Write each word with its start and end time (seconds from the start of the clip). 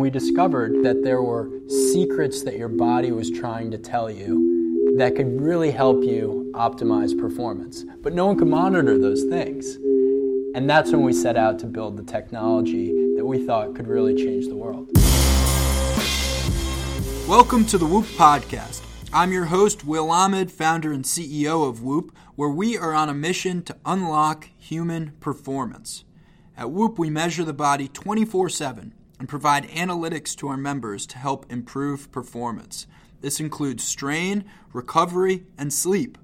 We 0.00 0.10
discovered 0.10 0.84
that 0.84 1.02
there 1.02 1.22
were 1.22 1.50
secrets 1.66 2.42
that 2.44 2.56
your 2.56 2.68
body 2.68 3.10
was 3.10 3.32
trying 3.32 3.72
to 3.72 3.78
tell 3.78 4.08
you 4.08 4.94
that 4.96 5.16
could 5.16 5.40
really 5.40 5.72
help 5.72 6.04
you 6.04 6.52
optimize 6.54 7.18
performance. 7.18 7.84
But 8.00 8.12
no 8.12 8.26
one 8.26 8.38
could 8.38 8.46
monitor 8.46 8.96
those 8.96 9.24
things. 9.24 9.74
And 10.54 10.70
that's 10.70 10.92
when 10.92 11.02
we 11.02 11.12
set 11.12 11.36
out 11.36 11.58
to 11.58 11.66
build 11.66 11.96
the 11.96 12.04
technology 12.04 12.92
that 13.16 13.26
we 13.26 13.44
thought 13.44 13.74
could 13.74 13.88
really 13.88 14.14
change 14.14 14.46
the 14.46 14.54
world. 14.54 14.88
Welcome 17.26 17.64
to 17.66 17.76
the 17.76 17.84
Whoop 17.84 18.04
Podcast. 18.04 18.82
I'm 19.12 19.32
your 19.32 19.46
host, 19.46 19.84
Will 19.84 20.12
Ahmed, 20.12 20.52
founder 20.52 20.92
and 20.92 21.04
CEO 21.04 21.68
of 21.68 21.82
Whoop, 21.82 22.14
where 22.36 22.48
we 22.48 22.78
are 22.78 22.94
on 22.94 23.08
a 23.08 23.14
mission 23.14 23.64
to 23.64 23.76
unlock 23.84 24.48
human 24.56 25.14
performance. 25.18 26.04
At 26.56 26.70
Whoop, 26.70 27.00
we 27.00 27.10
measure 27.10 27.42
the 27.42 27.52
body 27.52 27.88
24 27.88 28.48
7 28.48 28.94
and 29.18 29.28
provide 29.28 29.68
analytics 29.68 30.36
to 30.36 30.48
our 30.48 30.56
members 30.56 31.06
to 31.06 31.18
help 31.18 31.46
improve 31.50 32.10
performance. 32.12 32.86
This 33.20 33.40
includes 33.40 33.84
strain, 33.84 34.44
recovery, 34.72 35.44
and 35.56 35.72
sleep. 35.72 36.18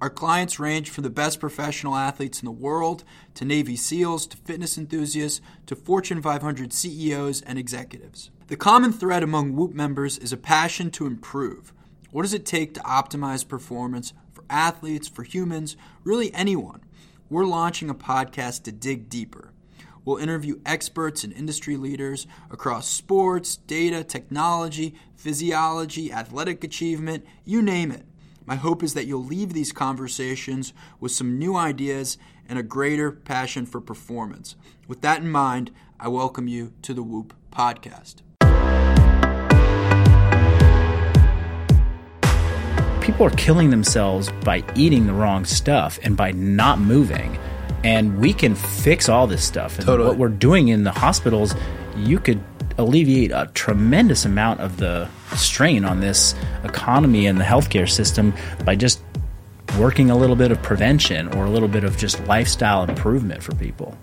Our 0.00 0.10
clients 0.10 0.58
range 0.58 0.90
from 0.90 1.04
the 1.04 1.10
best 1.10 1.40
professional 1.40 1.94
athletes 1.94 2.42
in 2.42 2.46
the 2.46 2.52
world 2.52 3.04
to 3.34 3.44
Navy 3.44 3.76
SEALs 3.76 4.26
to 4.26 4.36
fitness 4.36 4.76
enthusiasts 4.76 5.40
to 5.66 5.76
Fortune 5.76 6.20
500 6.20 6.72
CEOs 6.72 7.40
and 7.42 7.58
executives. 7.58 8.30
The 8.48 8.56
common 8.56 8.92
thread 8.92 9.22
among 9.22 9.54
Whoop 9.54 9.72
members 9.72 10.18
is 10.18 10.32
a 10.32 10.36
passion 10.36 10.90
to 10.90 11.06
improve. 11.06 11.72
What 12.10 12.22
does 12.22 12.34
it 12.34 12.44
take 12.44 12.74
to 12.74 12.80
optimize 12.80 13.48
performance 13.48 14.12
for 14.30 14.44
athletes, 14.50 15.08
for 15.08 15.22
humans, 15.22 15.76
really 16.02 16.34
anyone? 16.34 16.82
We're 17.30 17.46
launching 17.46 17.88
a 17.88 17.94
podcast 17.94 18.64
to 18.64 18.72
dig 18.72 19.08
deeper. 19.08 19.53
We'll 20.04 20.18
interview 20.18 20.60
experts 20.66 21.24
and 21.24 21.32
industry 21.32 21.76
leaders 21.78 22.26
across 22.50 22.86
sports, 22.88 23.56
data, 23.56 24.04
technology, 24.04 24.94
physiology, 25.16 26.12
athletic 26.12 26.62
achievement, 26.62 27.24
you 27.44 27.62
name 27.62 27.90
it. 27.90 28.04
My 28.44 28.56
hope 28.56 28.82
is 28.82 28.92
that 28.92 29.06
you'll 29.06 29.24
leave 29.24 29.54
these 29.54 29.72
conversations 29.72 30.74
with 31.00 31.12
some 31.12 31.38
new 31.38 31.56
ideas 31.56 32.18
and 32.46 32.58
a 32.58 32.62
greater 32.62 33.10
passion 33.10 33.64
for 33.64 33.80
performance. 33.80 34.56
With 34.86 35.00
that 35.00 35.22
in 35.22 35.30
mind, 35.30 35.70
I 35.98 36.08
welcome 36.08 36.48
you 36.48 36.74
to 36.82 36.92
the 36.92 37.02
Whoop 37.02 37.32
podcast. 37.50 38.16
People 43.02 43.26
are 43.26 43.36
killing 43.36 43.70
themselves 43.70 44.30
by 44.44 44.62
eating 44.74 45.06
the 45.06 45.12
wrong 45.14 45.46
stuff 45.46 45.98
and 46.02 46.14
by 46.14 46.32
not 46.32 46.78
moving 46.78 47.38
and 47.84 48.18
we 48.18 48.32
can 48.32 48.54
fix 48.54 49.08
all 49.10 49.26
this 49.26 49.44
stuff. 49.44 49.76
And 49.76 49.86
Totally. 49.86 50.08
what 50.08 50.18
we're 50.18 50.28
doing 50.28 50.68
in 50.68 50.84
the 50.84 50.90
hospitals, 50.90 51.54
you 51.96 52.18
could 52.18 52.42
alleviate 52.78 53.30
a 53.30 53.50
tremendous 53.54 54.24
amount 54.24 54.60
of 54.60 54.78
the 54.78 55.06
strain 55.36 55.84
on 55.84 56.00
this 56.00 56.34
economy 56.64 57.26
and 57.26 57.38
the 57.38 57.44
healthcare 57.44 57.88
system 57.88 58.32
by 58.64 58.74
just 58.74 59.02
working 59.78 60.10
a 60.10 60.16
little 60.16 60.34
bit 60.34 60.50
of 60.50 60.60
prevention 60.62 61.28
or 61.34 61.44
a 61.44 61.50
little 61.50 61.68
bit 61.68 61.84
of 61.84 61.96
just 61.98 62.24
lifestyle 62.26 62.82
improvement 62.84 63.42
for 63.42 63.54
people. 63.56 63.96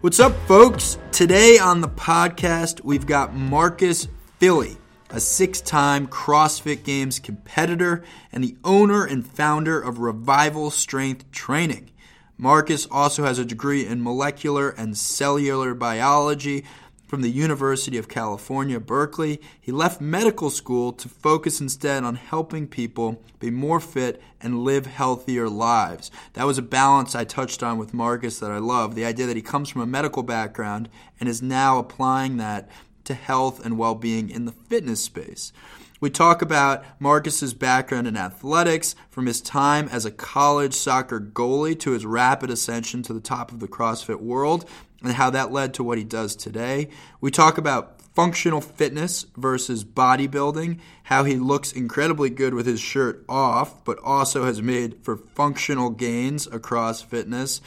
What's 0.00 0.18
up, 0.18 0.34
folks? 0.48 0.98
Today 1.12 1.58
on 1.58 1.80
the 1.80 1.88
podcast, 1.88 2.82
we've 2.82 3.06
got 3.06 3.36
Marcus 3.36 4.08
Filly, 4.40 4.76
a 5.12 5.20
six 5.20 5.60
time 5.60 6.08
CrossFit 6.08 6.84
Games 6.84 7.18
competitor 7.18 8.02
and 8.32 8.42
the 8.42 8.56
owner 8.64 9.04
and 9.04 9.26
founder 9.26 9.78
of 9.78 9.98
Revival 9.98 10.70
Strength 10.70 11.30
Training. 11.30 11.90
Marcus 12.38 12.86
also 12.90 13.24
has 13.24 13.38
a 13.38 13.44
degree 13.44 13.86
in 13.86 14.02
molecular 14.02 14.70
and 14.70 14.96
cellular 14.96 15.74
biology 15.74 16.64
from 17.06 17.20
the 17.20 17.30
University 17.30 17.98
of 17.98 18.08
California, 18.08 18.80
Berkeley. 18.80 19.38
He 19.60 19.70
left 19.70 20.00
medical 20.00 20.48
school 20.48 20.94
to 20.94 21.10
focus 21.10 21.60
instead 21.60 22.04
on 22.04 22.14
helping 22.14 22.66
people 22.66 23.22
be 23.38 23.50
more 23.50 23.80
fit 23.80 24.22
and 24.40 24.64
live 24.64 24.86
healthier 24.86 25.46
lives. 25.50 26.10
That 26.32 26.46
was 26.46 26.56
a 26.56 26.62
balance 26.62 27.14
I 27.14 27.24
touched 27.24 27.62
on 27.62 27.76
with 27.76 27.92
Marcus 27.92 28.38
that 28.38 28.50
I 28.50 28.56
love 28.56 28.94
the 28.94 29.04
idea 29.04 29.26
that 29.26 29.36
he 29.36 29.42
comes 29.42 29.68
from 29.68 29.82
a 29.82 29.86
medical 29.86 30.22
background 30.22 30.88
and 31.20 31.28
is 31.28 31.42
now 31.42 31.78
applying 31.78 32.38
that 32.38 32.70
to 33.04 33.14
health 33.14 33.64
and 33.64 33.78
well 33.78 33.94
being 33.94 34.30
in 34.30 34.44
the 34.44 34.52
fitness 34.52 35.02
space. 35.02 35.52
We 36.00 36.10
talk 36.10 36.42
about 36.42 36.84
Marcus's 36.98 37.54
background 37.54 38.08
in 38.08 38.16
athletics, 38.16 38.96
from 39.08 39.26
his 39.26 39.40
time 39.40 39.88
as 39.92 40.04
a 40.04 40.10
college 40.10 40.74
soccer 40.74 41.20
goalie 41.20 41.78
to 41.78 41.92
his 41.92 42.04
rapid 42.04 42.50
ascension 42.50 43.02
to 43.04 43.12
the 43.12 43.20
top 43.20 43.52
of 43.52 43.60
the 43.60 43.68
CrossFit 43.68 44.20
world, 44.20 44.68
and 45.00 45.12
how 45.12 45.30
that 45.30 45.52
led 45.52 45.74
to 45.74 45.84
what 45.84 45.98
he 45.98 46.04
does 46.04 46.34
today. 46.34 46.88
We 47.20 47.30
talk 47.30 47.56
about 47.56 48.00
functional 48.14 48.60
fitness 48.60 49.26
versus 49.36 49.84
bodybuilding, 49.84 50.80
how 51.04 51.24
he 51.24 51.36
looks 51.36 51.72
incredibly 51.72 52.30
good 52.30 52.54
with 52.54 52.66
his 52.66 52.80
shirt 52.80 53.24
off, 53.28 53.84
but 53.84 53.98
also 54.02 54.44
has 54.44 54.60
made 54.60 55.02
for 55.02 55.16
functional 55.16 55.90
gains 55.90 56.46
across 56.48 57.00
fitness. 57.00 57.60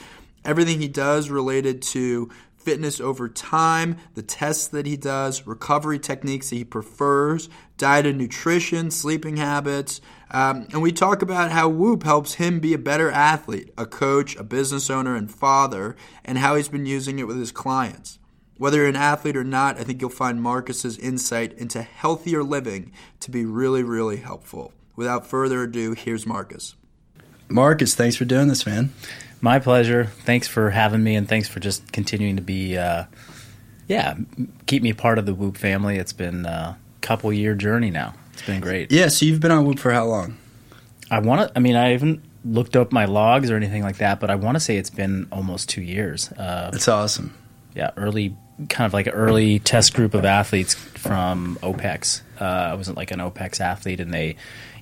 Everything 0.44 0.80
he 0.80 0.88
does 0.88 1.30
related 1.30 1.82
to 1.82 2.30
fitness 2.66 3.00
over 3.00 3.28
time, 3.28 3.96
the 4.14 4.22
tests 4.22 4.66
that 4.66 4.86
he 4.86 4.96
does, 4.96 5.46
recovery 5.46 6.00
techniques 6.00 6.50
that 6.50 6.56
he 6.56 6.64
prefers, 6.64 7.48
diet 7.78 8.06
and 8.06 8.18
nutrition, 8.18 8.90
sleeping 8.90 9.36
habits. 9.36 10.00
Um, 10.32 10.66
and 10.72 10.82
we 10.82 10.90
talk 10.90 11.22
about 11.22 11.52
how 11.52 11.68
Whoop 11.68 12.02
helps 12.02 12.34
him 12.34 12.58
be 12.58 12.74
a 12.74 12.78
better 12.78 13.08
athlete, 13.08 13.72
a 13.78 13.86
coach, 13.86 14.34
a 14.34 14.42
business 14.42 14.90
owner, 14.90 15.14
and 15.14 15.30
father, 15.30 15.94
and 16.24 16.38
how 16.38 16.56
he's 16.56 16.68
been 16.68 16.86
using 16.86 17.20
it 17.20 17.28
with 17.28 17.38
his 17.38 17.52
clients. 17.52 18.18
Whether 18.58 18.78
you're 18.78 18.88
an 18.88 18.96
athlete 18.96 19.36
or 19.36 19.44
not, 19.44 19.78
I 19.78 19.84
think 19.84 20.00
you'll 20.00 20.10
find 20.10 20.42
Marcus's 20.42 20.98
insight 20.98 21.52
into 21.52 21.82
healthier 21.82 22.42
living 22.42 22.90
to 23.20 23.30
be 23.30 23.44
really, 23.44 23.84
really 23.84 24.16
helpful. 24.16 24.72
Without 24.96 25.24
further 25.24 25.62
ado, 25.62 25.92
here's 25.92 26.26
Marcus. 26.26 26.74
Marcus, 27.48 27.94
thanks 27.94 28.16
for 28.16 28.24
doing 28.24 28.48
this, 28.48 28.66
man. 28.66 28.92
My 29.40 29.58
pleasure. 29.58 30.04
Thanks 30.06 30.48
for 30.48 30.70
having 30.70 31.02
me, 31.04 31.14
and 31.14 31.28
thanks 31.28 31.48
for 31.48 31.60
just 31.60 31.92
continuing 31.92 32.36
to 32.36 32.42
be, 32.42 32.76
uh, 32.78 33.04
yeah, 33.86 34.14
keep 34.66 34.82
me 34.82 34.92
part 34.92 35.18
of 35.18 35.26
the 35.26 35.34
Whoop 35.34 35.56
family. 35.56 35.98
It's 35.98 36.12
been 36.12 36.46
a 36.46 36.78
couple 37.02 37.32
year 37.32 37.54
journey 37.54 37.90
now. 37.90 38.14
It's 38.32 38.42
been 38.46 38.60
great. 38.60 38.90
Yeah, 38.90 39.08
so 39.08 39.26
you've 39.26 39.40
been 39.40 39.50
on 39.50 39.64
Whoop 39.66 39.78
for 39.78 39.92
how 39.92 40.06
long? 40.06 40.36
I 41.10 41.20
want 41.20 41.48
to. 41.48 41.56
I 41.56 41.60
mean, 41.60 41.76
I 41.76 41.90
haven't 41.90 42.22
looked 42.44 42.76
up 42.76 42.92
my 42.92 43.04
logs 43.04 43.50
or 43.50 43.56
anything 43.56 43.82
like 43.82 43.98
that, 43.98 44.20
but 44.20 44.30
I 44.30 44.34
want 44.36 44.56
to 44.56 44.60
say 44.60 44.76
it's 44.76 44.90
been 44.90 45.28
almost 45.30 45.68
two 45.68 45.82
years. 45.82 46.30
Uh, 46.32 46.70
That's 46.72 46.88
awesome. 46.88 47.34
yeah, 47.74 47.90
early, 47.96 48.36
kind 48.68 48.86
of 48.86 48.94
like 48.94 49.06
an 49.06 49.12
early 49.12 49.58
test 49.58 49.94
group 49.94 50.14
of 50.14 50.24
athletes 50.24 50.74
from 50.74 51.58
OPEX. 51.62 52.22
Uh, 52.40 52.44
I 52.44 52.74
wasn't 52.74 52.96
like 52.96 53.10
an 53.10 53.20
OPEX 53.20 53.60
athlete, 53.60 54.00
and 54.00 54.12
they, 54.12 54.36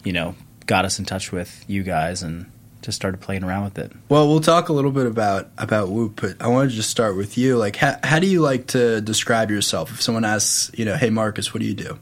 you 0.04 0.12
know, 0.12 0.34
got 0.66 0.84
us 0.84 0.98
in 0.98 1.04
touch 1.04 1.30
with 1.32 1.64
you 1.68 1.82
guys 1.82 2.22
and 2.22 2.50
just 2.84 2.96
started 2.96 3.20
playing 3.20 3.42
around 3.42 3.64
with 3.64 3.78
it. 3.78 3.90
Well, 4.08 4.28
we'll 4.28 4.40
talk 4.40 4.68
a 4.68 4.72
little 4.72 4.90
bit 4.92 5.06
about 5.06 5.50
about 5.58 5.88
Whoop, 5.88 6.20
but 6.20 6.40
I 6.40 6.48
wanted 6.48 6.70
to 6.70 6.76
just 6.76 6.90
start 6.90 7.16
with 7.16 7.36
you. 7.38 7.56
Like, 7.56 7.76
how, 7.76 7.96
how 8.04 8.18
do 8.18 8.26
you 8.26 8.40
like 8.40 8.68
to 8.68 9.00
describe 9.00 9.50
yourself? 9.50 9.90
If 9.90 10.02
someone 10.02 10.24
asks, 10.24 10.70
you 10.74 10.84
know, 10.84 10.94
hey 10.96 11.10
Marcus, 11.10 11.52
what 11.52 11.60
do 11.60 11.66
you 11.66 11.74
do? 11.74 11.98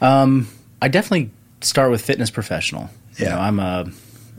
Um, 0.00 0.48
I 0.80 0.88
definitely 0.88 1.30
start 1.60 1.90
with 1.90 2.02
fitness 2.02 2.30
professional. 2.30 2.90
You 3.16 3.26
Yeah. 3.26 3.34
know, 3.34 3.40
I'm 3.40 3.58
a, 3.60 3.86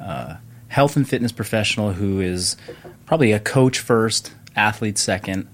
uh 0.01 0.35
health 0.69 0.97
and 0.97 1.07
fitness 1.07 1.31
professional 1.31 1.93
who 1.93 2.19
is 2.19 2.57
probably 3.05 3.31
a 3.31 3.39
coach 3.39 3.79
first, 3.79 4.33
athlete 4.55 4.97
second, 4.97 5.47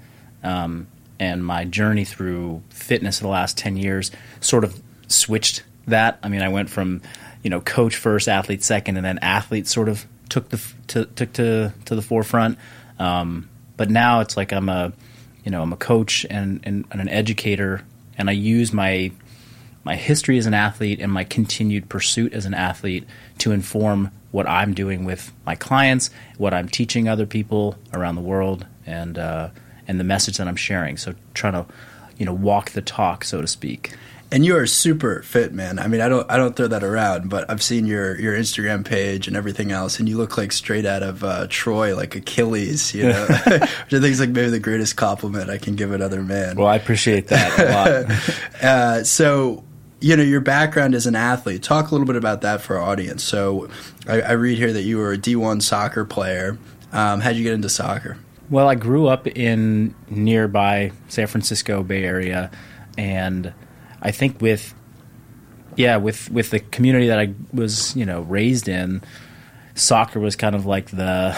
um, 0.44 0.88
and 1.20 1.46
my 1.46 1.64
journey 1.66 2.04
through 2.04 2.62
fitness 2.70 3.22
in 3.22 3.26
the 3.28 3.32
last 3.32 3.58
ten 3.58 3.78
years 3.78 4.12
sort 4.42 4.64
of 4.64 4.82
switched 5.08 5.64
that. 5.88 6.18
I 6.24 6.30
mean, 6.30 6.42
I 6.42 6.50
went 6.50 6.70
from 6.70 7.02
you 7.44 7.50
know 7.50 7.62
coach 7.62 7.96
first, 7.96 8.28
athlete 8.28 8.64
second, 8.64 8.98
and 8.98 9.06
then 9.06 9.20
athlete 9.20 9.68
sort 9.68 9.90
of 9.90 10.06
took 10.30 10.50
the 10.50 10.62
to, 10.88 11.06
took 11.06 11.34
to 11.34 11.74
to 11.86 11.96
the 11.96 12.02
forefront. 12.02 12.58
Um, 13.00 13.50
but 13.78 13.90
now 13.90 14.22
it's 14.22 14.38
like 14.38 14.52
I'm 14.52 14.70
a 14.70 14.94
you 15.44 15.52
know 15.52 15.62
I'm 15.62 15.74
a 15.74 15.78
coach 15.78 16.26
and, 16.30 16.62
and, 16.64 16.86
and 16.92 17.02
an 17.02 17.10
educator, 17.10 17.84
and 18.18 18.30
I 18.30 18.34
use 18.34 18.74
my 18.74 19.12
my 19.84 19.96
history 19.96 20.38
as 20.38 20.46
an 20.46 20.54
athlete 20.54 21.00
and 21.02 21.12
my 21.12 21.24
continued 21.26 21.90
pursuit 21.90 22.34
as 22.34 22.46
an 22.46 22.54
athlete 22.54 23.06
to 23.40 23.52
inform 23.52 24.12
what 24.32 24.48
I'm 24.48 24.74
doing 24.74 25.04
with 25.04 25.32
my 25.46 25.56
clients, 25.56 26.10
what 26.38 26.54
I'm 26.54 26.70
teaching 26.70 27.08
other 27.08 27.26
people 27.26 27.76
around 27.94 28.16
the 28.16 28.22
world, 28.22 28.66
and 28.86 29.18
uh, 29.18 29.50
and 29.88 30.00
the 30.00 30.04
message 30.04 30.38
that 30.38 30.48
I'm 30.48 30.56
sharing. 30.56 30.98
So 30.98 31.14
trying 31.34 31.54
to, 31.54 31.66
you 32.18 32.26
know, 32.26 32.34
walk 32.34 32.72
the 32.72 32.82
talk, 32.82 33.24
so 33.26 33.42
to 33.42 33.48
speak. 33.48 33.94
And 34.34 34.44
you 34.44 34.58
are 34.58 34.66
super 34.66 35.22
fit, 35.22 35.54
man. 35.54 35.78
I 35.78 35.88
mean, 35.88 36.02
I 36.02 36.10
don't 36.10 36.30
I 36.30 36.38
don't 36.38 36.56
throw 36.56 36.66
that 36.66 36.84
around, 36.84 37.30
but 37.30 37.48
I've 37.52 37.62
seen 37.62 37.86
your 37.86 38.20
your 38.20 38.34
Instagram 38.34 38.84
page 38.84 39.28
and 39.28 39.38
everything 39.38 39.72
else, 39.72 40.00
and 40.00 40.10
you 40.10 40.18
look 40.18 40.40
like 40.40 40.52
straight 40.52 40.88
out 40.88 41.04
of 41.04 41.24
uh, 41.24 41.46
Troy, 41.52 41.96
like 41.96 42.16
Achilles, 42.16 42.96
you 42.96 43.04
know. 43.04 43.26
Which 43.46 43.46
I 43.46 44.00
think 44.00 44.06
is 44.06 44.20
like 44.20 44.32
maybe 44.32 44.50
the 44.50 44.60
greatest 44.60 44.96
compliment 44.96 45.52
I 45.52 45.60
can 45.60 45.76
give 45.76 45.92
another 45.92 46.24
man. 46.24 46.56
Well, 46.56 46.66
I 46.66 46.78
appreciate 46.78 47.28
that 47.28 47.60
a 47.60 48.10
lot. 48.10 48.20
Uh, 48.64 49.04
so, 49.04 49.62
you 50.00 50.16
know, 50.16 50.24
your 50.24 50.40
background 50.40 50.96
as 50.96 51.06
an 51.06 51.16
athlete. 51.16 51.62
Talk 51.62 51.90
a 51.90 51.92
little 51.92 52.08
bit 52.08 52.16
about 52.16 52.40
that 52.42 52.62
for 52.62 52.78
our 52.78 52.84
audience. 52.84 53.22
So, 53.24 53.70
I, 54.08 54.22
I 54.22 54.32
read 54.32 54.58
here 54.58 54.72
that 54.72 54.84
you 54.84 54.98
were 54.98 55.12
a 55.12 55.18
D1 55.18 55.62
soccer 55.62 56.06
player. 56.06 56.58
Um, 56.94 57.20
how'd 57.20 57.36
you 57.36 57.44
get 57.44 57.52
into 57.52 57.68
soccer? 57.68 58.18
well, 58.50 58.70
I 58.70 58.76
grew 58.76 59.08
up 59.08 59.28
in 59.28 59.96
nearby 60.10 60.92
San 61.08 61.28
Francisco 61.28 61.84
Bay 61.84 62.04
Area, 62.04 62.52
and 62.98 63.54
I 64.04 64.12
think 64.12 64.42
with 64.42 64.76
yeah, 65.76 65.98
with 65.98 66.30
with 66.30 66.52
the 66.52 66.60
community 66.60 67.08
that 67.08 67.20
I 67.20 67.34
was 67.52 67.96
you 67.96 68.06
know 68.06 68.22
raised 68.22 68.68
in, 68.68 69.02
soccer 69.74 70.20
was 70.20 70.36
kind 70.36 70.56
of 70.56 70.66
like 70.66 70.92
the 70.92 71.36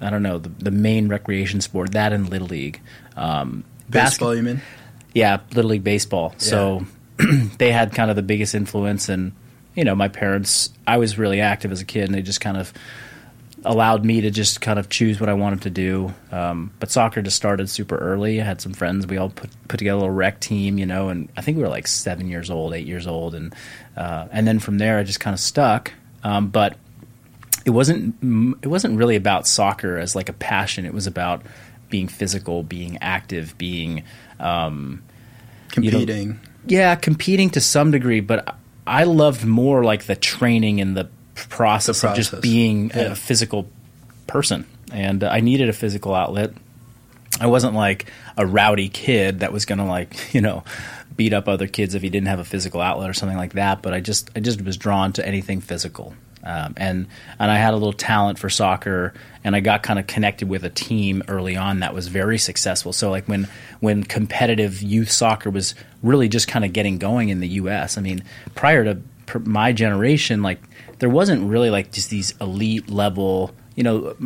I 0.00 0.10
don't 0.10 0.22
know 0.22 0.38
the, 0.38 0.48
the 0.48 0.70
main 0.70 1.08
recreation 1.08 1.60
sport. 1.60 1.92
That 1.92 2.12
and 2.12 2.28
little 2.28 2.48
league, 2.48 2.80
um, 3.16 3.64
Baseball, 3.88 4.34
you 4.34 4.42
mean? 4.42 4.60
yeah, 5.14 5.38
little 5.54 5.70
league 5.70 5.84
baseball. 5.84 6.34
So 6.38 6.84
they 7.58 7.72
had 7.72 7.94
kind 7.94 8.10
of 8.10 8.16
the 8.16 8.22
biggest 8.22 8.54
influence, 8.54 9.08
and 9.08 9.32
you 9.74 9.84
know, 9.84 9.94
my 9.94 10.08
parents. 10.08 10.70
I 10.86 10.98
was 10.98 11.18
really 11.18 11.40
active 11.40 11.72
as 11.72 11.80
a 11.80 11.84
kid, 11.84 12.04
and 12.04 12.14
they 12.14 12.22
just 12.22 12.40
kind 12.40 12.56
of 12.56 12.72
allowed 13.66 14.04
me 14.04 14.20
to 14.22 14.30
just 14.30 14.60
kind 14.60 14.78
of 14.78 14.88
choose 14.88 15.18
what 15.20 15.28
I 15.28 15.34
wanted 15.34 15.62
to 15.62 15.70
do. 15.70 16.14
Um, 16.30 16.70
but 16.78 16.90
soccer 16.90 17.20
just 17.20 17.36
started 17.36 17.68
super 17.68 17.96
early. 17.96 18.40
I 18.40 18.44
had 18.44 18.60
some 18.60 18.72
friends. 18.72 19.06
We 19.06 19.16
all 19.16 19.30
put 19.30 19.50
put 19.68 19.78
together 19.78 19.96
a 19.96 20.00
little 20.00 20.14
rec 20.14 20.40
team, 20.40 20.78
you 20.78 20.86
know, 20.86 21.08
and 21.08 21.28
I 21.36 21.42
think 21.42 21.56
we 21.56 21.62
were 21.62 21.68
like 21.68 21.86
seven 21.86 22.28
years 22.28 22.50
old, 22.50 22.72
eight 22.74 22.86
years 22.86 23.06
old, 23.06 23.34
and 23.34 23.54
uh, 23.96 24.28
and 24.30 24.46
then 24.46 24.58
from 24.58 24.78
there 24.78 24.98
I 24.98 25.02
just 25.02 25.20
kind 25.20 25.34
of 25.34 25.40
stuck. 25.40 25.92
Um, 26.22 26.48
but 26.48 26.76
it 27.64 27.70
wasn't 27.70 28.14
it 28.62 28.68
wasn't 28.68 28.96
really 28.96 29.16
about 29.16 29.46
soccer 29.46 29.98
as 29.98 30.14
like 30.14 30.28
a 30.28 30.32
passion. 30.34 30.86
It 30.86 30.94
was 30.94 31.06
about 31.06 31.42
being 31.90 32.08
physical, 32.08 32.62
being 32.62 32.98
active, 33.00 33.56
being 33.58 34.04
um, 34.40 35.02
you 35.76 35.90
know, 35.90 35.98
Competing. 35.98 36.40
yeah, 36.66 36.94
competing 36.94 37.50
to 37.50 37.60
some 37.60 37.90
degree, 37.90 38.20
but 38.20 38.56
I 38.86 39.04
loved 39.04 39.44
more 39.44 39.82
like 39.84 40.04
the 40.04 40.16
training 40.16 40.80
and 40.80 40.96
the 40.96 41.08
process, 41.48 42.00
The 42.00 42.10
of 42.10 42.16
just 42.16 42.40
being 42.40 42.90
Yeah. 42.94 43.12
a 43.12 43.14
physical 43.14 43.68
person. 44.26 44.64
And 44.92 45.22
I 45.24 45.40
needed 45.40 45.68
a 45.68 45.72
physical 45.72 46.14
outlet. 46.14 46.52
I 47.40 47.46
wasn't 47.46 47.74
like 47.74 48.06
a 48.36 48.46
rowdy 48.46 48.88
kid 48.88 49.40
that 49.40 49.52
was 49.52 49.64
going 49.66 49.78
to 49.78 49.84
like, 49.84 50.16
you 50.34 50.40
know, 50.40 50.64
beat 51.16 51.32
up 51.32 51.48
other 51.48 51.66
kids 51.66 51.94
if 51.94 52.02
he 52.02 52.10
didn't 52.10 52.28
have 52.28 52.38
a 52.38 52.44
physical 52.44 52.80
outlet 52.80 53.08
or 53.10 53.14
something 53.14 53.38
like 53.38 53.54
that, 53.54 53.82
but 53.82 53.92
I 53.94 54.00
just 54.00 54.30
I 54.36 54.40
just 54.40 54.60
was 54.62 54.76
drawn 54.76 55.12
to 55.14 55.26
anything 55.26 55.60
physical. 55.60 56.14
Um, 56.44 56.74
and 56.76 57.06
and 57.40 57.50
I 57.50 57.56
had 57.56 57.72
a 57.72 57.76
little 57.76 57.92
talent 57.94 58.38
for 58.38 58.48
soccer, 58.48 59.12
and 59.42 59.56
I 59.56 59.60
got 59.60 59.82
kind 59.82 59.98
of 59.98 60.06
connected 60.06 60.48
with 60.48 60.62
a 60.64 60.68
team 60.70 61.22
early 61.26 61.56
on 61.56 61.80
that 61.80 61.92
was 61.94 62.06
very 62.08 62.38
successful. 62.38 62.92
So 62.92 63.10
like 63.10 63.26
when 63.26 63.48
when 63.80 64.04
competitive 64.04 64.80
youth 64.82 65.10
soccer 65.10 65.50
was 65.50 65.74
really 66.02 66.28
just 66.28 66.46
kind 66.48 66.64
of 66.64 66.72
getting 66.72 66.98
going 66.98 67.30
in 67.30 67.40
the 67.40 67.48
U.S. 67.48 67.98
I 67.98 68.00
mean, 68.02 68.22
prior 68.54 68.84
to 68.84 68.98
pr- 69.26 69.38
my 69.40 69.72
generation, 69.72 70.42
like 70.42 70.60
there 70.98 71.08
wasn't 71.08 71.48
really 71.48 71.70
like 71.70 71.92
just 71.92 72.10
these 72.10 72.34
elite 72.40 72.90
level, 72.90 73.52
you 73.74 73.82
know, 73.82 74.16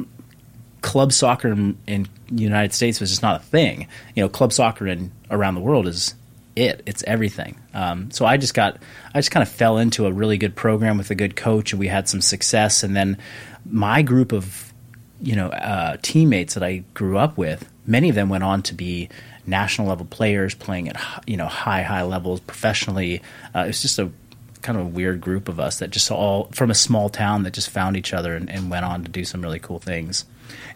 club 0.82 1.12
soccer 1.12 1.48
in, 1.48 1.78
in 1.86 2.08
the 2.30 2.42
United 2.42 2.72
States 2.72 3.00
was 3.00 3.10
just 3.10 3.22
not 3.22 3.40
a 3.40 3.44
thing. 3.44 3.86
You 4.14 4.22
know, 4.22 4.28
club 4.28 4.52
soccer 4.52 4.86
in 4.86 5.12
around 5.30 5.54
the 5.54 5.60
world 5.60 5.86
is 5.86 6.14
it. 6.56 6.82
It's 6.86 7.02
everything. 7.04 7.60
Um, 7.74 8.10
so 8.10 8.24
I 8.24 8.36
just 8.36 8.54
got, 8.54 8.78
I 9.14 9.18
just 9.18 9.30
kind 9.30 9.42
of 9.42 9.48
fell 9.48 9.78
into 9.78 10.06
a 10.06 10.12
really 10.12 10.38
good 10.38 10.54
program 10.56 10.98
with 10.98 11.10
a 11.10 11.14
good 11.14 11.36
coach, 11.36 11.72
and 11.72 11.80
we 11.80 11.88
had 11.88 12.08
some 12.08 12.20
success. 12.20 12.82
And 12.82 12.94
then 12.94 13.18
my 13.64 14.02
group 14.02 14.32
of, 14.32 14.72
you 15.20 15.36
know, 15.36 15.48
uh, 15.48 15.96
teammates 16.02 16.54
that 16.54 16.62
I 16.62 16.84
grew 16.94 17.18
up 17.18 17.36
with, 17.36 17.68
many 17.86 18.08
of 18.08 18.14
them 18.14 18.28
went 18.28 18.44
on 18.44 18.62
to 18.62 18.74
be 18.74 19.08
national 19.46 19.88
level 19.88 20.06
players, 20.06 20.54
playing 20.54 20.88
at 20.88 21.24
you 21.26 21.36
know 21.36 21.46
high 21.46 21.82
high 21.82 22.02
levels 22.02 22.40
professionally. 22.40 23.20
Uh, 23.54 23.60
it 23.60 23.66
was 23.68 23.82
just 23.82 23.98
a 23.98 24.10
kind 24.62 24.78
of 24.78 24.86
a 24.86 24.88
weird 24.88 25.20
group 25.20 25.48
of 25.48 25.58
us 25.60 25.78
that 25.78 25.90
just 25.90 26.10
all 26.10 26.48
from 26.52 26.70
a 26.70 26.74
small 26.74 27.08
town 27.08 27.42
that 27.44 27.52
just 27.52 27.70
found 27.70 27.96
each 27.96 28.12
other 28.12 28.34
and, 28.34 28.50
and 28.50 28.70
went 28.70 28.84
on 28.84 29.04
to 29.04 29.10
do 29.10 29.24
some 29.24 29.42
really 29.42 29.58
cool 29.58 29.78
things. 29.78 30.24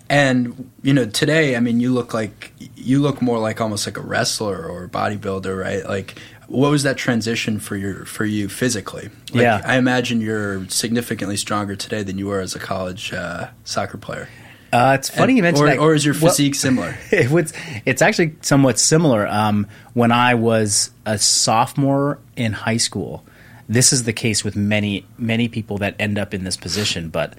And 0.09 0.71
you 0.83 0.93
know, 0.93 1.07
today, 1.07 1.57
I 1.57 1.61
mean, 1.61 1.81
you 1.81 1.93
look 1.93 2.13
like 2.15 2.53
you 2.77 3.01
look 3.01 3.23
more 3.23 3.39
like 3.39 3.61
almost 3.61 3.87
like 3.87 3.97
a 3.97 4.03
wrestler 4.03 4.67
or 4.69 4.85
a 4.85 4.89
bodybuilder, 4.89 5.59
right? 5.61 5.85
Like, 5.85 6.19
what 6.47 6.71
was 6.71 6.83
that 6.83 6.97
transition 6.97 7.59
for 7.59 7.75
your 7.77 8.05
for 8.05 8.25
you 8.25 8.49
physically? 8.49 9.09
Like, 9.33 9.43
Yeah. 9.43 9.63
I 9.65 9.77
imagine 9.77 10.21
you're 10.21 10.69
significantly 10.69 11.37
stronger 11.37 11.75
today 11.75 12.03
than 12.03 12.19
you 12.19 12.27
were 12.27 12.41
as 12.41 12.55
a 12.55 12.59
college 12.59 13.13
uh, 13.13 13.49
soccer 13.65 13.99
player. 13.99 14.29
Uh, 14.73 14.97
it's 14.99 15.09
funny 15.09 15.37
you 15.37 15.43
mentioned 15.43 15.69
or, 15.69 15.71
that. 15.71 15.79
or 15.79 15.95
is 15.95 16.05
your 16.05 16.15
Well, 16.15 16.33
physique 16.33 16.57
similar? 16.57 16.97
it 17.13 17.31
was, 17.31 17.53
it's 17.87 18.03
actually 18.03 18.35
somewhat 18.41 18.77
similar. 18.77 19.25
Um, 19.25 19.69
when 19.93 20.11
I 20.11 20.35
was 20.35 20.91
a 21.07 21.17
sophomore 21.17 22.19
in 22.35 22.53
high 22.53 22.79
school, 22.79 23.25
this 23.69 23.93
is 23.93 24.05
the 24.05 24.13
case 24.13 24.45
with 24.45 24.57
many 24.57 25.07
many 25.19 25.49
people 25.49 25.79
that 25.79 25.95
end 25.99 26.19
up 26.19 26.35
in 26.35 26.45
this 26.45 26.57
position. 26.57 27.09
But 27.09 27.35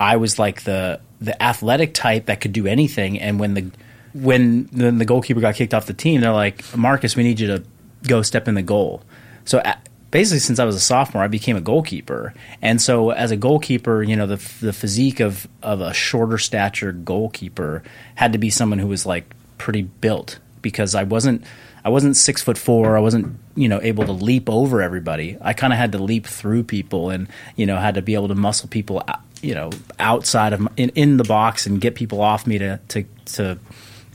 I 0.00 0.16
was 0.16 0.38
like 0.38 0.64
the 0.64 1.00
the 1.20 1.40
athletic 1.42 1.94
type 1.94 2.26
that 2.26 2.40
could 2.40 2.52
do 2.52 2.66
anything, 2.66 3.20
and 3.20 3.38
when 3.38 3.54
the 3.54 3.70
when 4.12 4.68
then 4.72 4.98
the 4.98 5.04
goalkeeper 5.04 5.40
got 5.40 5.54
kicked 5.54 5.74
off 5.74 5.86
the 5.86 5.94
team, 5.94 6.20
they're 6.20 6.32
like, 6.32 6.76
Marcus, 6.76 7.16
we 7.16 7.22
need 7.22 7.40
you 7.40 7.48
to 7.48 7.64
go 8.06 8.22
step 8.22 8.48
in 8.48 8.54
the 8.54 8.62
goal. 8.62 9.02
So 9.44 9.60
a 9.64 9.76
basically, 10.10 10.38
since 10.38 10.60
I 10.60 10.64
was 10.64 10.76
a 10.76 10.80
sophomore, 10.80 11.24
I 11.24 11.28
became 11.28 11.56
a 11.56 11.60
goalkeeper, 11.60 12.34
and 12.62 12.80
so 12.80 13.10
as 13.10 13.30
a 13.30 13.36
goalkeeper, 13.36 14.02
you 14.02 14.16
know, 14.16 14.26
the 14.26 14.36
the 14.60 14.72
physique 14.72 15.20
of 15.20 15.48
of 15.62 15.80
a 15.80 15.92
shorter 15.92 16.38
stature 16.38 16.92
goalkeeper 16.92 17.82
had 18.14 18.32
to 18.32 18.38
be 18.38 18.50
someone 18.50 18.78
who 18.78 18.86
was 18.86 19.04
like 19.04 19.34
pretty 19.58 19.82
built 19.82 20.38
because 20.62 20.94
I 20.94 21.02
wasn't 21.02 21.44
I 21.84 21.90
wasn't 21.90 22.16
six 22.16 22.42
foot 22.42 22.56
four. 22.56 22.96
I 22.96 23.00
wasn't 23.00 23.38
you 23.54 23.68
know 23.68 23.80
able 23.82 24.04
to 24.04 24.12
leap 24.12 24.48
over 24.48 24.80
everybody. 24.80 25.36
I 25.40 25.52
kind 25.52 25.72
of 25.72 25.78
had 25.78 25.92
to 25.92 25.98
leap 25.98 26.26
through 26.26 26.64
people, 26.64 27.10
and 27.10 27.28
you 27.56 27.66
know 27.66 27.76
had 27.76 27.96
to 27.96 28.02
be 28.02 28.14
able 28.14 28.28
to 28.28 28.34
muscle 28.34 28.68
people, 28.68 29.02
you 29.42 29.54
know, 29.54 29.70
outside 29.98 30.52
of 30.52 30.60
my, 30.60 30.70
in 30.76 30.90
in 30.90 31.16
the 31.18 31.24
box 31.24 31.66
and 31.66 31.80
get 31.80 31.94
people 31.94 32.20
off 32.20 32.46
me 32.46 32.58
to 32.58 32.80
to 32.88 33.04
to 33.26 33.58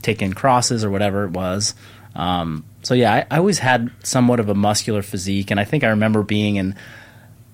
take 0.02 0.20
in 0.22 0.32
crosses 0.32 0.84
or 0.84 0.90
whatever 0.90 1.24
it 1.24 1.30
was. 1.30 1.74
Um, 2.16 2.64
so 2.82 2.94
yeah, 2.94 3.14
I, 3.14 3.26
I 3.36 3.38
always 3.38 3.58
had 3.58 3.90
somewhat 4.02 4.40
of 4.40 4.48
a 4.48 4.54
muscular 4.54 5.02
physique, 5.02 5.50
and 5.50 5.60
I 5.60 5.64
think 5.64 5.84
I 5.84 5.88
remember 5.88 6.22
being 6.22 6.56
in 6.56 6.74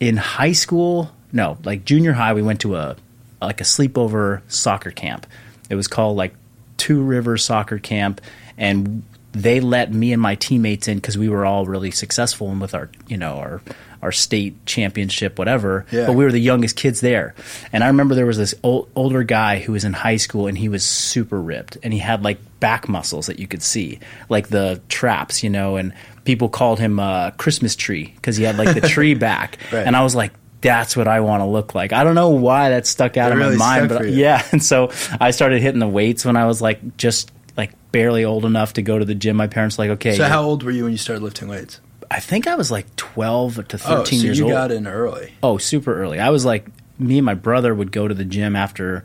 in 0.01 0.17
high 0.17 0.53
school. 0.53 1.11
No, 1.33 1.59
like 1.65 1.85
junior 1.85 2.13
high, 2.13 2.33
we 2.33 2.43
went 2.43 2.61
to 2.63 2.77
a 2.77 2.97
like 3.43 3.61
a 3.61 3.65
sleepover 3.65 4.41
soccer 4.49 4.91
camp. 4.91 5.27
It 5.69 5.75
was 5.75 5.89
called 5.89 6.17
like 6.17 6.35
Two 6.79 7.03
River 7.03 7.37
Soccer 7.37 7.79
Camp, 7.79 8.21
and 8.57 9.03
they 9.43 9.61
let 9.61 9.93
me 9.93 10.13
and 10.13 10.23
my 10.23 10.35
teammates 10.35 10.89
in 10.89 10.97
because 10.99 11.19
we 11.19 11.29
were 11.29 11.45
all 11.45 11.67
really 11.67 11.91
successful 11.91 12.51
and 12.51 12.61
with 12.61 12.75
our 12.75 12.89
you 13.07 13.17
know 13.17 13.35
our 13.37 13.61
our 14.03 14.13
state 14.13 14.65
championship 14.67 15.39
whatever 15.39 15.85
Yeah. 15.91 16.07
but 16.07 16.15
we 16.15 16.25
were 16.25 16.33
the 16.33 16.41
youngest 16.41 16.77
kids 16.77 17.01
there 17.01 17.35
and 17.73 17.85
i 17.85 17.89
remember 17.89 18.15
there 18.15 18.25
was 18.27 18.39
this 18.39 18.55
old, 18.63 18.89
older 18.95 19.23
guy 19.25 19.59
who 19.59 19.73
was 19.73 19.85
in 19.85 19.93
high 19.93 20.17
school 20.17 20.47
and 20.47 20.57
he 20.57 20.69
was 20.69 20.85
super 20.85 21.41
ripped 21.41 21.77
and 21.83 21.93
he 21.93 21.99
had 21.99 22.23
like 22.25 22.39
back 22.61 22.89
muscles 22.89 23.27
that 23.27 23.39
you 23.39 23.47
could 23.47 23.63
see 23.63 23.99
like 24.29 24.49
the 24.49 24.81
traps 24.89 25.43
you 25.43 25.51
know 25.51 25.77
and 25.77 25.93
people 26.25 26.49
called 26.49 26.79
him 26.79 26.99
uh, 26.99 27.31
christmas 27.33 27.77
tree 27.77 28.13
because 28.17 28.37
he 28.37 28.45
had 28.45 28.57
like 28.57 28.75
the 28.81 28.87
tree 28.89 29.15
back 29.29 29.59
Right. 29.73 29.87
and 29.87 29.95
i 29.97 30.03
was 30.03 30.15
like 30.15 30.33
that's 30.63 30.97
what 30.97 31.07
I 31.07 31.21
want 31.21 31.43
to 31.43 31.45
look 31.47 31.75
like. 31.77 31.93
I 31.93 32.03
don't 32.03 32.15
know 32.17 32.31
why 32.31 32.71
that 32.71 32.87
stuck 32.89 33.17
out 33.19 33.31
It 33.31 33.35
of 33.35 33.39
really 33.39 33.57
my 33.57 33.79
mind, 33.81 33.89
but 33.91 34.09
yeah. 34.09 34.43
And 34.53 34.65
so 34.65 34.91
I 35.21 35.31
started 35.31 35.61
hitting 35.63 35.79
the 35.79 35.87
weights 35.87 36.25
when 36.25 36.35
I 36.35 36.47
was 36.47 36.61
like 36.63 36.97
just 36.97 37.31
barely 37.99 38.25
old 38.25 38.45
enough 38.45 38.75
to 38.75 38.83
go 38.83 38.99
to 38.99 39.05
the 39.05 39.15
gym. 39.15 39.37
My 39.37 39.47
parents 39.47 39.79
were 39.79 39.85
like, 39.85 39.91
okay, 39.93 40.17
So, 40.17 40.25
how 40.25 40.43
old 40.43 40.63
were 40.63 40.71
you 40.71 40.85
when 40.85 40.93
you 40.93 40.99
started 40.99 41.23
lifting 41.23 41.49
weights? 41.49 41.81
I 42.11 42.21
think 42.21 42.47
I 42.47 42.55
was 42.55 42.71
like 42.71 42.95
twelve 42.97 43.57
to 43.69 43.77
Oh, 43.77 43.79
thirteen 43.79 44.21
so 44.21 44.25
years 44.25 44.39
you 44.39 44.45
old. 44.45 44.51
You 44.53 44.57
got 44.59 44.71
in 44.71 44.87
early. 44.87 45.33
Oh, 45.43 45.59
super 45.59 46.01
early. 46.01 46.21
I 46.21 46.31
was 46.31 46.45
like 46.45 46.67
me 46.99 47.19
and 47.19 47.27
my 47.27 47.35
brother 47.35 47.75
would 47.75 47.93
go 47.93 48.07
to 48.07 48.15
the 48.15 48.25
gym 48.25 48.55
after 48.55 49.05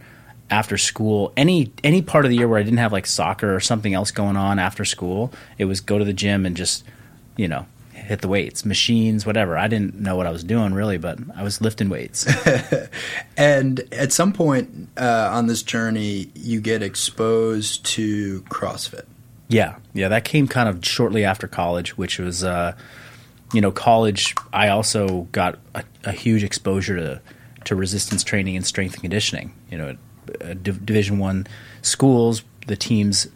after 0.50 0.78
school. 0.78 1.34
Any 1.36 1.72
any 1.84 2.02
part 2.02 2.26
of 2.26 2.30
the 2.30 2.38
year 2.38 2.48
where 2.48 2.60
I 2.60 2.64
didn't 2.64 2.78
have 2.80 2.92
like 2.92 3.08
soccer 3.08 3.56
or 3.56 3.60
something 3.60 3.94
else 3.94 4.12
going 4.12 4.38
on 4.38 4.60
after 4.60 4.86
school, 4.86 5.32
it 5.58 5.66
was 5.66 5.82
go 5.82 5.98
to 5.98 6.06
the 6.06 6.14
gym 6.14 6.46
and 6.46 6.56
just, 6.56 6.84
you 7.38 7.48
know, 7.48 7.66
hit 8.12 8.20
the 8.20 8.28
weights, 8.28 8.66
machines, 8.66 9.26
whatever. 9.26 9.58
I 9.58 9.70
didn't 9.70 9.96
know 9.96 10.18
what 10.18 10.28
I 10.28 10.32
was 10.32 10.44
doing 10.44 10.74
really, 10.74 10.98
but 10.98 11.18
I 11.34 11.44
was 11.44 11.62
lifting 11.62 11.90
weights. 11.90 12.28
And 13.38 13.82
at 13.92 14.12
some 14.12 14.34
point 14.34 14.90
uh, 14.98 15.30
on 15.32 15.48
this 15.48 15.64
journey, 15.64 16.30
you 16.36 16.62
get 16.62 16.84
exposed 16.84 17.84
to 17.86 18.42
CrossFit. 18.44 19.06
Yeah, 19.48 19.78
yeah, 19.94 20.10
that 20.10 20.26
came 20.26 20.48
kind 20.48 20.70
of 20.70 20.86
shortly 20.86 21.26
after 21.26 21.48
college, 21.48 21.98
which 21.98 22.20
was, 22.20 22.44
uh, 22.44 22.76
you 23.52 23.62
know, 23.62 23.72
college. 23.72 24.36
I 24.54 24.68
also 24.68 25.22
got 25.32 25.58
a, 25.74 25.84
a 26.04 26.12
huge 26.12 26.44
exposure 26.44 26.98
to 26.98 27.22
to 27.66 27.76
resistance 27.76 28.24
training 28.24 28.56
and 28.56 28.66
strength 28.66 28.94
and 28.94 29.02
conditioning. 29.02 29.54
You 29.72 29.78
know, 29.78 29.98
Div- 30.62 30.86
Division 30.86 31.18
One 31.18 31.48
schools, 31.82 32.44
the 32.68 32.76
teams 32.76 33.28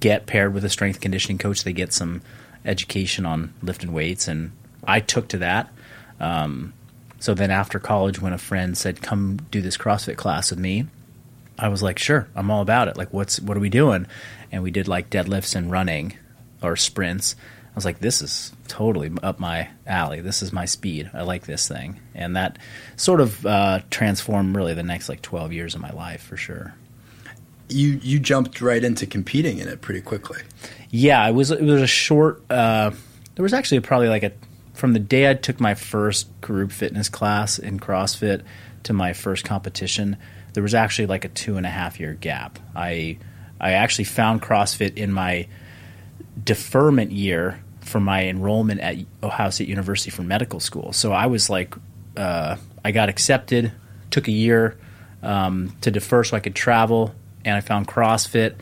get 0.00 0.26
paired 0.26 0.52
with 0.52 0.64
a 0.64 0.70
strength 0.70 1.00
conditioning 1.00 1.38
coach. 1.38 1.64
They 1.64 1.72
get 1.72 1.92
some 1.92 2.20
education 2.64 3.26
on 3.26 3.54
lifting 3.62 3.92
weights, 3.92 4.28
and 4.28 4.52
I 4.84 5.00
took 5.00 5.28
to 5.28 5.38
that. 5.38 5.72
Um, 6.20 6.72
so 7.20 7.34
then 7.34 7.50
after 7.50 7.78
college, 7.78 8.20
when 8.20 8.32
a 8.32 8.38
friend 8.38 8.76
said, 8.76 9.02
"Come 9.02 9.38
do 9.50 9.60
this 9.60 9.76
CrossFit 9.76 10.16
class 10.16 10.50
with 10.50 10.58
me," 10.58 10.86
I 11.58 11.68
was 11.68 11.82
like, 11.82 11.98
sure, 11.98 12.28
I'm 12.36 12.50
all 12.50 12.62
about 12.62 12.88
it. 12.88 12.96
Like, 12.96 13.12
what's 13.12 13.40
what 13.40 13.56
are 13.56 13.60
we 13.60 13.68
doing? 13.68 14.06
And 14.52 14.62
we 14.62 14.70
did 14.70 14.86
like 14.86 15.10
deadlifts 15.10 15.56
and 15.56 15.70
running 15.70 16.16
or 16.62 16.76
sprints. 16.76 17.34
I 17.66 17.74
was 17.74 17.84
like, 17.84 17.98
this 17.98 18.22
is 18.22 18.52
totally 18.66 19.10
up 19.22 19.38
my 19.38 19.68
alley. 19.86 20.20
This 20.20 20.42
is 20.42 20.52
my 20.52 20.64
speed. 20.64 21.10
I 21.12 21.22
like 21.22 21.46
this 21.46 21.66
thing, 21.68 22.00
and 22.14 22.36
that 22.36 22.58
sort 22.96 23.20
of 23.20 23.44
uh, 23.44 23.80
transformed 23.90 24.54
really 24.56 24.74
the 24.74 24.82
next 24.82 25.08
like 25.08 25.22
12 25.22 25.52
years 25.52 25.74
of 25.74 25.80
my 25.80 25.90
life 25.90 26.22
for 26.22 26.36
sure. 26.36 26.74
you 27.68 28.00
you 28.02 28.18
jumped 28.18 28.60
right 28.60 28.82
into 28.82 29.06
competing 29.06 29.58
in 29.58 29.68
it 29.68 29.80
pretty 29.80 30.00
quickly. 30.00 30.40
Yeah, 30.90 31.26
it 31.28 31.32
was 31.32 31.50
it 31.50 31.62
was 31.62 31.82
a 31.82 31.86
short. 31.86 32.42
Uh, 32.50 32.92
there 33.34 33.42
was 33.42 33.52
actually 33.52 33.80
probably 33.80 34.08
like 34.08 34.22
a 34.22 34.32
from 34.74 34.92
the 34.92 34.98
day 35.00 35.28
I 35.28 35.34
took 35.34 35.60
my 35.60 35.74
first 35.74 36.40
group 36.40 36.72
fitness 36.72 37.08
class 37.08 37.58
in 37.58 37.80
CrossFit 37.80 38.42
to 38.84 38.92
my 38.92 39.12
first 39.12 39.44
competition. 39.44 40.16
There 40.54 40.62
was 40.62 40.74
actually 40.74 41.06
like 41.06 41.24
a 41.24 41.28
two 41.28 41.56
and 41.56 41.66
a 41.66 41.68
half 41.68 42.00
year 42.00 42.14
gap. 42.14 42.58
I 42.74 43.18
I 43.60 43.72
actually 43.72 44.04
found 44.04 44.42
CrossFit 44.42 44.96
in 44.96 45.12
my 45.12 45.48
deferment 46.42 47.12
year 47.12 47.62
for 47.80 48.00
my 48.00 48.26
enrollment 48.26 48.80
at 48.80 48.96
Ohio 49.22 49.50
State 49.50 49.68
University 49.68 50.10
for 50.10 50.22
medical 50.22 50.60
school. 50.60 50.92
So 50.92 51.12
I 51.12 51.26
was 51.26 51.50
like, 51.50 51.74
uh, 52.16 52.56
I 52.84 52.92
got 52.92 53.08
accepted, 53.08 53.72
took 54.10 54.28
a 54.28 54.32
year 54.32 54.78
um, 55.22 55.74
to 55.80 55.90
defer 55.90 56.22
so 56.22 56.36
I 56.36 56.40
could 56.40 56.54
travel, 56.54 57.14
and 57.44 57.56
I 57.56 57.60
found 57.60 57.88
CrossFit. 57.88 58.54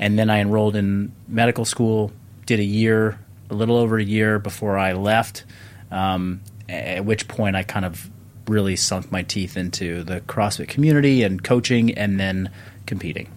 And 0.00 0.18
then 0.18 0.30
I 0.30 0.40
enrolled 0.40 0.74
in 0.74 1.12
medical 1.28 1.64
school, 1.64 2.10
did 2.46 2.58
a 2.58 2.64
year, 2.64 3.20
a 3.50 3.54
little 3.54 3.76
over 3.76 3.98
a 3.98 4.02
year 4.02 4.38
before 4.38 4.78
I 4.78 4.94
left, 4.94 5.44
um, 5.90 6.40
at 6.68 7.04
which 7.04 7.28
point 7.28 7.54
I 7.54 7.62
kind 7.62 7.84
of 7.84 8.10
really 8.48 8.76
sunk 8.76 9.12
my 9.12 9.22
teeth 9.22 9.56
into 9.56 10.02
the 10.02 10.22
CrossFit 10.22 10.68
community 10.68 11.22
and 11.22 11.44
coaching 11.44 11.94
and 11.94 12.18
then 12.18 12.50
competing. 12.86 13.28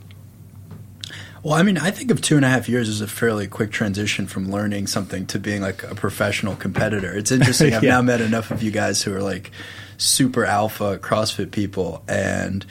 Well, 1.44 1.56
I 1.56 1.64
mean, 1.64 1.78
I 1.78 1.92
think 1.92 2.10
of 2.10 2.22
two 2.22 2.38
and 2.38 2.46
a 2.46 2.48
half 2.48 2.70
years 2.70 2.88
as 2.88 3.02
a 3.02 3.08
fairly 3.08 3.48
quick 3.48 3.72
transition 3.72 4.28
from 4.28 4.50
learning 4.50 4.88
something 4.88 5.26
to 5.28 5.40
being 5.40 5.62
like 5.62 5.84
a 5.84 5.94
professional 5.94 6.56
competitor. 6.56 7.14
It's 7.14 7.32
interesting. 7.34 7.74
I've 7.74 7.84
yeah. 7.84 7.92
now 7.92 8.02
met 8.02 8.22
enough 8.22 8.50
of 8.50 8.64
you 8.64 8.72
guys 8.72 9.04
who 9.04 9.14
are 9.14 9.22
like 9.22 9.52
super 9.98 10.46
alpha 10.46 10.98
CrossFit 11.00 11.52
people, 11.52 12.02
and 12.08 12.66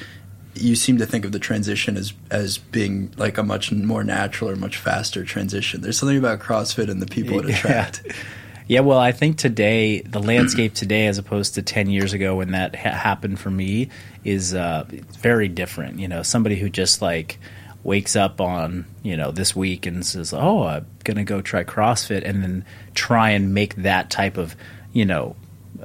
you 0.54 0.75
seem 0.75 0.99
to 0.99 1.06
think 1.06 1.25
of 1.25 1.32
the 1.32 1.38
transition 1.38 1.97
as 1.97 2.12
as 2.30 2.59
being 2.59 3.12
like 3.16 3.38
a 3.38 3.42
much 3.42 3.73
more 3.73 4.04
natural 4.04 4.50
or 4.50 4.56
much 4.56 4.76
faster 4.76 5.25
transition. 5.25 5.80
There's 5.80 5.99
something 5.99 6.18
about 6.18 6.40
CrossFit 6.40 6.90
and 6.90 7.00
the 7.00 7.06
people 7.06 7.38
it 7.38 7.50
attracts. 7.54 8.02
Yeah. 8.04 8.12
yeah, 8.68 8.80
well, 8.80 8.99
I 8.99 9.12
think 9.12 9.38
today 9.38 10.00
the 10.02 10.21
landscape 10.21 10.75
today, 10.75 11.06
as 11.06 11.18
opposed 11.18 11.54
to 11.54 11.62
ten 11.62 11.88
years 11.88 12.12
ago 12.12 12.37
when 12.37 12.52
that 12.52 12.76
ha- 12.76 12.90
happened 12.90 13.40
for 13.40 13.50
me, 13.50 13.88
is 14.25 14.54
uh, 14.54 14.85
very 14.88 15.49
different. 15.49 15.99
You 15.99 16.09
know, 16.09 16.23
somebody 16.23 16.56
who 16.56 16.68
just 16.68 17.00
like 17.00 17.38
wakes 17.85 18.14
up 18.14 18.40
on 18.40 18.85
you 19.02 19.16
know 19.16 19.30
this 19.30 19.56
week 19.56 19.87
and 19.87 20.04
says, 20.04 20.35
"Oh, 20.35 20.64
I'm 20.64 20.87
gonna 21.04 21.25
go 21.25 21.40
try 21.40 21.64
CrossFit," 21.64 22.23
and 22.25 22.42
then 22.42 22.64
try 22.94 23.30
and 23.30 23.54
make 23.54 23.76
that 23.76 24.11
type 24.11 24.37
of 24.37 24.54
you 24.92 25.06
know 25.06 25.35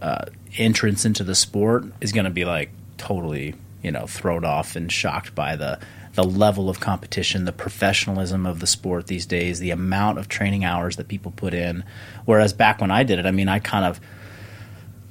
uh, 0.02 0.26
entrance 0.58 1.06
into 1.06 1.24
the 1.24 1.36
sport 1.36 1.86
is 2.02 2.12
going 2.12 2.26
to 2.26 2.32
be 2.32 2.46
like 2.46 2.70
totally 2.98 3.56
you 3.82 3.92
know 3.92 4.08
thrown 4.08 4.46
off 4.46 4.76
and 4.76 4.92
shocked 4.92 5.36
by 5.36 5.56
the 5.56 5.80
the 6.14 6.24
level 6.24 6.68
of 6.68 6.80
competition, 6.80 7.46
the 7.46 7.52
professionalism 7.52 8.48
of 8.48 8.60
the 8.60 8.66
sport 8.66 9.06
these 9.06 9.28
days, 9.28 9.60
the 9.60 9.70
amount 9.70 10.18
of 10.18 10.28
training 10.28 10.66
hours 10.66 10.96
that 10.96 11.08
people 11.08 11.32
put 11.36 11.54
in. 11.54 11.84
Whereas 12.26 12.54
back 12.54 12.82
when 12.82 12.90
I 12.90 13.04
did 13.04 13.20
it, 13.20 13.28
I 13.28 13.32
mean, 13.32 13.48
I 13.48 13.60
kind 13.60 13.86
of 13.86 14.00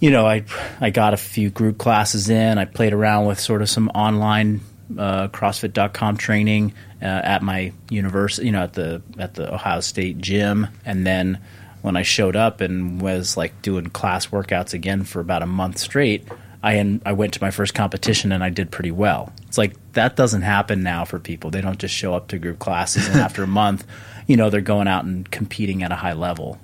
you 0.01 0.11
know, 0.11 0.27
I 0.27 0.45
I 0.81 0.91
got 0.91 1.15
a 1.15 1.17
few 1.17 1.51
group 1.51 1.79
classes 1.79 2.29
in. 2.29 2.59
I 2.59 2.65
played 2.65 2.93
around 2.93 3.27
with 3.27 3.41
sort 3.41 3.63
of 3.63 3.71
some 3.71 3.89
online 3.91 4.61
uh, 4.99 5.29
CrossFit.com 5.29 6.17
training 6.17 6.75
uh, 7.01 7.05
at 7.05 7.43
my 7.43 7.73
university, 7.91 8.47
you 8.47 8.53
know, 8.53 8.63
at 8.63 8.75
the 8.75 9.03
at 9.19 9.35
the 9.35 9.53
Ohio 9.53 9.81
State 9.81 10.19
gym, 10.19 10.69
and 10.85 11.07
then 11.07 11.41
when 11.83 11.97
I 11.97 12.03
showed 12.03 12.37
up 12.37 12.61
and 12.61 13.01
was 13.01 13.37
like 13.37 13.63
doing 13.63 13.87
class 13.87 14.27
workouts 14.27 14.75
again 14.75 15.05
for 15.05 15.21
about 15.21 15.43
a 15.43 15.47
month 15.47 15.79
straight, 15.79 16.27
I 16.67 17.01
I 17.07 17.13
went 17.13 17.35
to 17.35 17.43
my 17.43 17.53
first 17.53 17.75
competition 17.75 18.33
and 18.33 18.43
I 18.43 18.51
did 18.51 18.73
pretty 18.73 18.91
well. 18.91 19.33
It's 19.47 19.57
like 19.57 19.75
that 19.93 20.17
doesn't 20.17 20.43
happen 20.43 20.83
now 20.83 21.05
for 21.05 21.21
people. 21.21 21.51
They 21.51 21.61
don't 21.61 21.79
just 21.79 21.95
show 21.95 22.13
up 22.13 22.27
to 22.29 22.39
group 22.39 22.59
classes 22.59 23.07
and 23.07 23.21
after 23.21 23.45
a 23.45 23.47
month, 23.47 23.87
you 24.27 24.37
know, 24.37 24.51
they're 24.51 24.61
going 24.61 24.89
out 24.89 25.05
and 25.05 25.31
competing 25.31 25.85
at 25.85 25.93
a 25.93 25.95
high 25.95 26.15
level. 26.15 26.59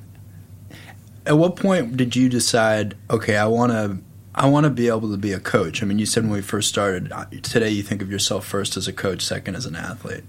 At 1.24 1.38
what 1.38 1.54
point 1.54 1.96
did 1.96 2.16
you 2.16 2.28
decide, 2.28 2.96
okay, 3.08 3.36
I 3.36 3.46
want 3.46 3.70
to 3.70 3.98
I 4.34 4.48
want 4.48 4.64
to 4.64 4.70
be 4.70 4.88
able 4.88 5.10
to 5.12 5.16
be 5.16 5.32
a 5.32 5.38
coach. 5.38 5.84
I 5.84 5.86
mean, 5.86 6.00
you 6.00 6.06
said 6.06 6.24
when 6.24 6.32
we 6.32 6.42
first 6.42 6.68
started, 6.68 7.12
uh, 7.12 7.26
today 7.42 7.70
you 7.70 7.84
think 7.84 8.02
of 8.02 8.10
yourself 8.10 8.44
first 8.44 8.76
as 8.76 8.88
a 8.88 8.92
coach, 8.92 9.22
second 9.22 9.54
as 9.54 9.66
an 9.66 9.76
athlete. 9.76 10.24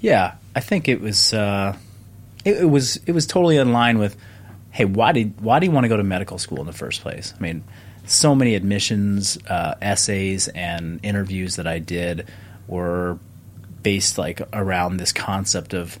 Yeah, 0.00 0.34
I 0.54 0.60
think 0.60 0.86
it 0.88 1.00
was 1.00 1.32
uh, 1.32 1.76
it, 2.44 2.58
it, 2.58 2.70
was 2.70 2.96
it 3.06 3.12
was 3.12 3.26
totally 3.26 3.56
in 3.56 3.72
line 3.72 3.98
with, 3.98 4.18
hey, 4.70 4.84
why 4.84 5.12
did 5.12 5.40
why 5.40 5.60
do 5.60 5.66
you 5.66 5.72
want 5.72 5.84
to 5.84 5.88
go 5.88 5.96
to 5.96 6.04
medical 6.04 6.36
school 6.36 6.60
in 6.60 6.66
the 6.66 6.74
first 6.74 7.00
place? 7.00 7.32
I 7.38 7.40
mean, 7.40 7.64
so 8.04 8.34
many 8.34 8.54
admissions 8.54 9.38
uh, 9.48 9.74
essays 9.80 10.48
and 10.48 11.00
interviews 11.02 11.56
that 11.56 11.66
I 11.66 11.78
did 11.78 12.28
were 12.66 13.18
based 13.82 14.18
like 14.18 14.40
around 14.52 14.96
this 14.96 15.12
concept 15.12 15.74
of 15.74 15.98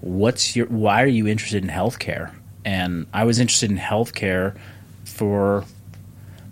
what's 0.00 0.56
your 0.56 0.66
why 0.66 1.02
are 1.02 1.08
you 1.08 1.26
interested 1.26 1.62
in 1.62 1.70
healthcare? 1.70 2.32
And 2.64 3.06
I 3.12 3.24
was 3.24 3.38
interested 3.38 3.70
in 3.70 3.78
healthcare 3.78 4.56
for 5.04 5.64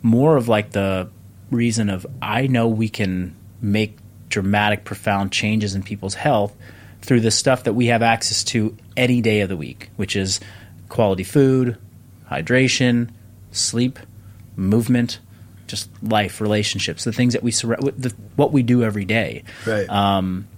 more 0.03 0.37
of 0.37 0.49
like 0.49 0.73
the 0.73 1.09
reason 1.51 1.91
of 1.91 2.07
I 2.21 2.47
know 2.47 2.69
we 2.69 2.89
can 2.89 3.37
make 3.61 3.99
dramatic, 4.29 4.85
profound 4.85 5.31
changes 5.31 5.75
in 5.75 5.83
people's 5.83 6.15
health 6.15 6.57
through 7.03 7.21
the 7.21 7.31
stuff 7.31 7.65
that 7.65 7.75
we 7.75 7.87
have 7.87 8.03
access 8.03 8.45
to 8.45 8.77
any 8.97 9.21
day 9.21 9.41
of 9.41 9.49
the 9.49 9.57
week, 9.57 9.91
which 9.97 10.17
is 10.17 10.41
quality 10.89 11.25
food, 11.25 11.77
hydration, 12.31 13.11
sleep, 13.51 13.99
movement, 14.63 15.19
just 15.67 15.91
life, 16.03 16.41
relationships, 16.41 17.05
the 17.05 17.13
things 17.13 17.33
that 17.35 17.43
we 17.43 17.51
surround, 17.51 17.85
the, 17.97 18.15
what 18.37 18.53
we 18.53 18.63
do 18.63 18.83
every 18.83 19.05
day. 19.05 19.45
Right. 19.67 19.89
Um, 19.89 20.49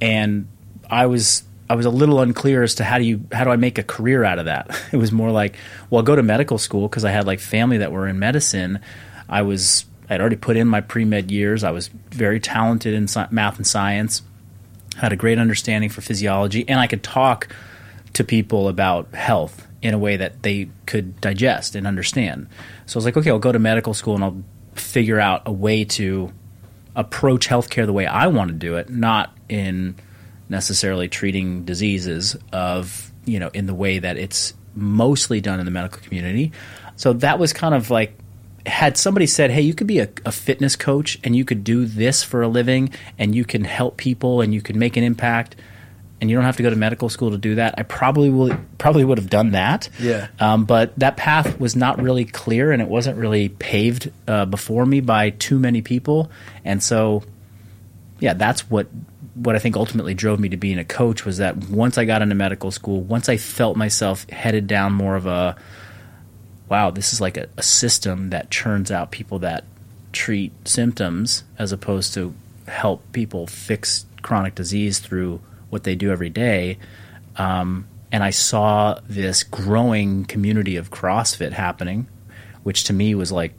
and 0.00 0.48
I 0.88 1.06
was 1.06 1.44
I 1.68 1.74
was 1.74 1.86
a 1.86 1.90
little 1.90 2.20
unclear 2.20 2.62
as 2.62 2.76
to 2.76 2.84
how 2.84 2.98
do 2.98 3.04
you 3.04 3.24
how 3.32 3.44
do 3.44 3.50
I 3.50 3.56
make 3.56 3.78
a 3.78 3.82
career 3.82 4.24
out 4.24 4.38
of 4.38 4.46
that. 4.46 4.68
It 4.92 4.96
was 4.96 5.12
more 5.12 5.30
like, 5.30 5.56
well, 5.90 5.98
I'll 5.98 6.04
go 6.04 6.16
to 6.16 6.22
medical 6.22 6.58
school 6.58 6.88
because 6.88 7.04
I 7.04 7.10
had 7.10 7.26
like 7.26 7.40
family 7.40 7.78
that 7.78 7.92
were 7.92 8.06
in 8.06 8.18
medicine. 8.18 8.80
I 9.28 9.42
was 9.42 9.84
I'd 10.08 10.20
already 10.20 10.36
put 10.36 10.56
in 10.56 10.68
my 10.68 10.80
pre 10.80 11.04
med 11.04 11.30
years. 11.30 11.64
I 11.64 11.72
was 11.72 11.88
very 11.88 12.40
talented 12.40 12.94
in 12.94 13.08
math 13.30 13.56
and 13.56 13.66
science. 13.66 14.22
Had 14.96 15.12
a 15.12 15.16
great 15.16 15.38
understanding 15.38 15.90
for 15.90 16.00
physiology, 16.00 16.66
and 16.68 16.80
I 16.80 16.86
could 16.86 17.02
talk 17.02 17.48
to 18.14 18.24
people 18.24 18.68
about 18.68 19.14
health 19.14 19.65
in 19.86 19.94
a 19.94 19.98
way 19.98 20.16
that 20.16 20.42
they 20.42 20.68
could 20.86 21.20
digest 21.20 21.76
and 21.76 21.86
understand. 21.86 22.48
So 22.86 22.96
I 22.96 22.98
was 22.98 23.04
like, 23.04 23.16
okay, 23.16 23.30
I'll 23.30 23.38
go 23.38 23.52
to 23.52 23.60
medical 23.60 23.94
school 23.94 24.16
and 24.16 24.24
I'll 24.24 24.42
figure 24.74 25.20
out 25.20 25.42
a 25.46 25.52
way 25.52 25.84
to 25.84 26.32
approach 26.96 27.46
healthcare 27.46 27.86
the 27.86 27.92
way 27.92 28.04
I 28.04 28.26
want 28.26 28.48
to 28.48 28.54
do 28.54 28.76
it, 28.78 28.90
not 28.90 29.32
in 29.48 29.94
necessarily 30.48 31.08
treating 31.08 31.64
diseases 31.64 32.36
of 32.52 33.12
you 33.24 33.38
know 33.38 33.48
in 33.54 33.66
the 33.66 33.74
way 33.74 34.00
that 34.00 34.16
it's 34.16 34.54
mostly 34.74 35.40
done 35.40 35.60
in 35.60 35.66
the 35.66 35.70
medical 35.70 36.02
community. 36.02 36.50
So 36.96 37.12
that 37.12 37.38
was 37.38 37.52
kind 37.52 37.74
of 37.74 37.88
like 37.88 38.18
had 38.66 38.96
somebody 38.96 39.28
said, 39.28 39.52
"Hey, 39.52 39.62
you 39.62 39.72
could 39.72 39.86
be 39.86 40.00
a, 40.00 40.08
a, 40.24 40.32
fitness 40.32 40.74
coach 40.74 41.16
and 41.22 41.36
you 41.36 41.44
could 41.44 41.62
do 41.62 41.86
this 41.86 42.24
for 42.24 42.42
a 42.42 42.48
living 42.48 42.90
and 43.20 43.36
you 43.36 43.44
can 43.44 43.62
help 43.62 43.98
people 43.98 44.40
and 44.40 44.52
you 44.52 44.60
can 44.60 44.80
make 44.80 44.96
an 44.96 45.04
impact." 45.04 45.54
And 46.20 46.30
you 46.30 46.36
don't 46.36 46.44
have 46.46 46.56
to 46.56 46.62
go 46.62 46.70
to 46.70 46.76
medical 46.76 47.10
school 47.10 47.32
to 47.32 47.38
do 47.38 47.56
that. 47.56 47.74
I 47.76 47.82
probably 47.82 48.30
will, 48.30 48.56
probably 48.78 49.04
would 49.04 49.18
have 49.18 49.28
done 49.28 49.50
that. 49.50 49.90
Yeah. 50.00 50.28
Um, 50.40 50.64
but 50.64 50.98
that 50.98 51.18
path 51.18 51.60
was 51.60 51.76
not 51.76 52.00
really 52.00 52.24
clear, 52.24 52.72
and 52.72 52.80
it 52.80 52.88
wasn't 52.88 53.18
really 53.18 53.50
paved 53.50 54.10
uh, 54.26 54.46
before 54.46 54.86
me 54.86 55.00
by 55.00 55.30
too 55.30 55.58
many 55.58 55.82
people. 55.82 56.30
And 56.64 56.82
so, 56.82 57.22
yeah, 58.18 58.32
that's 58.32 58.70
what 58.70 58.86
what 59.34 59.54
I 59.54 59.58
think 59.58 59.76
ultimately 59.76 60.14
drove 60.14 60.40
me 60.40 60.48
to 60.48 60.56
being 60.56 60.78
a 60.78 60.84
coach 60.84 61.26
was 61.26 61.36
that 61.38 61.68
once 61.68 61.98
I 61.98 62.06
got 62.06 62.22
into 62.22 62.34
medical 62.34 62.70
school, 62.70 63.02
once 63.02 63.28
I 63.28 63.36
felt 63.36 63.76
myself 63.76 64.28
headed 64.30 64.66
down 64.66 64.94
more 64.94 65.14
of 65.14 65.26
a 65.26 65.56
wow, 66.68 66.90
this 66.90 67.12
is 67.12 67.20
like 67.20 67.36
a, 67.36 67.48
a 67.56 67.62
system 67.62 68.30
that 68.30 68.50
churns 68.50 68.90
out 68.90 69.10
people 69.10 69.40
that 69.40 69.64
treat 70.12 70.52
symptoms 70.66 71.44
as 71.58 71.72
opposed 71.72 72.14
to 72.14 72.34
help 72.66 73.02
people 73.12 73.46
fix 73.46 74.06
chronic 74.22 74.54
disease 74.54 74.98
through 74.98 75.40
what 75.70 75.84
they 75.84 75.94
do 75.94 76.10
every 76.10 76.30
day. 76.30 76.78
Um, 77.36 77.86
and 78.12 78.22
I 78.22 78.30
saw 78.30 78.98
this 79.08 79.42
growing 79.42 80.24
community 80.24 80.76
of 80.76 80.90
CrossFit 80.90 81.52
happening, 81.52 82.06
which 82.62 82.84
to 82.84 82.92
me 82.92 83.14
was 83.14 83.32
like 83.32 83.52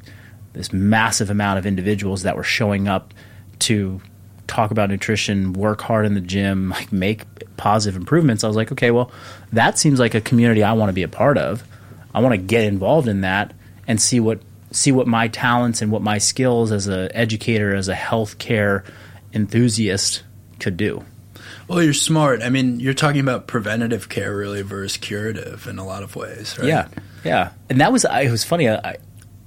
this 0.54 0.74
massive 0.74 1.30
amount 1.30 1.60
of 1.60 1.66
individuals 1.66 2.24
that 2.24 2.36
were 2.36 2.44
showing 2.44 2.88
up 2.88 3.14
to 3.60 4.02
talk 4.48 4.72
about 4.72 4.90
nutrition, 4.90 5.54
work 5.54 5.82
hard 5.82 6.06
in 6.06 6.14
the 6.14 6.22
gym, 6.22 6.70
like 6.70 6.92
make 6.92 7.26
positive 7.58 8.00
improvements, 8.00 8.44
I 8.44 8.48
was 8.48 8.56
like, 8.56 8.72
okay, 8.72 8.92
well, 8.92 9.12
that 9.52 9.78
seems 9.78 10.00
like 10.00 10.16
a 10.16 10.22
community 10.22 10.64
I 10.64 10.74
want 10.74 10.90
to 10.90 10.94
be 10.94 11.04
a 11.04 11.08
part 11.08 11.38
of. 11.38 11.64
I 12.14 12.22
want 12.22 12.34
to 12.34 12.38
get 12.38 12.64
involved 12.64 13.08
in 13.08 13.22
that 13.22 13.54
and 13.88 14.02
see 14.02 14.20
what 14.20 14.42
see 14.72 14.92
what 14.92 15.08
my 15.08 15.28
talents 15.30 15.82
and 15.82 15.92
what 15.92 16.02
my 16.02 16.18
skills 16.18 16.72
as 16.72 16.88
an 16.88 17.10
educator, 17.14 17.74
as 17.74 17.88
a 17.88 17.96
healthcare 17.96 18.84
enthusiast 19.34 20.24
could 20.60 20.76
do. 20.76 21.06
Well, 21.68 21.84
you're 21.84 21.94
smart. 21.94 22.42
I 22.42 22.50
mean, 22.50 22.80
you're 22.80 22.94
talking 22.94 23.20
about 23.20 23.48
preventative 23.48 24.08
care 24.10 24.36
really 24.36 24.62
versus 24.62 24.98
curative 24.98 25.68
in 25.68 25.80
a 25.80 25.86
lot 25.86 26.04
of 26.04 26.16
ways, 26.16 26.58
right? 26.58 26.68
Yeah, 26.68 26.88
yeah. 27.26 27.52
And 27.70 27.82
that 27.82 27.92
was 27.92 28.06
it 28.06 28.32
was 28.32 28.44
funny. 28.44 28.70
I, 28.70 28.98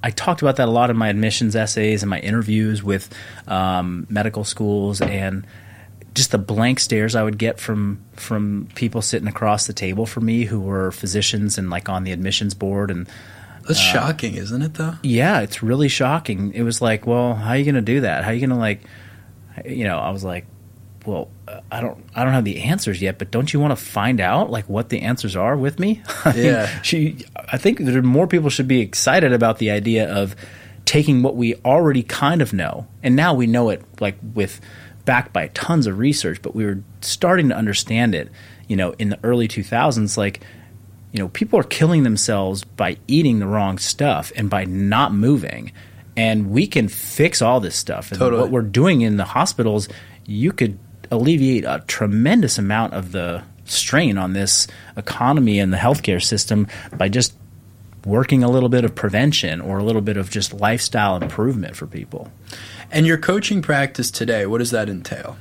I 0.03 0.11
talked 0.11 0.43
about 0.43 0.57
that 0.57 0.69
a 0.69 0.71
lot 0.71 0.91
in 0.91 0.97
my 0.97 1.09
admissions 1.09 1.57
essays 1.57 2.03
and 2.03 2.11
my 2.11 2.21
interviews 2.21 2.83
with 2.83 3.09
um, 3.49 4.07
medical 4.11 4.45
schools, 4.45 5.00
and 5.00 5.47
just 6.15 6.31
the 6.31 6.39
blank 6.39 6.81
stares 6.81 7.15
I 7.15 7.23
would 7.23 7.39
get 7.39 7.59
from 7.59 8.00
from 8.15 8.69
people 8.75 9.00
sitting 9.00 9.29
across 9.29 9.67
the 9.67 9.73
table 9.73 10.05
from 10.07 10.27
me 10.27 10.45
who 10.45 10.61
were 10.61 10.91
physicians 10.91 11.57
and 11.57 11.71
like 11.71 11.89
on 11.89 12.05
the 12.05 12.12
admissions 12.12 12.53
board 12.53 12.91
and 12.91 13.09
That's 13.67 13.79
shocking, 13.79 14.35
isn't 14.35 14.61
it? 14.61 14.75
Though. 14.75 14.95
yeah, 15.03 15.41
it's 15.41 15.62
really 15.62 15.89
shocking. 15.89 16.53
It 16.53 16.62
was 16.62 16.83
like, 16.83 17.07
well, 17.07 17.35
how 17.35 17.50
are 17.50 17.57
you 17.57 17.65
going 17.65 17.77
to 17.77 17.81
do 17.81 18.00
that? 18.03 18.25
How 18.25 18.31
are 18.31 18.35
you 18.35 18.41
going 18.41 18.50
to 18.50 18.57
like, 18.57 18.83
you 19.65 19.85
know? 19.85 19.99
I 19.99 20.11
was 20.11 20.25
like, 20.25 20.47
well, 21.07 21.29
uh, 21.39 21.39
I 21.71 21.80
don't, 21.80 22.04
I 22.14 22.25
don't 22.25 22.33
have 22.33 22.45
the 22.45 22.62
answers 22.62 23.00
yet, 23.02 23.19
but 23.19 23.30
don't 23.30 23.52
you 23.52 23.61
want 23.61 23.76
to 23.76 23.85
find 23.85 24.21
out 24.21 24.50
like 24.50 24.69
what 24.69 24.88
the 24.88 25.00
answers 25.02 25.37
are 25.37 25.57
with 25.57 25.78
me? 25.78 26.02
I 26.25 26.33
mean, 26.33 26.45
Yeah. 26.45 26.83
she. 26.83 27.25
I 27.37 27.57
think 27.57 27.78
that 27.85 28.02
more 28.02 28.26
people 28.26 28.50
should 28.50 28.69
be 28.69 28.80
excited 28.80 29.33
about 29.33 29.59
the 29.59 29.71
idea 29.71 30.11
of 30.12 30.37
taking 30.85 31.23
what 31.23 31.37
we 31.37 31.54
already 31.64 32.02
kind 32.02 32.42
of 32.42 32.52
know, 32.52 32.87
and 33.02 33.14
now 33.16 33.35
we 33.35 33.47
know 33.47 33.71
it 33.71 33.83
like 34.00 34.16
with 34.35 34.61
backed 35.04 35.33
by 35.33 35.49
tons 35.49 35.87
of 35.87 35.99
research, 35.99 36.42
but 36.42 36.54
we 36.54 36.64
were 36.64 36.83
starting 37.00 37.49
to 37.49 37.57
understand 37.57 38.14
it. 38.14 38.30
You 38.69 38.76
know, 38.76 38.92
in 38.99 39.09
the 39.09 39.19
early 39.25 39.49
2000s, 39.49 40.16
like 40.16 40.40
you 41.12 41.19
know, 41.19 41.28
people 41.28 41.59
are 41.59 41.64
killing 41.64 42.04
themselves 42.04 42.62
by 42.62 42.97
eating 43.09 43.40
the 43.40 43.47
wrong 43.47 43.78
stuff 43.78 44.30
and 44.37 44.49
by 44.49 44.64
not 44.64 45.12
moving. 45.12 45.73
And 46.16 46.50
we 46.50 46.66
can 46.69 46.87
fix 46.87 47.40
all 47.42 47.59
this 47.61 47.75
stuff. 47.75 48.11
And 48.12 48.19
Totally. 48.21 48.42
what 48.42 48.50
we're 48.52 48.62
doing 48.62 49.00
in 49.00 49.16
the 49.16 49.25
hospitals, 49.25 49.88
you 50.26 50.52
could 50.52 50.78
alleviate 51.11 51.64
a 51.64 51.83
tremendous 51.87 52.59
amount 52.59 52.95
of 52.95 53.12
the 53.12 53.43
strain 53.64 54.19
on 54.19 54.33
this 54.33 54.67
economy 54.97 55.59
and 55.59 55.73
the 55.73 55.76
healthcare 55.76 56.23
system 56.23 56.67
by 56.97 57.09
just 57.09 57.35
working 58.05 58.43
a 58.43 58.50
little 58.50 58.69
bit 58.69 58.85
of 58.85 58.95
prevention 58.95 59.61
or 59.61 59.79
a 59.79 59.85
little 59.85 60.00
bit 60.00 60.17
of 60.17 60.31
just 60.31 60.52
lifestyle 60.55 61.17
improvement 61.21 61.76
for 61.76 61.87
people. 61.87 62.33
And 62.90 63.07
your 63.07 63.19
coaching 63.19 63.62
practice 63.62 64.11
today, 64.11 64.47
what 64.47 64.59
does 64.59 64.71
that 64.71 64.88
entail? 64.88 65.37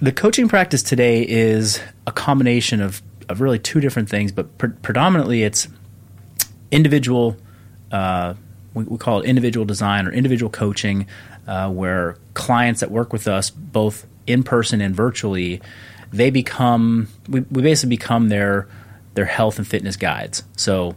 the 0.00 0.12
coaching 0.12 0.48
practice 0.48 0.82
today 0.82 1.26
is 1.26 1.80
a 2.06 2.12
combination 2.12 2.80
of, 2.80 3.02
of 3.28 3.40
really 3.40 3.58
two 3.58 3.80
different 3.80 4.08
things, 4.08 4.32
but 4.32 4.56
pre- 4.58 4.70
predominantly 4.70 5.42
it's 5.42 5.68
individual. 6.70 7.36
Uh, 7.90 8.34
we, 8.74 8.84
we 8.84 8.98
call 8.98 9.20
it 9.20 9.26
individual 9.26 9.66
design 9.66 10.06
or 10.06 10.12
individual 10.12 10.50
coaching, 10.50 11.06
uh, 11.46 11.70
where 11.70 12.16
clients 12.34 12.80
that 12.80 12.90
work 12.90 13.12
with 13.12 13.26
us, 13.26 13.50
both 13.50 14.06
in 14.28 14.42
person 14.42 14.80
and 14.80 14.94
virtually, 14.94 15.60
they 16.12 16.30
become 16.30 17.08
we, 17.28 17.40
we 17.40 17.62
basically 17.62 17.96
become 17.96 18.28
their 18.28 18.68
their 19.14 19.24
health 19.24 19.58
and 19.58 19.66
fitness 19.66 19.96
guides. 19.96 20.42
So 20.56 20.94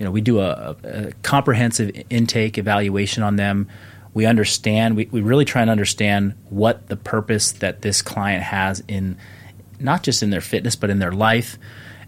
you 0.00 0.04
know, 0.04 0.10
we 0.10 0.22
do 0.22 0.40
a, 0.40 0.76
a 0.82 1.12
comprehensive 1.22 1.90
intake 2.08 2.56
evaluation 2.56 3.22
on 3.22 3.36
them. 3.36 3.68
We 4.14 4.24
understand, 4.24 4.96
we, 4.96 5.04
we 5.06 5.20
really 5.20 5.44
try 5.44 5.60
and 5.60 5.70
understand 5.70 6.34
what 6.48 6.88
the 6.88 6.96
purpose 6.96 7.52
that 7.52 7.82
this 7.82 8.00
client 8.00 8.42
has 8.42 8.82
in 8.88 9.18
not 9.78 10.02
just 10.02 10.22
in 10.22 10.30
their 10.30 10.40
fitness, 10.40 10.74
but 10.74 10.88
in 10.88 11.00
their 11.00 11.12
life. 11.12 11.58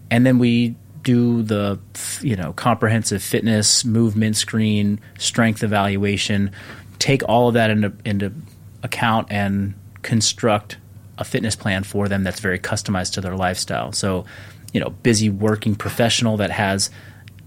And 0.09 0.25
then 0.25 0.39
we 0.39 0.75
do 1.03 1.43
the, 1.43 1.79
you 2.21 2.35
know, 2.35 2.53
comprehensive 2.53 3.21
fitness, 3.21 3.85
movement 3.85 4.37
screen, 4.37 4.99
strength 5.19 5.63
evaluation, 5.63 6.51
take 6.97 7.21
all 7.29 7.49
of 7.49 7.53
that 7.53 7.69
into, 7.69 7.93
into 8.05 8.33
account 8.81 9.27
and 9.29 9.75
construct 10.03 10.77
a 11.17 11.23
fitness 11.23 11.55
plan 11.55 11.83
for 11.83 12.07
them 12.07 12.23
that's 12.23 12.39
very 12.39 12.59
customized 12.59 13.13
to 13.13 13.21
their 13.21 13.35
lifestyle. 13.35 13.91
So, 13.91 14.25
you 14.73 14.79
know, 14.79 14.89
busy 14.89 15.29
working 15.29 15.75
professional 15.75 16.37
that 16.37 16.51
has 16.51 16.89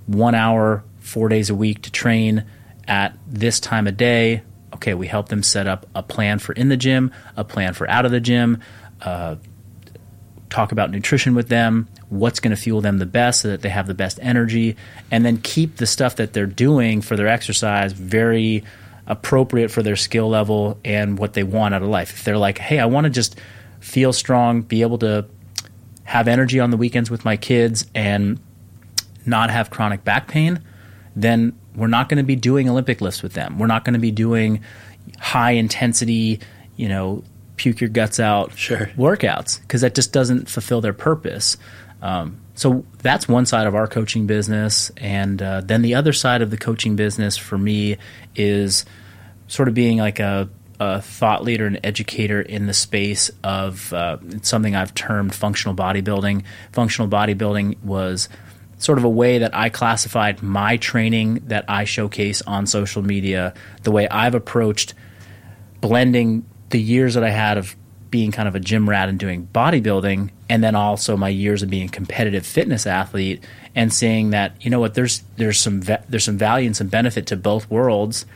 one 0.06 0.34
hour, 0.34 0.84
four 0.98 1.28
days 1.28 1.50
a 1.50 1.54
week 1.54 1.82
to 1.82 1.90
train 1.90 2.44
at 2.86 3.16
this 3.26 3.60
time 3.60 3.86
of 3.86 3.96
day. 3.96 4.42
Okay, 4.74 4.94
we 4.94 5.06
help 5.06 5.28
them 5.28 5.42
set 5.42 5.66
up 5.66 5.86
a 5.94 6.02
plan 6.02 6.38
for 6.38 6.52
in 6.52 6.68
the 6.68 6.76
gym, 6.76 7.12
a 7.36 7.44
plan 7.44 7.74
for 7.74 7.88
out 7.88 8.04
of 8.04 8.12
the 8.12 8.20
gym, 8.20 8.60
uh, 9.02 9.36
talk 10.50 10.70
about 10.72 10.90
nutrition 10.90 11.34
with 11.34 11.48
them, 11.48 11.88
what's 12.08 12.40
going 12.40 12.54
to 12.54 12.60
fuel 12.60 12.80
them 12.80 12.98
the 12.98 13.06
best 13.06 13.40
so 13.40 13.48
that 13.48 13.62
they 13.62 13.68
have 13.68 13.86
the 13.86 13.94
best 13.94 14.18
energy, 14.22 14.76
and 15.10 15.24
then 15.24 15.38
keep 15.38 15.76
the 15.76 15.86
stuff 15.86 16.16
that 16.16 16.32
they're 16.32 16.46
doing 16.46 17.00
for 17.00 17.16
their 17.16 17.26
exercise 17.26 17.92
very 17.92 18.62
appropriate 19.06 19.70
for 19.70 19.82
their 19.82 19.96
skill 19.96 20.28
level 20.28 20.78
and 20.84 21.18
what 21.18 21.34
they 21.34 21.42
want 21.44 21.74
out 21.74 21.82
of 21.82 21.88
life. 21.88 22.10
If 22.12 22.24
they're 22.24 22.38
like, 22.38 22.58
hey, 22.58 22.78
I 22.78 22.86
want 22.86 23.04
to 23.04 23.10
just 23.10 23.36
feel 23.80 24.12
strong, 24.12 24.62
be 24.62 24.82
able 24.82 24.98
to 24.98 25.26
have 26.04 26.28
energy 26.28 26.60
on 26.60 26.70
the 26.70 26.76
weekends 26.76 27.10
with 27.10 27.24
my 27.24 27.36
kids, 27.36 27.86
and 27.94 28.40
not 29.24 29.50
have 29.50 29.70
chronic 29.70 30.04
back 30.04 30.28
pain, 30.28 30.60
then 31.14 31.58
we're 31.74 31.86
not 31.88 32.08
going 32.08 32.18
to 32.18 32.24
be 32.24 32.36
doing 32.36 32.68
Olympic 32.68 33.00
lifts 33.00 33.22
with 33.22 33.32
them. 33.34 33.58
We're 33.58 33.66
not 33.66 33.84
going 33.84 33.94
to 33.94 34.00
be 34.00 34.10
doing 34.12 34.60
high 35.18 35.52
intensity, 35.52 36.40
you 36.76 36.88
know, 36.88 37.22
puke 37.56 37.80
your 37.80 37.90
guts 37.90 38.20
out 38.20 38.56
Sure. 38.56 38.86
workouts 38.96 39.60
because 39.60 39.80
that 39.80 39.94
just 39.94 40.12
doesn't 40.12 40.48
fulfill 40.48 40.80
their 40.80 40.92
purpose. 40.92 41.56
Um, 42.02 42.40
so 42.56 42.86
that's 43.02 43.28
one 43.28 43.44
side 43.44 43.66
of 43.66 43.74
our 43.74 43.86
coaching 43.86 44.26
business, 44.26 44.90
and 44.96 45.40
uh, 45.42 45.60
then 45.60 45.82
the 45.82 45.94
other 45.94 46.14
side 46.14 46.40
of 46.40 46.50
the 46.50 46.56
coaching 46.56 46.96
business 46.96 47.36
for 47.36 47.58
me 47.58 47.98
is 48.34 48.86
sort 49.46 49.68
of 49.68 49.74
being 49.74 49.98
like 49.98 50.20
a, 50.20 50.48
a 50.80 51.02
thought 51.02 51.44
leader 51.44 51.66
and 51.66 51.78
educator 51.84 52.40
in 52.40 52.66
the 52.66 52.72
space 52.72 53.30
of 53.44 53.92
uh, 53.92 54.16
something 54.40 54.74
I've 54.74 54.94
termed 54.94 55.34
functional 55.34 55.76
bodybuilding. 55.76 56.44
Functional 56.72 57.08
bodybuilding 57.08 57.82
was 57.82 58.30
sort 58.78 58.96
of 58.96 59.04
a 59.04 59.10
way 59.10 59.38
that 59.38 59.54
I 59.54 59.68
classified 59.68 60.42
my 60.42 60.78
training 60.78 61.42
that 61.48 61.66
I 61.68 61.84
showcase 61.84 62.40
on 62.42 62.66
social 62.66 63.02
media, 63.02 63.52
the 63.82 63.90
way 63.90 64.08
I've 64.08 64.34
approached 64.34 64.94
blending 65.82 66.46
the 66.70 66.80
years 66.80 67.14
that 67.14 67.22
I 67.24 67.30
had 67.30 67.58
of 67.58 67.76
being 68.10 68.32
kind 68.32 68.48
of 68.48 68.54
a 68.54 68.60
gym 68.60 68.88
rat 68.88 69.08
and 69.08 69.18
doing 69.18 69.48
bodybuilding, 69.52 70.30
and 70.48 70.62
then 70.62 70.74
also 70.74 71.16
my 71.16 71.28
years 71.28 71.62
of 71.62 71.70
being 71.70 71.88
a 71.88 71.90
competitive 71.90 72.46
fitness 72.46 72.86
athlete, 72.86 73.44
and 73.74 73.92
seeing 73.92 74.30
that 74.30 74.54
you 74.64 74.70
know 74.70 74.80
what 74.80 74.94
there's 74.94 75.22
there's 75.36 75.58
some 75.58 75.80
there's 76.08 76.24
some 76.24 76.38
value 76.38 76.66
and 76.66 76.76
some 76.76 76.88
benefit 76.88 77.26
to 77.26 77.36
both 77.36 77.70
worlds. 77.70 78.26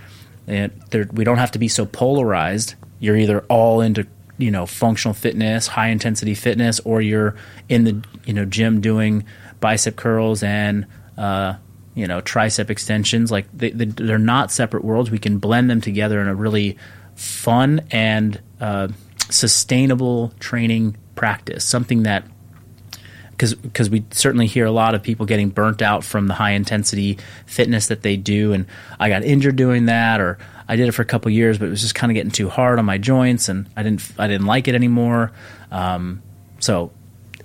And 0.46 0.72
we 1.12 1.24
don't 1.24 1.38
have 1.38 1.52
to 1.52 1.58
be 1.58 1.68
so 1.68 1.86
polarized. 1.86 2.74
You're 2.98 3.16
either 3.16 3.40
all 3.48 3.80
into 3.80 4.06
you 4.38 4.50
know 4.50 4.66
functional 4.66 5.14
fitness, 5.14 5.66
high 5.66 5.88
intensity 5.88 6.34
fitness, 6.34 6.80
or 6.80 7.00
you're 7.00 7.36
in 7.68 7.84
the 7.84 8.02
you 8.24 8.32
know 8.32 8.44
gym 8.44 8.80
doing 8.80 9.24
bicep 9.60 9.96
curls 9.96 10.42
and 10.42 10.86
uh, 11.16 11.54
you 11.94 12.06
know 12.06 12.20
tricep 12.20 12.70
extensions. 12.70 13.30
Like 13.30 13.46
they, 13.52 13.70
they, 13.70 13.84
they're 13.84 14.18
not 14.18 14.50
separate 14.50 14.84
worlds. 14.84 15.10
We 15.10 15.18
can 15.18 15.38
blend 15.38 15.70
them 15.70 15.80
together 15.80 16.20
in 16.20 16.28
a 16.28 16.34
really 16.34 16.78
fun 17.14 17.82
and 17.90 18.40
uh, 18.60 18.88
sustainable 19.30 20.32
training 20.40 20.96
practice. 21.14 21.64
Something 21.64 22.04
that 22.04 22.24
because 23.40 23.88
we 23.88 24.04
certainly 24.10 24.46
hear 24.46 24.66
a 24.66 24.70
lot 24.70 24.94
of 24.94 25.02
people 25.02 25.24
getting 25.24 25.48
burnt 25.48 25.80
out 25.80 26.04
from 26.04 26.26
the 26.26 26.34
high 26.34 26.50
intensity 26.50 27.16
fitness 27.46 27.86
that 27.86 28.02
they 28.02 28.16
do, 28.16 28.52
and 28.52 28.66
I 28.98 29.08
got 29.08 29.24
injured 29.24 29.56
doing 29.56 29.86
that, 29.86 30.20
or 30.20 30.36
I 30.68 30.76
did 30.76 30.88
it 30.88 30.92
for 30.92 31.00
a 31.00 31.06
couple 31.06 31.30
years, 31.30 31.56
but 31.58 31.66
it 31.66 31.70
was 31.70 31.80
just 31.80 31.94
kind 31.94 32.10
of 32.10 32.14
getting 32.14 32.30
too 32.30 32.50
hard 32.50 32.78
on 32.78 32.84
my 32.84 32.98
joints, 32.98 33.48
and 33.48 33.66
I 33.76 33.82
didn't 33.82 34.06
I 34.18 34.28
didn't 34.28 34.46
like 34.46 34.68
it 34.68 34.74
anymore. 34.74 35.32
Um, 35.70 36.22
so 36.58 36.92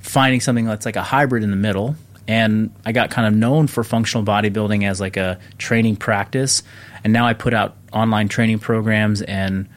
finding 0.02 0.42
something 0.42 0.66
that's 0.66 0.86
like 0.86 0.98
a 0.98 1.02
hybrid 1.02 1.44
in 1.44 1.50
the 1.50 1.56
middle, 1.56 1.96
and 2.28 2.72
I 2.86 2.92
got 2.92 3.10
kind 3.10 3.26
of 3.26 3.34
known 3.34 3.68
for 3.68 3.84
functional 3.86 4.26
bodybuilding 4.26 4.86
as 4.86 5.00
like 5.00 5.16
a 5.16 5.40
training 5.58 5.96
practice, 5.96 6.62
and 7.06 7.14
now 7.14 7.26
I 7.26 7.34
put 7.34 7.54
out 7.54 7.78
online 7.94 8.28
training 8.28 8.60
programs 8.60 9.22
and 9.22 9.70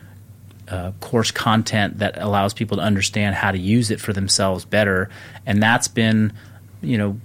uh, 0.71 0.93
course 1.01 1.31
content 1.31 1.99
that 1.99 2.19
allows 2.19 2.55
people 2.55 2.77
to 2.77 2.83
understand 2.83 3.35
how 3.35 3.51
to 3.51 3.59
use 3.59 3.91
it 3.91 4.01
for 4.01 4.13
themselves 4.13 4.65
better. 4.65 5.09
And 5.47 5.63
that's 5.63 5.89
been, 5.89 6.33
you 6.83 6.99
know, 6.99 7.21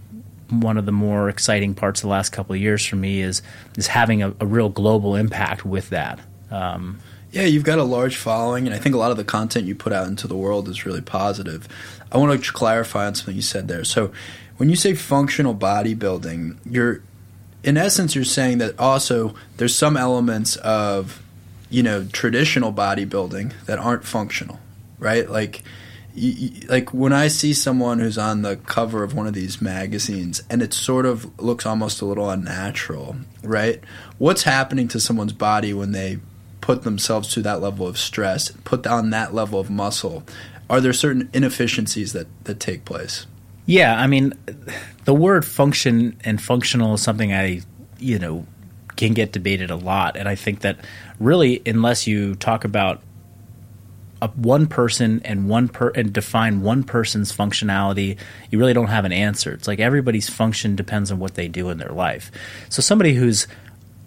one 0.49 0.77
of 0.77 0.85
the 0.85 0.91
more 0.91 1.29
exciting 1.29 1.73
parts 1.73 2.01
of 2.01 2.03
the 2.03 2.09
last 2.09 2.29
couple 2.29 2.53
of 2.53 2.61
years 2.61 2.85
for 2.85 2.95
me 2.95 3.21
is 3.21 3.41
is 3.77 3.87
having 3.87 4.21
a, 4.21 4.33
a 4.39 4.45
real 4.45 4.69
global 4.69 5.15
impact 5.15 5.65
with 5.65 5.89
that. 5.89 6.19
Um, 6.51 6.99
Yeah, 7.31 7.43
you've 7.45 7.63
got 7.63 7.79
a 7.79 7.83
large 7.83 8.17
following, 8.17 8.67
and 8.67 8.75
I 8.75 8.77
think 8.77 8.93
a 8.93 8.99
lot 8.99 9.09
of 9.09 9.17
the 9.17 9.23
content 9.23 9.65
you 9.65 9.73
put 9.73 9.91
out 9.91 10.07
into 10.07 10.27
the 10.27 10.35
world 10.35 10.69
is 10.69 10.85
really 10.85 11.01
positive. 11.01 11.67
I 12.11 12.19
want 12.19 12.43
to 12.43 12.51
clarify 12.51 13.07
on 13.07 13.15
something 13.15 13.35
you 13.35 13.41
said 13.41 13.67
there. 13.67 13.83
So, 13.83 14.11
when 14.57 14.69
you 14.69 14.75
say 14.75 14.93
functional 14.93 15.55
bodybuilding, 15.55 16.57
you're, 16.69 17.01
in 17.63 17.75
essence, 17.75 18.13
you're 18.13 18.23
saying 18.23 18.59
that 18.59 18.77
also 18.79 19.33
there's 19.57 19.75
some 19.75 19.97
elements 19.97 20.57
of, 20.57 21.22
you 21.73 21.81
know, 21.81 22.05
traditional 22.13 22.71
bodybuilding 22.71 23.51
that 23.65 23.79
aren't 23.79 24.05
functional, 24.05 24.59
right? 24.99 25.27
Like, 25.27 25.63
like 26.69 26.93
when 26.93 27.11
I 27.11 27.27
see 27.27 27.51
someone 27.51 27.97
who's 27.97 28.19
on 28.19 28.43
the 28.43 28.57
cover 28.57 29.03
of 29.03 29.15
one 29.15 29.25
of 29.25 29.33
these 29.33 29.59
magazines 29.59 30.43
and 30.51 30.61
it 30.61 30.71
sort 30.71 31.07
of 31.07 31.39
looks 31.39 31.65
almost 31.65 31.99
a 31.99 32.05
little 32.05 32.29
unnatural, 32.29 33.15
right? 33.41 33.83
What's 34.19 34.43
happening 34.43 34.87
to 34.89 34.99
someone's 34.99 35.33
body 35.33 35.73
when 35.73 35.93
they 35.93 36.19
put 36.61 36.83
themselves 36.83 37.33
to 37.33 37.41
that 37.41 37.59
level 37.59 37.87
of 37.87 37.97
stress, 37.97 38.51
put 38.63 38.85
on 38.85 39.09
that 39.09 39.33
level 39.33 39.59
of 39.59 39.71
muscle? 39.71 40.23
Are 40.69 40.79
there 40.79 40.93
certain 40.93 41.27
inefficiencies 41.33 42.13
that, 42.13 42.27
that 42.43 42.59
take 42.59 42.85
place? 42.85 43.25
yeah, 43.65 43.99
I 43.99 44.07
mean, 44.07 44.33
the 45.05 45.13
word 45.13 45.45
function 45.45 46.19
and 46.23 46.41
functional 46.41 46.95
is 46.95 47.01
something 47.01 47.33
I, 47.33 47.61
you 47.97 48.19
know, 48.19 48.45
can 48.95 49.13
get 49.13 49.31
debated 49.31 49.71
a 49.71 49.75
lot, 49.75 50.15
and 50.17 50.27
I 50.27 50.35
think 50.35 50.61
that 50.61 50.77
really, 51.19 51.61
unless 51.65 52.07
you 52.07 52.35
talk 52.35 52.63
about 52.63 53.01
a 54.21 54.29
one 54.29 54.67
person 54.67 55.21
and 55.25 55.49
one 55.49 55.67
per 55.67 55.89
and 55.89 56.13
define 56.13 56.61
one 56.61 56.83
person's 56.83 57.35
functionality, 57.35 58.17
you 58.49 58.57
really 58.57 58.73
don't 58.73 58.87
have 58.87 59.03
an 59.03 59.11
answer. 59.11 59.51
It's 59.51 59.67
like 59.67 59.79
everybody's 59.79 60.29
function 60.29 60.75
depends 60.75 61.11
on 61.11 61.19
what 61.19 61.35
they 61.35 61.49
do 61.49 61.69
in 61.69 61.77
their 61.77 61.89
life. 61.89 62.31
So 62.69 62.81
somebody 62.81 63.15
who's 63.15 63.47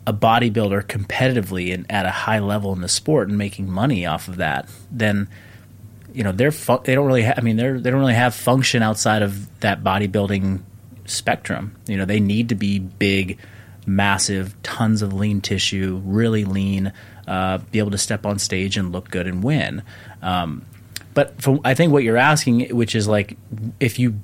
a 0.07 0.13
bodybuilder 0.13 0.85
competitively 0.85 1.75
and 1.75 1.85
at 1.91 2.07
a 2.07 2.11
high 2.11 2.39
level 2.39 2.73
in 2.73 2.81
the 2.81 2.89
sport 2.89 3.29
and 3.29 3.37
making 3.37 3.71
money 3.71 4.07
off 4.07 4.29
of 4.29 4.37
that, 4.37 4.69
then 4.91 5.29
you 6.15 6.25
know 6.25 6.33
they're 6.33 6.53
fu- 6.53 6.81
they 6.85 6.95
don't 6.95 7.07
really 7.07 7.25
ha- 7.25 7.35
I 7.37 7.43
mean 7.43 7.57
they're 7.57 7.79
they 7.79 7.91
don't 7.91 8.01
really 8.01 8.15
have 8.15 8.35
function 8.35 8.83
outside 8.83 9.21
of 9.21 9.61
that 9.61 9.85
bodybuilding 9.85 10.63
spectrum. 11.05 11.77
You 11.87 11.99
know 11.99 12.07
they 12.07 12.21
need 12.21 12.49
to 12.49 12.55
be 12.55 12.79
big, 12.79 13.39
massive, 13.87 14.61
tons 14.63 15.01
of 15.03 15.13
lean 15.13 15.41
tissue, 15.41 16.03
really 16.05 16.45
lean, 16.45 16.93
uh, 17.27 17.59
be 17.71 17.79
able 17.79 17.93
to 17.93 17.99
step 17.99 18.27
on 18.27 18.39
stage 18.39 18.77
and 18.77 18.93
look 18.93 19.11
good 19.11 19.27
and 19.27 19.43
win. 19.43 19.83
Um, 20.23 20.63
but 21.15 21.41
for, 21.41 21.59
I 21.65 21.75
think 21.75 21.93
what 21.93 22.03
you're 22.05 22.17
asking, 22.17 22.75
which 22.77 22.95
is 22.95 23.09
like 23.09 23.37
if 23.81 23.99
you 23.99 24.21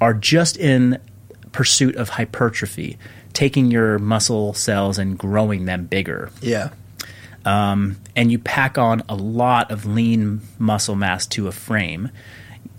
are 0.00 0.14
just 0.14 0.56
in 0.56 0.98
pursuit 1.52 1.96
of 1.96 2.10
hypertrophy, 2.10 2.96
taking 3.32 3.70
your 3.70 3.98
muscle 3.98 4.54
cells 4.54 4.98
and 4.98 5.18
growing 5.18 5.64
them 5.66 5.84
bigger, 5.86 6.30
Yeah. 6.40 6.70
um, 7.44 7.96
and 8.16 8.30
you 8.32 8.38
pack 8.38 8.78
on 8.78 9.02
a 9.08 9.14
lot 9.16 9.70
of 9.70 9.84
lean 9.86 10.40
muscle 10.58 10.94
mass 10.96 11.26
to 11.26 11.48
a 11.48 11.52
frame, 11.52 12.10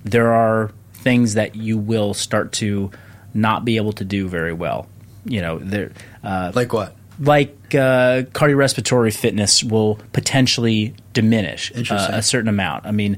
there 0.03 0.31
are 0.33 0.71
things 0.93 1.33
that 1.35 1.55
you 1.55 1.77
will 1.77 2.13
start 2.13 2.51
to 2.53 2.91
not 3.33 3.63
be 3.65 3.77
able 3.77 3.93
to 3.93 4.03
do 4.05 4.27
very 4.27 4.53
well. 4.53 4.87
You 5.25 5.41
know, 5.41 5.59
there 5.59 5.91
uh, 6.23 6.51
Like 6.55 6.73
what? 6.73 6.95
like 7.19 7.55
uh, 7.75 8.23
cardiorespiratory 8.33 9.15
fitness 9.15 9.63
will 9.63 9.99
potentially 10.13 10.95
diminish 11.13 11.71
uh, 11.91 12.09
a 12.11 12.21
certain 12.23 12.47
amount. 12.49 12.85
I 12.85 12.91
mean, 12.91 13.17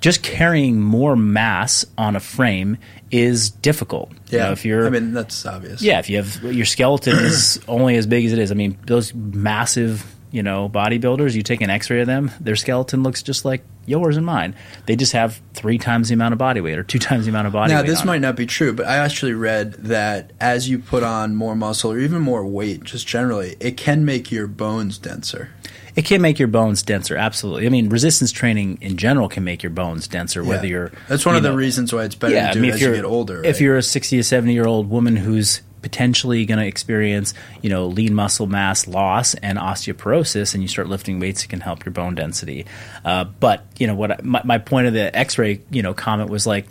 just 0.00 0.22
carrying 0.22 0.80
more 0.80 1.14
mass 1.16 1.84
on 1.98 2.16
a 2.16 2.20
frame 2.20 2.78
is 3.10 3.50
difficult. 3.50 4.10
You 4.30 4.38
Yeah. 4.38 4.46
know, 4.46 4.52
if 4.52 4.64
you're 4.64 4.86
I 4.86 4.90
mean, 4.90 5.12
that's 5.12 5.44
obvious. 5.44 5.82
yeah, 5.82 5.98
if 5.98 6.08
you 6.08 6.16
have 6.16 6.42
your 6.42 6.64
skeleton 6.64 7.16
is 7.18 7.60
only 7.68 7.96
as 7.96 8.06
big 8.06 8.24
as 8.24 8.32
it 8.32 8.38
is. 8.38 8.50
I 8.50 8.54
mean, 8.54 8.78
those 8.86 9.12
massive, 9.14 10.04
you 10.32 10.42
know, 10.42 10.68
bodybuilders, 10.68 11.34
you 11.34 11.42
take 11.42 11.60
an 11.60 11.70
X-ray 11.70 12.00
of 12.00 12.06
them, 12.08 12.30
their 12.40 12.56
skeleton 12.56 13.02
looks 13.02 13.22
just 13.22 13.44
like 13.44 13.62
yours 13.86 14.16
and 14.16 14.24
mine. 14.26 14.54
They 14.86 14.96
just 14.96 15.12
have 15.12 15.40
three 15.54 15.78
times 15.78 16.08
the 16.08 16.14
amount 16.14 16.32
of 16.32 16.38
body 16.38 16.60
weight 16.60 16.78
or 16.78 16.82
two 16.82 16.98
times 16.98 17.26
the 17.26 17.30
amount 17.30 17.46
of 17.46 17.52
body 17.52 17.72
Now, 17.72 17.80
weight. 17.80 17.86
Now, 17.86 17.92
this 17.94 18.04
might 18.04 18.16
it. 18.16 18.20
not 18.20 18.36
be 18.36 18.46
true, 18.46 18.72
but 18.72 18.86
I 18.86 18.96
actually 18.96 19.34
read 19.34 19.74
that 19.74 20.32
as 20.40 20.68
you 20.68 20.78
put 20.78 21.02
on 21.02 21.36
more 21.36 21.54
muscle 21.54 21.92
or 21.92 21.98
even 21.98 22.20
more 22.22 22.44
weight, 22.46 22.82
just 22.84 23.06
generally, 23.06 23.56
it 23.60 23.76
can 23.76 24.04
make 24.04 24.32
your 24.32 24.46
bones 24.46 24.98
denser. 24.98 25.50
It 25.94 26.06
can 26.06 26.22
make 26.22 26.38
your 26.38 26.48
bones 26.48 26.82
denser. 26.82 27.16
Absolutely. 27.18 27.66
I 27.66 27.68
mean, 27.68 27.90
resistance 27.90 28.32
training 28.32 28.78
in 28.80 28.96
general 28.96 29.28
can 29.28 29.44
make 29.44 29.62
your 29.62 29.68
bones 29.68 30.08
denser. 30.08 30.42
Whether 30.42 30.66
Yeah. 30.66 30.70
you're 30.70 30.92
That's 31.08 31.26
one 31.26 31.34
you 31.34 31.38
of 31.38 31.42
the 31.42 31.52
reasons 31.54 31.92
why 31.92 32.04
it's 32.04 32.14
better 32.14 32.34
to 32.34 32.52
do 32.58 32.64
it 32.64 32.70
as 32.74 32.80
you 32.80 32.94
get 32.94 33.04
older. 33.04 33.40
If 33.44 33.56
right? 33.56 33.60
you're 33.60 33.76
a 33.76 33.82
60 33.82 34.16
to 34.16 34.22
70 34.24 34.54
year 34.54 34.64
old 34.64 34.88
woman 34.88 35.16
who's 35.16 35.60
potentially 35.82 36.46
going 36.46 36.58
to 36.60 36.66
experience, 36.66 37.34
you 37.60 37.68
know, 37.68 37.86
lean 37.86 38.14
muscle 38.14 38.46
mass 38.46 38.86
loss 38.86 39.34
and 39.34 39.58
osteoporosis, 39.58 40.54
and 40.54 40.62
you 40.62 40.68
start 40.68 40.88
lifting 40.88 41.20
weights, 41.20 41.44
it 41.44 41.48
can 41.48 41.60
help 41.60 41.84
your 41.84 41.92
bone 41.92 42.14
density. 42.14 42.66
Uh, 43.04 43.24
but 43.24 43.64
you 43.78 43.86
know 43.86 43.94
what? 43.94 44.12
I, 44.12 44.18
my, 44.22 44.40
my 44.44 44.58
point 44.58 44.86
of 44.86 44.94
the 44.94 45.14
X-ray, 45.16 45.60
you 45.70 45.82
know, 45.82 45.92
comment 45.92 46.30
was 46.30 46.46
like, 46.46 46.66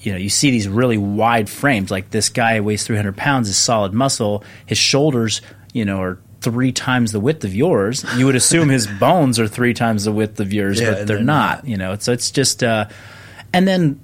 you 0.00 0.12
know, 0.12 0.18
you 0.18 0.30
see 0.30 0.50
these 0.50 0.68
really 0.68 0.96
wide 0.96 1.50
frames. 1.50 1.90
Like 1.90 2.10
this 2.10 2.28
guy 2.28 2.60
weighs 2.60 2.84
300 2.84 3.16
pounds, 3.16 3.48
is 3.48 3.58
solid 3.58 3.92
muscle. 3.92 4.44
His 4.66 4.78
shoulders, 4.78 5.42
you 5.72 5.84
know, 5.84 6.00
are 6.00 6.18
three 6.40 6.72
times 6.72 7.12
the 7.12 7.20
width 7.20 7.44
of 7.44 7.54
yours. 7.54 8.04
You 8.16 8.26
would 8.26 8.36
assume 8.36 8.68
his 8.68 8.86
bones 9.00 9.38
are 9.38 9.48
three 9.48 9.74
times 9.74 10.04
the 10.04 10.12
width 10.12 10.40
of 10.40 10.52
yours, 10.52 10.80
Yeah, 10.80 10.90
but 10.90 10.96
they're, 10.96 11.16
they're 11.16 11.24
not. 11.24 11.64
not. 11.64 11.68
You 11.68 11.76
know, 11.76 11.96
so 11.98 12.12
it's 12.12 12.30
just. 12.30 12.62
Uh, 12.62 12.86
and 13.52 13.66
then 13.68 14.00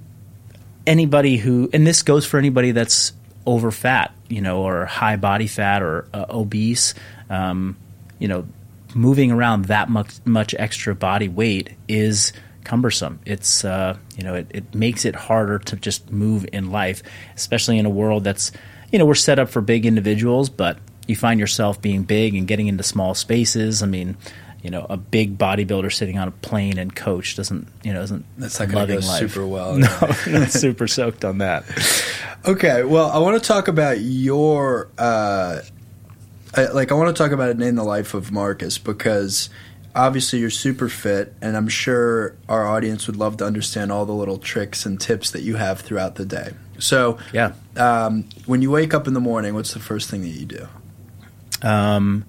anybody 0.87 1.37
who, 1.37 1.69
and 1.73 1.85
this 1.85 2.01
goes 2.03 2.25
for 2.25 2.37
anybody 2.37 2.71
that's 2.71 3.13
over 3.45 3.71
fat, 3.71 4.13
you 4.27 4.41
know, 4.41 4.61
or 4.61 4.85
high 4.85 5.15
body 5.15 5.47
fat 5.47 5.81
or 5.81 6.07
uh, 6.13 6.25
obese, 6.29 6.93
um, 7.29 7.75
you 8.19 8.27
know, 8.27 8.45
moving 8.93 9.31
around 9.31 9.65
that 9.65 9.89
much, 9.89 10.13
much 10.25 10.53
extra 10.57 10.93
body 10.93 11.27
weight 11.27 11.71
is 11.87 12.33
cumbersome. 12.63 13.19
It's, 13.25 13.65
uh, 13.65 13.97
you 14.17 14.23
know, 14.23 14.35
it, 14.35 14.47
it 14.51 14.75
makes 14.75 15.05
it 15.05 15.15
harder 15.15 15.59
to 15.59 15.75
just 15.75 16.11
move 16.11 16.45
in 16.53 16.71
life, 16.71 17.01
especially 17.35 17.77
in 17.77 17.85
a 17.85 17.89
world 17.89 18.23
that's, 18.23 18.51
you 18.91 18.99
know, 18.99 19.05
we're 19.05 19.15
set 19.15 19.39
up 19.39 19.49
for 19.49 19.61
big 19.61 19.85
individuals, 19.85 20.49
but 20.49 20.77
you 21.07 21.15
find 21.15 21.39
yourself 21.39 21.81
being 21.81 22.03
big 22.03 22.35
and 22.35 22.47
getting 22.47 22.67
into 22.67 22.83
small 22.83 23.15
spaces. 23.15 23.81
I 23.81 23.87
mean, 23.87 24.17
you 24.61 24.69
know, 24.69 24.85
a 24.89 24.97
big 24.97 25.37
bodybuilder 25.37 25.91
sitting 25.91 26.17
on 26.19 26.27
a 26.27 26.31
plane 26.31 26.77
and 26.77 26.95
coach 26.95 27.35
doesn't, 27.35 27.67
you 27.83 27.93
know, 27.93 28.01
isn't 28.01 28.25
That's 28.37 28.59
not 28.59 28.69
going 28.69 28.87
to 28.87 28.93
loving 28.95 28.99
go 29.01 29.07
life. 29.07 29.31
super 29.31 29.47
well. 29.47 29.75
No, 29.77 30.39
not 30.39 30.51
super 30.51 30.87
soaked 30.87 31.25
on 31.25 31.39
that. 31.39 31.63
Okay, 32.45 32.83
well, 32.83 33.09
I 33.09 33.17
want 33.19 33.41
to 33.41 33.47
talk 33.47 33.67
about 33.67 33.99
your, 33.99 34.87
uh, 34.97 35.61
I, 36.55 36.65
like, 36.67 36.91
I 36.91 36.95
want 36.95 37.15
to 37.15 37.23
talk 37.23 37.31
about 37.31 37.49
it 37.49 37.61
in 37.61 37.75
the 37.75 37.83
life 37.83 38.13
of 38.13 38.31
Marcus 38.31 38.77
because 38.77 39.49
obviously 39.95 40.39
you're 40.39 40.49
super 40.49 40.89
fit, 40.89 41.33
and 41.41 41.57
I'm 41.57 41.67
sure 41.67 42.35
our 42.47 42.67
audience 42.67 43.07
would 43.07 43.15
love 43.15 43.37
to 43.37 43.45
understand 43.45 43.91
all 43.91 44.05
the 44.05 44.13
little 44.13 44.37
tricks 44.37 44.85
and 44.85 44.99
tips 45.01 45.31
that 45.31 45.41
you 45.41 45.55
have 45.55 45.81
throughout 45.81 46.15
the 46.15 46.25
day. 46.25 46.53
So, 46.79 47.17
Yeah. 47.33 47.53
um, 47.77 48.25
when 48.45 48.61
you 48.61 48.69
wake 48.71 48.93
up 48.93 49.07
in 49.07 49.13
the 49.13 49.19
morning, 49.19 49.53
what's 49.53 49.73
the 49.73 49.79
first 49.79 50.09
thing 50.09 50.21
that 50.21 50.29
you 50.29 50.45
do? 50.45 50.67
Um, 51.61 52.25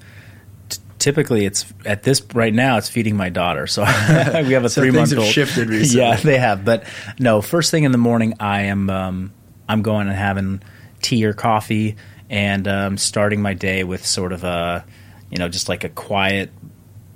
typically, 1.03 1.45
it's 1.45 1.67
at 1.85 2.03
this 2.05 2.23
right 2.33 2.55
now. 2.55 2.79
It's 2.79 2.89
feeding 2.89 3.17
my 3.17 3.29
daughter. 3.29 3.67
So 3.67 3.83
we 4.47 4.53
have 4.55 4.65
a 4.65 4.71
So 4.71 4.81
three 4.81 4.91
things 4.91 4.95
month 4.95 5.11
have 5.11 5.19
old. 5.19 5.29
shifted 5.29 5.69
recently. 5.69 6.01
Yeah, 6.01 6.17
they 6.17 6.39
have. 6.39 6.65
But 6.65 6.85
no, 7.19 7.43
first 7.43 7.71
thing 7.71 7.85
in 7.85 7.93
the 7.93 7.99
morning, 7.99 8.35
I 8.41 8.63
am 8.63 8.89
um, 8.89 9.33
I'm 9.69 9.83
going 9.83 10.07
and 10.09 10.17
having 10.17 10.63
tea 11.03 11.25
or 11.27 11.33
coffee 11.33 11.97
and 12.31 12.67
um, 12.69 12.97
starting 12.97 13.43
my 13.43 13.55
day 13.55 13.85
with 13.85 14.07
sort 14.07 14.33
of 14.33 14.45
a 14.45 14.85
you 15.31 15.39
know 15.39 15.49
just 15.49 15.69
like 15.69 15.85
a 15.85 15.89
quiet 15.89 16.51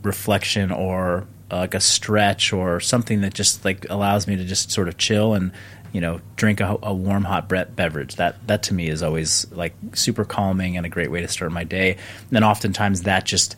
reflection 0.03 0.71
or 0.73 1.27
uh, 1.51 1.59
like 1.59 1.75
a 1.75 1.81
stretch 1.81 2.53
or 2.53 2.81
something 2.81 3.21
that 3.21 3.33
just 3.35 3.65
like 3.65 3.87
allows 3.89 4.27
me 4.27 4.37
to 4.37 4.45
just 4.45 4.71
sort 4.71 4.89
of 4.89 4.97
chill 4.99 5.35
and 5.35 5.53
you 5.93 6.01
know 6.01 6.21
drink 6.35 6.61
a, 6.61 6.77
a 6.83 6.93
warm 6.93 7.25
hot 7.25 7.49
bre- 7.49 7.65
beverage 7.75 8.17
that 8.17 8.45
that 8.47 8.65
to 8.65 8.75
me 8.75 8.89
is 8.89 9.03
always 9.03 9.51
like 9.53 9.75
super 9.95 10.25
calming 10.25 10.77
and 10.77 10.85
a 10.85 10.89
great 10.89 11.11
way 11.11 11.21
to 11.21 11.29
start 11.29 11.53
my 11.53 11.65
day 11.65 11.93
and 11.93 12.31
then 12.31 12.45
oftentimes 12.45 13.03
that 13.03 13.25
just 13.25 13.57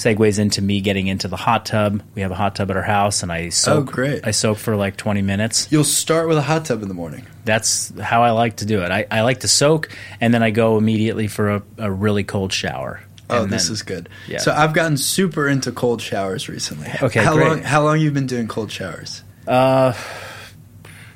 segues 0.00 0.38
into 0.38 0.62
me 0.62 0.80
getting 0.80 1.06
into 1.08 1.28
the 1.28 1.36
hot 1.36 1.66
tub 1.66 2.02
we 2.14 2.22
have 2.22 2.30
a 2.30 2.34
hot 2.34 2.56
tub 2.56 2.70
at 2.70 2.76
our 2.76 2.82
house 2.82 3.22
and 3.22 3.30
i 3.30 3.50
soak 3.50 3.88
Oh, 3.88 3.92
great. 3.92 4.26
i 4.26 4.30
soak 4.30 4.56
for 4.58 4.74
like 4.76 4.96
20 4.96 5.20
minutes 5.22 5.68
You'll 5.70 5.84
start 5.84 6.26
with 6.28 6.38
a 6.38 6.42
hot 6.42 6.64
tub 6.64 6.80
in 6.82 6.88
the 6.88 6.94
morning. 6.94 7.26
that's 7.44 7.92
how 8.00 8.22
i 8.22 8.30
like 8.30 8.56
to 8.56 8.64
do 8.66 8.80
it 8.82 8.90
i, 8.90 9.06
I 9.10 9.20
like 9.22 9.40
to 9.40 9.48
soak 9.48 9.90
and 10.20 10.32
then 10.32 10.42
i 10.42 10.50
go 10.50 10.78
immediately 10.78 11.26
for 11.28 11.50
a, 11.56 11.62
a 11.78 11.90
really 11.92 12.24
cold 12.24 12.52
shower 12.52 13.02
Oh, 13.32 13.44
And 13.44 13.52
this 13.52 13.70
is 13.70 13.82
good. 13.82 14.08
yeah. 14.26 14.38
So 14.38 14.50
I've 14.52 14.72
gotten 14.72 14.96
super 14.96 15.46
into 15.48 15.70
cold 15.70 16.02
showers 16.02 16.48
recently. 16.48 16.88
Okay, 17.00 17.22
how 17.22 17.34
great. 17.34 17.46
long? 17.48 17.62
How 17.62 17.84
long 17.84 18.00
you've 18.00 18.12
been 18.12 18.26
doing 18.26 18.48
cold 18.48 18.72
showers? 18.72 19.22
Uh, 19.46 19.92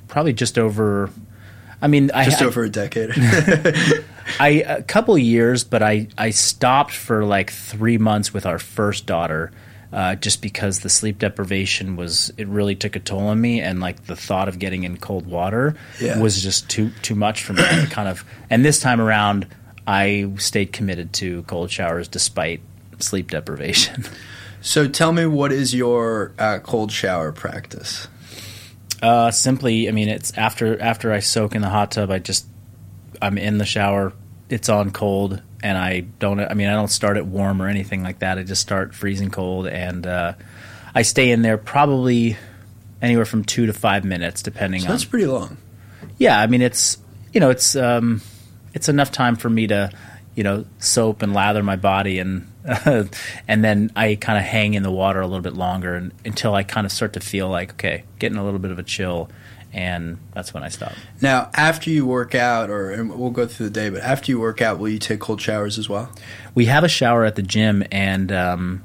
probably 0.07 0.33
just 0.33 0.57
over 0.57 1.11
i 1.83 1.89
mean 1.89 2.13
Just 2.25 2.41
I- 2.41 2.47
over 2.47 2.63
a 2.63 2.71
decade. 2.71 3.11
I 4.41 4.49
a 4.67 4.83
couple 4.83 5.17
years, 5.19 5.65
but 5.65 5.83
I 5.83 6.09
I 6.17 6.31
stopped 6.31 6.93
for 6.93 7.25
like 7.25 7.51
three 7.51 7.99
months 7.99 8.33
with 8.35 8.47
our 8.47 8.59
first 8.59 9.07
daughter, 9.07 9.51
uh, 9.93 10.15
just 10.17 10.43
because 10.43 10.81
the 10.81 10.89
sleep 10.89 11.19
deprivation 11.19 11.97
was 11.97 12.33
it 12.37 12.49
really 12.49 12.75
took 12.75 12.97
a 12.97 13.01
toll 13.01 13.29
on 13.29 13.41
me, 13.41 13.61
and 13.61 13.81
like 13.81 14.07
the 14.07 14.17
thought 14.17 14.49
of 14.49 14.59
getting 14.59 14.85
in 14.85 14.97
cold 14.97 15.27
water 15.27 15.77
Yeah. 16.01 16.19
was 16.21 16.43
just 16.43 16.69
too 16.69 16.91
too 17.03 17.15
much 17.15 17.43
for 17.45 17.53
me. 17.53 17.63
to 17.63 17.87
kind 17.91 18.09
of, 18.09 18.25
and 18.51 18.65
this 18.65 18.81
time 18.81 19.01
around, 19.01 19.47
I 19.87 20.31
stayed 20.39 20.73
committed 20.73 21.13
to 21.15 21.43
cold 21.45 21.71
showers 21.71 22.09
despite 22.09 22.61
sleep 23.01 23.31
deprivation. 23.31 24.05
so 24.61 24.89
tell 24.89 25.13
me, 25.13 25.27
what 25.27 25.53
is 25.53 25.75
your 25.75 26.33
uh, 26.39 26.59
cold 26.61 26.91
shower 26.93 27.33
practice? 27.33 28.09
Uh, 29.03 29.31
simply, 29.31 29.87
I 29.89 29.93
mean, 29.93 30.09
it's 30.09 30.33
after 30.39 30.81
after 30.81 31.13
I 31.13 31.19
soak 31.21 31.55
in 31.55 31.61
the 31.61 31.69
hot 31.69 31.91
tub, 31.91 32.11
I 32.11 32.19
just 32.19 32.47
I'm 33.23 33.39
in 33.39 33.59
the 33.59 33.65
shower. 33.65 34.13
It's 34.49 34.69
on 34.69 34.91
cold, 34.91 35.41
and 35.63 35.79
I 35.79 36.01
don't. 36.01 36.39
I 36.41 36.55
mean, 36.55 36.69
I 36.69 36.73
don't 36.75 36.89
start 36.89 37.17
it 37.17 37.27
warm 37.27 37.61
or 37.63 37.69
anything 37.69 38.03
like 38.03 38.19
that. 38.21 38.39
I 38.39 38.43
just 38.43 38.63
start 38.63 38.95
freezing 38.95 39.31
cold, 39.31 39.67
and 39.67 40.07
uh, 40.07 40.35
I 40.95 41.03
stay 41.03 41.31
in 41.31 41.43
there 41.43 41.57
probably 41.59 42.37
anywhere 43.01 43.25
from 43.25 43.45
two 43.45 43.67
to 43.67 43.73
five 43.73 44.05
minutes, 44.05 44.43
depending 44.43 44.81
So 44.81 44.87
on. 44.87 44.91
that's 44.93 45.05
pretty 45.05 45.27
long. 45.27 45.57
Yeah, 46.19 46.39
I 46.39 46.47
mean, 46.47 46.63
it's 46.63 46.99
you 47.33 47.41
know, 47.41 47.51
it's 47.51 47.75
um, 47.75 48.21
it's 48.75 48.89
enough 48.89 49.11
time 49.11 49.37
for 49.37 49.49
me 49.49 49.67
to 49.69 49.91
you 50.35 50.45
know 50.45 50.65
soap 50.79 51.23
and 51.23 51.33
lather 51.33 51.63
my 51.63 51.77
body, 51.77 52.19
and 52.19 52.47
and 53.49 53.65
then 53.65 53.91
I 53.97 54.17
kind 54.17 54.39
of 54.39 54.45
hang 54.45 54.75
in 54.75 54.83
the 54.83 54.91
water 54.91 55.21
a 55.21 55.27
little 55.27 55.43
bit 55.43 55.55
longer, 55.55 55.95
and, 55.95 56.13
until 56.25 56.55
I 56.55 56.63
kind 56.63 56.85
of 56.85 56.93
start 56.93 57.15
to 57.15 57.21
feel 57.21 57.49
like 57.49 57.73
okay, 57.75 58.05
getting 58.19 58.37
a 58.39 58.45
little 58.45 58.61
bit 58.61 58.71
of 58.71 58.79
a 58.79 58.83
chill, 58.83 59.31
and 59.75 60.19
that's 60.33 60.55
when 60.55 60.63
I 60.63 60.69
stop. 60.69 60.93
Now, 61.21 61.51
after 61.55 61.91
you 61.91 62.07
work 62.07 62.35
out, 62.35 62.71
or 62.71 62.91
and 62.91 63.19
we'll 63.19 63.31
go 63.31 63.47
through 63.47 63.67
the 63.67 63.73
day, 63.73 63.91
but 63.91 64.03
after 64.03 64.31
you 64.31 64.41
work 64.41 64.63
out, 64.63 64.79
will 64.79 64.89
you 64.89 64.99
take 64.99 65.21
cold 65.21 65.41
showers 65.41 65.79
as 65.79 65.89
well? 65.89 66.11
We 66.55 66.67
have 66.67 66.85
a 66.85 66.89
shower 66.89 67.25
at 67.25 67.35
the 67.35 67.43
gym, 67.43 67.85
and 67.91 68.31
um, 68.33 68.85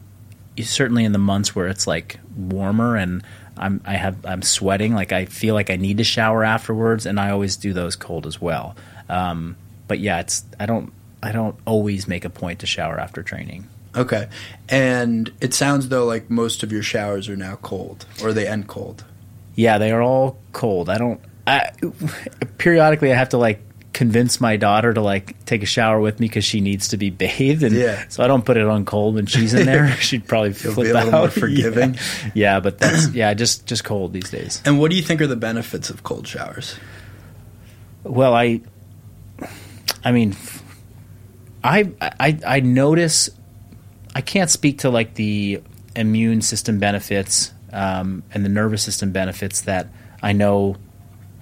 certainly 0.61 1.05
in 1.05 1.11
the 1.11 1.19
months 1.19 1.55
where 1.55 1.67
it's 1.67 1.87
like 1.87 2.19
warmer 2.35 2.95
and 2.95 3.23
I'm 3.57 3.81
I 3.85 3.93
have 3.93 4.25
I'm 4.25 4.41
sweating, 4.41 4.93
like 4.93 5.11
I 5.11 5.25
feel 5.25 5.53
like 5.53 5.69
I 5.69 5.75
need 5.75 5.97
to 5.97 6.03
shower 6.03 6.43
afterwards, 6.43 7.05
and 7.05 7.19
I 7.19 7.31
always 7.31 7.55
do 7.55 7.73
those 7.73 7.95
cold 7.95 8.25
as 8.25 8.41
well. 8.41 8.75
Um, 9.07 9.55
but 9.87 9.99
yeah, 9.99 10.19
it's 10.19 10.43
I 10.59 10.65
don't 10.65 10.91
I 11.21 11.31
don't 11.31 11.55
always 11.65 12.07
make 12.07 12.25
a 12.25 12.29
point 12.29 12.59
to 12.59 12.65
shower 12.65 12.99
after 12.99 13.21
training. 13.21 13.67
Okay. 13.95 14.29
And 14.69 15.31
it 15.41 15.53
sounds 15.53 15.89
though 15.89 16.05
like 16.05 16.29
most 16.29 16.63
of 16.63 16.71
your 16.71 16.83
showers 16.83 17.27
are 17.27 17.35
now 17.35 17.55
cold 17.57 18.05
or 18.23 18.33
they 18.33 18.47
end 18.47 18.67
cold. 18.67 19.03
Yeah, 19.59 19.77
they 19.77 19.91
are 19.91 20.01
all 20.01 20.37
cold. 20.53 20.89
I 20.89 20.97
don't. 20.97 21.19
I 21.45 21.71
periodically 22.57 23.11
I 23.11 23.15
have 23.15 23.29
to 23.29 23.37
like 23.37 23.59
convince 23.91 24.39
my 24.39 24.55
daughter 24.55 24.93
to 24.93 25.01
like 25.01 25.43
take 25.45 25.63
a 25.63 25.65
shower 25.65 25.99
with 25.99 26.21
me 26.21 26.27
because 26.27 26.45
she 26.45 26.61
needs 26.61 26.87
to 26.89 26.97
be 26.97 27.09
bathed, 27.09 27.63
and 27.63 27.75
Yeah. 27.75 28.05
so 28.07 28.23
I 28.23 28.27
don't 28.27 28.45
put 28.45 28.55
it 28.55 28.65
on 28.65 28.85
cold 28.85 29.15
when 29.15 29.25
she's 29.25 29.53
in 29.53 29.65
there. 29.65 29.91
She'd 29.99 30.25
probably 30.27 30.51
You'll 30.51 30.73
flip 30.73 30.85
be 30.85 30.91
a 30.91 30.93
little 30.93 31.11
more 31.11 31.21
out. 31.23 31.33
forgiving. 31.45 31.95
Yeah. 31.95 32.31
Yeah, 32.35 32.59
but 32.61 32.77
that's 32.77 33.09
yeah, 33.13 33.33
just 33.33 33.65
just 33.65 33.83
cold 33.83 34.13
these 34.13 34.29
days. 34.29 34.61
And 34.63 34.79
what 34.79 34.91
do 34.91 34.95
you 34.97 35.03
think 35.03 35.19
are 35.21 35.27
the 35.27 35.35
benefits 35.35 35.89
of 35.89 36.03
cold 36.03 36.25
showers? 36.25 36.75
Well, 38.03 38.33
I, 38.33 38.61
I 40.05 40.13
mean, 40.13 40.37
I 41.63 41.91
I 41.99 42.39
I 42.47 42.59
notice. 42.61 43.29
I 44.15 44.21
can't 44.21 44.49
speak 44.49 44.79
to 44.79 44.89
like 44.89 45.15
the 45.15 45.61
immune 45.95 46.41
system 46.41 46.79
benefits 46.79 47.51
um, 47.71 48.23
and 48.33 48.43
the 48.45 48.49
nervous 48.49 48.83
system 48.83 49.11
benefits 49.11 49.61
that 49.61 49.87
I 50.21 50.33
know 50.33 50.75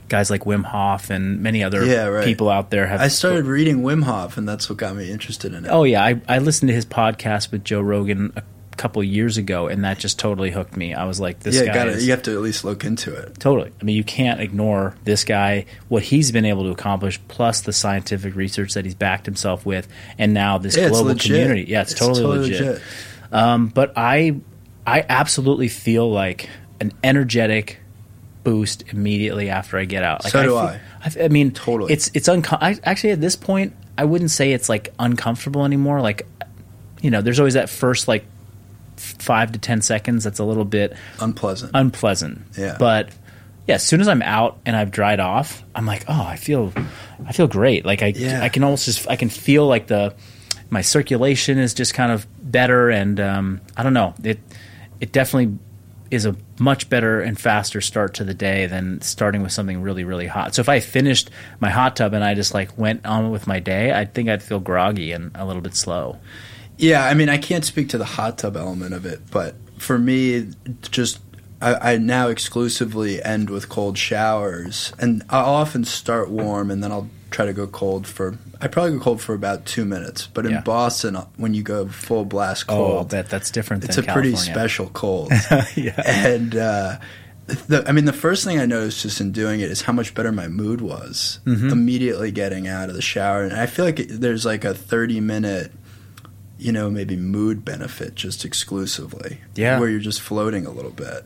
guys 0.09 0.29
like 0.29 0.41
Wim 0.45 0.63
Hof 0.63 1.09
and 1.09 1.41
many 1.41 1.63
other 1.63 1.85
Yeah, 1.85 2.05
right. 2.05 2.23
people 2.25 2.49
out 2.49 2.69
there 2.69 2.87
have. 2.87 3.01
I 3.01 3.09
started 3.09 3.45
reading 3.45 3.81
Wim 3.81 4.03
Hof 4.03 4.37
and 4.37 4.47
that's 4.47 4.69
what 4.69 4.77
got 4.77 4.95
me 4.95 5.11
interested 5.11 5.53
in 5.53 5.65
it. 5.65 5.69
Oh 5.69 5.83
yeah, 5.83 6.03
I, 6.03 6.21
I 6.27 6.37
listened 6.39 6.69
to 6.69 6.73
his 6.73 6.85
podcast 6.85 7.51
with 7.51 7.63
Joe 7.65 7.81
Rogan 7.81 8.31
a 8.37 8.43
couple 8.77 9.03
years 9.03 9.37
ago, 9.37 9.67
and 9.67 9.83
that 9.83 9.97
just 9.97 10.19
totally 10.19 10.51
hooked 10.51 10.77
me. 10.77 10.93
I 10.93 11.05
was 11.05 11.19
like, 11.19 11.39
this 11.39 11.55
yeah, 11.55 11.73
guy 11.73 11.87
is 11.87 12.05
You 12.05 12.11
have 12.11 12.21
to 12.23 12.31
at 12.31 12.41
least 12.41 12.63
look 12.63 12.85
into 12.85 13.11
it. 13.13 13.39
Totally. 13.39 13.71
I 13.81 13.83
mean, 13.83 13.95
you 13.95 14.03
can't 14.03 14.39
ignore 14.39 14.95
this 15.03 15.23
guy, 15.23 15.65
what 15.87 16.03
he's 16.03 16.31
been 16.31 16.45
able 16.45 16.63
to 16.65 16.69
accomplish, 16.69 17.19
plus 17.27 17.61
the 17.61 17.73
scientific 17.73 18.35
research 18.35 18.75
that 18.75 18.85
he's 18.85 18.93
backed 18.95 19.25
himself 19.25 19.65
with, 19.65 19.87
and 20.19 20.31
now 20.33 20.57
this 20.59 20.77
Yeah, 20.77 20.89
global 20.89 21.15
community. 21.15 21.65
Yeah, 21.67 21.81
it's, 21.81 21.95
totally, 21.95 22.49
legit. 22.49 22.81
Um, 23.31 23.67
but 23.67 23.93
I, 23.97 24.39
I 24.87 25.05
absolutely 25.07 25.67
feel 25.67 26.09
like 26.09 26.49
an 26.81 26.93
energetic 27.03 27.79
boost 28.43 28.85
immediately 28.93 29.49
after 29.49 29.77
I 29.77 29.83
get 29.85 30.03
out. 30.03 30.23
Like 30.23 30.31
So 30.31 30.41
do 30.41 30.49
feel- 30.49 30.57
I. 30.57 30.79
I. 31.03 31.23
I 31.25 31.27
mean, 31.27 31.51
Totally. 31.51 31.91
It's 31.93 32.09
it's 32.13 32.29
uncom- 32.29 32.59
I, 32.61 32.77
actually 32.83 33.11
at 33.11 33.21
this 33.21 33.35
point, 33.35 33.75
I 33.97 34.05
wouldn't 34.05 34.31
say 34.31 34.53
it's 34.53 34.69
like 34.69 34.93
uncomfortable 34.97 35.65
anymore. 35.65 36.01
Like, 36.01 36.25
you 37.01 37.11
know, 37.11 37.21
there's 37.21 37.39
always 37.39 37.55
that 37.55 37.69
first 37.69 38.07
like 38.07 38.25
five 38.95 39.51
to 39.51 39.59
ten 39.59 39.81
seconds 39.81 40.23
that's 40.23 40.39
a 40.39 40.43
little 40.45 40.65
bit 40.65 40.95
Unpleasant. 41.19 41.71
unpleasant. 41.73 42.41
Yeah. 42.57 42.77
But 42.79 43.09
yeah, 43.67 43.75
as 43.75 43.83
soon 43.83 43.99
as 44.01 44.07
I'm 44.07 44.21
out 44.21 44.57
and 44.65 44.75
I've 44.75 44.91
dried 44.91 45.19
off, 45.19 45.63
I'm 45.75 45.85
like, 45.85 46.05
oh, 46.07 46.23
I 46.25 46.37
feel, 46.37 46.71
I 47.25 47.33
feel 47.33 47.47
great. 47.47 47.85
Like 47.85 48.01
I, 48.01 48.07
Yeah. 48.07 48.41
I 48.41 48.47
can 48.49 48.63
almost 48.63 48.85
just, 48.85 49.07
I 49.09 49.17
can 49.17 49.27
feel 49.29 49.67
like 49.67 49.87
the, 49.87 50.15
my 50.69 50.81
circulation 50.81 51.57
is 51.57 51.73
just 51.73 51.93
kind 51.93 52.11
of 52.11 52.25
better, 52.41 52.89
and 52.89 53.19
um, 53.19 53.61
I 53.75 53.83
don't 53.83 53.93
know, 53.93 54.13
it, 54.23 54.39
it 54.99 55.11
definitely 55.11 55.57
is 56.09 56.25
a 56.25 56.35
much 56.59 56.89
better 56.89 57.21
and 57.21 57.39
faster 57.39 57.81
start 57.81 58.13
to 58.15 58.23
the 58.23 58.33
day 58.33 58.65
than 58.65 59.01
starting 59.01 59.41
with 59.41 59.51
something 59.51 59.81
really, 59.81 60.03
really 60.03 60.27
hot. 60.27 60.55
So 60.55 60.61
if 60.61 60.69
I 60.69 60.79
finished 60.79 61.29
my 61.59 61.69
hot 61.69 61.95
tub 61.95 62.13
and 62.13 62.23
I 62.23 62.33
just 62.33 62.53
like 62.53 62.77
went 62.77 63.05
on 63.05 63.31
with 63.31 63.47
my 63.47 63.59
day, 63.59 63.91
I 63.91 64.05
think 64.05 64.29
I'd 64.29 64.41
feel 64.41 64.59
groggy 64.59 65.11
and 65.11 65.31
a 65.35 65.45
little 65.45 65.61
bit 65.61 65.75
slow. 65.75 66.17
Yeah, 66.77 67.05
I 67.05 67.13
mean, 67.13 67.27
I 67.27 67.37
can't 67.37 67.65
speak 67.65 67.89
to 67.89 67.97
the 67.97 68.05
hot 68.05 68.37
tub 68.37 68.55
element 68.55 68.93
of 68.93 69.05
it, 69.05 69.21
but 69.31 69.55
for 69.77 69.97
me, 69.97 70.51
just 70.81 71.19
I, 71.61 71.93
I 71.93 71.97
now 71.97 72.27
exclusively 72.29 73.21
end 73.23 73.49
with 73.49 73.67
cold 73.67 73.97
showers, 73.97 74.93
and 74.99 75.23
I'll 75.29 75.55
often 75.55 75.83
start 75.85 76.29
warm, 76.29 76.69
and 76.69 76.83
then 76.83 76.91
I'll 76.91 77.09
try 77.37 77.45
to 77.45 77.53
go 77.53 77.67
cold 77.67 78.07
for. 78.07 78.37
I 78.59 78.67
probably 78.67 78.97
go 78.97 79.03
cold 79.03 79.21
for 79.21 79.33
about 79.35 79.65
two 79.65 79.85
minutes, 79.85 80.27
but 80.33 80.45
in 80.45 80.51
Yeah. 80.53 80.61
Boston, 80.61 81.15
when 81.37 81.53
you 81.53 81.61
go 81.63 81.87
full 81.87 82.25
blast 82.25 82.65
cold, 82.67 82.91
Oh, 82.91 82.95
cold, 82.97 83.09
that's 83.11 83.51
different 83.51 83.83
it's 83.85 83.97
a 83.97 84.01
than 84.01 84.13
pretty 84.13 84.35
special 84.35 84.89
cold. 84.89 85.31
Yeah. 85.75 86.01
And 86.05 86.55
uh, 86.55 86.97
the, 87.45 87.85
I 87.87 87.91
mean, 87.91 88.05
the 88.05 88.13
first 88.13 88.43
thing 88.43 88.59
I 88.59 88.65
noticed 88.65 89.03
just 89.03 89.21
in 89.21 89.31
doing 89.31 89.59
it 89.61 89.69
is 89.71 89.81
how 89.83 89.93
much 89.93 90.13
better 90.15 90.31
my 90.31 90.47
mood 90.47 90.81
was 90.81 91.39
Mm-hmm. 91.45 91.69
immediately 91.69 92.31
getting 92.31 92.67
out 92.67 92.89
of 92.89 92.95
the 92.95 93.01
shower. 93.03 93.43
And 93.43 93.53
I 93.53 93.67
feel 93.67 93.85
like 93.85 93.99
it, 93.99 94.07
there's 94.19 94.43
like 94.45 94.65
a 94.65 94.73
30 94.73 95.19
minute, 95.21 95.71
you 96.57 96.71
know, 96.71 96.89
maybe 96.89 97.15
mood 97.15 97.63
benefit 97.63 98.15
just 98.15 98.43
exclusively. 98.45 99.41
Yeah. 99.55 99.79
Where 99.79 99.89
you're 99.89 99.99
just 99.99 100.21
floating 100.21 100.65
a 100.65 100.71
little 100.71 100.91
bit. 100.91 101.23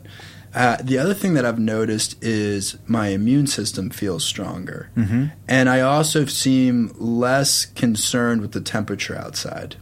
Uh, 0.54 0.76
the 0.82 0.98
other 0.98 1.14
thing 1.14 1.34
that 1.34 1.46
I've 1.46 1.58
noticed 1.58 2.22
is 2.22 2.76
my 2.86 3.08
immune 3.08 3.46
system 3.46 3.90
feels 3.90 4.24
stronger. 4.24 4.90
Mm-hmm. 4.96 5.26
And 5.48 5.68
I 5.68 5.80
also 5.80 6.26
seem 6.26 6.94
less 6.98 7.64
concerned 7.64 8.42
with 8.42 8.52
the 8.52 8.60
temperature 8.60 9.16
outside. 9.16 9.76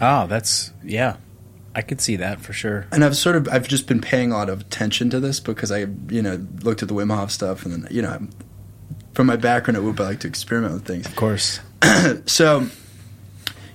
Oh, 0.00 0.26
that's, 0.26 0.72
yeah. 0.82 1.16
I 1.74 1.82
could 1.82 2.00
see 2.00 2.16
that 2.16 2.40
for 2.40 2.54
sure. 2.54 2.86
and 2.90 3.04
I've 3.04 3.16
sort 3.18 3.36
of 3.36 3.46
I've 3.48 3.68
just 3.68 3.86
been 3.86 4.00
paying 4.00 4.32
a 4.32 4.34
lot 4.34 4.48
of 4.48 4.62
attention 4.62 5.10
to 5.10 5.20
this 5.20 5.40
because 5.40 5.70
I 5.70 5.80
you 6.08 6.22
know 6.22 6.46
looked 6.62 6.80
at 6.80 6.88
the 6.88 6.94
Wim 6.94 7.14
Hof 7.14 7.30
stuff 7.30 7.66
and 7.66 7.74
then 7.74 7.88
you 7.90 8.00
know 8.00 8.08
I'm, 8.08 8.30
from 9.12 9.26
my 9.26 9.36
background 9.36 9.76
at 9.76 9.82
Whoop 9.82 10.00
I 10.00 10.04
like 10.04 10.20
to 10.20 10.26
experiment 10.28 10.72
with 10.72 10.86
things. 10.86 11.04
Of 11.04 11.16
course. 11.16 11.60
So 12.24 12.68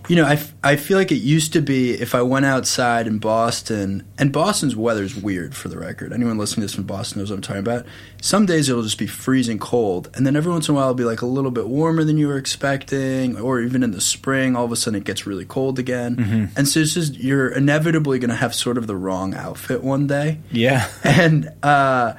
you 0.10 0.16
know 0.16 0.26
I, 0.26 0.34
f- 0.34 0.54
I 0.64 0.76
feel 0.76 0.98
like 0.98 1.12
it 1.12 1.16
used 1.18 1.54
to 1.54 1.62
be 1.62 1.92
if 1.92 2.16
I 2.16 2.22
went 2.22 2.46
outside 2.46 3.08
in 3.08 3.20
Boston 3.20 4.06
and 4.18 4.32
Boston's 4.32 4.76
weather 4.76 5.04
is 5.04 5.16
weird 5.16 5.56
for 5.56 5.68
the 5.70 5.78
record. 5.78 6.12
Anyone 6.14 6.38
listening 6.38 6.62
to 6.62 6.66
this 6.68 6.76
from 6.76 6.86
Boston 6.86 7.20
knows 7.20 7.30
what 7.30 7.38
I'm 7.38 7.42
talking 7.42 7.60
about. 7.62 7.86
Some 8.22 8.46
days 8.46 8.70
it'll 8.70 8.84
just 8.84 8.98
be 8.98 9.08
freezing 9.08 9.60
cold 9.60 10.10
and 10.16 10.26
then 10.26 10.36
every 10.36 10.52
once 10.52 10.68
in 10.70 10.74
a 10.74 10.76
while 10.76 10.86
it'll 10.86 10.96
be 10.96 11.04
like 11.04 11.22
a 11.22 11.26
little 11.28 11.52
bit 11.52 11.68
warmer 11.68 12.04
than 12.04 12.18
you 12.18 12.28
were 12.28 12.38
expecting 12.38 13.38
or 13.38 13.62
even 13.62 13.84
in 13.84 13.92
the 13.92 14.02
spring 14.02 14.56
all 14.56 14.66
of 14.66 14.72
a 14.72 14.76
sudden 14.76 14.98
it 15.00 15.04
gets 15.06 15.26
really 15.28 15.46
cold 15.46 15.80
again. 15.80 16.52
And 16.56 16.68
so 16.68 16.80
it's 16.82 16.94
just 16.94 17.16
you're 17.18 17.50
inevitably 17.50 18.20
going 18.20 18.30
to 18.30 18.36
have 18.36 18.54
sort 18.56 18.78
of 18.78 18.88
the 18.88 18.96
wrong 18.96 19.34
outfit 19.36 19.84
one 19.84 20.08
day 20.08 20.40
Yeah. 20.52 20.88
and 21.04 21.52
uh, 21.64 22.14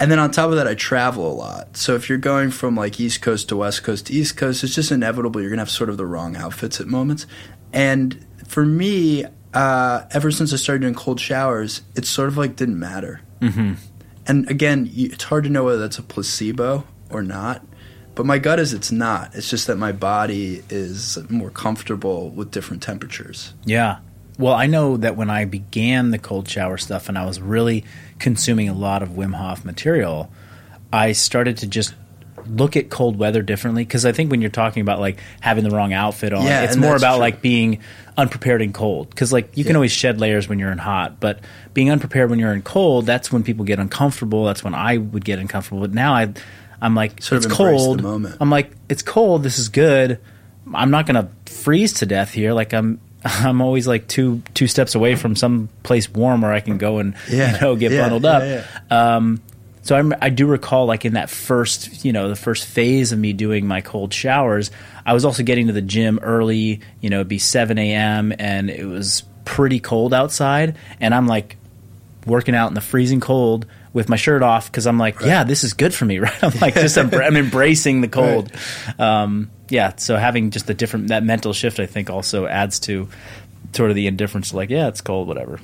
and 0.00 0.10
then 0.10 0.18
on 0.18 0.30
top 0.30 0.50
of 0.50 0.56
that, 0.56 0.66
I 0.66 0.74
travel 0.74 1.30
a 1.30 1.34
lot. 1.34 1.76
So 1.76 1.94
if 1.94 2.08
you're 2.08 2.18
going 2.18 2.50
from 2.50 2.74
like 2.74 2.98
East 2.98 3.22
Coast 3.22 3.48
to 3.48 3.56
West 3.56 3.84
Coast 3.84 4.06
to 4.06 4.12
East 4.12 4.36
Coast, 4.36 4.64
it's 4.64 4.74
just 4.74 4.90
inevitable 4.90 5.40
you're 5.40 5.50
gonna 5.50 5.62
have 5.62 5.70
sort 5.70 5.90
of 5.90 5.96
the 5.96 6.06
wrong 6.06 6.36
outfits 6.36 6.80
at 6.80 6.86
moments. 6.86 7.26
And 7.72 8.24
for 8.46 8.64
me, 8.64 9.24
uh, 9.52 10.02
ever 10.10 10.30
since 10.30 10.52
I 10.52 10.56
started 10.56 10.82
doing 10.82 10.94
cold 10.94 11.20
showers, 11.20 11.82
it 11.94 12.06
sort 12.06 12.28
of 12.28 12.36
like 12.36 12.56
didn't 12.56 12.78
matter. 12.78 13.20
Mm-hmm. 13.40 13.74
And 14.26 14.50
again, 14.50 14.90
it's 14.92 15.24
hard 15.24 15.44
to 15.44 15.50
know 15.50 15.64
whether 15.64 15.78
that's 15.78 15.98
a 15.98 16.02
placebo 16.02 16.84
or 17.10 17.22
not. 17.22 17.64
But 18.14 18.26
my 18.26 18.38
gut 18.38 18.60
is 18.60 18.72
it's 18.72 18.92
not. 18.92 19.34
It's 19.34 19.50
just 19.50 19.66
that 19.66 19.76
my 19.76 19.92
body 19.92 20.62
is 20.70 21.18
more 21.28 21.50
comfortable 21.50 22.30
with 22.30 22.50
different 22.52 22.82
temperatures. 22.82 23.54
Yeah. 23.64 23.98
Well, 24.38 24.52
I 24.54 24.66
know 24.66 24.96
that 24.96 25.16
when 25.16 25.30
I 25.30 25.44
began 25.44 26.10
the 26.10 26.18
cold 26.18 26.48
shower 26.48 26.76
stuff 26.76 27.08
and 27.08 27.16
I 27.16 27.24
was 27.24 27.40
really 27.40 27.84
consuming 28.18 28.68
a 28.68 28.74
lot 28.74 29.02
of 29.02 29.10
Wim 29.10 29.34
Hof 29.34 29.64
material, 29.64 30.30
I 30.92 31.12
started 31.12 31.58
to 31.58 31.66
just 31.66 31.94
look 32.46 32.76
at 32.76 32.90
cold 32.90 33.16
weather 33.18 33.40
differently 33.42 33.84
because 33.84 34.04
I 34.04 34.12
think 34.12 34.30
when 34.30 34.40
you're 34.42 34.50
talking 34.50 34.82
about 34.82 35.00
like 35.00 35.18
having 35.40 35.64
the 35.64 35.70
wrong 35.70 35.92
outfit 35.92 36.32
on, 36.34 36.44
Yeah, 36.44 36.62
it's 36.64 36.76
more 36.76 36.94
about 36.96 37.14
true. 37.14 37.20
like 37.20 37.40
being 37.40 37.80
unprepared 38.18 38.60
in 38.60 38.72
cold 38.72 39.08
because 39.08 39.32
like 39.32 39.56
you 39.56 39.64
can 39.64 39.76
always 39.76 39.92
shed 39.92 40.20
layers 40.20 40.48
when 40.48 40.58
you're 40.58 40.70
in 40.72 40.78
hot, 40.78 41.20
but 41.20 41.38
being 41.72 41.90
unprepared 41.90 42.28
when 42.28 42.38
you're 42.38 42.52
in 42.52 42.62
cold, 42.62 43.06
that's 43.06 43.32
when 43.32 43.44
people 43.44 43.64
get 43.64 43.78
uncomfortable. 43.78 44.44
That's 44.44 44.62
when 44.62 44.74
I 44.74 44.98
would 44.98 45.24
get 45.24 45.38
uncomfortable. 45.38 45.80
But 45.80 45.94
now 45.94 46.12
I, 46.14 46.34
I'm 46.82 46.94
like, 46.94 47.22
Sort 47.22 47.38
of 47.38 47.46
it's 47.46 47.54
cold. 47.54 48.02
moment. 48.02 48.36
I'm 48.40 48.50
like, 48.50 48.72
it's 48.88 49.02
cold. 49.02 49.42
This 49.42 49.58
is 49.58 49.68
good. 49.70 50.18
I'm 50.74 50.90
not 50.90 51.06
gonna 51.06 51.30
freeze 51.46 51.94
to 51.94 52.06
death 52.06 52.32
here. 52.32 52.52
Like 52.52 52.74
I'm, 52.74 53.00
I'm 53.24 53.60
always 53.60 53.86
like 53.86 54.06
two 54.06 54.42
two 54.54 54.66
steps 54.66 54.94
away 54.94 55.14
from 55.16 55.34
some 55.36 55.68
place 55.82 56.08
warm 56.10 56.42
where 56.42 56.52
I 56.52 56.60
can 56.60 56.78
go 56.78 56.98
and 56.98 57.14
Yeah, 57.30 57.54
you 57.54 57.60
know 57.60 57.76
get 57.76 57.92
yeah, 57.92 58.02
bundled 58.02 58.24
up. 58.26 58.42
yeah. 58.42 58.64
Um, 59.16 59.40
so 59.82 59.94
I'm, 59.96 60.14
I 60.22 60.30
do 60.30 60.46
recall, 60.46 60.86
like 60.86 61.04
in 61.04 61.12
that 61.12 61.28
first, 61.28 62.06
you 62.06 62.12
know, 62.14 62.30
the 62.30 62.36
first 62.36 62.64
phase 62.64 63.12
of 63.12 63.18
me 63.18 63.34
doing 63.34 63.66
my 63.66 63.82
cold 63.82 64.14
showers, 64.14 64.70
I 65.04 65.12
was 65.12 65.26
also 65.26 65.42
getting 65.42 65.66
to 65.66 65.74
the 65.74 65.82
gym 65.82 66.18
early. 66.22 66.80
You 67.02 67.10
know, 67.10 67.16
it'd 67.18 67.28
be 67.28 67.38
7 67.38 67.76
a.m. 67.76 68.32
and 68.38 68.70
it 68.70 68.86
was 68.86 69.24
pretty 69.44 69.80
cold 69.80 70.14
outside, 70.14 70.76
and 71.00 71.14
I'm 71.14 71.26
like 71.26 71.56
working 72.26 72.54
out 72.54 72.68
in 72.68 72.74
the 72.74 72.80
freezing 72.80 73.20
cold 73.20 73.66
with 73.92 74.08
my 74.08 74.16
shirt 74.16 74.42
off 74.42 74.70
because 74.72 74.86
I'm 74.86 74.98
like, 74.98 75.20
yeah, 75.20 75.44
this 75.44 75.62
is 75.64 75.74
good 75.74 75.92
for 75.92 76.06
me, 76.06 76.18
right? 76.20 76.42
I'm 76.42 76.58
like, 76.60 76.74
just 76.74 76.96
I'm 76.96 77.12
embracing 77.36 78.00
the 78.00 78.08
cold. 78.08 78.50
Um, 78.98 79.50
yeah, 79.68 79.94
so 79.96 80.16
having 80.16 80.50
just 80.50 80.66
the 80.66 80.74
different 80.74 81.08
that 81.08 81.24
mental 81.24 81.52
shift, 81.52 81.80
I 81.80 81.86
think, 81.86 82.10
also 82.10 82.46
adds 82.46 82.78
to 82.80 83.08
sort 83.72 83.90
of 83.90 83.96
the 83.96 84.06
indifference. 84.06 84.54
Like, 84.54 84.70
yeah, 84.70 84.88
it's 84.88 85.00
cold, 85.00 85.28
whatever. 85.28 85.60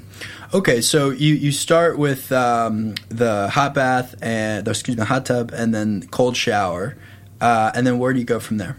Okay, 0.52 0.80
so 0.80 1.10
you, 1.10 1.34
you 1.34 1.52
start 1.52 1.98
with 1.98 2.32
um, 2.32 2.94
the 3.08 3.48
hot 3.50 3.74
bath 3.74 4.14
and 4.20 4.64
the, 4.64 4.70
excuse 4.70 4.96
me, 4.96 5.04
hot 5.04 5.26
tub, 5.26 5.52
and 5.52 5.74
then 5.74 6.06
cold 6.10 6.36
shower, 6.36 6.96
uh, 7.40 7.70
and 7.74 7.86
then 7.86 7.98
where 7.98 8.12
do 8.12 8.18
you 8.18 8.24
go 8.24 8.40
from 8.40 8.58
there? 8.58 8.76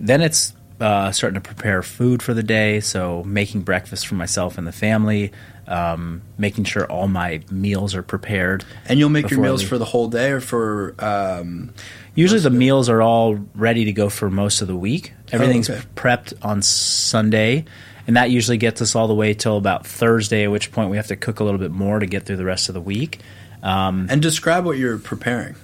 then 0.00 0.22
it's 0.22 0.54
uh, 0.80 1.12
starting 1.12 1.40
to 1.40 1.46
prepare 1.46 1.82
food 1.82 2.22
for 2.22 2.34
the 2.34 2.42
day. 2.42 2.80
So 2.80 3.22
making 3.24 3.62
breakfast 3.62 4.06
for 4.06 4.14
myself 4.14 4.58
and 4.58 4.66
the 4.66 4.72
family, 4.72 5.32
um, 5.66 6.22
making 6.38 6.64
sure 6.64 6.90
all 6.90 7.06
my 7.06 7.42
meals 7.50 7.94
are 7.94 8.02
prepared. 8.02 8.64
And 8.86 8.98
you'll 8.98 9.10
make 9.10 9.30
your 9.30 9.40
meals 9.40 9.62
for 9.62 9.78
the 9.78 9.84
whole 9.84 10.08
day 10.08 10.30
or 10.30 10.40
for 10.40 10.94
um, 10.98 11.74
Usually 12.14 12.40
the 12.40 12.50
meals 12.50 12.88
are 12.88 13.00
all 13.00 13.38
ready 13.54 13.84
to 13.84 13.92
go 13.92 14.08
for 14.08 14.30
most 14.30 14.62
of 14.62 14.68
the 14.68 14.76
week. 14.76 15.12
Everything's 15.32 15.70
okay. 15.70 15.80
prepped 15.94 16.34
on 16.42 16.60
Sunday, 16.62 17.64
and 18.06 18.16
that 18.16 18.30
usually 18.30 18.56
gets 18.56 18.82
us 18.82 18.94
all 18.94 19.06
the 19.08 19.14
way 19.14 19.32
till 19.34 19.56
about 19.56 19.86
Thursday, 19.86 20.44
at 20.44 20.50
which 20.50 20.72
point 20.72 20.90
we 20.90 20.96
have 20.96 21.06
to 21.08 21.16
cook 21.16 21.40
a 21.40 21.44
little 21.44 21.60
bit 21.60 21.70
more 21.70 21.98
to 21.98 22.06
get 22.06 22.26
through 22.26 22.36
the 22.36 22.44
rest 22.44 22.68
of 22.68 22.74
the 22.74 22.80
week. 22.80 23.20
Um, 23.62 24.06
and 24.10 24.20
describe 24.20 24.64
what 24.64 24.76
you're 24.78 24.98
preparing. 24.98 25.54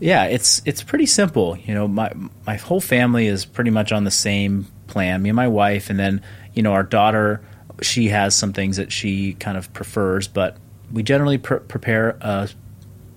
yeah, 0.00 0.24
it's 0.24 0.62
it's 0.64 0.82
pretty 0.82 1.06
simple. 1.06 1.56
You 1.56 1.74
know, 1.74 1.86
my 1.86 2.12
my 2.46 2.56
whole 2.56 2.80
family 2.80 3.26
is 3.26 3.44
pretty 3.44 3.70
much 3.70 3.92
on 3.92 4.04
the 4.04 4.10
same 4.10 4.66
plan. 4.86 5.22
Me 5.22 5.30
and 5.30 5.36
my 5.36 5.48
wife, 5.48 5.90
and 5.90 5.98
then 5.98 6.22
you 6.54 6.62
know 6.62 6.72
our 6.72 6.82
daughter. 6.82 7.40
She 7.82 8.08
has 8.08 8.36
some 8.36 8.52
things 8.52 8.76
that 8.76 8.92
she 8.92 9.34
kind 9.34 9.56
of 9.56 9.72
prefers, 9.72 10.28
but 10.28 10.56
we 10.92 11.02
generally 11.02 11.38
pr- 11.38 11.56
prepare 11.56 12.16
uh, 12.20 12.46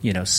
you 0.01 0.13
know 0.13 0.21
s- 0.21 0.29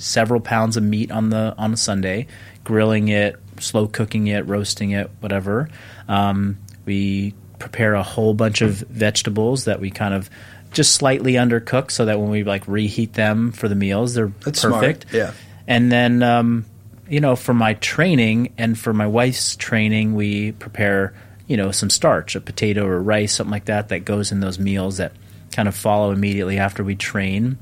several 0.00 0.40
pounds 0.40 0.76
of 0.76 0.82
meat 0.82 1.10
on 1.10 1.30
the 1.30 1.54
on 1.58 1.72
a 1.72 1.76
Sunday, 1.76 2.26
grilling 2.64 3.08
it, 3.08 3.36
slow 3.60 3.86
cooking 3.86 4.26
it, 4.28 4.46
roasting 4.46 4.90
it, 4.92 5.10
whatever. 5.20 5.68
Um, 6.08 6.58
we 6.86 7.34
prepare 7.58 7.94
a 7.94 8.02
whole 8.02 8.34
bunch 8.34 8.60
of 8.62 8.70
vegetables 8.74 9.64
that 9.64 9.80
we 9.80 9.90
kind 9.90 10.14
of 10.14 10.30
just 10.72 10.94
slightly 10.94 11.32
undercook, 11.34 11.90
so 11.90 12.04
that 12.04 12.20
when 12.20 12.30
we 12.30 12.44
like 12.44 12.66
reheat 12.68 13.14
them 13.14 13.52
for 13.52 13.68
the 13.68 13.74
meals, 13.74 14.14
they're 14.14 14.32
That's 14.44 14.60
smart, 14.60 14.82
perfect. 14.82 15.06
yeah. 15.12 15.32
And 15.66 15.90
then, 15.90 16.22
um, 16.22 16.64
you 17.08 17.20
know, 17.20 17.36
for 17.36 17.52
my 17.54 17.74
training 17.74 18.52
and 18.58 18.78
for 18.78 18.92
my 18.92 19.06
wife's 19.06 19.56
training, 19.56 20.14
we 20.14 20.52
prepare, 20.52 21.14
you 21.46 21.56
know, 21.56 21.70
some 21.72 21.90
starch, 21.90 22.36
a 22.36 22.40
potato 22.40 22.86
or 22.86 23.00
rice, 23.02 23.34
something 23.34 23.50
like 23.50 23.64
that, 23.66 23.88
that 23.88 24.04
goes 24.04 24.30
in 24.30 24.40
those 24.40 24.58
meals 24.58 24.98
that 24.98 25.12
kind 25.52 25.68
of 25.68 25.74
follow 25.74 26.10
immediately 26.12 26.58
after 26.58 26.84
we 26.84 26.94
train. 26.94 27.58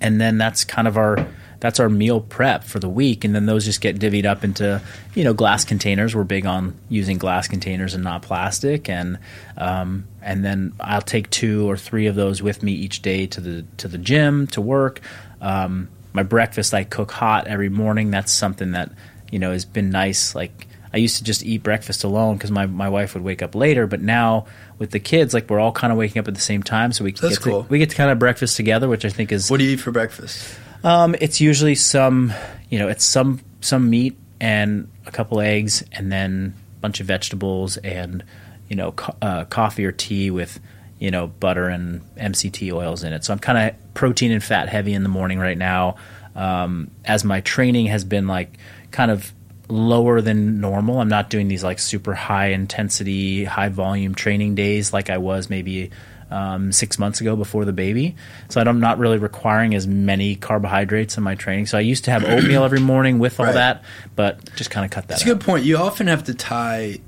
And 0.00 0.20
then 0.20 0.38
that's 0.38 0.64
kind 0.64 0.86
of 0.86 0.96
our 0.96 1.26
that's 1.60 1.80
our 1.80 1.88
meal 1.88 2.20
prep 2.20 2.62
for 2.62 2.78
the 2.78 2.88
week. 2.88 3.24
And 3.24 3.34
then 3.34 3.46
those 3.46 3.64
just 3.64 3.80
get 3.80 3.98
divvied 3.98 4.24
up 4.24 4.44
into, 4.44 4.80
you 5.14 5.24
know, 5.24 5.34
glass 5.34 5.64
containers. 5.64 6.14
We're 6.14 6.24
big 6.24 6.46
on 6.46 6.78
using 6.88 7.18
glass 7.18 7.48
containers 7.48 7.94
and 7.94 8.04
not 8.04 8.22
plastic. 8.22 8.88
And 8.88 9.18
um, 9.56 10.06
and 10.22 10.44
then 10.44 10.74
I'll 10.78 11.02
take 11.02 11.30
two 11.30 11.68
or 11.68 11.76
three 11.76 12.06
of 12.06 12.14
those 12.14 12.42
with 12.42 12.62
me 12.62 12.72
each 12.72 13.02
day 13.02 13.26
to 13.26 13.40
the 13.40 13.64
to 13.78 13.88
the 13.88 13.98
gym 13.98 14.46
to 14.48 14.60
work. 14.60 15.00
Um, 15.40 15.88
my 16.12 16.22
breakfast 16.22 16.74
I 16.74 16.84
cook 16.84 17.10
hot 17.10 17.48
every 17.48 17.68
morning. 17.68 18.10
That's 18.10 18.32
something 18.32 18.72
that 18.72 18.92
you 19.30 19.38
know 19.38 19.50
has 19.50 19.64
been 19.64 19.90
nice. 19.90 20.34
Like 20.34 20.67
I 20.92 20.96
used 20.98 21.16
to 21.18 21.24
just 21.24 21.44
eat 21.44 21.62
breakfast 21.62 22.04
alone 22.04 22.36
because 22.36 22.50
my, 22.50 22.66
my 22.66 22.88
wife 22.88 23.14
would 23.14 23.22
wake 23.22 23.42
up 23.42 23.54
later. 23.54 23.86
But 23.86 24.00
now 24.00 24.46
with 24.78 24.90
the 24.90 25.00
kids, 25.00 25.34
like 25.34 25.50
we're 25.50 25.60
all 25.60 25.72
kind 25.72 25.92
of 25.92 25.98
waking 25.98 26.20
up 26.20 26.28
at 26.28 26.34
the 26.34 26.40
same 26.40 26.62
time, 26.62 26.92
so 26.92 27.04
we 27.04 27.12
That's 27.12 27.38
get 27.38 27.44
to, 27.44 27.50
cool. 27.50 27.66
we 27.68 27.78
get 27.78 27.90
to 27.90 27.96
kind 27.96 28.10
of 28.10 28.18
breakfast 28.18 28.56
together, 28.56 28.88
which 28.88 29.04
I 29.04 29.08
think 29.10 29.32
is 29.32 29.50
What 29.50 29.58
do 29.58 29.64
you 29.64 29.72
eat 29.72 29.80
for 29.80 29.90
breakfast? 29.90 30.58
um, 30.84 31.14
it's 31.20 31.40
usually 31.40 31.74
some, 31.74 32.32
you 32.70 32.78
know, 32.78 32.88
it's 32.88 33.04
some 33.04 33.40
some 33.60 33.90
meat 33.90 34.16
and 34.40 34.88
a 35.04 35.10
couple 35.10 35.40
eggs, 35.40 35.82
and 35.92 36.10
then 36.12 36.54
a 36.76 36.80
bunch 36.80 37.00
of 37.00 37.06
vegetables 37.06 37.76
and 37.78 38.22
you 38.68 38.76
know 38.76 38.92
co- 38.92 39.16
uh, 39.20 39.44
coffee 39.46 39.84
or 39.84 39.90
tea 39.92 40.30
with 40.30 40.60
you 41.00 41.10
know 41.10 41.26
butter 41.26 41.68
and 41.68 42.00
MCT 42.16 42.72
oils 42.72 43.02
in 43.02 43.12
it. 43.12 43.24
So 43.24 43.32
I'm 43.32 43.38
kind 43.40 43.58
of 43.70 43.94
protein 43.94 44.30
and 44.30 44.42
fat 44.42 44.68
heavy 44.68 44.94
in 44.94 45.02
the 45.02 45.08
morning 45.08 45.38
right 45.40 45.58
now. 45.58 45.96
Um, 46.36 46.92
as 47.04 47.24
my 47.24 47.40
training 47.40 47.86
has 47.86 48.04
been 48.04 48.28
like 48.28 48.58
kind 48.92 49.10
of 49.10 49.32
lower 49.68 50.20
than 50.20 50.60
normal. 50.60 51.00
I'm 51.00 51.08
not 51.08 51.30
doing 51.30 51.48
these 51.48 51.62
like 51.64 51.78
super 51.78 52.14
high 52.14 52.48
intensity, 52.48 53.44
high 53.44 53.68
volume 53.68 54.14
training 54.14 54.54
days 54.54 54.92
like 54.92 55.10
I 55.10 55.18
was 55.18 55.50
maybe 55.50 55.90
um, 56.30 56.72
six 56.72 56.98
months 56.98 57.20
ago 57.20 57.36
before 57.36 57.64
the 57.64 57.72
baby. 57.72 58.16
So 58.50 58.60
I'm 58.60 58.80
not 58.80 58.98
really 58.98 59.18
requiring 59.18 59.74
as 59.74 59.86
many 59.86 60.36
carbohydrates 60.36 61.16
in 61.16 61.22
my 61.22 61.34
training. 61.34 61.66
So 61.66 61.78
I 61.78 61.82
used 61.82 62.04
to 62.04 62.10
have 62.10 62.24
oatmeal 62.24 62.64
every 62.64 62.80
morning 62.80 63.18
with 63.18 63.40
all 63.40 63.46
Right. 63.46 63.54
that, 63.54 63.84
but 64.16 64.54
just 64.54 64.70
kind 64.70 64.84
of 64.84 64.90
cut 64.90 65.04
that 65.04 65.08
That's 65.08 65.22
a 65.22 65.26
good 65.26 65.40
point. 65.40 65.64
You 65.64 65.78
often 65.78 66.06
have 66.06 66.24
to 66.24 66.34
tie, 66.34 66.98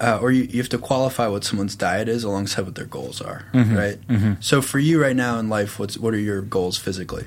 uh, 0.00 0.18
or 0.22 0.30
you, 0.30 0.44
you 0.44 0.58
have 0.58 0.68
to 0.70 0.78
qualify 0.78 1.26
what 1.26 1.42
someone's 1.44 1.74
diet 1.74 2.08
is 2.08 2.22
alongside 2.22 2.66
what 2.66 2.74
their 2.76 2.84
goals 2.86 3.20
are, 3.20 3.46
Mm-hmm. 3.52 3.76
right? 3.76 4.38
So 4.40 4.62
for 4.62 4.78
you 4.78 5.02
right 5.02 5.16
now 5.16 5.38
in 5.40 5.48
life, 5.48 5.78
what's 5.80 5.98
what 5.98 6.14
are 6.14 6.18
your 6.20 6.40
goals 6.42 6.78
physically, 6.78 7.26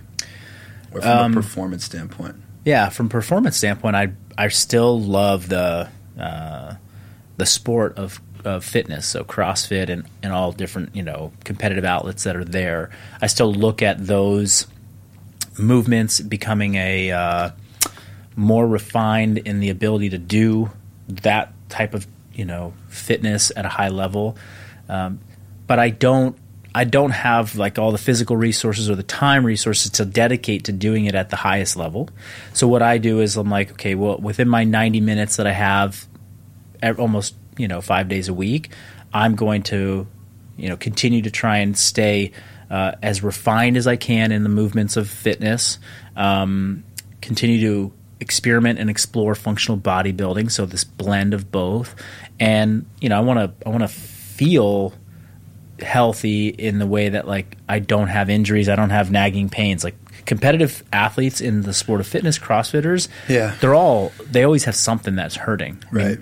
or 0.94 1.02
from 1.02 1.10
Um, 1.18 1.32
a 1.34 1.36
performance 1.36 1.84
standpoint? 1.84 2.36
Yeah, 2.64 2.90
from 2.90 3.10
performance 3.10 3.58
standpoint, 3.58 3.96
I 3.96 4.12
I 4.38 4.50
still 4.50 5.00
love 5.00 5.50
the 5.50 5.90
uh, 6.20 6.76
the 7.38 7.46
sport 7.46 7.98
of, 7.98 8.22
of 8.46 8.64
fitness, 8.64 9.08
so 9.08 9.24
CrossFit 9.24 9.90
and, 9.90 10.06
and 10.22 10.32
all 10.32 10.52
different 10.52 10.96
you 10.96 11.02
know 11.04 11.32
competitive 11.44 11.86
outlets 11.86 12.24
that 12.24 12.36
are 12.36 12.46
there. 12.46 12.92
I 13.22 13.28
still 13.28 13.52
look 13.54 13.82
at 13.82 14.06
those 14.06 14.68
movements 15.58 16.20
becoming 16.20 16.76
a 16.76 17.12
uh, 17.12 17.52
more 18.36 18.68
refined 18.68 19.40
in 19.40 19.60
the 19.60 19.70
ability 19.70 20.10
to 20.10 20.18
do 20.18 20.70
that 21.08 21.54
type 21.70 21.94
of 21.94 22.06
you 22.34 22.46
know 22.46 22.74
fitness 22.90 23.52
at 23.56 23.66
a 23.66 23.70
high 23.70 23.90
level. 23.90 24.38
Um, 24.88 25.20
but 25.66 25.80
I 25.80 25.90
don't 25.90 26.38
I 26.74 26.86
don't 26.86 27.12
have 27.12 27.56
like 27.56 27.78
all 27.78 27.92
the 27.92 27.98
physical 27.98 28.38
resources 28.38 28.90
or 28.90 28.96
the 28.96 29.04
time 29.04 29.46
resources 29.46 29.92
to 29.92 30.06
dedicate 30.06 30.66
to 30.66 30.72
doing 30.72 31.06
it 31.06 31.16
at 31.16 31.30
the 31.30 31.36
highest 31.36 31.76
level. 31.76 32.10
So 32.54 32.68
what 32.68 32.82
I 32.82 32.98
do 32.98 33.20
is 33.20 33.36
I'm 33.36 33.50
like, 33.50 33.72
okay, 33.72 33.96
well, 33.96 34.18
within 34.18 34.48
my 34.48 34.64
90 34.64 35.02
minutes 35.02 35.36
that 35.36 35.48
I 35.48 35.52
have, 35.52 36.08
almost 36.98 37.36
you 37.58 37.68
know 37.68 37.82
five 37.82 38.08
days 38.08 38.28
a 38.28 38.34
week, 38.34 38.72
I'm 39.14 39.36
going 39.36 39.64
to 39.64 40.08
you 40.58 40.70
know 40.70 40.78
continue 40.78 41.22
to 41.24 41.32
try 41.32 41.58
and 41.58 41.78
stay 41.78 42.32
uh, 42.70 42.94
as 43.02 43.22
refined 43.24 43.78
as 43.78 43.88
I 43.88 43.98
can 43.98 44.32
in 44.32 44.44
the 44.44 44.50
movements 44.50 44.98
of 44.98 45.10
fitness. 45.10 45.78
Um, 46.16 46.84
continue 47.22 47.62
to 47.62 47.94
experiment 48.20 48.80
and 48.80 48.90
explore 48.90 49.36
functional 49.36 49.78
bodybuilding. 49.78 50.52
So 50.52 50.66
this 50.66 50.84
blend 50.84 51.34
of 51.34 51.52
both, 51.52 51.96
and 52.40 52.86
you 53.00 53.10
know 53.10 53.18
I 53.18 53.22
want 53.22 53.40
to 53.40 53.68
I 53.68 53.70
want 53.70 53.82
to 53.82 53.90
feel 53.90 54.94
healthy 55.82 56.48
in 56.50 56.80
the 56.80 56.86
way 56.88 57.10
that 57.10 57.28
like 57.28 57.58
I 57.68 57.80
don't 57.80 58.08
have 58.08 58.30
injuries, 58.30 58.70
I 58.70 58.76
don't 58.76 58.90
have 58.92 59.12
nagging 59.12 59.50
pains. 59.50 59.84
Like 59.84 59.96
competitive 60.26 60.84
athletes 60.94 61.42
in 61.42 61.62
the 61.64 61.74
sport 61.74 62.00
of 62.00 62.08
fitness, 62.08 62.38
CrossFitters, 62.38 63.08
Yeah. 63.28 63.56
they're 63.62 63.76
all 63.76 64.12
they 64.30 64.44
always 64.44 64.66
have 64.66 64.76
something 64.76 65.16
that's 65.16 65.36
hurting, 65.36 65.78
I 65.92 65.96
mean, 65.96 66.06
Right. 66.06 66.20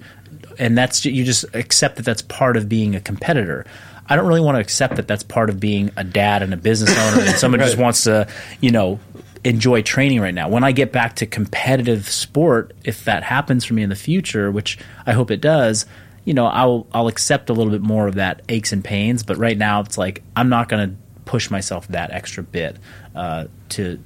and 0.57 0.77
that's 0.77 1.05
you 1.05 1.23
just 1.23 1.45
accept 1.53 1.97
that 1.97 2.03
that's 2.03 2.21
part 2.21 2.57
of 2.57 2.69
being 2.69 2.95
a 2.95 2.99
competitor. 3.01 3.65
I 4.11 4.15
don't 4.15 4.25
really 4.27 4.41
want 4.41 4.55
to 4.55 4.59
accept 4.61 4.95
that 4.95 5.07
that's 5.07 5.21
part 5.23 5.49
of 5.51 5.59
being 5.59 5.91
a 5.95 6.03
dad 6.03 6.41
and 6.41 6.51
a 6.53 6.57
business 6.57 6.97
owner, 6.97 7.21
and 7.27 7.35
someone 7.37 7.59
just 7.59 7.77
wants 7.77 8.03
to, 8.05 8.27
you 8.59 8.71
know, 8.71 8.99
enjoy 9.43 9.81
training 9.83 10.19
right 10.19 10.33
now. 10.33 10.49
When 10.49 10.63
I 10.63 10.71
get 10.71 10.91
back 10.91 11.15
to 11.17 11.25
competitive 11.27 12.09
sport, 12.09 12.73
if 12.83 13.05
that 13.05 13.21
happens 13.23 13.65
for 13.65 13.73
me 13.75 13.83
in 13.83 13.89
the 13.89 13.95
future, 13.95 14.49
which 14.51 14.79
I 15.05 15.11
hope 15.13 15.29
it 15.29 15.41
does, 15.41 15.85
you 16.25 16.33
know, 16.33 16.45
I'll 16.45 16.87
I'll 16.93 17.07
accept 17.07 17.49
a 17.49 17.53
little 17.53 17.71
bit 17.71 17.81
more 17.81 18.07
of 18.07 18.15
that 18.15 18.41
aches 18.49 18.71
and 18.71 18.83
pains. 18.83 19.23
But 19.23 19.37
right 19.37 19.57
now, 19.57 19.81
it's 19.81 19.97
like 19.97 20.23
I'm 20.35 20.49
not 20.49 20.69
going 20.69 20.89
to 20.89 20.95
push 21.25 21.49
myself 21.51 21.87
that 21.89 22.11
extra 22.11 22.43
bit 22.43 22.77
uh, 23.15 23.45
to 23.69 23.99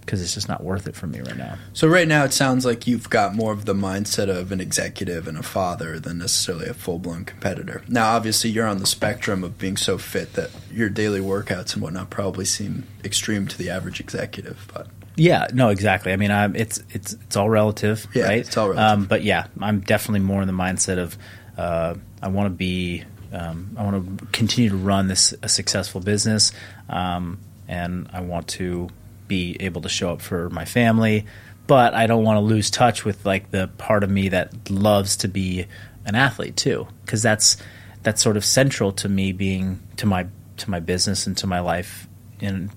because 0.00 0.22
it's 0.22 0.34
just 0.34 0.48
not 0.48 0.64
worth 0.64 0.88
it 0.88 0.96
for 0.96 1.06
me 1.06 1.20
right 1.20 1.36
now. 1.36 1.56
So 1.72 1.86
right 1.86 2.08
now, 2.08 2.24
it 2.24 2.32
sounds 2.32 2.66
like 2.66 2.88
you've 2.88 3.08
got 3.10 3.32
more 3.34 3.52
of 3.52 3.64
the 3.64 3.74
mindset 3.74 4.28
of 4.28 4.50
an 4.50 4.60
executive 4.60 5.28
and 5.28 5.38
a 5.38 5.42
father 5.42 6.00
than 6.00 6.18
necessarily 6.18 6.66
a 6.68 6.74
full 6.74 6.98
blown 6.98 7.24
competitor. 7.24 7.82
Now, 7.86 8.16
obviously, 8.16 8.50
you're 8.50 8.66
on 8.66 8.78
the 8.78 8.86
spectrum 8.86 9.44
of 9.44 9.56
being 9.56 9.76
so 9.76 9.98
fit 9.98 10.32
that 10.32 10.50
your 10.72 10.88
daily 10.88 11.20
workouts 11.20 11.74
and 11.74 11.82
whatnot 11.82 12.10
probably 12.10 12.44
seem 12.44 12.88
extreme 13.04 13.46
to 13.46 13.56
the 13.56 13.70
average 13.70 14.00
executive, 14.00 14.66
but. 14.74 14.88
Yeah, 15.16 15.48
no, 15.52 15.68
exactly. 15.68 16.12
I 16.12 16.16
mean, 16.16 16.30
I'm, 16.30 16.56
it's 16.56 16.82
it's 16.90 17.12
it's 17.14 17.36
all 17.36 17.50
relative, 17.50 18.06
Yeah, 18.14 18.24
right? 18.24 18.38
it's 18.38 18.56
all 18.56 18.68
relative. 18.70 18.98
Um, 19.00 19.04
but 19.06 19.22
yeah, 19.22 19.46
I'm 19.60 19.80
definitely 19.80 20.20
more 20.20 20.40
in 20.40 20.46
the 20.46 20.54
mindset 20.54 20.98
of 20.98 21.18
uh, 21.58 21.94
I 22.22 22.28
want 22.28 22.46
to 22.46 22.50
be, 22.56 23.04
um, 23.32 23.74
I 23.76 23.84
want 23.84 24.18
to 24.20 24.26
continue 24.26 24.70
to 24.70 24.76
run 24.76 25.08
this 25.08 25.34
a 25.42 25.48
successful 25.48 26.00
business, 26.00 26.52
um, 26.88 27.38
and 27.68 28.08
I 28.12 28.20
want 28.20 28.48
to 28.48 28.88
be 29.28 29.56
able 29.60 29.82
to 29.82 29.88
show 29.88 30.10
up 30.10 30.20
for 30.22 30.48
my 30.50 30.64
family, 30.64 31.26
but 31.66 31.92
I 31.94 32.06
don't 32.06 32.24
want 32.24 32.36
to 32.36 32.40
lose 32.40 32.70
touch 32.70 33.04
with 33.04 33.26
like 33.26 33.50
the 33.50 33.68
part 33.78 34.04
of 34.04 34.10
me 34.10 34.30
that 34.30 34.70
loves 34.70 35.16
to 35.18 35.28
be 35.28 35.66
an 36.06 36.14
athlete 36.14 36.56
too, 36.56 36.86
because 37.04 37.22
that's 37.22 37.56
that's 38.02 38.22
sort 38.22 38.36
of 38.38 38.44
central 38.44 38.92
to 38.92 39.08
me 39.08 39.32
being 39.32 39.80
to 39.98 40.06
my 40.06 40.26
to 40.56 40.70
my 40.70 40.80
business 40.80 41.26
and 41.26 41.36
to 41.38 41.46
my 41.46 41.60
life 41.60 42.08
in 42.40 42.70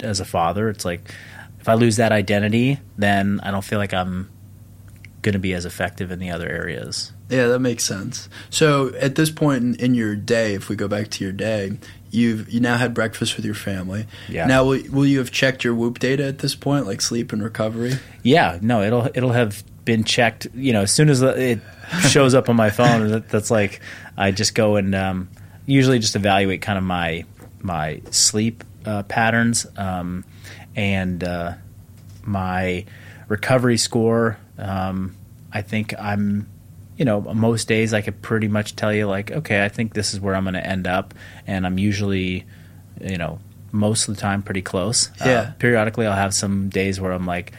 as 0.00 0.20
a 0.20 0.24
father. 0.24 0.68
It's 0.68 0.84
like 0.84 1.10
if 1.66 1.70
I 1.70 1.74
lose 1.74 1.96
that 1.96 2.12
identity, 2.12 2.78
then 2.96 3.40
I 3.42 3.50
don't 3.50 3.64
feel 3.64 3.80
like 3.80 3.92
I'm 3.92 4.30
going 5.22 5.32
to 5.32 5.40
be 5.40 5.52
as 5.52 5.66
effective 5.66 6.12
in 6.12 6.20
the 6.20 6.30
other 6.30 6.48
areas. 6.48 7.12
Yeah, 7.28 7.48
that 7.48 7.58
makes 7.58 7.82
sense. 7.82 8.28
So 8.50 8.94
at 9.00 9.16
this 9.16 9.30
point 9.30 9.64
in, 9.64 9.74
in 9.74 9.94
your 9.96 10.14
day, 10.14 10.54
if 10.54 10.68
we 10.68 10.76
go 10.76 10.86
back 10.86 11.08
to 11.08 11.24
your 11.24 11.32
day, 11.32 11.76
you've 12.12 12.48
you 12.48 12.60
now 12.60 12.76
had 12.76 12.94
breakfast 12.94 13.34
with 13.34 13.44
your 13.44 13.56
family. 13.56 14.06
Yeah. 14.28 14.46
Now, 14.46 14.62
will, 14.62 14.80
will 14.92 15.06
you 15.06 15.18
have 15.18 15.32
checked 15.32 15.64
your 15.64 15.74
Whoop 15.74 15.98
data 15.98 16.24
at 16.24 16.38
this 16.38 16.54
point, 16.54 16.86
like 16.86 17.00
sleep 17.00 17.32
and 17.32 17.42
recovery? 17.42 17.94
Yeah, 18.22 18.60
no, 18.62 18.82
it'll 18.82 19.06
it'll 19.12 19.32
have 19.32 19.64
been 19.84 20.04
checked. 20.04 20.46
You 20.54 20.72
know, 20.72 20.82
as 20.82 20.92
soon 20.92 21.08
as 21.10 21.20
it 21.20 21.58
shows 22.08 22.32
up 22.32 22.48
on 22.48 22.54
my 22.54 22.70
phone, 22.70 23.08
that, 23.08 23.28
that's 23.28 23.50
like 23.50 23.80
I 24.16 24.30
just 24.30 24.54
go 24.54 24.76
and 24.76 24.94
um, 24.94 25.30
usually 25.66 25.98
just 25.98 26.14
evaluate 26.14 26.62
kind 26.62 26.78
of 26.78 26.84
my 26.84 27.24
my 27.60 28.02
sleep 28.12 28.62
uh, 28.84 29.02
patterns 29.02 29.66
um, 29.76 30.24
and 30.76 31.24
uh, 31.24 31.54
my 32.22 32.84
recovery 33.28 33.78
score. 33.78 34.38
Um, 34.58 35.16
I 35.52 35.62
think 35.62 35.94
I'm, 35.98 36.48
you 36.96 37.04
know, 37.04 37.20
most 37.20 37.66
days 37.66 37.92
I 37.94 38.02
could 38.02 38.22
pretty 38.22 38.46
much 38.48 38.76
tell 38.76 38.92
you 38.92 39.06
like, 39.06 39.30
okay, 39.32 39.64
I 39.64 39.68
think 39.68 39.94
this 39.94 40.14
is 40.14 40.20
where 40.20 40.34
I'm 40.36 40.44
going 40.44 40.54
to 40.54 40.64
end 40.66 40.86
up, 40.86 41.14
and 41.46 41.66
I'm 41.66 41.78
usually, 41.78 42.44
you 43.00 43.16
know, 43.18 43.40
most 43.72 44.08
of 44.08 44.14
the 44.14 44.20
time 44.20 44.42
pretty 44.42 44.62
close. 44.62 45.10
Yeah. 45.20 45.26
Uh, 45.26 45.50
periodically, 45.58 46.06
I'll 46.06 46.14
have 46.14 46.34
some 46.34 46.68
days 46.68 47.00
where 47.00 47.12
I'm 47.12 47.26
like, 47.26 47.52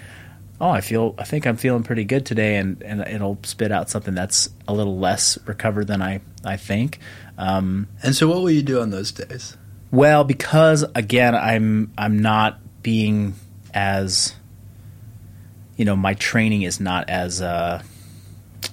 oh, 0.59 0.69
I 0.69 0.81
feel, 0.81 1.13
I 1.19 1.23
think 1.23 1.45
I'm 1.45 1.57
feeling 1.57 1.83
pretty 1.83 2.03
good 2.05 2.25
today, 2.25 2.55
and, 2.57 2.81
and 2.81 3.01
it'll 3.01 3.37
spit 3.43 3.71
out 3.71 3.89
something 3.89 4.15
that's 4.15 4.49
a 4.67 4.73
little 4.73 4.97
less 4.97 5.37
recovered 5.45 5.85
than 5.87 6.01
I, 6.01 6.21
I 6.43 6.57
think. 6.57 6.99
Um, 7.37 7.87
And 8.01 8.15
so, 8.15 8.27
what 8.27 8.37
will 8.41 8.49
you 8.51 8.63
do 8.63 8.81
on 8.81 8.89
those 8.89 9.11
days? 9.11 9.57
well, 9.91 10.23
because 10.23 10.83
again, 10.95 11.33
I'm 11.35 11.91
I'm 11.97 12.19
not 12.19 12.59
being 12.87 13.33
as 13.73 14.33
you 15.75 15.83
know, 15.83 15.95
my 15.97 16.13
training 16.13 16.61
is 16.61 16.79
not 16.79 17.09
as 17.09 17.41
uh, 17.41 17.83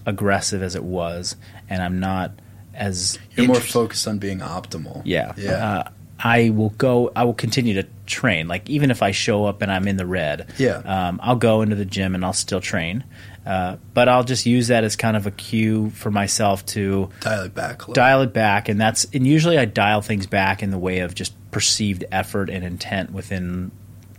aggressive 0.07 0.63
as 0.63 0.77
it 0.77 0.85
was, 0.85 1.35
and 1.69 1.83
I'm 1.83 1.99
not 1.99 2.31
as 2.73 3.19
You're 3.37 3.49
more 3.49 3.57
focused 3.61 4.07
on 4.07 4.19
being 4.19 4.39
optimal. 4.39 5.03
yeah. 5.05 5.33
Yeah. 5.37 5.51
Uh, 5.53 5.91
I 6.21 6.51
will 6.51 6.71
go. 6.71 7.11
I 7.17 7.25
will 7.25 7.35
continue 7.35 7.75
to 7.83 7.89
train. 8.07 8.47
Like 8.47 8.71
even 8.71 8.93
if 8.93 9.03
I 9.03 9.11
show 9.11 9.47
up 9.47 9.63
and 9.63 9.71
I'm 9.73 9.89
in 9.89 9.97
the 9.97 10.07
red, 10.07 10.47
Yeah. 10.59 10.77
um, 10.77 11.19
I'll 11.23 11.35
go 11.37 11.61
into 11.63 11.75
the 11.75 11.85
gym 11.85 12.15
and 12.15 12.25
I'll 12.25 12.33
still 12.33 12.61
train. 12.61 13.03
Uh, 13.45 13.77
but 13.95 14.09
I'll 14.09 14.23
just 14.25 14.47
use 14.47 14.69
that 14.69 14.85
as 14.85 14.95
kind 14.97 15.17
of 15.17 15.27
a 15.27 15.31
cue 15.33 15.91
for 15.91 16.11
myself 16.13 16.65
to 16.67 17.11
Dial 17.21 17.43
it 17.47 17.55
back 17.55 17.83
dial 17.93 18.23
it 18.23 18.33
back 18.33 18.71
and 18.71 18.81
that's 18.81 19.05
and 19.13 19.27
usually 19.27 19.59
I 19.59 19.67
dial 19.67 20.01
things 20.01 20.27
back 20.27 20.63
in 20.63 20.71
the 20.71 20.79
way 20.79 21.01
of 21.01 21.15
just 21.15 21.35
perceived 21.51 22.05
effort 22.11 22.49
and 22.49 22.65
intent 22.65 23.13
within 23.13 23.71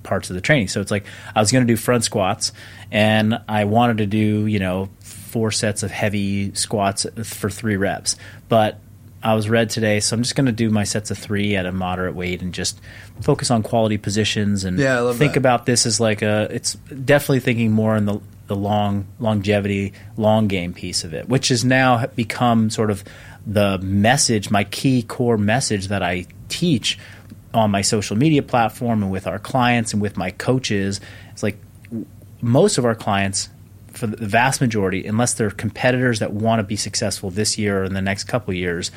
parts 0.06 0.30
of 0.30 0.36
the 0.36 0.42
training. 0.42 0.70
So 0.70 0.80
it's 0.80 0.92
like 0.92 1.06
I 1.36 1.42
was 1.42 1.52
going 1.52 1.68
to 1.68 1.72
do 1.74 1.76
front 1.76 2.06
squats 2.06 2.54
and 2.92 3.38
I 3.50 3.66
wanted 3.66 3.98
to 3.98 4.06
do, 4.06 4.46
you 4.46 4.60
know, 4.60 4.90
four 5.02 5.52
sets 5.52 5.84
of 5.84 5.92
heavy 5.92 6.54
squats 6.54 7.06
for 7.26 7.50
3 7.50 7.76
reps. 7.76 8.16
But 8.48 8.80
I 9.22 9.34
was 9.34 9.50
red 9.50 9.70
today, 9.72 10.00
so 10.02 10.16
I'm 10.16 10.22
just 10.22 10.36
going 10.36 10.46
to 10.46 10.52
do 10.52 10.70
my 10.70 10.84
sets 10.84 11.10
of 11.12 11.18
3 11.18 11.56
at 11.56 11.66
a 11.66 11.72
moderate 11.72 12.16
weight 12.16 12.42
and 12.42 12.54
just 12.54 12.80
focus 13.22 13.50
on 13.52 13.64
quality 13.64 13.98
positions 13.98 14.64
and 14.64 14.78
Yeah, 14.80 15.12
think 15.14 15.34
that. 15.34 15.38
about 15.40 15.66
this 15.66 15.86
as 15.86 16.00
like 16.00 16.22
a 16.22 16.48
it's 16.52 16.76
definitely 16.76 17.40
thinking 17.42 17.72
more 17.72 17.98
in 17.98 18.06
the 18.06 18.22
the 18.48 18.56
long 18.56 19.08
longevity 19.20 19.92
long 20.18 20.48
game 20.48 20.72
piece 20.72 21.04
of 21.04 21.16
it 21.16 21.28
which 21.28 21.48
has 21.48 21.66
now 21.66 22.06
become 22.16 22.70
sort 22.70 22.92
of 22.92 23.04
the 23.48 23.80
message 23.80 24.52
my 24.52 24.64
key 24.66 25.02
core 25.02 25.36
message 25.40 25.88
that 25.88 26.04
I 26.04 26.28
teach 26.48 27.00
on 27.56 27.72
my 27.72 27.82
social 27.82 28.16
media 28.16 28.44
platform 28.44 29.02
and 29.02 29.12
with 29.12 29.26
our 29.26 29.40
clients 29.40 29.94
and 29.94 30.02
with 30.02 30.18
my 30.18 30.30
coaches 30.32 31.00
it's 31.32 31.42
like 31.42 31.58
most 32.42 32.78
of 32.78 32.86
our 32.86 32.96
clients 32.96 33.50
for 33.94 34.08
the 34.08 34.28
vast 34.28 34.60
majority 34.60 35.08
unless 35.08 35.34
they're 35.34 35.50
competitors 35.50 36.20
that 36.20 36.34
want 36.34 36.60
to 36.60 36.64
be 36.64 36.76
successful 36.76 37.32
this 37.32 37.58
year 37.58 37.82
or 37.82 37.84
in 37.86 37.94
the 37.94 38.02
next 38.02 38.26
couple 38.26 38.52
of 38.52 38.58
years 38.58 38.92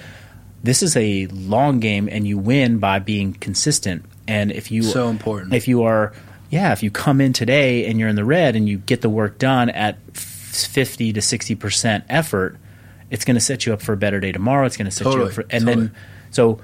this 0.62 0.82
is 0.82 0.96
a 0.96 1.26
long 1.28 1.78
game 1.78 2.08
and 2.10 2.26
you 2.26 2.36
win 2.36 2.78
by 2.78 2.98
being 2.98 3.32
consistent 3.32 4.04
and 4.26 4.50
if 4.50 4.70
you 4.72 4.82
So 4.82 5.08
important. 5.08 5.54
if 5.54 5.68
you 5.68 5.84
are 5.84 6.12
yeah 6.50 6.72
if 6.72 6.82
you 6.82 6.90
come 6.90 7.20
in 7.20 7.32
today 7.32 7.86
and 7.86 7.98
you're 8.00 8.08
in 8.08 8.16
the 8.16 8.24
red 8.24 8.56
and 8.56 8.68
you 8.68 8.78
get 8.78 9.00
the 9.00 9.08
work 9.08 9.38
done 9.38 9.70
at 9.70 9.98
50 10.16 11.12
to 11.12 11.22
60 11.22 11.54
percent 11.54 12.04
effort 12.08 12.56
it's 13.10 13.24
going 13.24 13.36
to 13.36 13.40
set 13.40 13.64
you 13.66 13.72
up 13.72 13.80
for 13.80 13.92
a 13.92 13.96
better 13.96 14.18
day 14.18 14.32
tomorrow 14.32 14.66
it's 14.66 14.76
going 14.76 14.86
to 14.86 14.90
set 14.90 15.06
you 15.06 15.22
up 15.22 15.32
for 15.32 15.42
and 15.42 15.64
totally. 15.64 15.74
then 15.86 15.94
so 16.32 16.60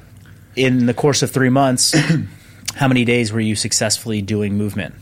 in 0.56 0.86
the 0.86 0.94
course 0.94 1.22
of 1.22 1.30
three 1.30 1.50
months 1.50 1.94
how 2.76 2.88
many 2.88 3.04
days 3.04 3.32
were 3.32 3.40
you 3.40 3.56
successfully 3.56 4.22
doing 4.22 4.56
movement 4.56 4.94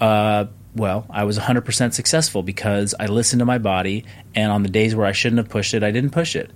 uh, 0.00 0.46
well, 0.74 1.06
I 1.08 1.24
was 1.24 1.38
100% 1.38 1.92
successful 1.92 2.42
because 2.42 2.94
I 2.98 3.06
listened 3.06 3.40
to 3.40 3.46
my 3.46 3.58
body, 3.58 4.04
and 4.34 4.50
on 4.50 4.62
the 4.62 4.68
days 4.68 4.94
where 4.94 5.06
I 5.06 5.12
shouldn't 5.12 5.38
have 5.38 5.48
pushed 5.48 5.74
it, 5.74 5.84
I 5.84 5.90
didn't 5.90 6.10
push 6.10 6.34
it. 6.34 6.50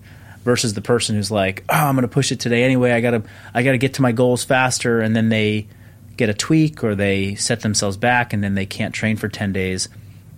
Versus 0.44 0.74
the 0.74 0.80
person 0.80 1.14
who's 1.14 1.30
like, 1.30 1.64
"Oh, 1.68 1.74
I'm 1.74 1.94
going 1.94 2.02
to 2.02 2.09
push 2.09 2.32
it 2.32 2.40
today 2.40 2.64
anyway. 2.64 2.92
I 2.92 3.00
got 3.00 3.11
to, 3.11 3.22
I 3.52 3.62
got 3.62 3.72
to 3.72 3.78
get 3.78 3.94
to 3.94 4.02
my 4.02 4.12
goals 4.12 4.44
faster," 4.44 5.00
and 5.00 5.14
then 5.14 5.28
they 5.28 5.66
get 6.16 6.30
a 6.30 6.34
tweak 6.34 6.82
or 6.82 6.94
they 6.94 7.34
set 7.34 7.61
themselves 7.61 7.96
back, 7.96 8.32
and 8.32 8.42
then 8.42 8.54
they 8.54 8.64
can't 8.64 8.94
train 8.94 9.16
for 9.16 9.28
10 9.28 9.52
days. 9.52 9.88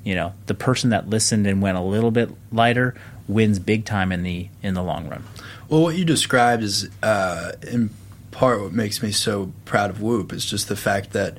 You 0.02 0.14
know, 0.14 0.32
the 0.46 0.54
person 0.54 0.90
that 0.90 1.08
listened 1.08 1.46
and 1.46 1.62
went 1.62 1.78
a 1.78 1.82
little 1.82 2.10
bit 2.10 2.30
lighter 2.50 2.94
wins 3.28 3.58
big 3.58 3.84
time 3.84 4.10
in 4.10 4.22
the 4.22 4.48
in 4.62 4.74
the 4.74 4.82
long 4.82 5.08
run. 5.08 5.22
Well, 5.70 5.82
what 5.82 5.96
you 5.96 6.04
described 6.04 6.64
is, 6.64 6.90
uh, 7.02 7.52
in 7.62 7.90
part, 8.32 8.60
what 8.60 8.72
makes 8.72 9.02
me 9.02 9.12
so 9.12 9.52
proud 9.64 9.88
of 9.88 10.02
Whoop 10.02 10.32
is 10.32 10.44
just 10.44 10.68
the 10.68 10.76
fact 10.76 11.12
that 11.12 11.38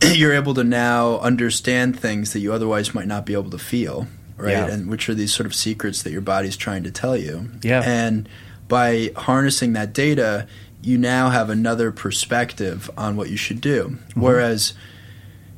you're 0.02 0.32
able 0.32 0.54
to 0.54 0.64
now 0.64 1.18
understand 1.18 1.98
things 1.98 2.32
that 2.32 2.38
you 2.38 2.52
otherwise 2.52 2.94
might 2.94 3.08
not 3.08 3.26
be 3.26 3.32
able 3.32 3.50
to 3.50 3.58
feel, 3.58 4.06
right? 4.36 4.52
Yeah. 4.52 4.66
And 4.68 4.88
which 4.88 5.08
are 5.08 5.14
these 5.14 5.34
sort 5.34 5.46
of 5.46 5.56
secrets 5.56 6.04
that 6.04 6.12
your 6.12 6.20
body's 6.20 6.56
trying 6.56 6.84
to 6.84 6.92
tell 6.92 7.16
you. 7.16 7.50
Yeah. 7.62 7.82
And 7.84 8.28
by 8.68 9.10
harnessing 9.16 9.72
that 9.72 9.92
data, 9.92 10.46
you 10.80 10.96
now 10.96 11.30
have 11.30 11.50
another 11.50 11.90
perspective 11.90 12.88
on 12.96 13.16
what 13.16 13.28
you 13.28 13.36
should 13.36 13.60
do. 13.60 13.98
Whereas, 14.14 14.74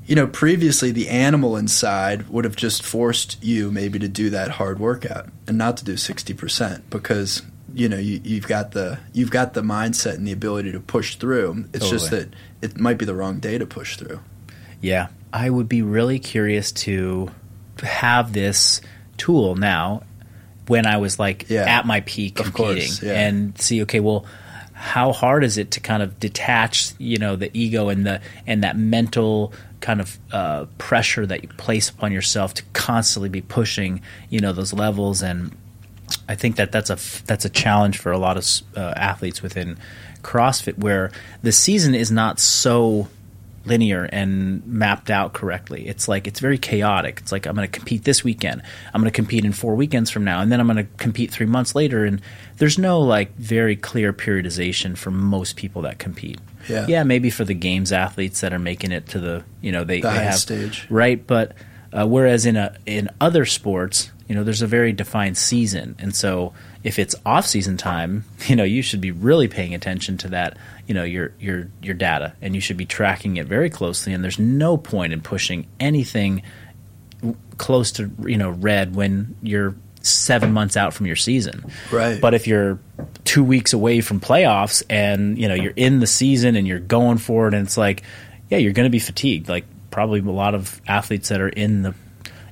you 0.07 0.15
know, 0.15 0.27
previously 0.27 0.91
the 0.91 1.09
animal 1.11 1.57
inside 1.57 2.29
would 2.31 2.45
have 2.45 2.57
just 2.57 2.83
forced 2.83 3.43
you 3.43 3.71
maybe 3.71 3.99
to 3.99 4.09
do 4.09 4.31
that 4.31 4.53
hard 4.53 4.79
workout 4.79 5.29
and 5.47 5.59
not 5.59 5.77
to 5.79 5.85
do 5.85 5.95
60% 5.95 6.83
because 6.89 7.43
you 7.75 7.89
know 7.89 7.97
you, 7.99 8.21
you've 8.25 8.47
got 8.49 8.73
the 8.73 8.99
you've 9.13 9.31
got 9.31 9.55
the 9.55 9.63
mindset 9.63 10.15
and 10.15 10.27
the 10.27 10.33
ability 10.33 10.73
to 10.73 10.81
push 10.81 11.17
through 11.17 11.65
it's 11.73 11.89
just 11.91 12.11
that 12.11 12.29
it 12.63 12.79
might 12.79 12.99
be 12.99 13.05
the 13.05 13.15
wrong 13.15 13.39
day 13.39 13.59
to 13.59 13.67
push 13.67 13.97
through 13.97 14.21
Yeah, 14.81 15.09
I 15.33 15.49
would 15.51 15.69
be 15.69 15.83
really 15.83 16.19
curious 16.19 16.73
to 16.73 17.31
have 17.83 18.33
this 18.33 18.81
tool 19.17 19.55
now 19.57 20.03
when 20.67 20.87
I 20.87 20.97
was 20.99 21.19
like 21.19 21.47
Yeah. 21.49 21.65
at 21.79 21.87
my 21.87 22.01
peak 22.01 22.39
Of 22.41 22.47
competing 22.47 22.89
course, 22.89 23.03
yeah. 23.03 23.21
and 23.21 23.59
see 23.61 23.83
okay, 23.83 24.01
well 24.01 24.25
how 24.73 25.13
hard 25.13 25.45
is 25.45 25.59
it 25.59 25.73
to 25.73 25.81
kind 25.81 26.03
of 26.03 26.19
detach, 26.19 26.93
you 26.99 27.19
know, 27.19 27.37
the 27.37 27.51
ego 27.53 27.91
and 27.91 28.07
the 28.07 28.21
and 28.47 28.65
that 28.65 28.79
mental 28.79 29.53
kind 29.83 30.01
of 30.01 30.19
uh, 30.33 30.65
pressure 30.79 31.27
that 31.27 31.43
you 31.43 31.49
place 31.49 31.89
upon 31.91 32.13
yourself 32.13 32.55
to 32.55 32.63
constantly 32.73 33.29
be 33.29 33.41
pushing, 33.43 34.01
you 34.31 34.41
know, 34.41 34.53
those 34.53 34.73
levels 34.73 35.23
and 35.23 35.55
I 36.31 36.37
think 36.37 36.57
that 36.57 36.71
that's 36.71 36.91
a 36.91 36.99
that's 37.27 37.45
a 37.45 37.49
challenge 37.51 37.99
for 37.99 38.13
a 38.13 38.19
lot 38.19 38.37
of 38.37 38.47
uh, 38.77 38.95
athletes 38.97 39.43
within 39.43 39.77
CrossFit, 40.23 40.79
where 40.79 41.11
the 41.43 41.51
season 41.53 41.95
is 41.95 42.11
not 42.11 42.39
so 42.39 43.09
linear 43.67 44.05
and 44.05 44.67
mapped 44.67 45.11
out 45.11 45.33
correctly. 45.33 45.87
It's 45.87 46.09
like 46.09 46.27
it's 46.27 46.41
very 46.41 46.57
chaotic. 46.57 47.19
It's 47.21 47.33
like 47.33 47.47
I'm 47.47 47.57
going 47.57 47.69
to 47.69 47.79
compete 47.79 48.05
this 48.05 48.23
weekend. 48.23 48.63
I'm 48.95 49.01
going 49.01 49.11
to 49.11 49.15
compete 49.15 49.45
in 49.45 49.53
four 49.53 49.75
weekends 49.75 50.09
from 50.11 50.25
now, 50.25 50.41
and 50.41 50.53
then 50.53 50.61
I'm 50.61 50.67
going 50.67 50.77
to 50.87 50.93
compete 50.99 51.31
three 51.33 51.47
months 51.47 51.75
later. 51.75 52.05
And 52.05 52.23
there's 52.59 52.79
no 52.79 53.01
like 53.01 53.35
very 53.37 53.75
clear 53.77 54.13
periodization 54.13 54.97
for 54.97 55.11
most 55.11 55.57
people 55.57 55.83
that 55.83 55.99
compete. 55.99 56.39
Yeah. 56.69 56.87
yeah, 56.87 57.03
maybe 57.03 57.31
for 57.31 57.45
the 57.45 57.55
games 57.55 57.91
athletes 57.91 58.41
that 58.43 58.53
are 58.53 58.59
making 58.59 58.93
it 58.93 59.09
to 59.09 59.19
the 59.19 59.43
you 59.61 59.73
know 59.73 59.83
they, 59.83 60.01
The 60.01 60.11
they 60.11 60.25
have 60.25 60.35
stage. 60.39 60.87
right? 60.91 61.27
But 61.27 61.55
uh, 61.93 62.07
whereas 62.07 62.47
in 62.47 62.57
a 62.57 62.77
in 62.87 63.09
other 63.21 63.45
sports, 63.45 64.11
you 64.31 64.37
know, 64.37 64.45
there's 64.45 64.63
a 64.63 64.69
very 64.69 64.93
defined 64.93 65.37
season, 65.37 65.97
and 65.99 66.15
so 66.15 66.53
if 66.85 67.01
it's 67.01 67.17
off 67.27 67.47
season 67.47 67.77
time, 67.77 68.25
you 68.47 68.55
know, 68.55 68.63
you 68.63 68.81
should 68.81 69.01
be 69.01 69.11
really 69.11 69.49
paying 69.49 69.75
attention 69.75 70.19
to 70.19 70.29
that, 70.29 70.57
you 70.87 70.95
know, 70.95 71.03
your 71.03 71.33
your 71.41 71.69
your 71.83 71.97
data, 71.97 72.35
and 72.41 72.55
you 72.55 72.61
should 72.61 72.77
be 72.77 72.87
tracking 72.87 73.39
it 73.39 73.49
very 73.49 73.69
closely. 73.69 74.13
And 74.13 74.23
there's 74.23 74.39
no 74.39 74.77
point 74.77 75.13
in 75.13 75.21
pushing 75.21 75.67
anything 75.81 76.43
close 77.59 77.91
to 77.91 78.09
you 78.21 78.37
know 78.37 78.51
red 78.51 78.95
when 78.95 79.35
you're 79.43 79.75
seven 80.01 80.53
months 80.53 80.77
out 80.77 80.95
from 80.95 81.07
your 81.07 81.17
season. 81.17 81.65
Right. 81.91 82.21
But 82.21 82.33
if 82.33 82.47
you're 82.47 82.79
two 83.25 83.43
weeks 83.43 83.73
away 83.73 84.01
from 84.01 84.21
playoffs 84.21 84.85
and 84.89 85.39
you 85.39 85.49
know 85.49 85.55
you're 85.57 85.75
in 85.75 85.99
the 85.99 86.07
season 86.07 86.55
and 86.55 86.69
you're 86.69 86.79
going 86.79 87.19
for 87.19 87.49
it, 87.49 87.55
and 87.55 87.67
it's 87.67 87.77
like, 87.77 88.05
yeah, 88.49 88.59
you're 88.59 88.75
going 88.75 88.87
to 88.87 88.91
be 88.91 89.01
fatigued. 89.01 89.49
Like 89.49 89.65
probably 89.91 90.21
a 90.21 90.23
lot 90.23 90.55
of 90.55 90.81
athletes 90.87 91.31
that 91.31 91.41
are 91.41 91.49
in 91.49 91.83
the 91.83 91.97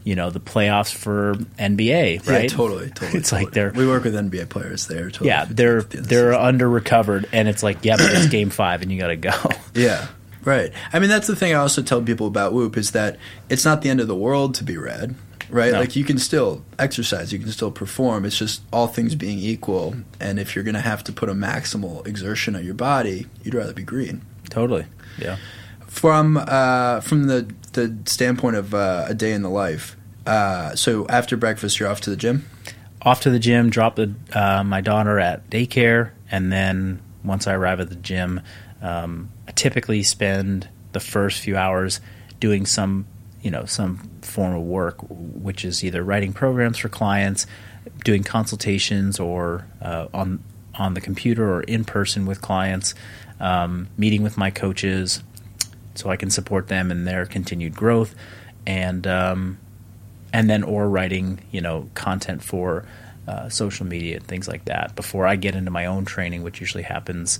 you 0.09 0.14
know 0.16 0.30
the 0.30 0.40
playoffs 0.40 0.92
for 0.92 1.34
NBA, 1.59 2.26
right? 2.26 2.42
yeah 2.42 2.48
totally 2.48 2.88
totally 2.98 3.18
It's 3.18 3.30
like 3.30 3.50
they're 3.52 3.72
we 3.72 3.86
work 3.86 4.04
with 4.04 4.14
nba 4.14 4.48
players 4.48 4.86
there 4.86 5.11
totally 5.11 5.28
yeah 5.28 5.44
they're 5.48 5.82
the 5.82 5.96
the 5.98 6.02
they're 6.02 6.32
under 6.32 6.68
recovered, 6.68 7.28
and 7.32 7.46
it's 7.46 7.62
like 7.62 7.84
yeah, 7.84 7.96
but 7.96 8.11
it's 8.12 8.26
game 8.38 8.50
five 8.50 8.80
and 8.82 8.90
you 8.90 8.98
got 8.98 9.09
to 9.09 9.16
go. 9.16 9.34
Yeah, 9.74 10.06
right. 10.44 10.72
I 10.92 10.98
mean, 10.98 11.11
that's 11.11 11.26
the 11.26 11.36
thing 11.36 11.52
I 11.52 11.56
also 11.56 11.82
tell 11.82 12.00
people 12.02 12.26
about 12.26 12.52
Whoop 12.52 12.76
is 12.76 12.92
that 12.92 13.18
it's 13.48 13.64
not 13.64 13.82
the 13.82 13.90
end 13.90 14.00
of 14.00 14.09
the 14.09 14.16
world 14.16 14.54
to 14.56 14.64
be 14.64 14.76
red, 14.78 15.14
right? 15.50 15.72
No. 15.72 15.80
Like 15.80 15.94
you 15.94 16.04
can 16.04 16.18
still 16.18 16.64
exercise, 16.78 17.32
you 17.32 17.38
can 17.38 17.50
still 17.52 17.70
perform. 17.70 18.24
It's 18.24 18.38
just 18.38 18.62
all 18.72 18.86
things 18.88 19.14
being 19.14 19.38
equal, 19.38 19.94
and 20.18 20.38
if 20.40 20.54
you're 20.56 20.64
going 20.64 20.74
to 20.74 20.80
have 20.80 21.04
to 21.04 21.12
put 21.12 21.28
a 21.28 21.34
maximal 21.34 22.06
exertion 22.06 22.56
on 22.56 22.64
your 22.64 22.74
body, 22.74 23.26
you'd 23.44 23.54
rather 23.54 23.74
be 23.74 23.82
green. 23.84 24.22
totally. 24.48 24.86
Yeah. 25.18 25.36
From 25.86 26.36
uh, 26.36 27.00
from 27.00 27.26
the 27.28 27.46
the 27.72 27.96
standpoint 28.06 28.56
of 28.56 28.74
uh, 28.74 29.06
a 29.09 29.14
day 29.14 29.32
in 29.32 29.42
the 29.42 29.50
life, 29.50 29.96
uh, 30.29 30.76
so 30.76 31.07
after 31.09 31.37
breakfast, 31.37 31.81
you're 31.81 31.89
off 31.89 32.03
to 32.03 32.11
the 32.11 32.16
gym. 32.16 32.49
Off 33.01 33.22
to 33.22 33.31
the 33.31 33.39
gym, 33.39 33.70
drop 33.70 33.97
the, 33.97 34.14
uh, 34.33 34.62
my 34.62 34.81
daughter 34.81 35.18
at 35.18 35.49
daycare, 35.49 36.11
and 36.31 36.53
then 36.53 37.01
once 37.24 37.47
I 37.47 37.55
arrive 37.55 37.81
at 37.81 37.89
the 37.89 37.95
gym, 37.97 38.41
um, 38.83 39.31
I 39.47 39.53
typically 39.53 40.03
spend 40.03 40.68
the 40.93 41.01
first 41.01 41.41
few 41.41 41.57
hours 41.57 42.01
doing 42.41 42.66
some, 42.66 43.07
you 43.41 43.51
know, 43.51 43.64
some 43.64 44.11
form 44.20 44.55
of 44.55 44.62
work, 44.62 44.97
which 45.09 45.64
is 45.64 45.83
either 45.83 46.03
writing 46.03 46.33
programs 46.33 46.76
for 46.76 46.89
clients, 46.89 47.47
doing 48.05 48.22
consultations, 48.22 49.18
or 49.18 49.66
uh, 49.81 50.09
on 50.12 50.43
on 50.74 50.95
the 50.95 51.01
computer 51.01 51.49
or 51.51 51.62
in 51.62 51.85
person 51.85 52.24
with 52.26 52.41
clients, 52.41 52.95
um, 53.41 53.89
meeting 53.97 54.22
with 54.22 54.37
my 54.37 54.51
coaches, 54.51 55.22
so 55.95 56.11
I 56.11 56.16
can 56.16 56.31
support 56.31 56.68
them 56.68 56.91
in 56.93 57.05
their 57.05 57.26
continued 57.26 57.74
growth, 57.74 58.14
and 58.66 59.07
um, 59.07 59.59
and 60.33 60.49
then 60.49 60.62
or 60.62 60.89
writing, 60.89 61.41
you 61.51 61.61
know, 61.61 61.89
content 61.95 62.43
for 62.43 62.85
uh, 63.26 63.49
social 63.49 63.87
media 63.87 64.16
and 64.16 64.26
things 64.26 64.49
like 64.49 64.64
that 64.66 64.97
before 64.97 65.26
I 65.26 65.37
get 65.37 65.55
into 65.55 65.70
my 65.70 65.87
own 65.87 66.05
training, 66.05 66.43
which 66.43 66.61
usually 66.61 66.83
happens, 66.83 67.39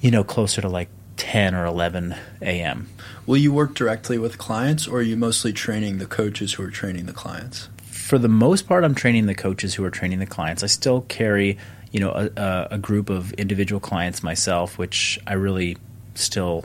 you 0.00 0.10
know, 0.10 0.24
closer 0.24 0.60
to 0.60 0.68
like 0.68 0.88
10 1.16 1.54
or 1.54 1.66
11 1.66 2.14
a.m. 2.40 2.88
Will 3.26 3.36
you 3.36 3.52
work 3.52 3.74
directly 3.74 4.16
with 4.16 4.38
clients, 4.38 4.88
or 4.88 4.98
are 4.98 5.02
you 5.02 5.16
mostly 5.16 5.52
training 5.52 5.98
the 5.98 6.06
coaches 6.06 6.54
who 6.54 6.62
are 6.62 6.70
training 6.70 7.06
the 7.06 7.12
clients? 7.12 7.68
For 7.82 8.18
the 8.18 8.28
most 8.28 8.66
part, 8.66 8.84
I'm 8.84 8.94
training 8.94 9.26
the 9.26 9.34
coaches 9.34 9.74
who 9.74 9.84
are 9.84 9.90
training 9.90 10.18
the 10.18 10.26
clients. 10.26 10.62
I 10.62 10.66
still 10.66 11.02
carry, 11.02 11.58
you 11.92 12.00
know, 12.00 12.30
a, 12.36 12.68
a 12.72 12.78
group 12.78 13.10
of 13.10 13.32
individual 13.34 13.80
clients 13.80 14.22
myself, 14.22 14.78
which 14.78 15.18
I 15.26 15.34
really 15.34 15.76
still, 16.14 16.64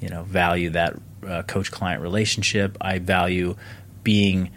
you 0.00 0.08
know, 0.08 0.22
value 0.24 0.70
that 0.70 0.96
uh, 1.26 1.42
coach-client 1.42 2.02
relationship. 2.02 2.76
I 2.80 2.98
value 2.98 3.56
being 4.04 4.50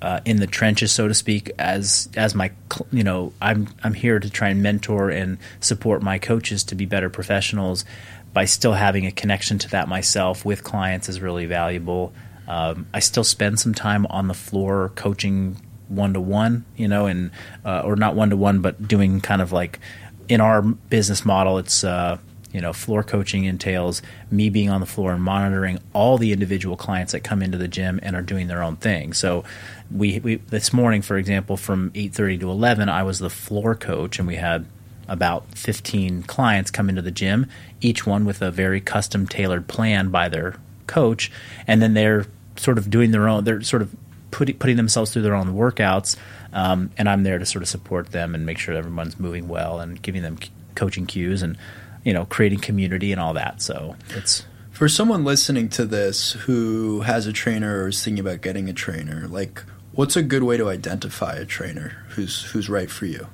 uh, 0.00 0.20
in 0.24 0.36
the 0.36 0.46
trenches, 0.46 0.92
so 0.92 1.08
to 1.08 1.14
speak, 1.14 1.50
as 1.58 2.08
as 2.16 2.34
my 2.34 2.52
you 2.92 3.02
know 3.02 3.32
I'm 3.40 3.68
I'm 3.82 3.94
here 3.94 4.18
to 4.18 4.30
try 4.30 4.50
and 4.50 4.62
mentor 4.62 5.10
and 5.10 5.38
support 5.60 6.02
my 6.02 6.18
coaches 6.18 6.64
to 6.64 6.74
be 6.74 6.86
better 6.86 7.10
professionals. 7.10 7.84
By 8.32 8.44
still 8.44 8.74
having 8.74 9.06
a 9.06 9.12
connection 9.12 9.58
to 9.60 9.70
that 9.70 9.88
myself 9.88 10.44
with 10.44 10.62
clients 10.62 11.08
is 11.08 11.22
really 11.22 11.46
valuable. 11.46 12.12
Um, 12.46 12.86
I 12.92 13.00
still 13.00 13.24
spend 13.24 13.58
some 13.58 13.72
time 13.72 14.06
on 14.06 14.28
the 14.28 14.34
floor 14.34 14.92
coaching 14.94 15.56
one 15.88 16.12
to 16.12 16.20
one, 16.20 16.66
you 16.76 16.86
know, 16.86 17.06
and 17.06 17.30
uh, 17.64 17.80
or 17.80 17.96
not 17.96 18.14
one 18.14 18.30
to 18.30 18.36
one, 18.36 18.60
but 18.60 18.86
doing 18.86 19.22
kind 19.22 19.40
of 19.40 19.52
like 19.52 19.80
in 20.28 20.40
our 20.40 20.62
business 20.62 21.24
model, 21.24 21.58
it's 21.58 21.84
uh, 21.84 22.18
you 22.56 22.62
know, 22.62 22.72
floor 22.72 23.02
coaching 23.02 23.44
entails 23.44 24.00
me 24.30 24.48
being 24.48 24.70
on 24.70 24.80
the 24.80 24.86
floor 24.86 25.12
and 25.12 25.22
monitoring 25.22 25.78
all 25.92 26.16
the 26.16 26.32
individual 26.32 26.74
clients 26.74 27.12
that 27.12 27.20
come 27.20 27.42
into 27.42 27.58
the 27.58 27.68
gym 27.68 28.00
and 28.02 28.16
are 28.16 28.22
doing 28.22 28.46
their 28.46 28.62
own 28.62 28.76
thing. 28.76 29.12
So, 29.12 29.44
we, 29.90 30.20
we 30.20 30.36
this 30.36 30.72
morning, 30.72 31.02
for 31.02 31.18
example, 31.18 31.58
from 31.58 31.92
eight 31.94 32.14
thirty 32.14 32.38
to 32.38 32.50
eleven, 32.50 32.88
I 32.88 33.02
was 33.02 33.18
the 33.18 33.28
floor 33.28 33.74
coach, 33.74 34.18
and 34.18 34.26
we 34.26 34.36
had 34.36 34.64
about 35.06 35.54
15 35.54 36.22
clients 36.22 36.70
come 36.70 36.88
into 36.88 37.02
the 37.02 37.10
gym, 37.10 37.46
each 37.82 38.06
one 38.06 38.24
with 38.24 38.40
a 38.40 38.50
very 38.50 38.80
custom 38.80 39.26
tailored 39.26 39.68
plan 39.68 40.08
by 40.08 40.30
their 40.30 40.56
coach, 40.86 41.30
and 41.66 41.82
then 41.82 41.92
they're 41.92 42.26
sort 42.56 42.78
of 42.78 42.88
doing 42.88 43.10
their 43.10 43.28
own. 43.28 43.44
They're 43.44 43.60
sort 43.60 43.82
of 43.82 43.94
putting 44.30 44.56
putting 44.56 44.78
themselves 44.78 45.12
through 45.12 45.22
their 45.22 45.34
own 45.34 45.48
workouts, 45.48 46.16
um, 46.54 46.90
and 46.96 47.06
I'm 47.06 47.22
there 47.22 47.38
to 47.38 47.44
sort 47.44 47.62
of 47.62 47.68
support 47.68 48.12
them 48.12 48.34
and 48.34 48.46
make 48.46 48.56
sure 48.56 48.74
everyone's 48.74 49.20
moving 49.20 49.46
well 49.46 49.78
and 49.78 50.00
giving 50.00 50.22
them 50.22 50.38
coaching 50.74 51.04
cues 51.04 51.42
and 51.42 51.58
you 52.06 52.12
know, 52.12 52.24
creating 52.24 52.60
community 52.60 53.10
and 53.10 53.20
all 53.20 53.34
that. 53.34 53.60
So 53.60 53.96
it's 54.10 54.46
for 54.70 54.88
someone 54.88 55.24
listening 55.24 55.68
to 55.70 55.84
this 55.84 56.32
who 56.32 57.00
has 57.00 57.26
a 57.26 57.32
trainer 57.32 57.82
or 57.82 57.88
is 57.88 58.02
thinking 58.02 58.20
about 58.20 58.42
getting 58.42 58.68
a 58.68 58.72
trainer. 58.72 59.26
Like, 59.26 59.64
what's 59.90 60.14
a 60.14 60.22
good 60.22 60.44
way 60.44 60.56
to 60.56 60.68
identify 60.68 61.34
a 61.34 61.44
trainer 61.44 62.04
who's 62.10 62.44
who's 62.52 62.68
right 62.68 62.88
for 62.88 63.06
you, 63.06 63.26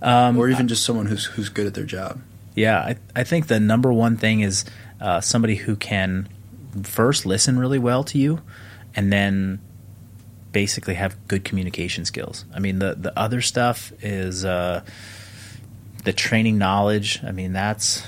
um, 0.00 0.38
or 0.38 0.48
even 0.48 0.68
just 0.68 0.86
someone 0.86 1.04
who's 1.04 1.26
who's 1.26 1.50
good 1.50 1.66
at 1.66 1.74
their 1.74 1.84
job? 1.84 2.22
Yeah, 2.54 2.78
I, 2.78 2.96
I 3.14 3.24
think 3.24 3.48
the 3.48 3.60
number 3.60 3.92
one 3.92 4.16
thing 4.16 4.40
is 4.40 4.64
uh, 4.98 5.20
somebody 5.20 5.56
who 5.56 5.76
can 5.76 6.28
first 6.82 7.26
listen 7.26 7.58
really 7.58 7.78
well 7.78 8.04
to 8.04 8.16
you, 8.16 8.40
and 8.96 9.12
then 9.12 9.60
basically 10.50 10.94
have 10.94 11.28
good 11.28 11.44
communication 11.44 12.06
skills. 12.06 12.46
I 12.54 12.58
mean, 12.58 12.78
the 12.78 12.94
the 12.94 13.18
other 13.18 13.42
stuff 13.42 13.92
is. 14.00 14.46
Uh, 14.46 14.82
the 16.04 16.12
training 16.12 16.58
knowledge. 16.58 17.20
I 17.24 17.32
mean, 17.32 17.52
that's 17.52 18.02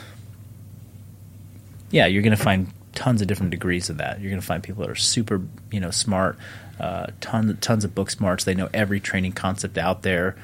yeah, 1.91 2.07
you're 2.07 2.23
going 2.23 2.37
to 2.37 2.43
find 2.43 2.73
tons 2.95 3.21
of 3.21 3.29
different 3.29 3.51
degrees 3.51 3.91
of 3.91 3.99
that. 3.99 4.21
You're 4.21 4.31
going 4.31 4.41
to 4.41 4.47
find 4.47 4.63
people 4.63 4.83
that 4.83 4.91
are 4.91 4.97
super, 4.97 5.43
you 5.71 5.81
know, 5.81 5.91
smart, 5.91 6.39
uh, 6.81 7.07
tons 7.21 7.57
tons 7.61 7.85
of 7.85 7.95
book 7.95 8.11
smarts. 8.11 8.45
They 8.45 8.55
know 8.55 8.69
every 8.75 8.99
training 8.99 9.33
concept 9.33 9.79
out 9.79 10.03
there, 10.03 10.37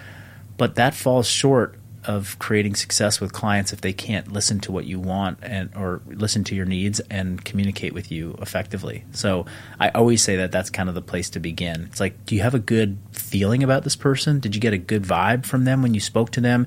but 0.56 0.76
that 0.76 0.94
falls 0.94 1.26
short 1.26 1.78
of 2.04 2.38
creating 2.38 2.74
success 2.74 3.20
with 3.20 3.32
clients 3.32 3.72
if 3.72 3.80
they 3.80 3.92
can't 3.92 4.32
listen 4.32 4.60
to 4.60 4.72
what 4.72 4.86
you 4.86 4.98
want 4.98 5.38
and 5.42 5.68
or 5.74 6.00
listen 6.06 6.44
to 6.44 6.54
your 6.54 6.64
needs 6.64 7.00
and 7.10 7.44
communicate 7.44 7.92
with 7.92 8.10
you 8.10 8.36
effectively. 8.40 9.04
So 9.12 9.46
I 9.80 9.90
always 9.90 10.22
say 10.22 10.36
that 10.36 10.52
that's 10.52 10.70
kind 10.70 10.88
of 10.88 10.94
the 10.94 11.02
place 11.02 11.28
to 11.30 11.40
begin. 11.40 11.88
It's 11.90 12.00
like, 12.00 12.24
do 12.24 12.34
you 12.34 12.42
have 12.42 12.54
a 12.54 12.60
good 12.60 12.98
feeling 13.12 13.62
about 13.62 13.84
this 13.84 13.96
person? 13.96 14.38
Did 14.40 14.54
you 14.54 14.60
get 14.60 14.72
a 14.72 14.78
good 14.78 15.02
vibe 15.02 15.44
from 15.44 15.64
them 15.64 15.82
when 15.82 15.92
you 15.92 16.00
spoke 16.00 16.30
to 16.32 16.40
them? 16.40 16.66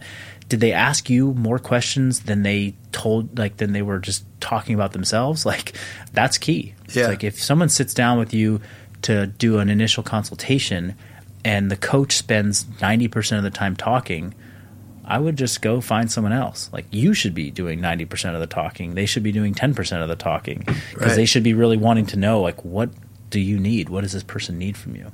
Did 0.51 0.59
they 0.59 0.73
ask 0.73 1.09
you 1.09 1.33
more 1.35 1.59
questions 1.59 2.23
than 2.23 2.43
they 2.43 2.75
told 2.91 3.39
like 3.39 3.55
than 3.55 3.71
they 3.71 3.81
were 3.81 3.99
just 3.99 4.25
talking 4.41 4.75
about 4.75 4.91
themselves? 4.91 5.45
Like 5.51 5.73
that's 6.11 6.37
key. 6.37 6.75
Yeah. 6.93 7.07
like 7.07 7.23
if 7.23 7.41
someone 7.41 7.69
sits 7.69 7.93
down 7.93 8.19
with 8.19 8.33
you 8.33 8.59
to 9.03 9.27
do 9.27 9.59
an 9.59 9.69
initial 9.69 10.03
consultation 10.03 10.95
and 11.45 11.71
the 11.71 11.77
coach 11.77 12.17
spends 12.17 12.65
90% 12.65 13.37
of 13.37 13.43
the 13.43 13.49
time 13.49 13.77
talking 13.77 14.35
i 15.05 15.17
would 15.17 15.37
just 15.37 15.61
go 15.61 15.79
find 15.81 16.11
someone 16.11 16.33
else. 16.33 16.69
Like 16.71 16.85
you 16.91 17.13
should 17.13 17.33
be 17.33 17.49
doing 17.49 17.79
90% 17.79 18.33
of 18.33 18.39
the 18.39 18.47
talking. 18.47 18.93
They 18.93 19.05
should 19.05 19.23
be 19.23 19.31
doing 19.31 19.53
10% 19.53 20.01
of 20.01 20.09
the 20.09 20.15
talking 20.15 20.59
because 20.59 20.95
right. 20.95 21.15
they 21.15 21.25
should 21.25 21.43
be 21.43 21.53
really 21.53 21.77
wanting 21.77 22.05
to 22.07 22.17
know 22.17 22.41
like 22.41 22.63
what 22.63 22.89
do 23.29 23.39
you 23.39 23.57
need? 23.57 23.89
What 23.89 24.01
does 24.01 24.11
this 24.11 24.23
person 24.23 24.57
need 24.57 24.75
from 24.75 24.95
you? 24.95 25.11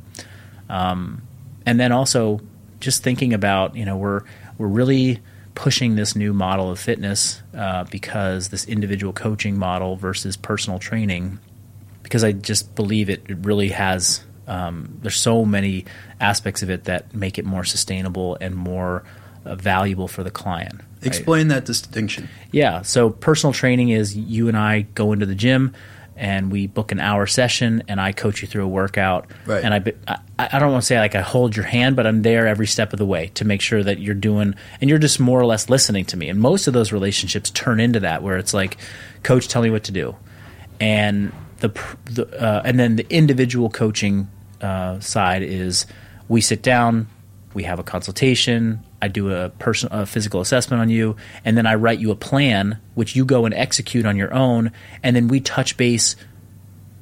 Um, 0.68 1.22
and 1.66 1.80
then 1.80 1.92
also 1.92 2.42
just 2.80 3.04
thinking 3.04 3.34
about 3.34 3.76
you 3.76 3.86
know 3.86 3.98
we're 3.98 4.24
we're 4.58 4.68
really 4.68 5.20
pushing 5.56 5.96
this 5.96 6.16
new 6.16 6.34
model 6.34 6.70
of 6.70 6.80
fitness 6.80 7.42
uh, 7.56 7.84
because 7.86 8.50
this 8.50 8.66
individual 8.68 9.12
coaching 9.12 9.58
model 9.58 9.96
versus 9.96 10.38
personal 10.38 10.78
training 10.78 11.40
because 12.04 12.24
I 12.24 12.32
just 12.32 12.74
believe 12.76 13.10
it, 13.10 13.24
it 13.28 13.38
really 13.42 13.70
has 13.70 14.24
um, 14.48 14.98
there's 15.02 15.18
so 15.18 15.44
many 15.44 15.86
aspects 16.22 16.64
of 16.64 16.70
it 16.70 16.86
that 16.86 17.14
make 17.14 17.38
it 17.38 17.46
more 17.46 17.64
sustainable 17.64 18.38
and 18.40 18.56
more 18.56 19.04
uh, 19.46 19.56
valuable 19.56 20.08
for 20.08 20.24
the 20.24 20.32
client. 20.32 20.76
Right? 20.76 21.08
Explain 21.08 21.50
that 21.50 21.66
distinction. 21.66 22.30
Yeah, 22.52 22.82
so 22.82 23.10
personal 23.10 23.52
training 23.54 23.90
is 23.90 24.16
you 24.16 24.48
and 24.48 24.58
I 24.58 24.82
go 24.82 25.12
into 25.12 25.26
the 25.26 25.36
gym 25.36 25.74
and 26.18 26.52
we 26.52 26.68
book 26.68 26.92
an 26.92 27.00
hour 27.00 27.28
session 27.28 27.84
and 27.88 28.02
I 28.02 28.12
coach 28.12 28.42
you 28.42 28.48
through 28.48 28.66
a 28.66 28.68
workout. 28.68 29.28
Right. 29.46 29.64
And 29.64 29.74
I, 29.74 29.84
I, 30.38 30.50
I 30.54 30.60
don't 30.60 30.72
want 30.72 30.82
to 30.82 30.86
say 30.86 31.00
like 31.00 31.16
I 31.16 31.22
hold 31.22 31.56
your 31.56 31.66
hand, 31.66 31.96
but 31.96 32.08
I'm 32.08 32.24
there 32.24 32.48
every 32.48 32.68
step 32.68 32.92
of 32.92 33.00
the 33.00 33.06
way 33.06 33.28
to 33.36 33.46
make 33.46 33.62
sure 33.62 33.84
that 33.84 34.00
you're 34.00 34.16
doing, 34.16 34.56
and 34.82 34.90
you're 34.90 35.00
just 35.00 35.20
more 35.20 35.40
or 35.40 35.46
less 35.46 35.70
listening 35.70 36.06
to 36.06 36.18
me. 36.18 36.28
And 36.28 36.40
most 36.40 36.68
of 36.68 36.74
those 36.74 36.92
relationships 36.92 37.50
turn 37.52 37.80
into 37.80 38.00
that 38.02 38.24
where 38.24 38.38
it's 38.38 38.54
like, 38.54 38.78
coach, 39.24 39.48
tell 39.48 39.62
me 39.62 39.70
what 39.70 39.84
to 39.86 39.92
do. 39.92 40.16
And 40.80 41.32
the, 41.60 41.70
the 42.06 42.28
uh, 42.42 42.62
and 42.66 42.80
then 42.80 42.96
the 42.96 43.06
individual 43.10 43.70
coaching 43.70 44.28
uh, 44.62 45.00
side 45.00 45.44
is 45.44 45.86
we 46.28 46.42
sit 46.42 46.62
down, 46.62 47.08
we 47.58 47.64
have 47.64 47.80
a 47.80 47.84
consultation. 47.84 48.84
I 49.02 49.08
do 49.08 49.34
a 49.34 49.50
personal, 49.50 50.02
a 50.02 50.06
physical 50.06 50.42
assessment 50.42 50.80
on 50.80 50.90
you, 50.90 51.16
and 51.44 51.58
then 51.58 51.66
I 51.66 51.74
write 51.74 52.00
you 52.00 52.12
a 52.12 52.16
plan, 52.16 52.80
which 52.94 53.16
you 53.16 53.26
go 53.26 53.46
and 53.46 53.54
execute 53.56 54.06
on 54.06 54.16
your 54.16 54.32
own, 54.32 54.72
and 55.02 55.16
then 55.16 55.28
we 55.28 55.40
touch 55.40 55.76
base, 55.76 56.16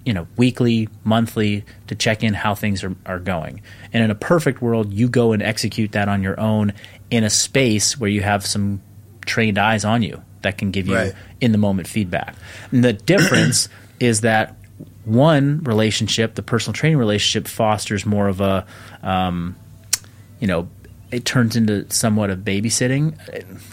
you 0.05 0.13
know, 0.13 0.27
weekly, 0.37 0.87
monthly 1.03 1.65
to 1.87 1.95
check 1.95 2.23
in 2.23 2.33
how 2.33 2.55
things 2.55 2.85
are, 2.85 2.95
are 3.05 3.19
going. 3.19 3.63
And 3.91 4.01
in 4.01 4.11
a 4.11 4.15
perfect 4.15 4.61
world, 4.61 4.93
you 4.93 5.09
go 5.09 5.33
and 5.33 5.43
execute 5.43 5.91
that 5.91 6.07
on 6.07 6.23
your 6.23 6.39
own 6.39 6.71
in 7.11 7.25
a 7.25 7.29
space 7.29 7.99
where 7.99 8.09
you 8.09 8.21
have 8.21 8.45
some 8.45 8.81
trained 9.25 9.57
eyes 9.57 9.83
on 9.83 10.03
you 10.03 10.21
that 10.43 10.57
can 10.57 10.71
give 10.71 10.87
you 10.87 10.95
right. 10.95 11.13
in 11.41 11.51
the 11.51 11.57
moment 11.57 11.89
feedback. 11.89 12.33
And 12.71 12.81
the 12.81 12.93
difference 12.93 13.67
is 13.99 14.21
that 14.21 14.55
one 15.03 15.65
relationship, 15.65 16.35
the 16.35 16.43
personal 16.43 16.73
training 16.73 16.97
relationship, 16.97 17.45
fosters 17.45 18.05
more 18.05 18.29
of 18.29 18.39
a 18.39 18.65
um, 19.03 19.57
you 20.39 20.47
know, 20.47 20.67
it 21.11 21.25
turns 21.25 21.55
into 21.55 21.89
somewhat 21.89 22.29
of 22.29 22.39
babysitting. 22.39 23.17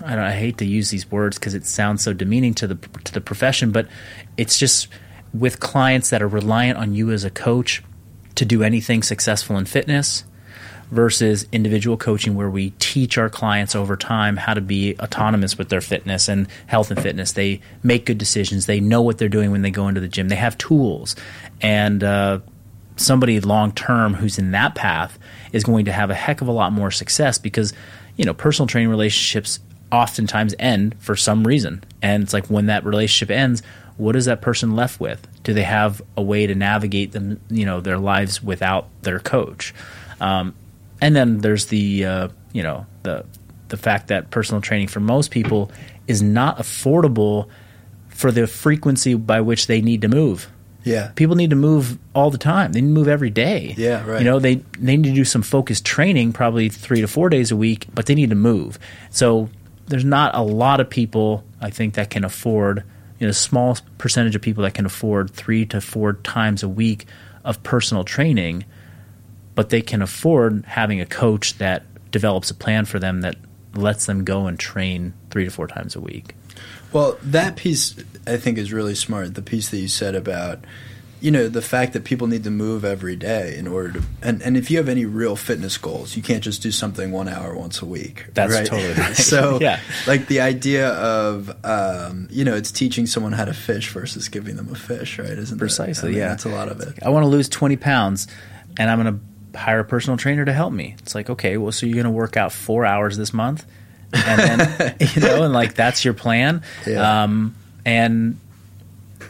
I, 0.05 0.29
I 0.29 0.33
hate 0.33 0.59
to 0.59 0.65
use 0.65 0.91
these 0.91 1.11
words 1.11 1.39
because 1.39 1.55
it 1.55 1.65
sounds 1.65 2.03
so 2.03 2.13
demeaning 2.13 2.55
to 2.55 2.67
the 2.67 2.75
to 3.05 3.13
the 3.13 3.21
profession, 3.21 3.73
but 3.73 3.89
it's 4.37 4.59
just 4.59 4.89
with 5.33 5.61
clients 5.61 6.11
that 6.11 6.23
are 6.23 6.29
reliant 6.29 6.79
on 6.79 6.95
you 6.95 7.11
as 7.11 7.25
a 7.25 7.31
coach 7.31 7.83
to 8.35 8.45
do 8.45 8.63
anything 8.63 9.03
successful 9.03 9.57
in 9.57 9.65
fitness 9.65 10.25
versus 10.91 11.47
individual 11.53 11.97
coaching 11.97 12.35
where 12.35 12.51
we 12.51 12.71
teach 12.79 13.17
our 13.17 13.31
clients 13.31 13.75
over 13.75 13.97
time 13.97 14.37
how 14.37 14.53
to 14.53 14.61
be 14.61 14.95
autonomous 14.99 15.57
with 15.57 15.71
their 15.71 15.81
fitness 15.81 16.29
and 16.29 16.47
health 16.67 16.91
and 16.91 17.01
fitness. 17.03 17.33
They 17.33 17.63
make 17.83 18.05
good 18.05 18.19
decisions. 18.19 18.67
They 18.67 18.79
know 18.79 19.01
what 19.01 19.17
they're 19.17 19.31
doing 19.31 19.51
when 19.51 19.63
they 19.63 19.71
go 19.71 19.89
into 19.89 20.03
the 20.03 20.09
gym. 20.09 20.29
They 20.29 20.37
have 20.37 20.59
tools. 20.59 21.17
And 21.63 22.05
uh, 22.05 22.41
somebody 22.97 23.41
long 23.41 23.73
term 23.73 24.13
who's 24.13 24.39
in 24.39 24.51
that 24.51 24.75
path 24.75 25.19
is 25.53 25.65
going 25.65 25.85
to 25.85 25.93
have 25.93 26.11
a 26.11 26.15
heck 26.15 26.41
of 26.41 26.49
a 26.49 26.53
lot 26.53 26.73
more 26.73 26.91
success 26.91 27.39
because 27.39 27.73
you 28.17 28.25
know 28.25 28.35
personal 28.35 28.67
training 28.67 28.89
relationships 28.89 29.61
oftentimes 29.91 30.55
end 30.59 30.95
for 30.99 31.15
some 31.15 31.47
reason. 31.47 31.85
And 32.01 32.23
it's 32.23 32.33
like 32.33 32.47
when 32.47 32.67
that 32.67 32.85
relationship 32.85 33.31
ends 33.31 33.63
what 33.97 34.17
is 34.17 34.25
that 34.25 34.41
person 34.41 34.75
left 34.75 35.01
with? 35.01 35.27
Do 35.43 35.53
they 35.55 35.63
have 35.63 36.01
a 36.17 36.23
way 36.23 36.47
to 36.47 36.55
navigate 36.55 37.13
them 37.13 37.41
you 37.51 37.67
know 37.67 37.81
their 37.81 37.99
lives 37.99 38.43
without 38.43 38.89
their 39.03 39.19
coach? 39.19 39.75
Um, 40.21 40.55
and 41.01 41.15
then 41.15 41.39
there's 41.39 41.67
the 41.67 42.05
uh, 42.05 42.29
you 42.53 42.63
know 42.63 42.87
the 43.03 43.25
the 43.69 43.77
fact 43.77 44.09
that 44.09 44.31
personal 44.31 44.61
training 44.61 44.89
for 44.89 45.01
most 45.01 45.31
people 45.31 45.71
is 46.07 46.23
not 46.23 46.59
affordable 46.59 47.49
for 48.09 48.31
the 48.31 48.47
frequency 48.47 49.15
by 49.15 49.41
which 49.41 49.67
they 49.67 49.81
need 49.81 50.03
to 50.03 50.09
move 50.09 50.51
Yeah. 50.85 51.13
people 51.15 51.37
need 51.37 51.51
to 51.51 51.57
move 51.57 51.99
all 52.15 52.31
the 52.31 52.39
time. 52.39 52.73
They 52.73 52.81
need 52.81 52.89
to 52.89 52.95
move 52.95 53.09
every 53.09 53.31
day. 53.31 53.75
Yeah, 53.77 54.05
right. 54.05 54.21
You 54.21 54.25
know, 54.25 54.39
they 54.39 54.57
they 54.79 54.97
need 54.97 55.09
to 55.09 55.15
do 55.15 55.25
some 55.25 55.43
focused 55.43 55.85
training, 55.85 56.33
probably 56.33 56.69
three 56.69 57.01
to 57.01 57.09
four 57.09 57.29
days 57.29 57.51
a 57.51 57.57
week, 57.57 57.87
but 57.95 58.07
they 58.07 58.15
need 58.15 58.31
to 58.31 58.37
move. 58.37 58.79
So 59.11 59.49
there's 59.87 60.05
not 60.05 60.35
a 60.35 60.43
lot 60.43 60.81
of 60.81 60.89
people 60.91 61.45
I 61.61 61.71
think 61.71 61.95
that 61.95 62.11
can 62.11 62.25
afford, 62.25 62.85
you 63.19 63.27
know, 63.27 63.31
a 63.31 63.35
small 63.35 63.77
percentage 63.99 64.35
of 64.35 64.43
people 64.43 64.63
that 64.65 64.75
can 64.75 64.87
afford 64.87 65.31
three 65.31 65.67
to 65.67 65.81
four 65.81 66.15
times 66.15 66.63
a 66.63 66.69
week 66.69 67.07
of 67.45 67.63
personal 67.63 68.05
training, 68.05 68.65
but 69.55 69.69
they 69.69 69.83
can 69.83 70.03
afford 70.03 70.65
having 70.67 71.01
a 71.01 71.07
coach 71.07 71.59
that 71.59 71.85
develops 72.11 72.51
a 72.51 72.55
plan 72.55 72.85
for 72.85 72.99
them 72.99 73.21
that 73.23 73.37
lets 73.75 74.07
them 74.07 74.25
go 74.25 74.47
and 74.47 74.59
train 74.59 75.15
three 75.31 75.45
to 75.45 75.51
four 75.51 75.67
times 75.67 75.97
a 75.97 76.01
week. 76.01 76.35
Well, 76.93 77.19
that 77.23 77.57
piece 77.57 77.95
I 78.27 78.37
think 78.37 78.59
is 78.59 78.73
really 78.73 78.95
smart. 78.95 79.35
The 79.35 79.43
piece 79.43 79.71
that 79.71 79.79
you 79.79 79.89
said 79.89 80.15
about 80.15 80.61
you 81.21 81.31
know 81.31 81.47
the 81.49 81.63
fact 81.63 81.93
that 81.93 82.03
people 82.03 82.27
need 82.27 82.43
to 82.43 82.51
move 82.51 82.85
every 82.85 83.15
day 83.15 83.57
in 83.57 83.69
order 83.69 83.93
to 83.93 84.03
and, 84.23 84.43
and 84.43 84.57
if 84.57 84.73
you 84.73 84.79
have 84.79 84.89
any 84.89 85.05
real 85.05 85.37
fitness 85.37 85.79
goals 85.79 86.17
you 86.17 86.23
can't 86.23 86.43
just 86.43 86.63
do 86.63 86.73
something 86.73 87.13
one 87.13 87.29
hour 87.29 87.55
once 87.57 87.81
a 87.81 87.87
week 87.87 88.27
That's 88.35 88.53
right? 88.53 88.67
totally 88.67 88.93
right. 89.01 89.15
so 89.15 89.59
Yeah. 89.61 89.79
like 90.09 90.27
the 90.27 90.41
idea 90.41 90.89
of 90.89 91.55
um, 91.65 92.27
you 92.29 92.45
know 92.45 92.57
it's 92.57 92.73
teaching 92.73 93.07
someone 93.07 93.31
how 93.31 93.45
to 93.45 93.55
fish 93.55 93.91
versus 93.91 94.29
giving 94.29 94.57
them 94.57 94.69
a 94.73 94.75
fish 94.75 95.17
right 95.21 95.29
isn't 95.29 95.59
that- 95.59 95.63
Precisely, 95.63 96.09
I 96.09 96.11
mean, 96.11 96.19
yeah. 96.23 96.29
that's 96.31 96.45
a 96.45 96.49
lot 96.49 96.69
of 96.69 96.81
it 96.81 96.99
I 97.05 97.11
want 97.11 97.23
to 97.23 97.29
lose 97.29 97.49
20 97.49 97.77
pounds 97.77 98.27
and 98.81 98.91
I'm 98.91 99.01
going 99.01 99.21
to 99.53 99.59
hire 99.61 99.79
a 99.79 99.85
personal 99.85 100.17
trainer 100.17 100.45
to 100.45 100.53
help 100.53 100.73
me. 100.73 100.97
It's 101.01 101.15
like, 101.15 101.31
okay, 101.31 101.57
well, 101.57 101.71
so 101.73 101.87
you're 101.87 101.95
going 102.03 102.05
to 102.07 102.11
work 102.11 102.37
out 102.37 102.53
four 102.53 102.85
hours 102.87 103.17
this 103.19 103.33
month? 103.35 103.65
And 104.13 104.41
then, 104.41 104.97
you 105.15 105.21
know, 105.21 105.45
and 105.45 105.53
like 105.53 105.75
that's 105.75 106.05
your 106.05 106.15
plan. 106.15 106.63
Yeah. 106.87 107.23
Um, 107.25 107.55
and 107.85 108.39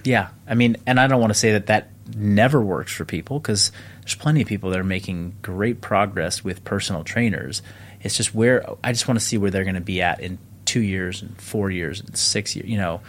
yeah, 0.04 0.28
I 0.46 0.54
mean, 0.54 0.76
and 0.86 0.98
I 0.98 1.06
don't 1.06 1.20
want 1.20 1.32
to 1.32 1.38
say 1.38 1.52
that 1.52 1.66
that 1.66 1.88
never 2.14 2.60
works 2.60 2.92
for 2.92 3.04
people 3.04 3.38
because 3.38 3.72
there's 4.00 4.14
plenty 4.14 4.42
of 4.42 4.48
people 4.48 4.70
that 4.70 4.78
are 4.78 4.84
making 4.84 5.34
great 5.42 5.80
progress 5.80 6.42
with 6.42 6.64
personal 6.64 7.04
trainers. 7.04 7.62
It's 8.02 8.16
just 8.16 8.34
where 8.34 8.64
I 8.82 8.92
just 8.92 9.06
want 9.06 9.20
to 9.20 9.24
see 9.24 9.38
where 9.38 9.50
they're 9.50 9.64
going 9.64 9.76
to 9.76 9.80
be 9.80 10.02
at 10.02 10.20
in 10.20 10.38
two 10.64 10.80
years 10.80 11.22
and 11.22 11.40
four 11.40 11.70
years 11.70 12.00
and 12.00 12.16
six 12.16 12.56
years, 12.56 12.68
you 12.68 12.78
know, 12.78 13.00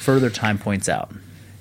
further 0.00 0.30
time 0.30 0.58
points 0.58 0.88
out. 0.88 1.12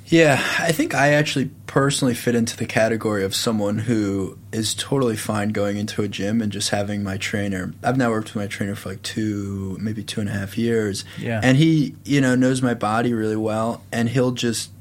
Yeah, 0.08 0.41
I 0.60 0.72
think 0.72 0.93
I 0.93 1.14
actually 1.14 1.49
personally 1.66 2.14
fit 2.14 2.36
into 2.36 2.56
the 2.56 2.66
category 2.66 3.24
of 3.24 3.36
someone 3.36 3.80
who 3.80 4.38
is 4.51 4.76
totally 4.76 5.16
fine 5.16 5.49
going 5.49 5.78
into 5.78 6.03
a 6.03 6.08
gym 6.08 6.41
and 6.41 6.51
just 6.51 6.70
having 6.70 7.03
my 7.03 7.18
trainer. 7.18 7.74
I've 7.84 7.97
now 7.97 8.12
worked 8.12 8.34
with 8.34 8.43
my 8.43 8.47
trainer 8.47 8.76
for 8.76 8.89
like 8.89 9.01
two, 9.01 9.78
maybe 9.82 10.03
two 10.03 10.22
and 10.22 10.30
a 10.30 10.32
half 10.32 10.58
years. 10.58 11.06
Yeah. 11.18 11.41
And 11.43 11.58
he, 11.58 11.95
you 12.06 12.22
know, 12.22 12.36
knows 12.36 12.62
my 12.62 12.76
body 12.76 13.14
really 13.14 13.36
well 13.36 13.84
and 13.91 14.08
he'll 14.08 14.32
just, 14.32 14.72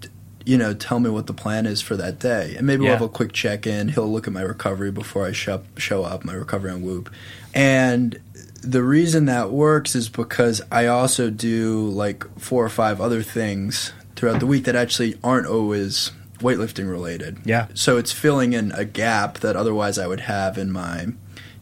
you 0.45 0.59
know, 0.59 0.75
tell 0.75 1.01
me 1.01 1.09
what 1.09 1.27
the 1.27 1.35
plan 1.35 1.65
is 1.65 1.81
for 1.81 1.97
that 1.97 2.19
day. 2.19 2.55
And 2.57 2.67
maybe 2.67 2.83
we'll 2.83 2.93
have 2.93 3.03
a 3.03 3.09
quick 3.09 3.33
check 3.33 3.67
in. 3.67 3.89
He'll 3.89 4.13
look 4.13 4.27
at 4.27 4.33
my 4.33 4.43
recovery 4.43 4.91
before 4.91 5.25
I 5.25 5.33
show, 5.33 5.63
show 5.79 6.05
up, 6.05 6.25
my 6.25 6.35
recovery 6.35 6.71
on 6.71 6.83
Whoop. 6.83 7.11
And 7.55 8.21
the 8.61 8.83
reason 8.83 9.25
that 9.25 9.51
works 9.51 9.95
is 9.95 10.11
because 10.11 10.61
I 10.71 10.87
also 10.87 11.31
do 11.31 11.89
like 11.89 12.25
four 12.39 12.65
or 12.65 12.69
five 12.69 13.01
other 13.01 13.23
things 13.23 13.93
throughout 14.17 14.41
the 14.41 14.47
week 14.47 14.65
that 14.65 14.77
actually 14.77 15.19
aren't 15.23 15.47
always 15.47 16.13
weightlifting 16.39 16.91
related. 16.91 17.39
Yeah. 17.45 17.69
So 17.75 17.97
it's 17.97 18.13
filling 18.13 18.53
in 18.53 18.73
a 18.73 18.85
gap 18.85 19.39
that 19.39 19.57
otherwise 19.57 19.99
I 19.99 20.07
would 20.07 20.21
have 20.21 20.59
in 20.59 20.71
my, 20.73 21.07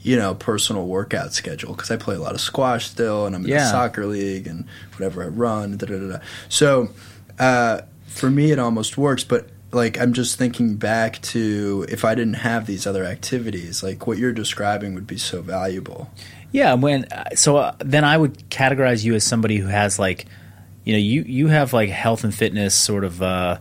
you 0.01 0.17
know, 0.17 0.35
personal 0.35 0.87
workout 0.87 1.33
schedule 1.33 1.75
because 1.75 1.91
I 1.91 1.97
play 1.97 2.17
a 2.17 2.21
lot 2.21 2.35
of 2.35 2.41
squash 2.41 2.87
still 2.87 3.27
and 3.27 3.35
I'm 3.37 3.45
in 3.45 3.51
Yeah. 3.51 3.59
the 3.65 3.71
soccer 3.71 4.07
league 4.07 4.47
and 4.47 4.65
whatever 4.97 5.23
I 5.23 5.29
run. 5.29 5.77
Da, 5.77 5.87
da, 5.87 5.99
da. 5.99 6.19
So 6.49 6.89
uh, 7.39 7.83
for 8.07 8.31
me, 8.31 8.51
it 8.53 8.59
almost 8.59 8.97
works, 8.99 9.25
but. 9.25 9.49
Like 9.75 9.99
I'm 9.99 10.13
just 10.13 10.37
thinking 10.37 10.77
back 10.77 11.23
to 11.23 11.87
if 11.89 12.05
I 12.05 12.15
didn't 12.15 12.35
have 12.35 12.67
these 12.67 12.87
other 12.87 13.05
activities, 13.07 13.83
like 13.83 14.07
what 14.07 14.19
you're 14.19 14.35
describing 14.35 14.93
would 14.93 15.07
be 15.07 15.17
so 15.17 15.41
valuable. 15.41 16.11
Yeah, 16.51 16.75
when 16.75 17.07
so 17.37 17.57
uh, 17.57 17.75
then 17.79 18.05
I 18.05 18.19
would 18.19 18.51
categorize 18.51 19.03
you 19.03 19.15
as 19.15 19.25
somebody 19.25 19.57
who 19.57 19.69
has 19.69 19.99
like, 19.99 20.27
you 20.85 20.93
know, 20.95 20.99
you 20.99 21.23
you 21.23 21.49
have 21.49 21.73
like 21.73 21.89
health 21.91 22.25
and 22.25 22.35
fitness 22.35 22.75
sort 22.75 23.05
of, 23.05 23.23
uh, 23.23 23.59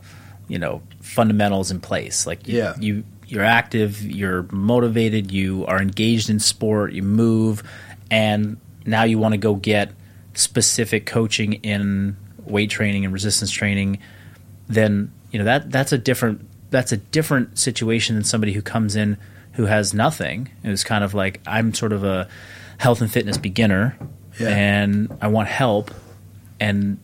you 0.47 0.57
know, 0.59 0.81
fundamentals 1.01 1.71
in 1.71 1.79
place. 1.79 2.25
Like, 2.27 2.47
you, 2.47 2.57
Yeah. 2.57 2.73
you 2.79 3.03
you're 3.27 3.43
active, 3.45 4.01
you're 4.01 4.43
motivated, 4.51 5.31
you 5.31 5.65
are 5.67 5.81
engaged 5.81 6.29
in 6.29 6.39
sport, 6.39 6.91
you 6.93 7.01
move, 7.03 7.63
and 8.09 8.57
now 8.85 9.03
you 9.03 9.17
want 9.19 9.33
to 9.33 9.37
go 9.37 9.55
get 9.55 9.91
specific 10.33 11.05
coaching 11.05 11.53
in 11.53 12.17
weight 12.45 12.69
training 12.69 13.05
and 13.05 13.13
resistance 13.13 13.51
training. 13.51 13.99
Then 14.67 15.11
you 15.31 15.39
know 15.39 15.45
that 15.45 15.71
that's 15.71 15.91
a 15.91 15.97
different 15.97 16.47
that's 16.71 16.91
a 16.91 16.97
different 16.97 17.57
situation 17.59 18.15
than 18.15 18.23
somebody 18.23 18.53
who 18.53 18.61
comes 18.61 18.95
in 18.95 19.17
who 19.53 19.65
has 19.65 19.93
nothing. 19.93 20.49
Who's 20.63 20.83
kind 20.83 21.03
of 21.03 21.13
like 21.13 21.39
I'm 21.45 21.73
sort 21.73 21.93
of 21.93 22.03
a 22.03 22.27
health 22.77 23.01
and 23.01 23.11
fitness 23.11 23.37
beginner, 23.37 23.95
Yeah. 24.39 24.47
and 24.49 25.17
I 25.21 25.27
want 25.27 25.47
help, 25.49 25.91
and 26.59 26.97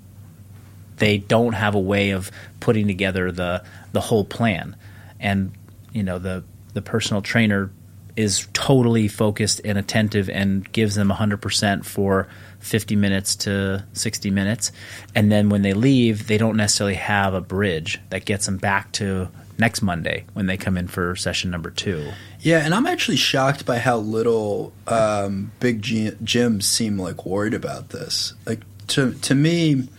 they 0.98 1.18
don't 1.18 1.54
have 1.54 1.76
a 1.76 1.80
way 1.80 2.12
of 2.12 2.32
putting 2.60 2.88
together 2.88 3.32
the 3.32 3.64
the 3.94 4.02
whole 4.02 4.26
plan, 4.26 4.76
and 5.20 5.52
you 5.94 6.04
know 6.04 6.20
the 6.20 6.44
the 6.74 6.82
personal 6.82 7.22
trainer 7.22 7.72
is 8.16 8.48
totally 8.52 9.08
focused 9.08 9.62
and 9.64 9.78
attentive 9.78 10.28
and 10.28 10.70
gives 10.72 10.96
them 10.96 11.10
100% 11.10 11.86
for 11.86 12.28
50 12.60 12.96
minutes 12.96 13.36
to 13.36 13.86
60 13.94 14.32
minutes. 14.32 14.72
And 15.14 15.32
then 15.32 15.50
when 15.50 15.62
they 15.62 15.74
leave 15.74 16.28
they 16.28 16.40
don't 16.40 16.58
necessarily 16.58 16.96
have 16.96 17.36
a 17.36 17.42
bridge 17.42 18.02
that 18.10 18.26
gets 18.26 18.48
them 18.48 18.58
back 18.58 18.92
to 18.94 19.30
next 19.60 19.82
Monday 19.82 20.26
when 20.34 20.48
they 20.48 20.58
come 20.58 20.78
in 20.78 20.88
for 20.88 21.16
session 21.16 21.52
number 21.52 21.70
2 21.70 22.12
Yeah, 22.42 22.60
and 22.60 22.74
I'm 22.74 22.88
actually 22.88 23.18
shocked 23.18 23.66
by 23.66 23.78
how 23.78 23.98
little 23.98 24.74
um, 24.88 25.52
big 25.60 25.82
gyms 25.82 26.64
seem 26.64 26.98
like 27.00 27.26
worried 27.26 27.54
about 27.54 27.90
this. 27.90 28.34
Like 28.46 28.62
to 28.88 29.14
to 29.14 29.36
me, 29.36 29.90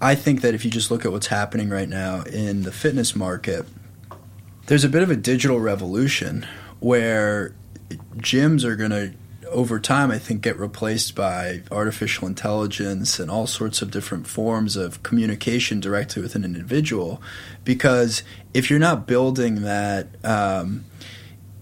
I 0.00 0.14
think 0.14 0.42
that 0.42 0.54
if 0.54 0.64
you 0.64 0.70
just 0.70 0.90
look 0.90 1.04
at 1.04 1.12
what's 1.12 1.26
happening 1.26 1.68
right 1.70 1.88
now 1.88 2.22
in 2.22 2.62
the 2.62 2.72
fitness 2.72 3.16
market, 3.16 3.66
there's 4.66 4.84
a 4.84 4.88
bit 4.88 5.02
of 5.02 5.10
a 5.10 5.16
digital 5.16 5.58
revolution 5.58 6.46
where 6.78 7.54
gyms 8.18 8.64
are 8.64 8.76
going 8.76 8.90
to 8.90 9.12
over 9.50 9.80
time 9.80 10.10
I 10.10 10.18
think 10.18 10.42
get 10.42 10.58
replaced 10.58 11.14
by 11.14 11.62
artificial 11.70 12.28
intelligence 12.28 13.18
and 13.18 13.30
all 13.30 13.46
sorts 13.46 13.80
of 13.80 13.90
different 13.90 14.26
forms 14.26 14.76
of 14.76 15.02
communication 15.02 15.80
directly 15.80 16.20
with 16.20 16.34
an 16.34 16.44
individual. 16.44 17.22
Because 17.64 18.22
if 18.52 18.68
you're 18.68 18.78
not 18.78 19.06
building 19.06 19.62
that 19.62 20.08
um, 20.22 20.84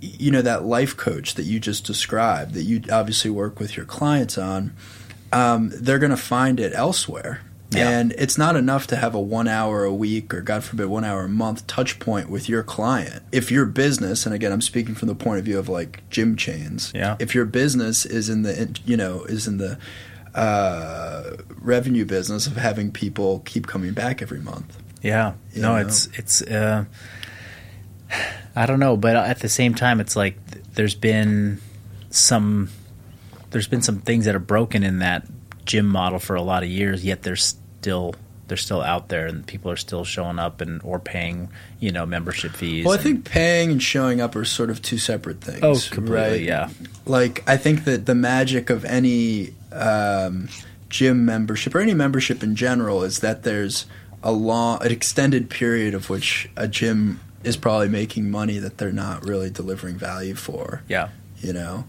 you 0.00 0.30
know 0.30 0.42
that 0.42 0.64
life 0.64 0.96
coach 0.96 1.34
that 1.34 1.44
you 1.44 1.60
just 1.60 1.84
described 1.84 2.54
that 2.54 2.62
you 2.62 2.82
obviously 2.90 3.30
work 3.30 3.58
with 3.58 3.76
your 3.76 3.86
clients 3.86 4.36
on 4.36 4.74
um, 5.32 5.70
they're 5.72 5.98
going 5.98 6.10
to 6.10 6.16
find 6.16 6.60
it 6.60 6.72
elsewhere 6.74 7.40
Yeah. 7.72 7.88
and 7.90 8.12
it's 8.12 8.38
not 8.38 8.54
enough 8.54 8.86
to 8.88 8.96
have 8.96 9.14
a 9.14 9.20
one 9.20 9.48
hour 9.48 9.82
a 9.84 9.92
week 9.92 10.32
or 10.32 10.40
god 10.40 10.62
forbid 10.62 10.86
one 10.86 11.04
hour 11.04 11.24
a 11.24 11.28
month 11.28 11.66
touch 11.66 11.98
point 11.98 12.30
with 12.30 12.48
your 12.48 12.62
client 12.62 13.24
if 13.32 13.50
your 13.50 13.66
business 13.66 14.24
and 14.24 14.32
again 14.34 14.52
i'm 14.52 14.60
speaking 14.60 14.94
from 14.94 15.08
the 15.08 15.16
point 15.16 15.40
of 15.40 15.44
view 15.44 15.58
of 15.58 15.68
like 15.68 16.08
gym 16.08 16.36
chains 16.36 16.92
Yeah. 16.94 17.16
if 17.18 17.34
your 17.34 17.44
business 17.44 18.06
is 18.06 18.28
in 18.28 18.42
the 18.42 18.78
you 18.86 18.96
know 18.96 19.24
is 19.24 19.48
in 19.48 19.58
the 19.58 19.78
uh, 20.34 21.36
revenue 21.60 22.04
business 22.04 22.46
of 22.46 22.56
having 22.56 22.92
people 22.92 23.40
keep 23.44 23.66
coming 23.66 23.94
back 23.94 24.22
every 24.22 24.40
month 24.40 24.76
Yeah. 25.02 25.32
You 25.52 25.62
no, 25.62 25.72
know? 25.72 25.86
it's 25.86 26.06
it's 26.14 26.42
uh 26.42 26.84
I 28.54 28.64
don't 28.66 28.78
know, 28.80 28.96
but 28.96 29.16
at 29.16 29.40
the 29.40 29.48
same 29.48 29.74
time 29.74 29.98
it's 30.00 30.14
like 30.16 30.34
th- 30.52 30.64
there's 30.74 30.94
been 30.94 31.60
some 32.10 32.70
there's 33.50 33.66
been 33.68 33.82
some 33.82 33.98
things 34.00 34.24
that 34.26 34.34
are 34.34 34.38
broken 34.40 34.82
in 34.84 35.00
that 35.00 35.26
gym 35.66 35.86
model 35.86 36.18
for 36.18 36.34
a 36.36 36.42
lot 36.42 36.62
of 36.62 36.70
years, 36.70 37.04
yet 37.04 37.22
they're 37.22 37.36
still 37.36 38.14
they're 38.48 38.56
still 38.56 38.80
out 38.80 39.08
there 39.08 39.26
and 39.26 39.44
people 39.44 39.72
are 39.72 39.76
still 39.76 40.04
showing 40.04 40.38
up 40.38 40.60
and 40.60 40.80
or 40.84 41.00
paying, 41.00 41.48
you 41.80 41.90
know, 41.90 42.06
membership 42.06 42.52
fees. 42.52 42.84
well 42.84 42.94
i 42.94 42.96
think 43.02 43.24
paying 43.24 43.72
and 43.72 43.82
showing 43.82 44.20
up 44.20 44.36
are 44.36 44.44
sort 44.44 44.70
of 44.70 44.80
two 44.80 44.98
separate 44.98 45.40
things 45.40 45.64
Oh, 45.64 45.74
completely, 45.92 46.14
right 46.30 46.40
yeah. 46.42 46.68
like 47.06 47.42
I 47.48 47.56
think 47.56 47.84
that 47.86 48.06
the 48.06 48.14
magic 48.14 48.70
of 48.70 48.84
any 48.84 49.52
um, 49.72 50.48
gym 50.88 51.24
membership 51.24 51.74
or 51.74 51.80
any 51.80 51.92
membership 51.94 52.42
in 52.44 52.54
general 52.54 53.02
is 53.02 53.18
that 53.18 53.42
there's 53.42 53.86
a 54.22 54.30
long, 54.30 54.80
an 54.84 54.92
extended 54.92 55.50
period 55.50 55.92
of 55.94 56.08
which 56.08 56.48
a 56.56 56.68
gym 56.68 57.18
is 57.42 57.56
probably 57.56 57.88
making 57.88 58.30
money 58.30 58.58
that 58.60 58.78
they're 58.78 58.92
not 58.92 59.24
really 59.24 59.50
delivering 59.50 59.96
value 59.96 60.34
for. 60.36 60.82
Yeah. 60.88 61.08
You 61.38 61.52
know, 61.52 61.84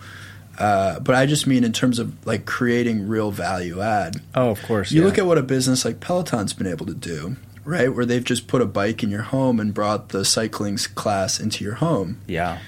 uh, 0.58 1.00
but 1.00 1.16
I 1.16 1.26
just 1.26 1.48
mean 1.48 1.64
in 1.64 1.74
terms 1.74 2.00
of 2.00 2.26
like 2.26 2.46
creating 2.46 3.08
real 3.08 3.32
value 3.32 3.82
add. 3.82 4.22
Oh, 4.36 4.50
of 4.50 4.62
course. 4.64 4.92
You 4.92 5.02
yeah. 5.02 5.08
look 5.08 5.18
at 5.18 5.26
what 5.26 5.38
a 5.38 5.44
business 5.44 5.86
like 5.86 6.00
Peloton's 6.00 6.54
been 6.54 6.68
able 6.68 6.86
to 6.88 6.94
do, 6.94 7.36
right? 7.64 7.94
Where 7.94 8.06
they've 8.06 8.24
just 8.24 8.48
put 8.48 8.62
a 8.62 8.66
bike 8.66 9.04
in 9.04 9.10
your 9.10 9.22
home 9.24 9.60
and 9.60 9.74
brought 9.74 10.10
the 10.10 10.26
cycling 10.26 10.78
class 10.96 11.40
into 11.40 11.64
your 11.64 11.76
home. 11.76 12.22
Yeah. 12.28 12.60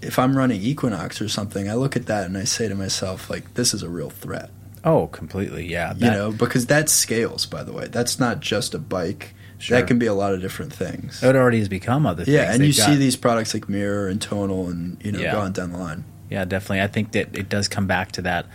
If 0.00 0.18
I'm 0.18 0.36
running 0.36 0.60
Equinox 0.62 1.20
or 1.20 1.28
something, 1.28 1.68
I 1.68 1.74
look 1.74 1.96
at 1.96 2.06
that 2.06 2.26
and 2.26 2.38
I 2.38 2.44
say 2.44 2.68
to 2.68 2.74
myself, 2.74 3.28
like, 3.28 3.54
this 3.54 3.74
is 3.74 3.82
a 3.82 3.88
real 3.88 4.10
threat. 4.10 4.50
Oh, 4.84 5.08
completely. 5.08 5.66
Yeah. 5.66 5.94
you 5.94 6.06
know, 6.10 6.30
because 6.30 6.66
that 6.66 6.88
scales, 6.88 7.46
by 7.46 7.64
the 7.64 7.72
way. 7.72 7.88
That's 7.88 8.20
not 8.20 8.38
just 8.40 8.74
a 8.74 8.78
bike. 8.78 9.34
Sure. 9.58 9.76
That 9.76 9.88
can 9.88 9.98
be 9.98 10.06
a 10.06 10.14
lot 10.14 10.32
of 10.34 10.40
different 10.40 10.72
things. 10.72 11.20
it 11.20 11.34
already 11.34 11.58
has 11.58 11.68
become 11.68 12.06
other 12.06 12.24
things. 12.24 12.32
Yeah, 12.32 12.52
and 12.52 12.60
They've 12.60 12.68
you 12.68 12.72
see 12.72 12.94
these 12.94 13.16
products 13.16 13.54
like 13.54 13.68
Mirror 13.68 14.06
and 14.06 14.22
Tonal 14.22 14.68
and, 14.68 15.04
you 15.04 15.10
know, 15.10 15.18
Yeah. 15.18 15.32
going 15.32 15.50
down 15.50 15.72
the 15.72 15.78
line. 15.78 16.04
Yeah, 16.30 16.44
definitely. 16.44 16.82
I 16.82 16.88
think 16.88 17.12
that 17.12 17.36
it 17.36 17.48
does 17.48 17.68
come 17.68 17.86
back 17.86 18.12
to 18.12 18.22
that 18.22 18.46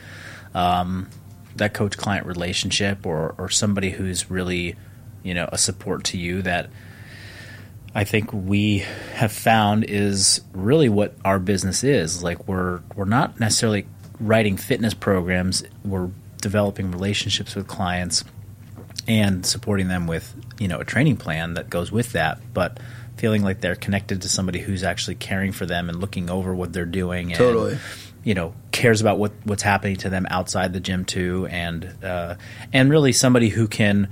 um, 0.53 1.09
that 1.55 1.74
coach 1.74 1.97
client 1.97 2.26
relationship 2.26 3.05
or 3.05 3.36
or 3.38 3.49
somebody 3.49 3.89
who's 3.91 4.30
really, 4.30 4.76
you 5.24 5.34
know, 5.34 5.49
a 5.51 5.57
support 5.57 6.03
to 6.05 6.17
you 6.17 6.41
that 6.43 6.69
I 7.95 8.03
think 8.03 8.32
we 8.34 8.80
have 9.13 9.32
found 9.32 9.84
is 9.86 10.41
really 10.53 10.89
what 10.89 11.15
our 11.24 11.39
business 11.39 11.84
is. 11.84 12.24
Like 12.24 12.47
we're 12.47 12.82
we're 12.95 13.05
not 13.05 13.39
necessarily 13.39 13.88
writing 14.19 14.57
fitness 14.57 14.93
programs, 14.93 15.63
we're 15.84 16.09
developing 16.41 16.91
relationships 16.91 17.55
with 17.55 17.67
clients 17.67 18.24
and 19.07 19.45
supporting 19.45 19.88
them 19.88 20.07
with, 20.07 20.34
you 20.59 20.67
know, 20.67 20.80
a 20.80 20.86
training 20.86 21.17
plan 21.17 21.55
that 21.55 21.69
goes 21.69 21.91
with 21.91 22.13
that, 22.13 22.39
but 22.53 22.80
feeling 23.18 23.43
like 23.43 23.61
they're 23.61 23.76
connected 23.76 24.22
to 24.24 24.30
somebody 24.30 24.59
who's 24.59 24.84
actually 24.84 25.16
caring 25.16 25.51
for 25.51 25.66
them 25.66 25.89
and 25.89 25.99
looking 25.99 26.30
over 26.30 26.53
what 26.53 26.74
they're 26.74 26.86
doing 26.86 27.30
and 27.30 27.38
Totally. 27.38 27.78
you 28.24 28.34
know 28.34 28.53
cares 28.72 29.01
about 29.01 29.18
what 29.18 29.32
what's 29.43 29.64
happening 29.64 29.95
to 29.97 30.09
them 30.09 30.28
outside 30.30 30.74
the 30.74 30.80
gym 30.80 31.05
too. 31.05 31.47
And 31.49 32.03
uh, 32.03 32.36
and 32.72 32.89
really 32.89 33.14
somebody 33.14 33.49
who 33.49 33.68
can 33.68 34.09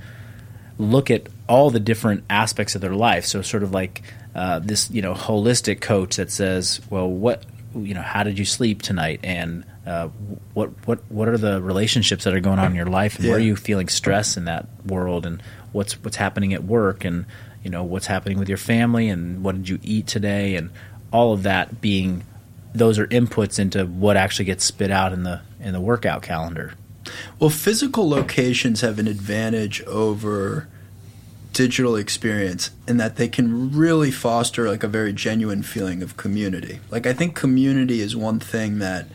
look 0.78 1.10
at 1.10 1.28
all 1.48 1.70
the 1.70 1.80
different 1.80 2.24
aspects 2.30 2.74
of 2.74 2.80
their 2.80 2.94
life. 2.94 3.26
So 3.26 3.42
sort 3.42 3.62
of 3.62 3.72
like 3.72 4.02
uh, 4.34 4.60
this 4.60 4.90
you 4.90 5.02
know 5.02 5.14
holistic 5.14 5.80
coach 5.80 6.16
that 6.16 6.30
says 6.30 6.80
well 6.90 7.08
what 7.08 7.44
you 7.74 7.94
know 7.94 8.02
how 8.02 8.22
did 8.22 8.38
you 8.38 8.44
sleep 8.44 8.82
tonight? 8.82 9.20
And 9.22 9.64
uh, 9.86 10.08
what 10.54 10.70
what 10.86 11.00
what 11.10 11.28
are 11.28 11.38
the 11.38 11.60
relationships 11.60 12.24
that 12.24 12.34
are 12.34 12.40
going 12.40 12.58
on 12.58 12.66
in 12.70 12.74
your 12.74 12.86
life? 12.86 13.18
And 13.18 13.28
where 13.28 13.36
are 13.36 13.40
you 13.40 13.56
feeling 13.56 13.88
stress 13.88 14.36
in 14.36 14.44
that 14.44 14.66
world? 14.86 15.26
And 15.26 15.42
what's 15.72 15.94
what's 16.02 16.16
happening 16.16 16.54
at 16.54 16.64
work? 16.64 17.04
And 17.04 17.26
you 17.62 17.70
know 17.70 17.82
what's 17.82 18.06
happening 18.06 18.38
with 18.38 18.48
your 18.48 18.58
family 18.58 19.08
and 19.08 19.42
what 19.42 19.54
did 19.56 19.68
you 19.68 19.78
eat 19.82 20.06
today 20.06 20.56
and 20.56 20.70
all 21.12 21.32
of 21.32 21.42
that 21.42 21.80
being 21.80 22.24
those 22.74 22.98
are 22.98 23.06
inputs 23.08 23.58
into 23.58 23.84
what 23.84 24.16
actually 24.16 24.46
gets 24.46 24.64
spit 24.64 24.90
out 24.90 25.12
in 25.12 25.22
the 25.22 25.40
in 25.60 25.72
the 25.72 25.80
workout 25.80 26.22
calendar. 26.22 26.74
Well, 27.38 27.50
physical 27.50 28.08
locations 28.08 28.80
have 28.80 28.98
an 28.98 29.08
advantage 29.08 29.82
over 29.82 30.68
digital 31.52 31.96
experience 31.96 32.70
in 32.88 32.96
that 32.96 33.16
they 33.16 33.28
can 33.28 33.76
really 33.76 34.10
foster 34.10 34.68
like 34.68 34.82
a 34.82 34.88
very 34.88 35.12
genuine 35.12 35.62
feeling 35.62 36.02
of 36.02 36.16
community. 36.16 36.80
Like 36.90 37.06
I 37.06 37.12
think 37.12 37.36
community 37.36 38.00
is 38.00 38.16
one 38.16 38.40
thing 38.40 38.78
that 38.78 39.06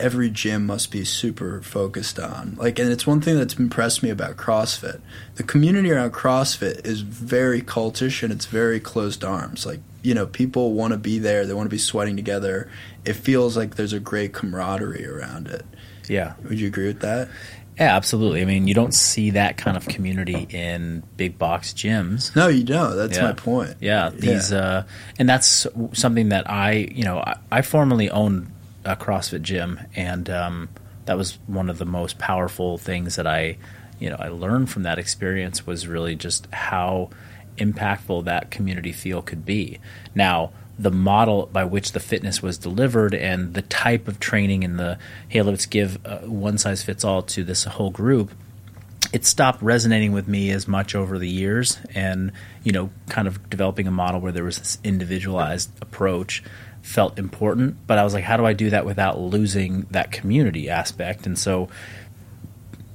every 0.00 0.30
gym 0.30 0.66
must 0.66 0.90
be 0.90 1.04
super 1.04 1.60
focused 1.62 2.18
on. 2.18 2.54
Like 2.58 2.78
and 2.78 2.90
it's 2.90 3.06
one 3.06 3.20
thing 3.20 3.36
that's 3.36 3.54
impressed 3.54 4.02
me 4.02 4.10
about 4.10 4.36
CrossFit. 4.36 5.00
The 5.36 5.42
community 5.42 5.90
around 5.90 6.12
CrossFit 6.12 6.86
is 6.86 7.00
very 7.02 7.62
cultish 7.62 8.22
and 8.22 8.32
it's 8.32 8.46
very 8.46 8.80
closed 8.80 9.24
arms. 9.24 9.66
Like, 9.66 9.80
you 10.02 10.14
know, 10.14 10.26
people 10.26 10.72
want 10.72 10.92
to 10.92 10.98
be 10.98 11.18
there, 11.18 11.46
they 11.46 11.54
want 11.54 11.66
to 11.66 11.74
be 11.74 11.78
sweating 11.78 12.16
together. 12.16 12.70
It 13.04 13.14
feels 13.14 13.56
like 13.56 13.76
there's 13.76 13.92
a 13.92 14.00
great 14.00 14.32
camaraderie 14.32 15.06
around 15.06 15.48
it. 15.48 15.64
Yeah. 16.08 16.34
Would 16.48 16.60
you 16.60 16.66
agree 16.68 16.86
with 16.86 17.00
that? 17.00 17.28
Yeah, 17.78 17.94
absolutely. 17.94 18.40
I 18.40 18.46
mean, 18.46 18.66
you 18.68 18.72
don't 18.72 18.94
see 18.94 19.30
that 19.32 19.58
kind 19.58 19.76
of 19.76 19.86
community 19.86 20.46
in 20.48 21.02
big 21.18 21.36
box 21.38 21.74
gyms. 21.74 22.34
No, 22.34 22.48
you 22.48 22.64
don't. 22.64 22.96
That's 22.96 23.18
Yeah. 23.18 23.24
my 23.24 23.32
point. 23.34 23.74
Yeah, 23.80 24.08
these, 24.14 24.50
Uh, 24.50 24.84
and 25.18 25.28
that's 25.28 25.66
something 25.92 26.30
that 26.30 26.48
I, 26.48 26.88
you 26.90 27.04
know, 27.04 27.18
I, 27.18 27.36
I 27.52 27.60
formerly 27.60 28.08
owned 28.08 28.50
a 28.86 28.96
CrossFit 28.96 29.42
gym, 29.42 29.80
and 29.94 30.30
um, 30.30 30.68
that 31.04 31.16
was 31.16 31.38
one 31.46 31.68
of 31.68 31.78
the 31.78 31.84
most 31.84 32.18
powerful 32.18 32.78
things 32.78 33.16
that 33.16 33.26
I, 33.26 33.58
you 33.98 34.08
know, 34.08 34.16
I 34.18 34.28
learned 34.28 34.70
from 34.70 34.84
that 34.84 34.98
experience 34.98 35.66
was 35.66 35.86
really 35.86 36.14
just 36.14 36.46
how 36.52 37.10
impactful 37.58 38.24
that 38.24 38.50
community 38.50 38.92
feel 38.92 39.22
could 39.22 39.44
be. 39.44 39.80
Now, 40.14 40.52
the 40.78 40.90
model 40.90 41.46
by 41.46 41.64
which 41.64 41.92
the 41.92 42.00
fitness 42.00 42.42
was 42.42 42.58
delivered 42.58 43.14
and 43.14 43.54
the 43.54 43.62
type 43.62 44.08
of 44.08 44.20
training 44.20 44.62
and 44.62 44.78
the 44.78 44.98
hey, 45.28 45.42
let's 45.42 45.66
give 45.66 45.98
uh, 46.06 46.18
one 46.18 46.58
size 46.58 46.82
fits 46.82 47.02
all 47.02 47.22
to 47.22 47.42
this 47.44 47.64
whole 47.64 47.90
group 47.90 48.30
it 49.12 49.24
stopped 49.24 49.62
resonating 49.62 50.12
with 50.12 50.28
me 50.28 50.50
as 50.50 50.66
much 50.66 50.94
over 50.94 51.18
the 51.18 51.28
years 51.28 51.78
and 51.94 52.32
you 52.62 52.72
know 52.72 52.90
kind 53.08 53.28
of 53.28 53.48
developing 53.48 53.86
a 53.86 53.90
model 53.90 54.20
where 54.20 54.32
there 54.32 54.44
was 54.44 54.58
this 54.58 54.78
individualized 54.84 55.70
approach 55.80 56.42
felt 56.86 57.18
important 57.18 57.76
but 57.86 57.98
i 57.98 58.04
was 58.04 58.14
like 58.14 58.22
how 58.24 58.36
do 58.36 58.46
i 58.46 58.52
do 58.52 58.70
that 58.70 58.86
without 58.86 59.18
losing 59.18 59.82
that 59.90 60.12
community 60.12 60.70
aspect 60.70 61.26
and 61.26 61.36
so 61.38 61.68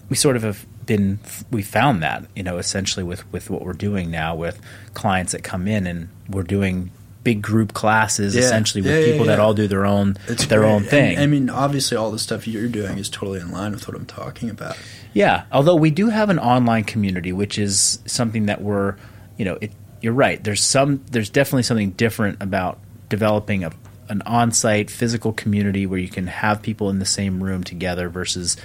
we 0.09 0.15
sort 0.15 0.35
of 0.35 0.43
have 0.43 0.65
been 0.85 1.19
we 1.51 1.61
found 1.61 2.01
that 2.01 2.25
you 2.35 2.41
know 2.43 2.57
essentially 2.57 3.03
with 3.03 3.29
with 3.31 3.49
what 3.49 3.61
we're 3.63 3.73
doing 3.73 4.09
now 4.09 4.35
with 4.35 4.59
clients 4.93 5.31
that 5.33 5.43
come 5.43 5.67
in 5.67 5.85
and 5.85 6.07
we're 6.29 6.41
doing 6.43 6.89
big 7.23 7.41
group 7.41 7.73
classes 7.73 8.33
Yeah. 8.33 8.41
essentially 8.41 8.81
with 8.81 8.91
Yeah, 8.91 8.99
yeah, 8.99 9.11
people 9.11 9.25
that 9.27 9.39
all 9.39 9.53
do 9.53 9.67
their 9.67 9.85
own 9.85 10.17
It's 10.27 10.47
their 10.47 10.61
great. 10.61 10.71
own 10.71 10.83
thing 10.83 11.19
I 11.19 11.27
mean, 11.27 11.49
obviously, 11.51 11.95
all 11.97 12.09
the 12.11 12.17
stuff 12.17 12.47
you're 12.47 12.67
doing 12.67 12.97
is 12.97 13.09
totally 13.09 13.39
in 13.39 13.51
line 13.51 13.73
with 13.73 13.87
what 13.87 13.95
I'm 13.95 14.07
talking 14.07 14.49
about. 14.49 14.75
Yeah, 15.13 15.43
although 15.51 15.75
we 15.75 15.91
do 15.91 16.09
have 16.09 16.29
an 16.31 16.39
online 16.39 16.83
community, 16.83 17.31
which 17.31 17.59
is 17.59 17.99
something 18.07 18.47
that 18.47 18.61
we're, 18.61 18.95
you 19.37 19.45
know, 19.45 19.57
it, 19.61 19.71
you're 20.01 20.13
right. 20.13 20.43
There's 20.43 20.63
some, 20.63 21.03
there's 21.11 21.29
definitely 21.29 21.61
something 21.63 21.91
different 21.91 22.41
about 22.41 22.79
developing 23.11 23.63
a, 23.63 23.71
an 24.09 24.23
on-site 24.23 24.89
physical 24.89 25.31
community 25.33 25.85
where 25.85 25.99
you 25.99 26.09
can 26.09 26.25
have 26.25 26.63
people 26.63 26.89
in 26.89 26.97
the 26.97 27.05
same 27.05 27.43
room 27.43 27.63
together 27.63 28.09
versus 28.09 28.57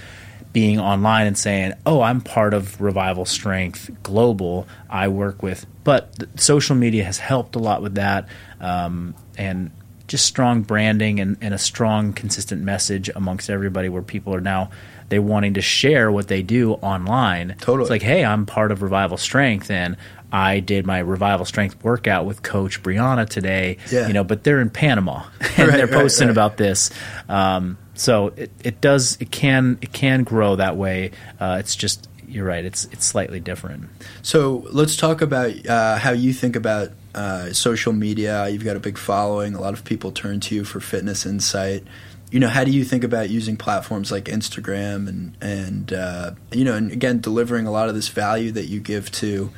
being 0.53 0.79
online 0.79 1.27
and 1.27 1.37
saying, 1.37 1.73
"Oh, 1.85 2.01
I'm 2.01 2.21
part 2.21 2.55
of 2.55 2.81
Revival 2.81 3.25
Strength 3.25 3.91
Global. 4.01 4.67
I 4.89 5.07
work 5.07 5.43
with." 5.43 5.67
But 5.83 6.09
social 6.39 6.75
media 6.75 7.03
has 7.03 7.19
helped 7.19 7.55
a 7.55 7.59
lot 7.59 7.83
with 7.83 7.95
that, 7.95 8.27
um, 8.59 9.13
and 9.37 9.69
just 10.07 10.25
strong 10.25 10.61
branding 10.61 11.19
and, 11.19 11.37
and 11.41 11.53
a 11.53 11.57
strong, 11.57 12.13
consistent 12.13 12.63
message 12.63 13.09
amongst 13.15 13.49
everybody, 13.49 13.89
where 13.89 14.01
people 14.01 14.33
are 14.33 14.41
now 14.41 14.71
they 15.09 15.19
wanting 15.19 15.53
to 15.53 15.61
share 15.61 16.11
what 16.11 16.27
they 16.27 16.41
do 16.41 16.73
online. 16.73 17.55
Totally. 17.59 17.83
it's 17.83 17.89
like, 17.89 18.01
"Hey, 18.01 18.25
I'm 18.25 18.45
part 18.45 18.71
of 18.71 18.81
Revival 18.81 19.17
Strength, 19.17 19.69
and 19.69 19.95
I 20.31 20.59
did 20.59 20.85
my 20.85 20.99
Revival 20.99 21.45
Strength 21.45 21.83
workout 21.83 22.25
with 22.25 22.43
Coach 22.43 22.83
Brianna 22.83 23.27
today." 23.27 23.77
Yeah. 23.91 24.07
You 24.07 24.13
know, 24.13 24.23
but 24.23 24.43
they're 24.43 24.61
in 24.61 24.69
Panama 24.69 25.23
and 25.41 25.59
Right, 25.67 25.77
they're 25.77 25.87
right, 25.87 25.93
posting 25.93 26.27
right. 26.27 26.33
about 26.33 26.57
this. 26.57 26.91
Um, 27.29 27.77
so 27.93 28.27
it, 28.35 28.51
it 28.63 28.81
does 28.81 29.17
it 29.19 29.31
can 29.31 29.77
it 29.81 29.91
can 29.91 30.23
grow 30.23 30.55
that 30.55 30.77
way. 30.77 31.11
Uh, 31.39 31.57
it's 31.59 31.75
just 31.75 32.07
you're 32.27 32.45
right. 32.45 32.63
It's 32.65 32.85
it's 32.85 33.05
slightly 33.05 33.39
different. 33.39 33.89
So 34.21 34.67
let's 34.71 34.95
talk 34.95 35.21
about 35.21 35.65
uh, 35.67 35.97
how 35.97 36.11
you 36.11 36.33
think 36.33 36.55
about 36.55 36.91
uh, 37.15 37.53
social 37.53 37.93
media. 37.93 38.47
You've 38.49 38.65
got 38.65 38.75
a 38.75 38.79
big 38.79 38.97
following. 38.97 39.55
A 39.55 39.61
lot 39.61 39.73
of 39.73 39.83
people 39.83 40.11
turn 40.11 40.39
to 40.41 40.55
you 40.55 40.63
for 40.63 40.79
fitness 40.79 41.25
insight. 41.25 41.83
You 42.29 42.41
know, 42.41 42.49
how 42.49 42.65
do 42.65 42.71
you 42.71 42.83
think 42.83 43.05
about 43.05 43.29
using 43.29 43.55
platforms 43.55 44.11
like 44.11 44.25
Instagram 44.25 45.07
and 45.07 45.37
and 45.41 45.93
uh, 45.93 46.31
you 46.51 46.65
know, 46.65 46.75
and 46.75 46.91
again, 46.91 47.19
delivering 47.19 47.65
a 47.65 47.71
lot 47.71 47.87
of 47.89 47.95
this 47.95 48.09
value 48.09 48.51
that 48.51 48.65
you 48.65 48.79
give 48.81 49.09
to 49.13 49.49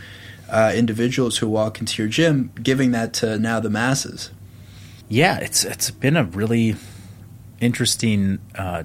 uh, 0.50 0.72
individuals 0.76 1.38
who 1.38 1.48
walk 1.48 1.80
into 1.80 2.02
your 2.02 2.10
gym, 2.10 2.52
giving 2.62 2.92
that 2.92 3.14
to 3.14 3.38
now 3.38 3.60
the 3.60 3.70
masses. 3.70 4.32
Yeah, 5.08 5.38
it's 5.40 5.64
it's 5.64 5.92
been 5.92 6.18
a 6.18 6.24
really 6.24 6.76
interesting 7.60 8.40
uh, 8.56 8.84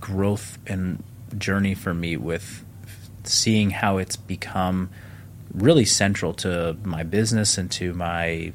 growth 0.00 0.58
and 0.66 1.02
journey 1.36 1.74
for 1.74 1.94
me 1.94 2.16
with 2.16 2.64
seeing 3.24 3.70
how 3.70 3.98
it's 3.98 4.16
become 4.16 4.90
really 5.52 5.84
central 5.84 6.32
to 6.32 6.76
my 6.82 7.02
business 7.02 7.58
and 7.58 7.70
to 7.70 7.92
my 7.92 8.52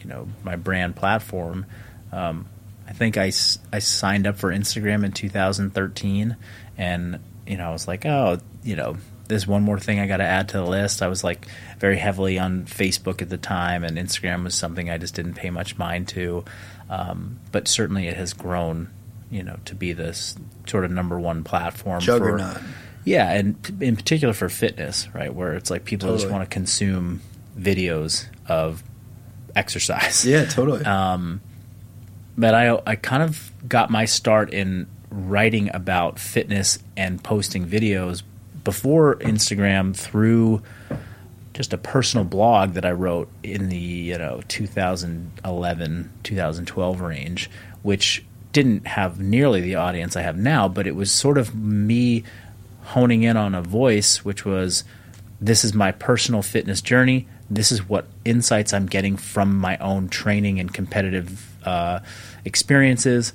you 0.00 0.06
know 0.06 0.28
my 0.42 0.56
brand 0.56 0.96
platform. 0.96 1.66
Um, 2.12 2.46
I 2.88 2.92
think 2.92 3.16
I, 3.16 3.30
I 3.72 3.78
signed 3.78 4.26
up 4.26 4.36
for 4.36 4.50
Instagram 4.50 5.04
in 5.04 5.12
2013, 5.12 6.36
and 6.76 7.20
you 7.46 7.56
know 7.56 7.68
I 7.68 7.72
was 7.72 7.86
like, 7.86 8.04
oh, 8.04 8.38
you 8.64 8.76
know, 8.76 8.96
there's 9.30 9.46
one 9.46 9.62
more 9.62 9.78
thing 9.78 10.00
I 10.00 10.06
got 10.08 10.16
to 10.16 10.24
add 10.24 10.48
to 10.50 10.58
the 10.58 10.64
list. 10.64 11.02
I 11.02 11.06
was 11.06 11.22
like 11.22 11.46
very 11.78 11.96
heavily 11.96 12.38
on 12.38 12.64
Facebook 12.64 13.22
at 13.22 13.30
the 13.30 13.38
time, 13.38 13.84
and 13.84 13.96
Instagram 13.96 14.42
was 14.42 14.56
something 14.56 14.90
I 14.90 14.98
just 14.98 15.14
didn't 15.14 15.34
pay 15.34 15.50
much 15.50 15.78
mind 15.78 16.08
to. 16.08 16.44
Um, 16.90 17.38
but 17.52 17.68
certainly, 17.68 18.08
it 18.08 18.16
has 18.16 18.32
grown, 18.34 18.90
you 19.30 19.44
know, 19.44 19.58
to 19.66 19.76
be 19.76 19.92
this 19.92 20.34
sort 20.66 20.84
of 20.84 20.90
number 20.90 21.18
one 21.18 21.44
platform. 21.44 22.00
Juggernaut. 22.00 22.58
For, 22.58 22.64
yeah, 23.04 23.30
and 23.30 23.78
in 23.80 23.96
particular 23.96 24.34
for 24.34 24.48
fitness, 24.48 25.08
right, 25.14 25.32
where 25.32 25.54
it's 25.54 25.70
like 25.70 25.84
people 25.84 26.12
just 26.14 26.28
want 26.28 26.42
to 26.42 26.52
consume 26.52 27.22
videos 27.56 28.26
of 28.46 28.82
exercise. 29.54 30.26
Yeah, 30.26 30.44
totally. 30.44 30.84
but 32.36 32.54
I 32.54 32.80
I 32.84 32.96
kind 32.96 33.22
of 33.22 33.52
got 33.68 33.90
my 33.90 34.06
start 34.06 34.52
in 34.52 34.88
writing 35.08 35.70
about 35.72 36.18
fitness 36.18 36.80
and 36.96 37.22
posting 37.22 37.66
videos 37.66 38.22
before 38.64 39.16
Instagram 39.16 39.96
through 39.96 40.62
just 41.54 41.72
a 41.72 41.78
personal 41.78 42.24
blog 42.24 42.72
that 42.72 42.84
I 42.84 42.92
wrote 42.92 43.28
in 43.42 43.68
the 43.68 43.76
you 43.76 44.18
know 44.18 44.42
2011 44.48 46.10
2012 46.22 47.00
range, 47.00 47.50
which 47.82 48.24
didn't 48.52 48.86
have 48.86 49.20
nearly 49.20 49.60
the 49.60 49.76
audience 49.76 50.16
I 50.16 50.22
have 50.22 50.36
now, 50.36 50.68
but 50.68 50.86
it 50.86 50.96
was 50.96 51.10
sort 51.12 51.38
of 51.38 51.54
me 51.54 52.24
honing 52.82 53.22
in 53.22 53.36
on 53.36 53.54
a 53.54 53.62
voice, 53.62 54.24
which 54.24 54.44
was 54.44 54.84
this 55.40 55.64
is 55.64 55.74
my 55.74 55.92
personal 55.92 56.42
fitness 56.42 56.80
journey. 56.80 57.28
This 57.48 57.72
is 57.72 57.88
what 57.88 58.06
insights 58.24 58.72
I'm 58.72 58.86
getting 58.86 59.16
from 59.16 59.56
my 59.56 59.76
own 59.78 60.08
training 60.08 60.60
and 60.60 60.72
competitive 60.72 61.46
uh, 61.66 62.00
experiences. 62.44 63.32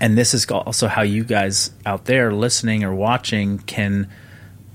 And 0.00 0.18
this 0.18 0.34
is 0.34 0.44
also 0.50 0.88
how 0.88 1.02
you 1.02 1.24
guys 1.24 1.70
out 1.86 2.06
there 2.06 2.32
listening 2.32 2.84
or 2.84 2.94
watching 2.94 3.58
can 3.58 4.10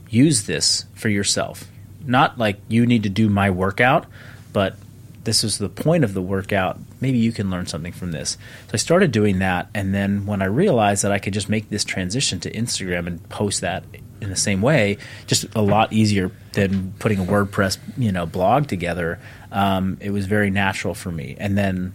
use 0.09 0.43
this 0.43 0.85
for 0.95 1.09
yourself. 1.09 1.65
Not 2.05 2.37
like 2.37 2.59
you 2.67 2.85
need 2.85 3.03
to 3.03 3.09
do 3.09 3.29
my 3.29 3.49
workout, 3.49 4.05
but 4.53 4.75
this 5.23 5.43
is 5.43 5.57
the 5.57 5.69
point 5.69 6.03
of 6.03 6.13
the 6.13 6.21
workout. 6.21 6.79
Maybe 7.01 7.17
you 7.17 7.31
can 7.31 7.49
learn 7.49 7.67
something 7.67 7.91
from 7.91 8.11
this. 8.11 8.31
So 8.31 8.71
I 8.73 8.77
started 8.77 9.11
doing 9.11 9.39
that, 9.39 9.69
and 9.75 9.93
then 9.93 10.25
when 10.25 10.41
I 10.41 10.45
realized 10.45 11.03
that 11.03 11.11
I 11.11 11.19
could 11.19 11.33
just 11.33 11.49
make 11.49 11.69
this 11.69 11.83
transition 11.83 12.39
to 12.41 12.51
Instagram 12.51 13.05
and 13.05 13.27
post 13.29 13.61
that 13.61 13.83
in 14.21 14.29
the 14.29 14.35
same 14.35 14.61
way, 14.61 14.97
just 15.27 15.45
a 15.55 15.61
lot 15.61 15.93
easier 15.93 16.31
than 16.53 16.93
putting 16.99 17.19
a 17.19 17.23
WordPress 17.23 17.77
you 17.97 18.11
know 18.11 18.25
blog 18.25 18.67
together. 18.67 19.19
Um, 19.51 19.97
it 19.99 20.11
was 20.11 20.25
very 20.25 20.49
natural 20.49 20.95
for 20.95 21.11
me, 21.11 21.35
and 21.39 21.57
then 21.57 21.93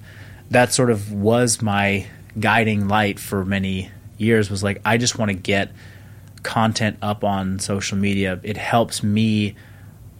that 0.51 0.73
sort 0.73 0.91
of 0.91 1.13
was 1.13 1.63
my 1.63 2.07
guiding 2.39 2.89
light 2.89 3.19
for 3.19 3.45
many 3.45 3.91
years. 4.19 4.51
Was 4.51 4.63
like 4.63 4.81
I 4.85 4.97
just 4.99 5.19
want 5.19 5.31
to 5.31 5.37
get 5.37 5.73
content 6.43 6.99
up 7.03 7.25
on 7.25 7.59
social 7.59 7.99
media. 7.99 8.39
It 8.43 8.57
helps 8.57 9.03
me 9.03 9.57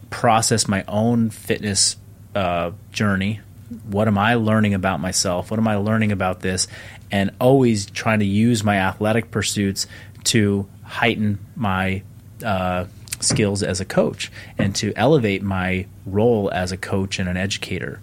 process 0.09 0.67
my 0.67 0.83
own 0.87 1.29
fitness 1.29 1.97
uh, 2.33 2.71
journey. 2.91 3.41
What 3.89 4.07
am 4.07 4.17
I 4.17 4.35
learning 4.35 4.73
about 4.73 4.99
myself? 4.99 5.49
What 5.49 5.59
am 5.59 5.67
I 5.67 5.75
learning 5.75 6.11
about 6.11 6.41
this? 6.41 6.67
And 7.11 7.31
always 7.39 7.85
trying 7.85 8.19
to 8.19 8.25
use 8.25 8.63
my 8.63 8.77
athletic 8.77 9.31
pursuits 9.31 9.87
to 10.25 10.67
heighten 10.83 11.39
my 11.55 12.03
uh, 12.43 12.85
skills 13.19 13.63
as 13.63 13.79
a 13.79 13.85
coach 13.85 14.31
and 14.57 14.75
to 14.75 14.93
elevate 14.95 15.41
my 15.41 15.87
role 16.05 16.51
as 16.51 16.71
a 16.71 16.77
coach 16.77 17.19
and 17.19 17.29
an 17.29 17.37
educator. 17.37 18.01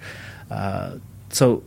Uh, 0.51 0.97
so 1.31 1.63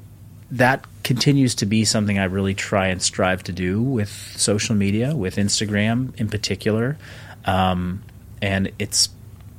that 0.51 0.85
continues 1.03 1.55
to 1.55 1.65
be 1.65 1.85
something 1.85 2.19
I 2.19 2.25
really 2.25 2.53
try 2.53 2.87
and 2.87 3.01
strive 3.01 3.43
to 3.43 3.51
do 3.51 3.81
with 3.81 4.09
social 4.37 4.75
media, 4.75 5.15
with 5.15 5.35
Instagram 5.37 6.15
in 6.15 6.29
particular. 6.29 6.97
Um, 7.45 8.03
and 8.41 8.71
it's 8.79 9.09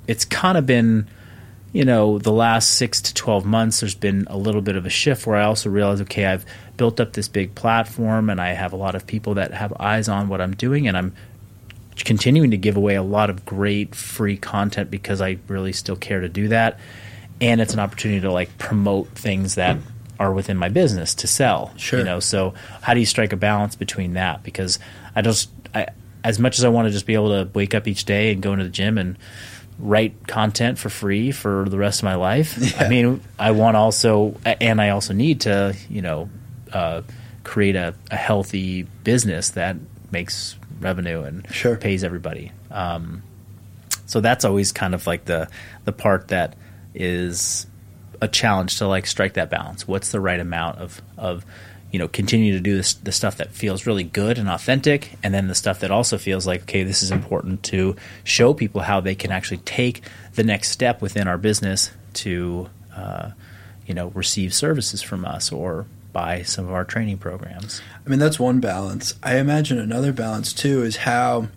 it's 0.07 0.25
kind 0.25 0.57
of 0.57 0.67
been, 0.67 1.09
you 1.73 1.85
know, 1.85 2.19
the 2.19 2.33
last 2.33 2.71
six 2.77 3.01
to 3.03 3.15
twelve 3.15 3.45
months. 3.45 3.81
There's 3.81 3.95
been 3.95 4.27
a 4.29 4.37
little 4.37 4.61
bit 4.63 4.77
of 4.77 4.87
a 4.87 4.91
shift 4.91 5.27
where 5.27 5.37
I 5.37 5.45
also 5.45 5.71
realize, 5.71 6.01
okay, 6.03 6.27
I've 6.27 6.45
built 6.77 7.01
up 7.01 7.13
this 7.13 7.29
big 7.29 7.55
platform, 7.55 8.31
and 8.31 8.41
I 8.41 8.53
have 8.53 8.73
a 8.73 8.77
lot 8.77 8.95
of 8.95 9.07
people 9.07 9.35
that 9.35 9.53
have 9.55 9.73
eyes 9.81 10.09
on 10.09 10.29
what 10.29 10.41
I'm 10.41 10.55
doing, 10.55 10.87
and 10.87 10.97
I'm 10.97 11.15
continuing 11.97 12.51
to 12.51 12.57
give 12.57 12.77
away 12.77 12.95
a 12.95 13.03
lot 13.03 13.31
of 13.31 13.45
great 13.45 13.95
free 13.95 14.37
content 14.37 14.91
because 14.91 15.21
I 15.21 15.39
really 15.49 15.73
still 15.73 15.97
care 15.97 16.21
to 16.21 16.29
do 16.29 16.49
that. 16.49 16.79
And 17.41 17.61
it's 17.61 17.75
an 17.75 17.81
opportunity 17.81 18.21
to 18.21 18.33
like 18.33 18.57
promote 18.59 19.09
things 19.09 19.57
that 19.57 19.79
are 20.19 20.33
within 20.33 20.57
my 20.57 20.69
business 20.69 21.15
to 21.17 21.27
sell. 21.27 21.73
Sure. 21.77 21.99
You 22.01 22.05
know, 22.05 22.21
so 22.21 22.55
how 22.83 22.95
do 22.95 23.01
you 23.01 23.07
strike 23.07 23.33
a 23.33 23.37
balance 23.37 23.77
between 23.77 24.15
that? 24.15 24.43
Because 24.43 24.79
I 25.15 25.23
just, 25.23 25.51
I, 25.75 25.89
as 26.25 26.39
much 26.39 26.59
as 26.59 26.65
I 26.65 26.69
want 26.69 26.89
to 26.89 26.93
just 26.93 27.07
be 27.07 27.15
able 27.15 27.29
to 27.45 27.51
wake 27.53 27.75
up 27.75 27.87
each 27.87 28.05
day 28.05 28.33
and 28.33 28.43
go 28.43 28.53
into 28.53 28.65
the 28.65 28.71
gym 28.71 28.99
and 28.99 29.17
write 29.79 30.27
content 30.27 30.79
for 30.79 30.89
free 30.89 31.31
for 31.33 31.69
the 31.69 31.77
rest 31.79 32.01
of 32.01 32.05
my 32.05 32.15
life. 32.15 32.57
Yeah. 32.59 32.85
I 32.85 32.89
mean, 32.89 33.21
I 33.39 33.51
want 33.51 33.77
also, 33.77 34.37
and 34.45 34.81
I 34.81 34.89
also 34.91 35.13
need 35.13 35.43
to, 35.43 35.77
you 35.91 36.03
know, 36.03 36.31
uh, 36.73 37.03
create 37.45 37.77
a, 37.77 37.95
a 38.11 38.17
healthy 38.17 38.83
business 39.05 39.51
that 39.51 39.77
makes 40.11 40.57
revenue 40.81 41.23
and 41.23 41.47
Sure. 41.53 41.77
pays 41.77 42.03
everybody. 42.05 42.53
Um, 42.71 43.23
so 44.07 44.21
that's 44.21 44.45
always 44.45 44.73
kind 44.73 44.95
of 44.95 45.07
like 45.07 45.25
the 45.27 45.49
the 45.85 45.93
part 45.93 46.29
that 46.29 46.55
is 46.95 47.67
a 48.21 48.29
challenge 48.29 48.79
to 48.79 48.87
like 48.87 49.07
strike 49.07 49.35
that 49.35 49.51
balance. 49.51 49.87
What's 49.87 50.11
the 50.11 50.21
right 50.21 50.41
amount 50.41 50.79
of 50.79 51.01
of 51.17 51.45
you 51.93 51.99
know 51.99 52.09
continue 52.09 52.53
to 52.53 52.61
do 52.61 52.77
this 52.77 52.95
the 52.95 53.13
stuff 53.13 53.37
that 53.37 53.53
feels 53.53 53.87
really 53.87 54.05
good 54.05 54.39
and 54.39 54.49
authentic, 54.49 55.13
and 55.23 55.33
then 55.33 55.49
the 55.49 55.55
stuff 55.55 55.81
that 55.81 55.91
also 55.91 56.19
feels 56.19 56.47
like 56.47 56.63
okay, 56.63 56.83
this 56.83 57.03
is 57.03 57.11
important 57.11 57.63
to 57.65 57.97
show 58.25 58.55
people 58.55 58.83
how 58.83 59.01
they 59.01 59.15
can 59.15 59.31
actually 59.31 59.59
take 59.59 60.03
the 60.35 60.45
next 60.45 60.71
step 60.71 61.01
within 61.01 61.29
our 61.29 61.39
business 61.39 61.91
to 62.15 62.69
uh, 62.95 63.31
you 63.87 63.95
know 63.95 64.09
receive 64.09 64.53
services 64.53 65.03
from 65.03 65.25
us 65.25 65.53
or 65.53 65.87
buy 66.17 66.41
some 66.41 66.65
of 66.65 66.73
our 66.73 66.83
training 66.83 67.19
programs. 67.19 67.83
I 68.07 68.09
mean, 68.09 68.19
that's 68.19 68.41
one 68.41 68.59
balance. 68.59 69.13
I 69.23 69.37
imagine 69.37 69.79
another 69.79 70.15
balance 70.15 70.55
too 70.55 70.83
is 70.83 70.97
how, 70.97 71.49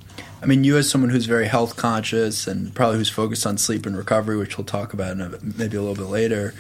I 0.42 0.46
mean, 0.46 0.64
you 0.64 0.78
as 0.78 0.90
someone 0.90 1.10
who's 1.10 1.26
very 1.26 1.48
health 1.48 1.76
conscious 1.76 2.48
and 2.48 2.74
probably 2.74 2.98
who's 2.98 3.10
focused 3.10 3.46
on 3.46 3.58
sleep 3.58 3.86
and 3.86 3.98
recovery, 3.98 4.38
which 4.38 4.58
we'll 4.58 4.66
talk 4.66 4.94
about 4.94 5.20
a, 5.20 5.40
maybe 5.42 5.76
a 5.76 5.82
little 5.82 5.96
bit 5.96 6.10
later, 6.10 6.54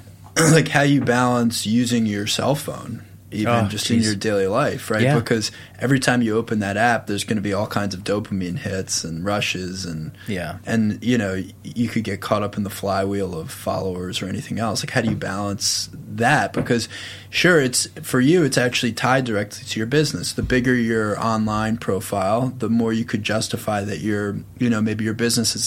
like 0.36 0.68
how 0.68 0.82
you 0.82 1.00
balance 1.00 1.66
using 1.66 2.06
your 2.06 2.26
cell 2.26 2.54
phone. 2.54 3.04
Even 3.34 3.66
Oh, 3.66 3.68
just 3.68 3.90
in 3.90 4.00
your 4.00 4.14
daily 4.14 4.46
life, 4.46 4.90
right? 4.90 5.02
Yeah. 5.02 5.16
Because 5.18 5.50
every 5.80 5.98
time 6.00 6.22
you 6.22 6.36
open 6.36 6.60
that 6.60 6.76
app, 6.76 7.06
there's 7.06 7.24
going 7.24 7.36
to 7.36 7.42
be 7.42 7.52
all 7.52 7.66
kinds 7.66 7.94
of 7.94 8.02
dopamine 8.04 8.58
hits 8.58 9.04
and 9.04 9.24
rushes, 9.24 9.84
and 9.84 10.12
Yeah. 10.28 10.58
and 10.66 11.02
you 11.04 11.18
know 11.18 11.42
you 11.62 11.88
could 11.88 12.04
get 12.04 12.20
caught 12.20 12.42
up 12.42 12.56
in 12.56 12.62
the 12.62 12.70
flywheel 12.70 13.38
of 13.38 13.50
followers 13.50 14.22
or 14.22 14.26
anything 14.28 14.58
else 14.58 14.82
like 14.82 14.90
how 14.90 15.00
do 15.00 15.08
you 15.10 15.16
balance 15.16 15.88
that 16.16 16.52
because 16.52 16.88
sure 17.30 17.60
it's 17.60 17.86
for 18.02 18.20
you 18.20 18.44
it's 18.44 18.56
actually 18.56 18.92
tied 18.92 19.24
directly 19.24 19.64
to 19.64 19.80
your 19.80 19.86
business 19.86 20.32
the 20.34 20.42
bigger 20.42 20.74
your 20.74 21.18
online 21.18 21.76
profile 21.76 22.52
the 22.58 22.68
more 22.68 22.92
you 22.92 23.04
could 23.04 23.22
justify 23.24 23.82
that 23.82 23.98
you're 23.98 24.36
you 24.58 24.70
know 24.70 24.80
maybe 24.80 25.02
your 25.04 25.14
business 25.14 25.56
is 25.56 25.64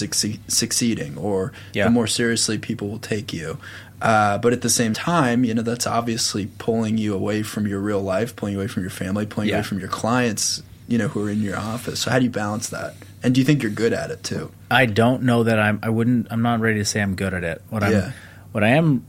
succeeding 0.47 1.18
or 1.18 1.51
Yeah. 1.74 1.86
the 1.86 1.89
more 1.89 2.07
seriously 2.07 2.57
people 2.57 2.88
will 2.89 2.99
take 2.99 3.34
you 3.34 3.57
uh, 4.01 4.37
but 4.37 4.53
at 4.53 4.61
the 4.61 4.69
same 4.69 4.93
time, 4.93 5.43
you 5.43 5.53
know 5.53 5.61
that's 5.61 5.87
obviously 5.87 6.47
pulling 6.57 6.97
you 6.97 7.13
away 7.13 7.43
from 7.43 7.67
your 7.67 7.79
real 7.79 8.01
life, 8.01 8.35
pulling 8.35 8.53
you 8.53 8.59
away 8.59 8.67
from 8.67 8.83
your 8.83 8.89
family, 8.91 9.25
pulling 9.25 9.47
you 9.47 9.53
Yeah. 9.53 9.59
away 9.59 9.67
from 9.67 9.79
your 9.79 9.87
clients, 9.89 10.61
you 10.87 10.97
know, 10.97 11.07
who 11.07 11.25
are 11.25 11.29
in 11.29 11.41
your 11.41 11.57
office. 11.57 12.01
So 12.01 12.11
how 12.11 12.19
do 12.19 12.25
you 12.25 12.31
balance 12.31 12.69
that? 12.69 12.95
And 13.23 13.33
do 13.33 13.41
you 13.41 13.45
think 13.45 13.63
you're 13.63 13.71
good 13.71 13.93
at 13.93 14.11
it 14.11 14.23
too? 14.23 14.51
I 14.69 14.85
don't 14.85 15.23
know 15.23 15.43
that 15.43 15.59
I'm. 15.59 15.79
I 15.81 15.89
wouldn't. 15.89 16.27
I'm 16.29 16.41
not 16.43 16.59
ready 16.59 16.77
to 16.79 16.85
say 16.85 17.01
I'm 17.01 17.15
good 17.15 17.33
at 17.33 17.43
it. 17.43 17.61
What 17.69 17.83
I'm. 17.83 17.91
Yeah. 17.91 18.11
What 18.51 18.63
I 18.63 18.69
am 18.69 19.05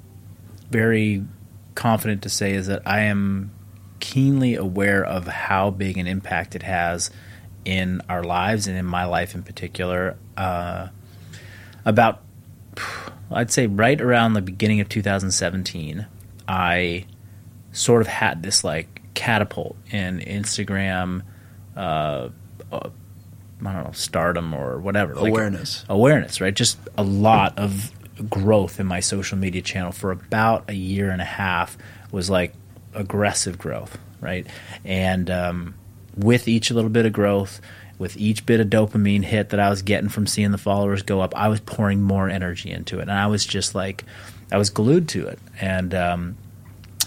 very 0.70 1.24
confident 1.74 2.22
to 2.22 2.28
say 2.28 2.52
is 2.54 2.66
that 2.66 2.82
I 2.86 3.00
am 3.02 3.50
keenly 4.00 4.54
aware 4.54 5.04
of 5.04 5.26
how 5.26 5.70
big 5.70 5.98
an 5.98 6.06
impact 6.06 6.54
it 6.56 6.62
has 6.62 7.10
in 7.64 8.00
our 8.08 8.22
lives 8.22 8.66
and 8.66 8.76
in 8.78 8.84
my 8.86 9.04
life 9.04 9.34
in 9.34 9.42
particular. 9.42 10.16
Uh, 10.36 10.88
about, 11.84 12.22
I'd 13.30 13.50
say, 13.50 13.66
right 13.66 14.00
around 14.00 14.32
the 14.34 14.40
beginning 14.42 14.80
of 14.80 14.88
2017, 14.88 16.06
I 16.46 17.04
sort 17.72 18.00
of 18.00 18.06
had 18.06 18.42
this 18.42 18.64
like 18.64 19.02
catapult 19.14 19.76
in 19.90 20.20
Instagram. 20.20 21.22
Uh, 21.76 22.30
uh, 22.72 22.90
I 23.64 23.72
don't 23.72 23.84
know, 23.84 23.92
stardom 23.92 24.54
or 24.54 24.78
whatever. 24.78 25.14
like- 25.14 25.30
Awareness. 25.30 25.84
awareness, 25.88 26.40
right? 26.40 26.54
Just 26.54 26.78
a 26.96 27.02
lot 27.02 27.58
of 27.58 27.90
growth 28.30 28.80
in 28.80 28.86
my 28.86 29.00
social 29.00 29.36
media 29.38 29.62
channel 29.62 29.92
for 29.92 30.10
about 30.10 30.64
a 30.68 30.74
year 30.74 31.10
and 31.10 31.20
a 31.20 31.24
half 31.26 31.76
was 32.10 32.28
like 32.30 32.52
aggressive 32.94 33.58
growth, 33.58 33.98
right? 34.20 34.46
And 34.84 35.30
um, 35.30 35.74
with 36.16 36.48
each 36.48 36.70
little 36.70 36.90
bit 36.90 37.04
of 37.06 37.12
growth, 37.12 37.60
with 37.98 38.16
each 38.16 38.46
bit 38.46 38.60
of 38.60 38.68
dopamine 38.68 39.24
hit 39.24 39.50
that 39.50 39.60
I 39.60 39.70
was 39.70 39.82
getting 39.82 40.08
from 40.08 40.26
seeing 40.26 40.52
the 40.52 40.58
followers 40.58 41.02
go 41.02 41.20
up, 41.20 41.34
I 41.36 41.48
was 41.48 41.60
pouring 41.60 42.00
more 42.00 42.28
energy 42.28 42.70
into 42.70 42.98
it, 42.98 43.02
and 43.02 43.12
I 43.12 43.26
was 43.26 43.44
just 43.44 43.74
like, 43.74 44.04
I 44.52 44.56
was 44.56 44.70
glued 44.70 45.08
to 45.10 45.26
it, 45.26 45.38
and 45.60 45.94
um, 45.94 46.36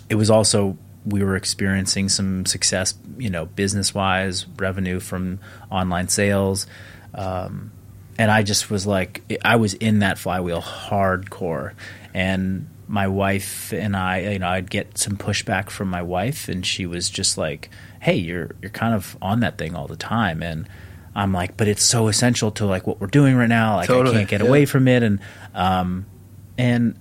it 0.09 0.15
was 0.15 0.29
also 0.29 0.77
we 1.05 1.23
were 1.23 1.35
experiencing 1.35 2.09
some 2.09 2.45
success, 2.45 2.93
you 3.17 3.29
know, 3.29 3.45
business 3.45 3.93
wise, 3.93 4.45
revenue 4.57 4.99
from 4.99 5.39
online 5.71 6.07
sales. 6.07 6.67
Um, 7.13 7.71
and 8.17 8.29
I 8.29 8.43
just 8.43 8.69
was 8.69 8.85
like, 8.85 9.23
I 9.43 9.55
was 9.55 9.73
in 9.73 9.99
that 9.99 10.19
flywheel 10.19 10.61
hardcore. 10.61 11.73
And 12.13 12.69
my 12.87 13.07
wife 13.07 13.73
and 13.73 13.95
I, 13.95 14.33
you 14.33 14.39
know, 14.39 14.47
I'd 14.47 14.69
get 14.69 14.97
some 14.97 15.17
pushback 15.17 15.69
from 15.69 15.89
my 15.89 16.01
wife, 16.01 16.49
and 16.49 16.65
she 16.65 16.85
was 16.85 17.09
just 17.09 17.37
like, 17.37 17.69
"Hey, 18.01 18.15
you're 18.17 18.51
you're 18.61 18.71
kind 18.71 18.93
of 18.93 19.17
on 19.21 19.39
that 19.39 19.57
thing 19.57 19.75
all 19.75 19.87
the 19.87 19.95
time." 19.95 20.43
And 20.43 20.67
I'm 21.15 21.31
like, 21.31 21.55
"But 21.55 21.69
it's 21.69 21.83
so 21.83 22.09
essential 22.09 22.51
to 22.51 22.65
like 22.65 22.85
what 22.85 22.99
we're 22.99 23.07
doing 23.07 23.35
right 23.35 23.47
now. 23.47 23.77
Like 23.77 23.87
Totally, 23.87 24.15
I 24.15 24.19
can't 24.19 24.29
get 24.29 24.41
yeah. 24.41 24.47
away 24.47 24.65
from 24.65 24.87
it." 24.87 25.03
And 25.03 25.19
um, 25.53 26.05
and 26.57 26.97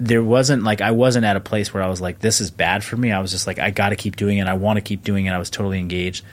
there 0.00 0.24
wasn't 0.24 0.62
like 0.62 0.80
I 0.80 0.92
wasn't 0.92 1.26
at 1.26 1.36
a 1.36 1.40
place 1.40 1.72
where 1.74 1.82
I 1.82 1.88
was 1.88 2.00
like, 2.00 2.20
this 2.20 2.40
is 2.40 2.50
bad 2.50 2.82
for 2.82 2.96
me. 2.96 3.12
I 3.12 3.20
was 3.20 3.30
just 3.30 3.46
like, 3.46 3.58
I 3.58 3.70
got 3.70 3.90
to 3.90 3.96
keep 3.96 4.16
doing 4.16 4.38
it. 4.38 4.46
I 4.46 4.54
want 4.54 4.78
to 4.78 4.80
keep 4.80 5.04
doing 5.04 5.26
it. 5.26 5.30
I 5.30 5.38
was 5.38 5.50
totally 5.50 5.78
engaged. 5.78 6.24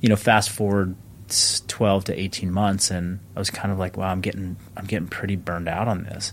You 0.00 0.08
know, 0.08 0.16
fast 0.16 0.50
forward 0.50 0.96
12 1.68 2.04
to 2.04 2.20
18 2.20 2.52
months 2.52 2.90
and 2.90 3.20
I 3.34 3.38
was 3.38 3.50
kind 3.50 3.72
of 3.72 3.78
like, 3.78 3.96
wow, 3.96 4.10
I'm 4.10 4.20
getting 4.20 4.56
I'm 4.76 4.84
getting 4.86 5.06
pretty 5.06 5.36
burned 5.36 5.68
out 5.68 5.86
on 5.86 6.02
this. 6.02 6.32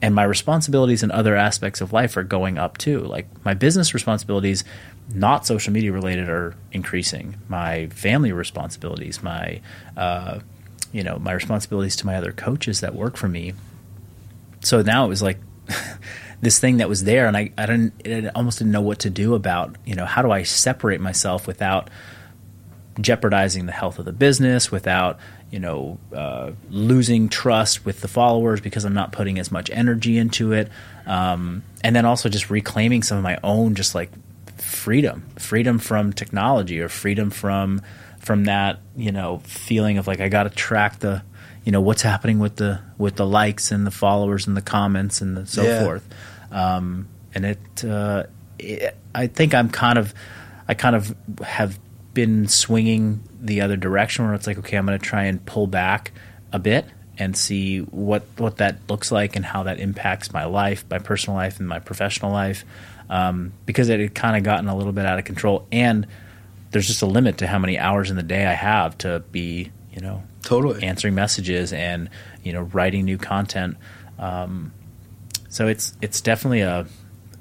And 0.00 0.14
my 0.14 0.22
responsibilities 0.22 1.02
and 1.02 1.12
other 1.12 1.34
aspects 1.36 1.80
of 1.80 1.92
life 1.92 2.16
are 2.16 2.22
going 2.22 2.58
up 2.58 2.78
too. 2.78 3.00
Like 3.00 3.26
my 3.44 3.54
business 3.54 3.92
responsibilities, 3.92 4.62
not 5.14 5.46
social 5.46 5.72
media 5.72 5.92
related, 5.92 6.28
are 6.28 6.54
increasing. 6.72 7.36
My 7.48 7.88
family 7.88 8.32
responsibilities, 8.32 9.22
my 9.22 9.60
uh, 9.96 10.40
you 10.92 11.02
know, 11.02 11.18
my 11.18 11.32
responsibilities 11.32 11.96
to 11.96 12.06
my 12.06 12.16
other 12.16 12.32
coaches 12.32 12.80
that 12.80 12.94
work 12.94 13.16
for 13.16 13.28
me. 13.28 13.54
So 14.60 14.82
now 14.82 15.04
it 15.04 15.08
was 15.08 15.22
like 15.22 15.38
this 16.40 16.58
thing 16.58 16.78
that 16.78 16.88
was 16.88 17.04
there, 17.04 17.26
and 17.26 17.36
I, 17.36 17.52
I 17.56 17.66
didn't, 17.66 18.30
almost 18.34 18.58
didn't 18.58 18.72
know 18.72 18.80
what 18.80 19.00
to 19.00 19.10
do 19.10 19.34
about, 19.34 19.76
you 19.84 19.94
know, 19.94 20.04
how 20.04 20.22
do 20.22 20.30
I 20.30 20.42
separate 20.42 21.00
myself 21.00 21.46
without 21.46 21.90
jeopardizing 23.00 23.66
the 23.66 23.72
health 23.72 23.98
of 23.98 24.04
the 24.04 24.12
business, 24.12 24.70
without, 24.70 25.18
you 25.50 25.60
know, 25.60 25.98
uh, 26.14 26.52
losing 26.70 27.28
trust 27.28 27.84
with 27.84 28.00
the 28.00 28.08
followers 28.08 28.60
because 28.60 28.84
I'm 28.84 28.94
not 28.94 29.12
putting 29.12 29.38
as 29.38 29.50
much 29.52 29.70
energy 29.70 30.18
into 30.18 30.52
it, 30.52 30.70
um, 31.06 31.62
and 31.82 31.94
then 31.94 32.04
also 32.04 32.28
just 32.28 32.50
reclaiming 32.50 33.02
some 33.02 33.16
of 33.16 33.22
my 33.22 33.38
own, 33.44 33.74
just 33.74 33.94
like 33.94 34.10
freedom, 34.70 35.24
freedom 35.38 35.78
from 35.78 36.12
technology 36.12 36.80
or 36.80 36.88
freedom 36.88 37.30
from 37.30 37.82
from 38.20 38.44
that, 38.44 38.80
you 38.96 39.12
know, 39.12 39.38
feeling 39.44 39.98
of 39.98 40.06
like 40.06 40.20
I 40.20 40.28
got 40.28 40.44
to 40.44 40.50
track 40.50 40.98
the 41.00 41.22
you 41.64 41.72
know 41.72 41.80
what's 41.80 42.02
happening 42.02 42.38
with 42.38 42.56
the 42.56 42.80
with 42.98 43.16
the 43.16 43.26
likes 43.26 43.70
and 43.72 43.86
the 43.86 43.90
followers 43.90 44.46
and 44.46 44.56
the 44.56 44.62
comments 44.62 45.20
and 45.20 45.36
the 45.36 45.46
so 45.46 45.64
Yeah. 45.64 45.82
forth. 45.82 46.08
Um, 46.50 47.08
and 47.34 47.44
it, 47.44 47.84
uh, 47.84 48.24
it, 48.58 48.96
I 49.14 49.28
think 49.28 49.54
I'm 49.54 49.68
kind 49.70 49.98
of, 49.98 50.12
I 50.66 50.74
kind 50.74 50.96
of 50.96 51.14
have 51.42 51.78
been 52.12 52.48
swinging 52.48 53.20
the 53.40 53.60
other 53.60 53.76
direction 53.76 54.24
where 54.24 54.34
it's 54.34 54.48
like, 54.48 54.58
okay, 54.58 54.76
I'm 54.76 54.84
going 54.84 54.98
to 54.98 55.04
try 55.04 55.24
and 55.24 55.44
pull 55.46 55.68
back 55.68 56.10
a 56.52 56.58
bit 56.58 56.86
and 57.18 57.36
see 57.36 57.78
what 57.80 58.24
what 58.36 58.56
that 58.56 58.78
looks 58.88 59.12
like 59.12 59.36
and 59.36 59.44
how 59.44 59.62
that 59.64 59.78
impacts 59.78 60.32
my 60.32 60.44
life, 60.44 60.84
my 60.90 60.98
personal 60.98 61.36
life, 61.36 61.58
and 61.60 61.68
my 61.68 61.78
professional 61.78 62.32
life, 62.32 62.64
um, 63.10 63.52
because 63.66 63.90
it 63.90 64.00
had 64.00 64.14
kind 64.14 64.38
of 64.38 64.42
gotten 64.42 64.68
a 64.68 64.74
little 64.76 64.92
bit 64.92 65.04
out 65.04 65.18
of 65.18 65.24
control 65.26 65.66
and. 65.70 66.06
There's 66.72 66.86
just 66.86 67.02
a 67.02 67.06
limit 67.06 67.38
to 67.38 67.48
how 67.48 67.58
many 67.58 67.80
hours 67.80 68.10
in 68.10 68.16
the 68.16 68.22
day 68.22 68.46
I 68.46 68.52
have 68.52 68.96
to 68.98 69.24
be, 69.32 69.72
you 69.92 70.00
know, 70.00 70.22
Totally. 70.42 70.82
answering 70.84 71.14
messages 71.16 71.72
and 71.72 72.08
you 72.42 72.52
know 72.52 72.62
writing 72.62 73.04
new 73.04 73.18
content. 73.18 73.76
Um, 74.18 74.72
so 75.48 75.66
it's 75.66 75.94
it's 76.00 76.20
definitely 76.20 76.60
a, 76.60 76.86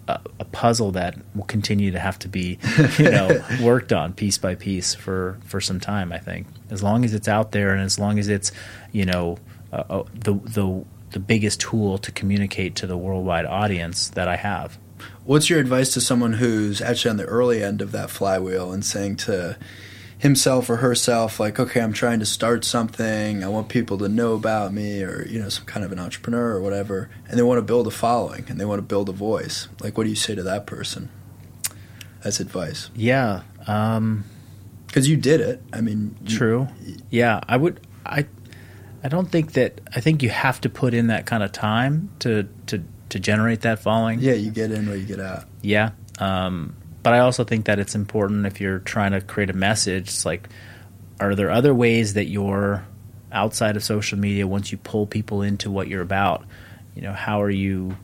a 0.08 0.20
a 0.40 0.46
puzzle 0.46 0.92
that 0.94 1.18
will 1.36 1.44
continue 1.46 1.92
to 1.92 2.00
have 2.00 2.18
to 2.20 2.28
be 2.28 2.58
you 2.98 3.12
know 3.12 3.44
worked 3.62 3.94
on 3.94 4.14
piece 4.14 4.38
by 4.38 4.56
piece 4.56 4.96
for 4.96 5.40
for 5.46 5.62
some 5.62 5.80
time. 5.80 6.12
I 6.12 6.18
think 6.18 6.48
as 6.70 6.82
long 6.82 7.06
as 7.06 7.14
it's 7.14 7.28
out 7.28 7.52
there 7.52 7.72
and 7.72 7.82
as 7.82 8.00
long 8.00 8.18
as 8.20 8.28
it's 8.30 8.52
you 8.92 9.06
know 9.06 9.38
uh, 9.72 9.84
uh, 9.90 10.04
the 10.14 10.34
the 10.34 10.86
the 11.12 11.20
biggest 11.20 11.62
tool 11.62 11.98
to 12.00 12.12
communicate 12.12 12.76
to 12.78 12.88
the 12.88 12.98
worldwide 12.98 13.46
audience 13.46 14.10
that 14.10 14.28
I 14.28 14.36
have. 14.38 14.78
What's 15.30 15.48
your 15.48 15.60
advice 15.60 15.94
to 15.94 16.02
someone 16.02 16.34
who's 16.34 16.82
actually 16.82 17.12
on 17.12 17.18
the 17.18 17.26
early 17.26 17.62
end 17.64 17.84
of 17.84 17.92
that 17.92 18.10
flywheel 18.10 18.72
and 18.72 18.84
saying 18.84 19.18
to 19.18 19.60
himself 20.18 20.72
or 20.72 20.78
herself, 20.78 21.40
like, 21.40 21.60
okay, 21.60 21.82
I'm 21.82 21.94
trying 21.94 22.18
to 22.20 22.26
start 22.26 22.66
something, 22.66 23.44
I 23.44 23.48
want 23.48 23.70
people 23.70 24.00
to 24.00 24.10
know 24.10 24.34
about 24.34 24.74
me, 24.74 25.04
or, 25.04 25.28
you 25.28 25.40
know, 25.40 25.50
some 25.50 25.66
kind 25.66 25.86
of 25.86 25.92
an 25.92 26.00
entrepreneur 26.00 26.56
or 26.56 26.62
whatever, 26.62 27.12
and 27.28 27.38
they 27.38 27.44
want 27.44 27.60
to 27.60 27.62
build 27.62 27.86
a 27.86 27.92
following 27.92 28.46
and 28.50 28.60
they 28.60 28.66
want 28.66 28.80
to 28.80 28.82
build 28.82 29.08
a 29.08 29.12
voice? 29.12 29.68
Like, 29.82 30.00
what 30.00 30.06
do 30.06 30.10
you 30.10 30.16
say 30.16 30.34
to 30.34 30.42
that 30.42 30.66
person 30.66 31.10
as 32.24 32.40
advice? 32.40 32.90
Yeah. 32.96 33.44
Um, 33.68 34.24
Because 34.88 35.08
you 35.08 35.16
did 35.16 35.42
it. 35.42 35.62
I 35.72 35.82
mean, 35.82 36.16
you- 36.26 36.38
True. 36.38 36.68
Yeah, 37.12 37.40
I 37.48 37.56
would. 37.56 37.80
I. 38.04 38.26
I 39.04 39.08
don't 39.10 39.32
think 39.32 39.54
that. 39.54 39.80
I 39.96 40.00
think 40.00 40.24
you 40.24 40.30
have 40.30 40.60
to 40.62 40.70
put 40.70 40.96
in 40.96 41.06
that 41.08 41.28
kind 41.28 41.44
of 41.44 41.52
time 41.52 42.10
to 42.20 42.48
to 42.66 42.84
to 43.10 43.20
generate 43.20 43.62
that 43.62 43.80
following. 43.80 44.20
Yeah, 44.20 44.34
you 44.34 44.51
get 44.51 44.72
in 44.72 44.88
or 44.89 44.95
you 44.95 45.05
get 45.05 45.20
out. 45.20 45.45
Yeah. 45.62 45.91
Um, 46.20 46.76
but 47.01 47.14
I 47.14 47.20
also 47.20 47.43
think 47.43 47.66
that 47.66 47.80
it's 47.80 47.95
important 47.95 48.45
if 48.45 48.60
you're 48.60 48.80
trying 48.80 49.12
to 49.12 49.22
create 49.22 49.49
a 49.49 49.53
message. 49.53 50.10
It's 50.10 50.26
like, 50.26 50.49
are 51.20 51.36
there 51.36 51.51
other 51.51 51.74
ways 51.74 52.14
that 52.14 52.26
you're 52.26 52.86
outside 53.32 53.76
of 53.76 53.84
social 53.84 54.18
media 54.18 54.47
once 54.47 54.72
you 54.72 54.78
pull 54.78 55.05
people 55.05 55.41
into 55.41 55.72
what 55.72 55.88
you're 55.88 56.01
about? 56.01 56.45
You 56.95 57.01
know, 57.03 57.14
how 57.14 57.41
are 57.41 57.49
you? 57.49 57.97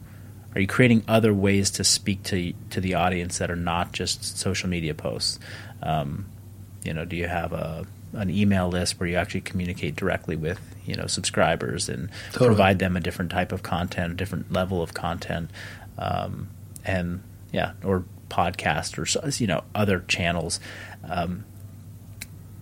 Are 0.54 0.62
you 0.62 0.68
creating 0.68 1.04
other 1.08 1.34
ways 1.34 1.72
to 1.72 1.84
speak 1.84 2.24
to 2.24 2.54
to 2.70 2.80
the 2.80 2.96
audience 2.96 3.40
that 3.40 3.52
are 3.52 3.58
not 3.58 3.92
just 3.92 4.38
social 4.38 4.70
media 4.70 4.94
posts? 4.94 5.40
Um, 5.84 6.28
you 6.84 6.94
know, 6.94 7.04
do 7.04 7.16
you 7.16 7.28
have 7.28 7.52
a 7.52 7.86
an 8.14 8.30
email 8.30 8.70
list 8.70 9.00
where 9.00 9.10
you 9.10 9.18
actually 9.18 9.42
communicate 9.42 9.96
directly 9.98 10.38
with 10.38 10.60
you 10.86 10.96
know 10.96 11.08
subscribers 11.08 11.90
and 11.90 12.10
Totally. 12.32 12.48
provide 12.50 12.80
them 12.80 12.96
a 12.96 13.00
different 13.00 13.32
type 13.32 13.52
of 13.52 13.64
content, 13.64 14.14
a 14.14 14.16
different 14.16 14.52
level 14.52 14.82
of 14.82 14.94
content, 14.94 15.50
um, 15.98 16.50
and 16.84 17.22
yeah, 17.52 17.74
or 17.84 18.04
podcast 18.30 18.98
or 18.98 19.32
you 19.42 19.48
know 19.48 19.64
other 19.74 20.00
channels. 20.08 20.60
Um, 21.08 21.46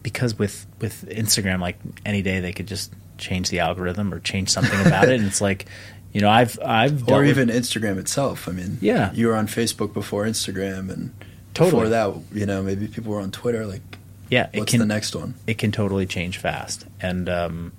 because 0.01 0.37
with 0.37 0.65
with 0.79 1.07
Instagram, 1.09 1.59
like 1.61 1.77
any 2.05 2.21
day 2.21 2.39
they 2.39 2.51
could 2.53 2.67
just 2.67 2.91
change 3.17 3.49
the 3.49 3.59
algorithm 3.59 4.13
or 4.13 4.19
change 4.19 4.49
something 4.49 4.79
about 4.85 5.05
it, 5.09 5.17
and 5.19 5.25
it's 5.25 5.39
like, 5.41 5.65
you 6.11 6.19
know, 6.21 6.29
I've 6.29 6.59
I've 6.63 7.07
Or 7.09 7.19
with- 7.21 7.29
even 7.29 7.49
Instagram 7.49 7.97
itself. 7.97 8.47
I 8.47 8.51
mean, 8.51 8.77
Yeah. 8.81 9.11
you 9.13 9.27
were 9.27 9.35
on 9.35 9.47
Facebook 9.47 9.93
before 9.93 10.25
Instagram, 10.25 10.91
and 10.91 11.13
Totally. 11.53 11.71
before 11.83 11.89
that, 11.89 12.13
you 12.37 12.45
know, 12.45 12.61
maybe 12.63 12.87
people 12.87 13.13
were 13.13 13.21
on 13.21 13.31
Twitter. 13.31 13.65
Like, 13.65 13.97
yeah, 14.29 14.49
it 14.51 14.59
what's 14.59 14.71
can 14.71 14.79
the 14.79 14.85
next 14.85 15.15
one? 15.15 15.35
it 15.47 15.57
can 15.57 15.71
totally 15.71 16.05
change 16.05 16.37
fast. 16.37 16.85
And 16.99 17.29
um, 17.29 17.71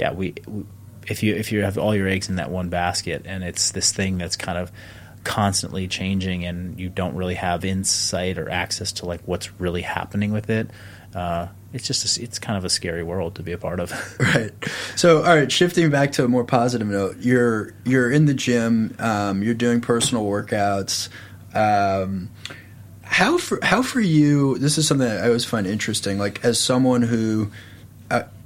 yeah, 0.00 0.12
we, 0.14 0.34
if 1.06 1.22
you 1.22 1.34
if 1.34 1.52
you 1.52 1.62
have 1.62 1.76
all 1.76 1.94
your 1.94 2.08
eggs 2.08 2.30
in 2.30 2.36
that 2.36 2.50
one 2.50 2.70
basket, 2.70 3.22
and 3.26 3.44
it's 3.44 3.72
this 3.72 3.92
thing 3.92 4.16
that's 4.16 4.34
kind 4.36 4.56
of 4.56 4.72
constantly 5.24 5.86
changing, 5.86 6.46
and 6.46 6.80
you 6.80 6.88
don't 6.88 7.14
really 7.14 7.34
have 7.34 7.64
insight 7.66 8.38
or 8.38 8.48
access 8.48 8.92
to 8.92 9.06
like 9.06 9.20
what's 9.26 9.52
really 9.60 9.82
happening 9.82 10.32
with 10.32 10.48
it. 10.48 10.70
Uh, 11.14 11.48
it's 11.74 11.86
just 11.86 12.18
a, 12.18 12.22
it's 12.22 12.38
kind 12.38 12.56
of 12.56 12.64
a 12.64 12.70
scary 12.70 13.02
world 13.02 13.34
to 13.34 13.42
be 13.42 13.52
a 13.52 13.58
part 13.58 13.78
of. 13.78 13.92
Right. 14.20 14.52
So, 14.96 15.18
all 15.18 15.36
right. 15.36 15.50
Shifting 15.50 15.90
back 15.90 16.12
to 16.12 16.24
a 16.24 16.28
more 16.28 16.44
positive 16.44 16.88
note, 16.88 17.18
you're 17.18 17.74
you're 17.84 18.10
in 18.10 18.24
the 18.24 18.34
gym. 18.34 18.96
Um, 18.98 19.42
you're 19.42 19.54
doing 19.54 19.82
personal 19.82 20.24
workouts. 20.24 21.08
Um, 21.52 22.30
how 23.02 23.36
for 23.36 23.58
how 23.62 23.82
for 23.82 24.00
you? 24.00 24.56
This 24.56 24.78
is 24.78 24.86
something 24.86 25.06
I 25.06 25.26
always 25.26 25.44
find 25.44 25.66
interesting. 25.66 26.18
Like 26.18 26.42
as 26.44 26.58
someone 26.58 27.02
who, 27.02 27.50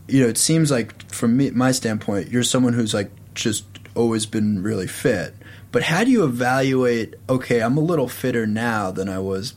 you 0.07 0.23
know, 0.23 0.29
it 0.29 0.39
seems 0.39 0.71
like 0.71 1.11
from 1.11 1.37
me, 1.37 1.51
my 1.51 1.73
standpoint, 1.73 2.29
you're 2.29 2.43
someone 2.43 2.73
who's 2.73 2.95
like 2.95 3.11
just 3.35 3.65
always 3.95 4.27
been 4.27 4.63
really 4.63 4.87
fit. 4.87 5.35
But 5.73 5.83
how 5.83 6.05
do 6.05 6.11
you 6.11 6.25
evaluate? 6.25 7.15
Okay, 7.29 7.61
I'm 7.61 7.77
a 7.77 7.81
little 7.81 8.09
fitter 8.09 8.47
now 8.47 8.91
than 8.91 9.09
I 9.09 9.19
was 9.19 9.55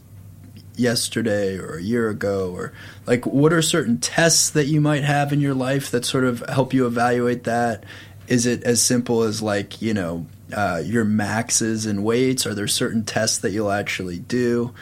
yesterday 0.76 1.58
or 1.58 1.78
a 1.78 1.82
year 1.82 2.08
ago 2.10 2.52
or 2.52 2.72
like 3.08 3.26
what 3.26 3.52
are 3.52 3.64
certain 3.64 3.98
tests 3.98 4.52
that 4.52 4.66
you 4.66 4.80
might 4.80 5.04
have 5.04 5.34
in 5.34 5.42
your 5.42 5.56
life 5.56 5.90
that 5.90 6.06
sort 6.06 6.24
of 6.24 6.40
help 6.50 6.74
you 6.74 6.86
evaluate 6.86 7.44
that? 7.46 7.84
Is 8.28 8.46
it 8.46 8.64
as 8.64 8.82
simple 8.82 9.24
as 9.24 9.42
like 9.42 9.82
you 9.82 9.94
know 9.94 10.28
uh, 10.56 10.82
your 10.84 11.04
maxes 11.04 11.86
and 11.86 12.04
weights? 12.04 12.46
Are 12.46 12.54
there 12.54 12.68
certain 12.68 13.04
tests 13.04 13.40
that 13.40 13.52
you'll 13.52 13.72
actually 13.72 14.20
do? 14.20 14.74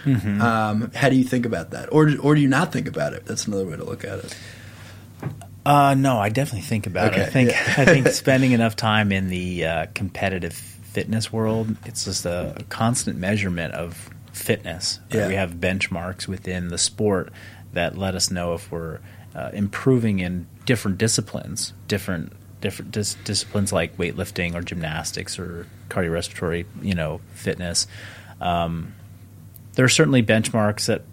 Um, 0.41 0.91
how 0.93 1.09
do 1.09 1.15
you 1.15 1.23
think 1.23 1.45
about 1.45 1.71
that? 1.71 1.91
Or, 1.91 2.11
or 2.21 2.35
do 2.35 2.41
you 2.41 2.47
not 2.47 2.71
think 2.71 2.87
about 2.87 3.13
it? 3.13 3.25
That's 3.25 3.47
another 3.47 3.65
way 3.65 3.77
to 3.77 3.83
look 3.83 4.03
at 4.03 4.19
it 4.19 4.37
Uh, 5.65 5.95
no, 5.95 6.19
I 6.19 6.29
definitely 6.29 6.61
think 6.67 6.85
about 6.85 7.13
it. 7.13 7.19
I 7.21 7.25
think 7.25 7.49
yeah. 7.51 7.73
I 7.77 7.85
think 7.85 8.07
spending 8.09 8.51
enough 8.51 8.75
time 8.75 9.11
in 9.11 9.29
the 9.29 9.65
uh, 9.65 9.85
competitive 9.95 10.53
fitness 10.53 11.33
world, 11.33 11.75
it's 11.85 12.05
just 12.05 12.25
a 12.25 12.55
constant 12.69 13.17
measurement 13.17 13.73
of 13.73 14.09
fitness. 14.31 14.99
Uh, 15.13 15.17
Yeah. 15.17 15.27
we 15.27 15.33
have 15.35 15.55
benchmarks 15.55 16.27
within 16.27 16.67
the 16.67 16.77
sport 16.77 17.31
that 17.73 17.97
let 17.97 18.15
us 18.15 18.29
know 18.31 18.53
if 18.53 18.71
we're 18.71 18.99
uh, 19.33 19.49
improving 19.53 20.19
in 20.19 20.47
different 20.65 20.97
disciplines, 20.97 21.73
different 21.87 22.31
different 22.61 22.91
dis- 22.91 23.15
disciplines 23.25 23.71
like 23.73 23.97
weightlifting 23.97 24.55
or 24.55 24.61
gymnastics 24.61 25.37
or 25.37 25.67
cardiorespiratory, 25.89 26.65
you 26.81 26.95
know, 26.95 27.21
fitness. 27.33 27.85
Um, 28.41 28.93
there 29.73 29.85
are 29.85 29.89
certainly 29.89 30.23
benchmarks 30.23 30.85
that 30.87 31.03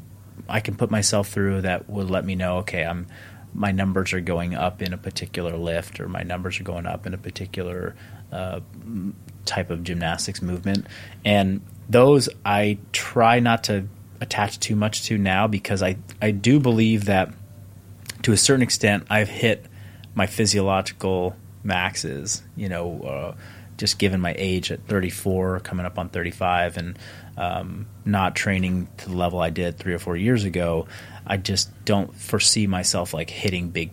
I 0.48 0.60
can 0.60 0.76
put 0.76 0.90
myself 0.90 1.28
through 1.28 1.62
that 1.62 1.90
would 1.90 2.08
let 2.10 2.24
me 2.24 2.34
know, 2.36 2.58
okay, 2.58 2.84
I'm 2.84 3.06
my 3.54 3.72
numbers 3.72 4.12
are 4.12 4.20
going 4.20 4.54
up 4.54 4.82
in 4.82 4.92
a 4.92 4.98
particular 4.98 5.56
lift, 5.56 6.00
or 6.00 6.08
my 6.08 6.22
numbers 6.22 6.60
are 6.60 6.64
going 6.64 6.86
up 6.86 7.06
in 7.06 7.14
a 7.14 7.18
particular 7.18 7.94
uh, 8.30 8.60
type 9.44 9.70
of 9.70 9.82
gymnastics 9.84 10.42
movement, 10.42 10.86
and 11.24 11.60
those 11.88 12.28
I 12.44 12.78
try 12.92 13.40
not 13.40 13.64
to 13.64 13.86
attach 14.20 14.60
too 14.60 14.76
much 14.76 15.04
to 15.04 15.18
now 15.18 15.46
because 15.46 15.82
I 15.82 15.96
I 16.20 16.30
do 16.30 16.60
believe 16.60 17.06
that 17.06 17.32
to 18.22 18.32
a 18.32 18.36
certain 18.36 18.62
extent 18.62 19.04
I've 19.10 19.28
hit 19.28 19.66
my 20.14 20.26
physiological 20.26 21.36
maxes. 21.62 22.42
You 22.56 22.68
know, 22.68 23.02
uh, 23.02 23.34
just 23.76 23.98
given 23.98 24.20
my 24.20 24.34
age 24.38 24.70
at 24.70 24.86
34, 24.86 25.60
coming 25.60 25.86
up 25.86 25.98
on 25.98 26.08
35, 26.08 26.76
and 26.76 26.98
um, 27.36 27.86
not 28.04 28.34
training 28.36 28.88
to 28.98 29.08
the 29.08 29.16
level 29.16 29.40
I 29.40 29.50
did 29.50 29.78
three 29.78 29.94
or 29.94 29.98
four 29.98 30.16
years 30.16 30.44
ago, 30.44 30.86
I 31.26 31.36
just 31.36 31.70
don't 31.84 32.14
foresee 32.14 32.66
myself 32.66 33.14
like 33.14 33.30
hitting 33.30 33.70
big 33.70 33.90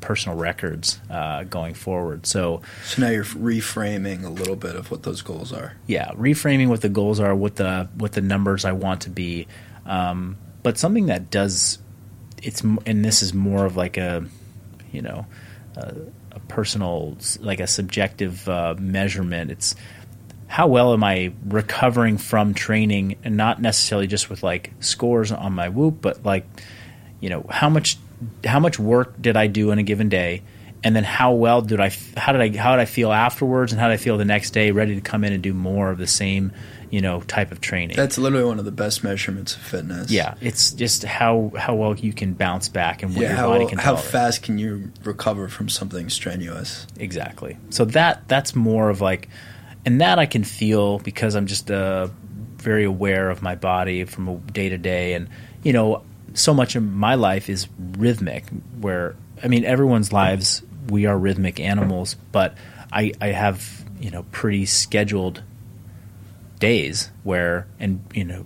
personal 0.00 0.38
records 0.38 1.00
uh, 1.10 1.44
going 1.44 1.74
forward. 1.74 2.26
So, 2.26 2.62
so 2.84 3.02
now 3.02 3.10
you're 3.10 3.24
reframing 3.24 4.24
a 4.24 4.28
little 4.28 4.56
bit 4.56 4.76
of 4.76 4.90
what 4.90 5.02
those 5.02 5.22
goals 5.22 5.52
are. 5.52 5.76
Yeah, 5.86 6.10
reframing 6.12 6.68
what 6.68 6.80
the 6.80 6.88
goals 6.88 7.18
are, 7.18 7.34
what 7.34 7.56
the 7.56 7.88
what 7.96 8.12
the 8.12 8.20
numbers 8.20 8.64
I 8.64 8.72
want 8.72 9.02
to 9.02 9.10
be, 9.10 9.48
um, 9.84 10.36
but 10.62 10.78
something 10.78 11.06
that 11.06 11.30
does 11.30 11.78
it's 12.42 12.62
and 12.62 13.04
this 13.04 13.22
is 13.22 13.34
more 13.34 13.64
of 13.66 13.76
like 13.76 13.96
a 13.96 14.24
you 14.92 15.02
know 15.02 15.26
a, 15.76 15.94
a 16.32 16.40
personal 16.40 17.16
like 17.40 17.60
a 17.60 17.66
subjective 17.66 18.48
uh, 18.48 18.74
measurement. 18.78 19.50
It's 19.50 19.74
how 20.56 20.66
well 20.68 20.94
am 20.94 21.04
I 21.04 21.34
recovering 21.44 22.16
from 22.16 22.54
training, 22.54 23.16
and 23.22 23.36
not 23.36 23.60
necessarily 23.60 24.06
just 24.06 24.30
with 24.30 24.42
like 24.42 24.72
scores 24.80 25.30
on 25.30 25.52
my 25.52 25.68
Whoop, 25.68 26.00
but 26.00 26.24
like 26.24 26.46
you 27.20 27.28
know 27.28 27.44
how 27.50 27.68
much 27.68 27.98
how 28.42 28.58
much 28.58 28.78
work 28.78 29.20
did 29.20 29.36
I 29.36 29.48
do 29.48 29.70
in 29.70 29.78
a 29.78 29.82
given 29.82 30.08
day, 30.08 30.42
and 30.82 30.96
then 30.96 31.04
how 31.04 31.34
well 31.34 31.60
did 31.60 31.78
I 31.78 31.92
how 32.16 32.32
did 32.32 32.40
I 32.40 32.56
how 32.56 32.74
did 32.74 32.80
I 32.80 32.86
feel 32.86 33.12
afterwards, 33.12 33.72
and 33.72 33.78
how 33.78 33.88
did 33.88 33.92
I 33.92 33.96
feel 33.98 34.16
the 34.16 34.24
next 34.24 34.52
day, 34.52 34.70
ready 34.70 34.94
to 34.94 35.02
come 35.02 35.24
in 35.24 35.34
and 35.34 35.42
do 35.42 35.52
more 35.52 35.90
of 35.90 35.98
the 35.98 36.06
same 36.06 36.52
you 36.90 37.02
know 37.02 37.20
type 37.20 37.52
of 37.52 37.60
training. 37.60 37.94
That's 37.94 38.16
literally 38.16 38.46
one 38.46 38.58
of 38.58 38.64
the 38.64 38.72
best 38.72 39.04
measurements 39.04 39.54
of 39.54 39.60
fitness. 39.60 40.10
Yeah, 40.10 40.36
it's 40.40 40.72
just 40.72 41.04
how 41.04 41.52
how 41.54 41.74
well 41.74 41.94
you 41.94 42.14
can 42.14 42.32
bounce 42.32 42.70
back 42.70 43.02
and 43.02 43.14
what 43.14 43.20
yeah, 43.20 43.28
your 43.28 43.36
how, 43.36 43.48
body 43.48 43.66
can. 43.66 43.76
How 43.76 43.92
tolerate. 43.92 44.10
fast 44.10 44.42
can 44.42 44.56
you 44.56 44.90
recover 45.04 45.48
from 45.48 45.68
something 45.68 46.08
strenuous? 46.08 46.86
Exactly. 46.98 47.58
So 47.68 47.84
that 47.84 48.26
that's 48.26 48.56
more 48.56 48.88
of 48.88 49.02
like, 49.02 49.28
and 49.86 50.00
that 50.00 50.18
I 50.18 50.26
can 50.26 50.44
feel 50.44 50.98
because 50.98 51.36
I'm 51.36 51.46
just 51.46 51.70
uh, 51.70 52.08
very 52.56 52.84
aware 52.84 53.30
of 53.30 53.40
my 53.40 53.54
body 53.54 54.04
from 54.04 54.40
day 54.40 54.68
to 54.68 54.76
day, 54.76 55.14
and 55.14 55.28
you 55.62 55.72
know, 55.72 56.02
so 56.34 56.52
much 56.52 56.74
of 56.74 56.82
my 56.82 57.14
life 57.14 57.48
is 57.48 57.68
rhythmic. 57.96 58.44
Where 58.80 59.14
I 59.42 59.48
mean, 59.48 59.64
everyone's 59.64 60.12
lives 60.12 60.62
we 60.88 61.06
are 61.06 61.16
rhythmic 61.16 61.60
animals, 61.60 62.16
but 62.32 62.56
I 62.92 63.12
I 63.20 63.28
have 63.28 63.84
you 64.00 64.10
know 64.10 64.24
pretty 64.32 64.66
scheduled 64.66 65.42
days 66.58 67.10
where 67.22 67.68
and 67.78 68.04
you 68.12 68.24
know 68.24 68.44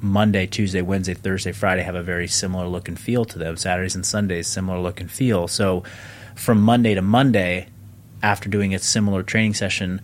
Monday, 0.00 0.46
Tuesday, 0.46 0.82
Wednesday, 0.82 1.14
Thursday, 1.14 1.52
Friday 1.52 1.82
have 1.82 1.94
a 1.94 2.02
very 2.02 2.26
similar 2.26 2.66
look 2.66 2.88
and 2.88 2.98
feel 2.98 3.24
to 3.26 3.38
them. 3.38 3.56
Saturdays 3.56 3.94
and 3.94 4.04
Sundays 4.04 4.48
similar 4.48 4.80
look 4.80 5.00
and 5.00 5.10
feel. 5.10 5.46
So 5.46 5.84
from 6.34 6.60
Monday 6.60 6.94
to 6.94 7.02
Monday, 7.02 7.68
after 8.22 8.48
doing 8.48 8.74
a 8.74 8.78
similar 8.80 9.22
training 9.22 9.54
session, 9.54 10.00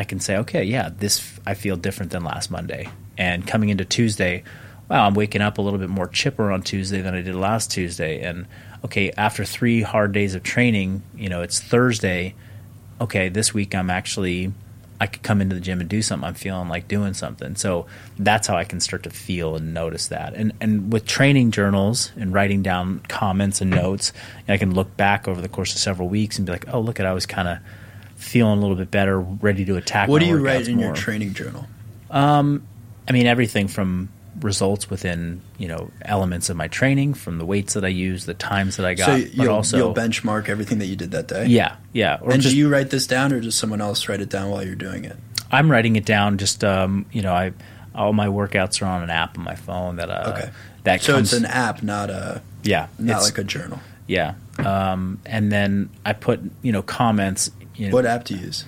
I 0.00 0.04
can 0.04 0.18
say, 0.18 0.38
okay, 0.38 0.64
yeah, 0.64 0.88
this 0.88 1.38
I 1.46 1.52
feel 1.52 1.76
different 1.76 2.10
than 2.10 2.24
last 2.24 2.50
Monday. 2.50 2.88
And 3.18 3.46
coming 3.46 3.68
into 3.68 3.84
Tuesday, 3.84 4.44
wow, 4.88 5.04
I'm 5.06 5.12
waking 5.12 5.42
up 5.42 5.58
a 5.58 5.60
little 5.62 5.78
bit 5.78 5.90
more 5.90 6.08
chipper 6.08 6.50
on 6.50 6.62
Tuesday 6.62 7.02
than 7.02 7.14
I 7.14 7.20
did 7.20 7.34
last 7.34 7.70
Tuesday. 7.70 8.22
And 8.22 8.46
okay, 8.82 9.12
after 9.12 9.44
three 9.44 9.82
hard 9.82 10.12
days 10.12 10.34
of 10.34 10.42
training, 10.42 11.02
you 11.14 11.28
know, 11.28 11.42
it's 11.42 11.60
Thursday. 11.60 12.34
Okay, 12.98 13.28
this 13.28 13.52
week 13.52 13.74
I'm 13.74 13.90
actually 13.90 14.54
I 14.98 15.06
could 15.06 15.22
come 15.22 15.42
into 15.42 15.54
the 15.54 15.60
gym 15.60 15.80
and 15.80 15.88
do 15.90 16.00
something. 16.00 16.26
I'm 16.26 16.32
feeling 16.32 16.70
like 16.70 16.88
doing 16.88 17.12
something. 17.12 17.54
So 17.56 17.84
that's 18.18 18.46
how 18.46 18.56
I 18.56 18.64
can 18.64 18.80
start 18.80 19.02
to 19.02 19.10
feel 19.10 19.54
and 19.54 19.74
notice 19.74 20.06
that. 20.06 20.32
And 20.32 20.54
and 20.62 20.90
with 20.90 21.04
training 21.04 21.50
journals 21.50 22.10
and 22.16 22.32
writing 22.32 22.62
down 22.62 23.00
comments 23.06 23.60
and 23.60 23.70
notes, 23.70 24.14
I 24.48 24.56
can 24.56 24.74
look 24.74 24.96
back 24.96 25.28
over 25.28 25.42
the 25.42 25.48
course 25.50 25.74
of 25.74 25.78
several 25.78 26.08
weeks 26.08 26.38
and 26.38 26.46
be 26.46 26.52
like, 26.52 26.72
oh, 26.72 26.80
look 26.80 27.00
at 27.00 27.04
I 27.04 27.12
was 27.12 27.26
kind 27.26 27.48
of 27.48 27.58
feeling 28.20 28.58
a 28.58 28.60
little 28.60 28.76
bit 28.76 28.90
better, 28.90 29.18
ready 29.18 29.64
to 29.64 29.76
attack. 29.76 30.08
What 30.08 30.20
do 30.20 30.26
you 30.26 30.36
write 30.38 30.68
in 30.68 30.76
more. 30.76 30.86
your 30.86 30.94
training 30.94 31.34
journal? 31.34 31.66
Um, 32.10 32.66
I 33.08 33.12
mean 33.12 33.26
everything 33.26 33.66
from 33.68 34.08
results 34.40 34.88
within 34.88 35.40
you 35.58 35.66
know 35.68 35.90
elements 36.02 36.50
of 36.50 36.56
my 36.56 36.68
training, 36.68 37.14
from 37.14 37.38
the 37.38 37.44
weights 37.44 37.74
that 37.74 37.84
I 37.84 37.88
use, 37.88 38.26
the 38.26 38.34
times 38.34 38.76
that 38.76 38.86
I 38.86 38.94
got, 38.94 39.06
so 39.06 39.16
you'll, 39.16 39.52
also 39.52 39.76
you'll 39.76 39.94
benchmark 39.94 40.48
everything 40.48 40.78
that 40.78 40.86
you 40.86 40.96
did 40.96 41.10
that 41.10 41.26
day. 41.26 41.46
yeah, 41.46 41.76
yeah. 41.92 42.18
Or 42.20 42.32
and 42.32 42.40
just, 42.40 42.54
do 42.54 42.58
you 42.58 42.68
write 42.68 42.90
this 42.90 43.06
down, 43.06 43.32
or 43.32 43.40
does 43.40 43.54
someone 43.56 43.80
else 43.80 44.08
write 44.08 44.20
it 44.20 44.28
down 44.28 44.50
while 44.50 44.64
you're 44.64 44.76
doing 44.76 45.04
it? 45.04 45.16
I'm 45.50 45.70
writing 45.70 45.96
it 45.96 46.04
down. 46.04 46.38
Just 46.38 46.62
um, 46.62 47.06
you 47.12 47.22
know, 47.22 47.32
I 47.32 47.52
all 47.94 48.12
my 48.12 48.28
workouts 48.28 48.80
are 48.82 48.86
on 48.86 49.02
an 49.02 49.10
app 49.10 49.36
on 49.36 49.44
my 49.44 49.56
phone 49.56 49.96
that 49.96 50.10
uh, 50.10 50.32
Okay. 50.36 50.50
that 50.84 51.02
So 51.02 51.14
comes 51.14 51.32
it's 51.32 51.42
an 51.42 51.46
app, 51.50 51.82
not 51.82 52.10
a 52.10 52.40
yeah, 52.62 52.86
not 52.98 53.22
like 53.22 53.38
a 53.38 53.44
journal. 53.44 53.80
Yeah. 54.10 54.34
Um, 54.58 55.20
and 55.24 55.50
then 55.52 55.88
I 56.04 56.12
put 56.12 56.40
you 56.62 56.72
know 56.72 56.82
comments. 56.82 57.50
You 57.76 57.88
know, 57.88 57.94
What 57.94 58.06
app 58.06 58.24
do 58.24 58.34
you 58.34 58.40
use? 58.40 58.64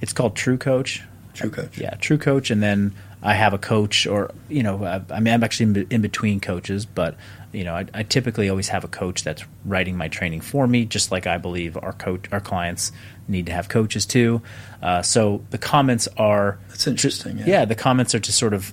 It's 0.00 0.12
called 0.12 0.36
True 0.36 0.58
Coach. 0.58 1.02
True 1.34 1.50
Coach. 1.50 1.78
Yeah, 1.78 1.94
True 1.94 2.18
Coach, 2.18 2.50
and 2.50 2.62
then 2.62 2.94
I 3.22 3.34
have 3.34 3.54
a 3.54 3.58
coach, 3.58 4.06
or 4.06 4.30
you 4.48 4.62
know, 4.62 4.84
I, 4.84 5.00
I 5.10 5.20
mean, 5.20 5.32
I'm 5.32 5.42
actually 5.42 5.80
in, 5.80 5.86
in 5.90 6.02
between 6.02 6.40
coaches, 6.40 6.84
but 6.84 7.16
you 7.52 7.64
know, 7.64 7.74
I, 7.74 7.86
I 7.94 8.02
typically 8.02 8.50
always 8.50 8.68
have 8.68 8.84
a 8.84 8.88
coach 8.88 9.24
that's 9.24 9.44
writing 9.64 9.96
my 9.96 10.08
training 10.08 10.42
for 10.42 10.66
me, 10.66 10.84
just 10.84 11.10
like 11.10 11.26
I 11.26 11.38
believe 11.38 11.76
our 11.76 11.92
coach, 11.94 12.26
our 12.30 12.40
clients 12.40 12.92
need 13.28 13.46
to 13.46 13.52
have 13.52 13.68
coaches 13.68 14.04
too. 14.04 14.42
Uh, 14.82 15.00
so 15.00 15.42
the 15.50 15.58
comments 15.58 16.06
are 16.18 16.58
That's 16.68 16.86
interesting. 16.86 17.38
Yeah. 17.38 17.44
yeah, 17.46 17.64
the 17.64 17.74
comments 17.74 18.14
are 18.14 18.20
to 18.20 18.32
sort 18.32 18.52
of 18.52 18.72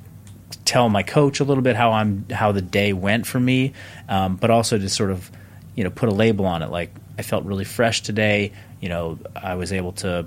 tell 0.65 0.89
my 0.89 1.03
coach 1.03 1.39
a 1.39 1.43
little 1.43 1.63
bit 1.63 1.75
how 1.75 1.91
I'm 1.93 2.25
how 2.29 2.51
the 2.51 2.61
day 2.61 2.91
went 2.91 3.25
for 3.25 3.39
me, 3.39 3.73
um, 4.09 4.35
but 4.35 4.49
also 4.49 4.77
to 4.77 4.89
sort 4.89 5.11
of 5.11 5.31
you 5.79 5.85
know 5.85 5.89
put 5.91 6.09
a 6.09 6.11
label 6.11 6.45
on 6.45 6.61
it. 6.61 6.69
Like 6.69 6.93
I 7.17 7.21
felt 7.21 7.45
really 7.45 7.63
fresh 7.63 8.01
today. 8.01 8.51
You 8.81 8.89
know, 8.89 9.17
I 9.33 9.55
was 9.55 9.71
able 9.71 9.93
to 10.03 10.25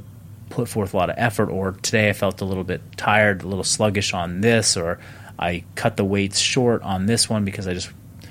put 0.49 0.67
forth 0.67 0.95
a 0.95 0.97
lot 0.97 1.11
of 1.11 1.17
effort. 1.19 1.51
Or 1.51 1.73
today 1.73 2.09
I 2.09 2.15
felt 2.15 2.41
a 2.41 2.47
little 2.47 2.65
bit 2.65 2.81
tired, 2.97 3.43
a 3.43 3.47
little 3.47 3.63
sluggish 3.63 4.15
on 4.15 4.41
this, 4.41 4.79
or 4.79 4.99
I 5.39 5.65
cut 5.75 5.99
the 5.99 6.07
weights 6.07 6.39
short 6.39 6.81
on 6.81 7.05
this 7.05 7.29
one 7.29 7.45
because 7.45 7.69
I 7.69 7.75
just 7.75 7.91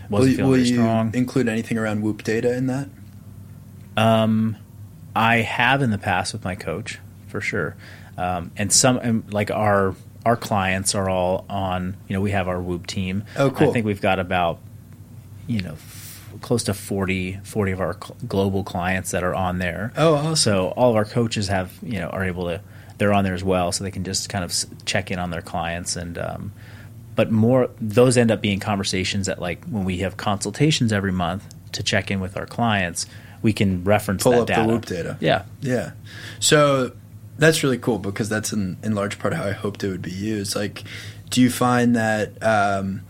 wasn't 0.09 0.31
you- 0.31 0.37
feeling 0.37 0.49
will 0.49 0.57
very 0.57 0.67
you 0.69 0.75
strong. 0.77 1.11
include 1.13 1.47
anything 1.47 1.77
around 1.77 2.01
Whoop 2.01 2.23
data 2.23 2.51
in 2.55 2.65
that? 2.65 2.89
Um, 3.95 4.57
I 5.15 5.37
have 5.37 5.83
in 5.83 5.91
the 5.91 5.97
past 5.99 6.33
with 6.33 6.43
my 6.43 6.55
coach 6.55 6.97
for 7.27 7.39
sure, 7.39 7.75
um, 8.17 8.49
and 8.57 8.73
some 8.73 8.97
and 8.97 9.31
like 9.31 9.51
our 9.51 9.93
our 10.25 10.35
clients 10.37 10.95
are 10.95 11.07
all 11.07 11.45
on. 11.49 11.97
You 12.07 12.15
know, 12.15 12.21
we 12.21 12.31
have 12.31 12.47
our 12.47 12.59
Whoop 12.59 12.87
team. 12.87 13.25
Oh, 13.37 13.51
cool. 13.51 13.69
I 13.69 13.73
think 13.73 13.85
we've 13.85 14.01
got 14.01 14.17
about 14.19 14.57
you 15.47 15.61
know 15.61 15.75
close 16.41 16.63
to 16.63 16.73
40, 16.73 17.39
40 17.43 17.71
of 17.71 17.79
our 17.81 17.93
cl- 17.93 18.15
global 18.27 18.63
clients 18.63 19.11
that 19.11 19.23
are 19.23 19.33
on 19.35 19.59
there. 19.59 19.93
Oh, 19.95 20.15
awesome. 20.15 20.35
So 20.35 20.67
all 20.69 20.89
of 20.89 20.95
our 20.95 21.05
coaches 21.05 21.47
have 21.47 21.71
you 21.81 21.99
know 21.99 22.07
are 22.09 22.23
able 22.23 22.45
to 22.45 22.61
they're 22.97 23.13
on 23.13 23.23
there 23.23 23.33
as 23.33 23.43
well, 23.43 23.71
so 23.71 23.83
they 23.83 23.91
can 23.91 24.03
just 24.03 24.29
kind 24.29 24.43
of 24.43 24.51
s- 24.51 24.67
check 24.85 25.11
in 25.11 25.19
on 25.19 25.29
their 25.31 25.41
clients 25.41 25.95
and. 25.95 26.17
Um, 26.17 26.51
but 27.13 27.29
more 27.29 27.69
those 27.81 28.15
end 28.17 28.31
up 28.31 28.39
being 28.41 28.59
conversations 28.61 29.27
that 29.27 29.39
like 29.41 29.65
when 29.65 29.83
we 29.83 29.97
have 29.97 30.15
consultations 30.15 30.93
every 30.93 31.11
month 31.11 31.43
to 31.73 31.83
check 31.83 32.09
in 32.09 32.21
with 32.21 32.37
our 32.37 32.45
clients, 32.45 33.05
we 33.41 33.51
can 33.51 33.83
reference 33.83 34.23
Pull 34.23 34.39
up 34.39 34.47
the 34.47 34.53
data. 34.53 34.65
Whoop 34.67 34.85
data. 34.85 35.17
Yeah, 35.19 35.43
Yeah. 35.59 35.91
So 36.39 36.93
that's 37.37 37.63
really 37.63 37.77
cool 37.77 37.99
because 37.99 38.29
that's 38.29 38.53
in, 38.53 38.77
in 38.81 38.95
large 38.95 39.19
part 39.19 39.33
how 39.33 39.43
I 39.43 39.51
hoped 39.51 39.83
it 39.83 39.89
would 39.89 40.01
be 40.01 40.09
used. 40.11 40.55
Like, 40.55 40.83
do 41.29 41.41
you 41.41 41.49
find 41.49 41.95
that, 41.97 42.41
um, 42.41 43.01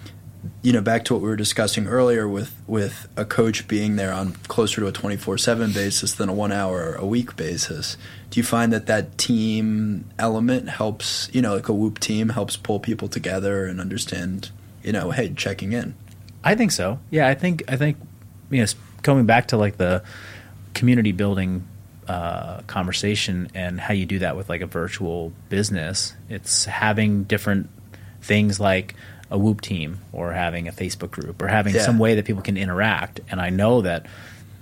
you 0.61 0.73
know, 0.73 0.81
back 0.81 1.05
to 1.05 1.13
what 1.13 1.21
we 1.21 1.29
were 1.29 1.35
discussing 1.35 1.87
earlier 1.87 2.27
with, 2.27 2.55
with 2.67 3.07
a 3.15 3.25
coach 3.25 3.67
being 3.67 3.95
there 3.95 4.11
on 4.11 4.33
closer 4.47 4.81
to 4.81 4.87
a 4.87 4.91
24 4.91 5.37
7 5.37 5.71
basis 5.71 6.13
than 6.13 6.29
a 6.29 6.33
one 6.33 6.51
hour 6.51 6.95
a 6.95 7.05
week 7.05 7.35
basis, 7.35 7.97
do 8.29 8.39
you 8.39 8.43
find 8.43 8.73
that 8.73 8.87
that 8.87 9.17
team 9.17 10.05
element 10.17 10.69
helps, 10.69 11.29
you 11.33 11.41
know, 11.41 11.55
like 11.55 11.69
a 11.69 11.73
Whoop 11.73 11.99
team 11.99 12.29
helps 12.29 12.57
pull 12.57 12.79
people 12.79 13.07
together 13.07 13.65
and 13.65 13.79
understand, 13.79 14.49
you 14.83 14.91
know, 14.91 15.11
hey, 15.11 15.33
checking 15.35 15.73
in? 15.73 15.95
I 16.43 16.55
think 16.55 16.71
so. 16.71 16.99
Yeah, 17.09 17.27
I 17.27 17.35
think 17.35 17.63
I 17.67 17.75
think 17.75 17.97
you 18.49 18.61
know 18.61 18.67
coming 19.03 19.25
back 19.25 19.49
to 19.49 19.57
like 19.57 19.77
the 19.77 20.03
community 20.73 21.11
building 21.11 21.67
uh, 22.07 22.61
conversation 22.63 23.49
and 23.53 23.79
how 23.79 23.93
you 23.93 24.05
do 24.05 24.19
that 24.19 24.35
with 24.35 24.49
like 24.49 24.61
a 24.61 24.65
virtual 24.65 25.33
business. 25.49 26.13
It's 26.29 26.65
having 26.65 27.23
different 27.23 27.69
things 28.21 28.59
like 28.59 28.95
a 29.31 29.37
Whoop 29.37 29.61
team 29.61 29.99
or 30.11 30.33
having 30.33 30.67
a 30.67 30.71
Facebook 30.71 31.09
group 31.09 31.41
or 31.41 31.47
having 31.47 31.73
Yeah. 31.73 31.81
some 31.83 31.97
way 31.97 32.15
that 32.15 32.25
people 32.25 32.41
can 32.41 32.57
interact. 32.57 33.21
And 33.31 33.39
I 33.41 33.49
know 33.49 33.81
that 33.81 34.05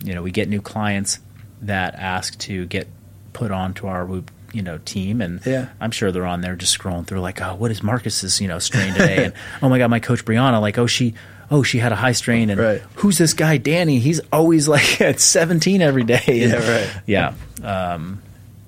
you 0.03 0.13
know 0.13 0.21
we 0.21 0.31
get 0.31 0.47
new 0.47 0.61
clients 0.61 1.19
that 1.63 1.95
ask 1.95 2.37
to 2.39 2.65
get 2.67 2.87
put 3.33 3.51
onto 3.51 3.87
our 3.87 4.05
Whoop 4.05 4.31
you 4.53 4.61
know 4.61 4.77
team 4.79 5.21
and 5.21 5.41
Yeah. 5.45 5.67
I'm 5.81 5.91
sure 5.91 6.11
they're 6.11 6.25
on 6.25 6.41
there 6.41 6.55
just 6.55 6.77
scrolling 6.77 7.05
through 7.05 7.19
like 7.21 7.41
oh 7.41 7.55
what 7.55 7.69
is 7.71 7.83
Marcus's 7.83 8.39
you 8.41 8.47
know 8.47 8.59
strain 8.59 8.93
today 8.93 9.25
and 9.25 9.33
oh 9.61 9.69
my 9.69 9.77
god 9.77 9.89
my 9.89 9.99
coach 9.99 10.23
Brianna 10.25 10.59
like 10.61 10.77
oh 10.79 10.87
she 10.87 11.13
oh 11.51 11.61
she 11.61 11.77
had 11.79 11.91
a 11.91 11.95
high 11.95 12.13
strain 12.13 12.49
and 12.49 12.59
Right. 12.59 12.81
who's 12.95 13.17
this 13.17 13.33
guy 13.33 13.57
Danny 13.57 13.99
he's 13.99 14.21
always 14.31 14.67
like 14.67 15.01
at 15.09 15.19
17 15.19 15.81
every 15.81 16.03
day 16.03 16.23
And- 16.27 16.51
Yeah, 16.51 16.71
right. 16.71 16.89
yeah 17.05 17.33
um, 17.63 18.21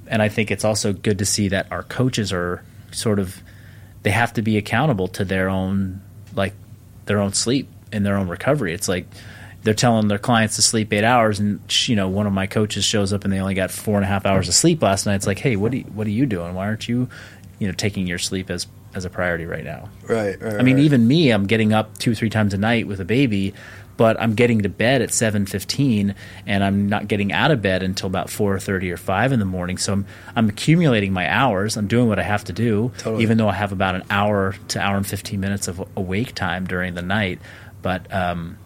and 0.08 0.22
I 0.22 0.30
think 0.30 0.52
it's 0.52 0.66
also 0.66 0.94
good 0.94 1.20
to 1.20 1.26
see 1.26 1.48
that 1.50 1.72
our 1.72 1.84
coaches 1.84 2.32
are 2.34 2.64
sort 2.92 3.18
of 3.20 3.42
they 4.04 4.12
have 4.12 4.34
to 4.34 4.42
be 4.42 4.58
accountable 4.58 5.08
to 5.08 5.26
their 5.26 5.50
own 5.50 6.02
like 6.36 6.54
their 7.06 7.20
own 7.20 7.34
sleep 7.34 7.70
and 7.92 8.06
their 8.06 8.16
own 8.16 8.28
recovery 8.28 8.74
it's 8.74 8.88
like 8.88 9.06
they're 9.64 9.74
telling 9.74 10.08
their 10.08 10.18
clients 10.18 10.56
to 10.56 10.62
sleep 10.62 10.92
eight 10.92 11.04
hours, 11.04 11.40
and 11.40 11.62
you 11.88 11.96
know 11.96 12.08
one 12.08 12.28
of 12.28 12.34
my 12.34 12.48
coaches 12.48 12.84
shows 12.84 13.14
up 13.14 13.24
and 13.24 13.32
they 13.34 13.40
only 13.40 13.54
got 13.54 13.72
four 13.72 13.96
and 13.96 14.04
a 14.04 14.08
half 14.08 14.26
hours 14.26 14.48
of 14.48 14.56
sleep 14.56 14.82
last 14.82 15.06
night. 15.06 15.16
It's 15.16 15.28
like, 15.28 15.40
hey, 15.40 15.56
what 15.56 15.72
are 15.74 15.78
you, 15.78 15.84
what 15.84 16.08
are 16.08 16.12
you 16.12 16.26
doing? 16.26 16.54
Why 16.56 16.66
aren't 16.66 16.90
you, 16.90 17.10
you 17.60 17.68
know, 17.68 17.74
taking 17.74 18.08
your 18.08 18.18
sleep 18.18 18.50
as 18.50 18.68
as 18.96 19.06
a 19.06 19.10
priority 19.10 19.46
right 19.46 19.64
now? 19.64 19.90
Right. 20.08 20.42
right 20.42 20.56
I 20.56 20.64
mean, 20.64 20.78
right. 20.78 20.86
even 20.86 21.08
me, 21.08 21.30
I'm 21.30 21.46
getting 21.46 21.74
up 21.74 21.98
two, 21.98 22.16
three 22.16 22.30
times 22.30 22.54
a 22.54 22.58
night 22.58 22.88
with 22.88 23.00
a 23.00 23.06
baby, 23.06 23.54
but 24.02 24.20
I'm 24.20 24.34
getting 24.34 24.64
to 24.64 24.70
bed 24.70 25.04
at 25.04 25.14
seven 25.14 25.46
fifteen, 25.46 26.16
and 26.48 26.64
I'm 26.64 26.90
not 26.90 27.08
getting 27.08 27.32
out 27.32 27.52
of 27.52 27.62
bed 27.62 27.84
until 27.84 28.08
about 28.08 28.32
four 28.32 28.58
thirty 28.60 28.92
or 28.92 28.98
five 28.98 29.32
in 29.32 29.40
the 29.40 29.46
morning. 29.46 29.78
So 29.78 29.94
I'm 29.94 30.06
I'm 30.36 30.50
accumulating 30.50 31.14
my 31.14 31.30
hours. 31.30 31.78
I'm 31.78 31.86
doing 31.88 32.08
what 32.08 32.18
I 32.18 32.24
have 32.24 32.44
to 32.46 32.54
do, 32.54 32.92
Totally. 32.98 33.22
even 33.22 33.38
though 33.38 33.48
I 33.48 33.54
have 33.54 33.72
about 33.72 33.94
an 33.94 34.04
hour 34.10 34.56
to 34.70 34.80
hour 34.80 34.98
and 34.98 35.06
fifteen 35.06 35.40
minutes 35.40 35.68
of 35.68 35.88
awake 35.96 36.34
time 36.34 36.66
during 36.66 36.96
the 36.96 37.04
night. 37.04 37.40
But 37.84 38.12
um, 38.12 38.58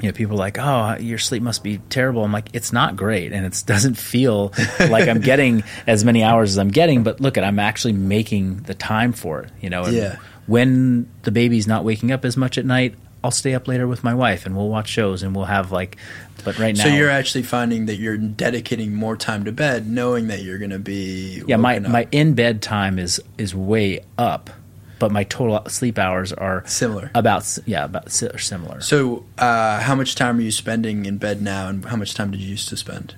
you 0.00 0.08
know, 0.08 0.12
people 0.12 0.36
are 0.36 0.38
like, 0.38 0.58
"Oh, 0.60 0.96
your 1.00 1.18
sleep 1.18 1.42
must 1.42 1.64
be 1.64 1.78
terrible." 1.90 2.22
I'm 2.24 2.32
like, 2.32 2.50
"It's 2.52 2.72
not 2.72 2.94
great, 2.94 3.32
and 3.32 3.44
it 3.44 3.60
doesn't 3.66 3.94
feel 3.98 4.52
like 4.78 5.08
I'm 5.08 5.20
getting 5.20 5.64
as 5.88 6.04
many 6.04 6.22
hours 6.22 6.50
as 6.52 6.58
I'm 6.58 6.70
getting." 6.70 7.02
But 7.02 7.20
look, 7.20 7.36
at 7.36 7.42
I'm 7.42 7.58
actually 7.58 7.94
making 7.94 8.58
the 8.62 8.74
time 8.74 9.12
for 9.12 9.40
it. 9.42 9.50
You 9.60 9.70
know, 9.70 9.82
and 9.86 9.96
Yeah. 9.96 10.16
when 10.46 11.08
the 11.22 11.32
baby's 11.32 11.66
not 11.66 11.82
waking 11.82 12.12
up 12.12 12.24
as 12.24 12.36
much 12.36 12.58
at 12.58 12.64
night, 12.64 12.94
I'll 13.22 13.30
stay 13.30 13.54
up 13.54 13.66
later 13.66 13.88
with 13.88 14.04
my 14.04 14.14
wife, 14.14 14.46
and 14.46 14.56
we'll 14.56 14.68
watch 14.68 14.88
shows, 14.88 15.22
and 15.22 15.34
we'll 15.34 15.46
have 15.46 15.72
like. 15.72 15.96
But 16.44 16.58
right 16.58 16.76
now, 16.76 16.84
So 16.84 16.88
you're 16.88 17.10
actually 17.10 17.42
finding 17.42 17.86
that 17.86 17.96
you're 17.96 18.16
dedicating 18.16 18.94
more 18.94 19.16
time 19.16 19.44
to 19.44 19.52
bed, 19.52 19.88
knowing 19.88 20.28
that 20.28 20.42
you're 20.42 20.58
going 20.58 20.70
to 20.70 20.78
be 20.78 21.42
yeah, 21.46 21.56
my 21.56 21.78
up. 21.78 21.88
my 21.88 22.06
in 22.12 22.34
bed 22.34 22.62
time 22.62 22.98
is 22.98 23.20
is 23.36 23.54
way 23.54 24.04
up, 24.16 24.50
but 24.98 25.10
my 25.10 25.24
total 25.24 25.68
sleep 25.68 25.98
hours 25.98 26.32
are 26.32 26.62
Similar. 26.66 27.10
About 27.14 27.58
yeah, 27.66 27.84
about 27.84 28.10
similar. 28.12 28.80
So, 28.80 29.24
uh, 29.36 29.80
how 29.80 29.94
much 29.96 30.14
time 30.14 30.38
are 30.38 30.42
you 30.42 30.52
spending 30.52 31.06
in 31.06 31.18
bed 31.18 31.42
now, 31.42 31.68
and 31.68 31.84
how 31.84 31.96
much 31.96 32.14
time 32.14 32.30
did 32.30 32.40
you 32.40 32.50
used 32.50 32.68
to 32.68 32.76
spend? 32.76 33.16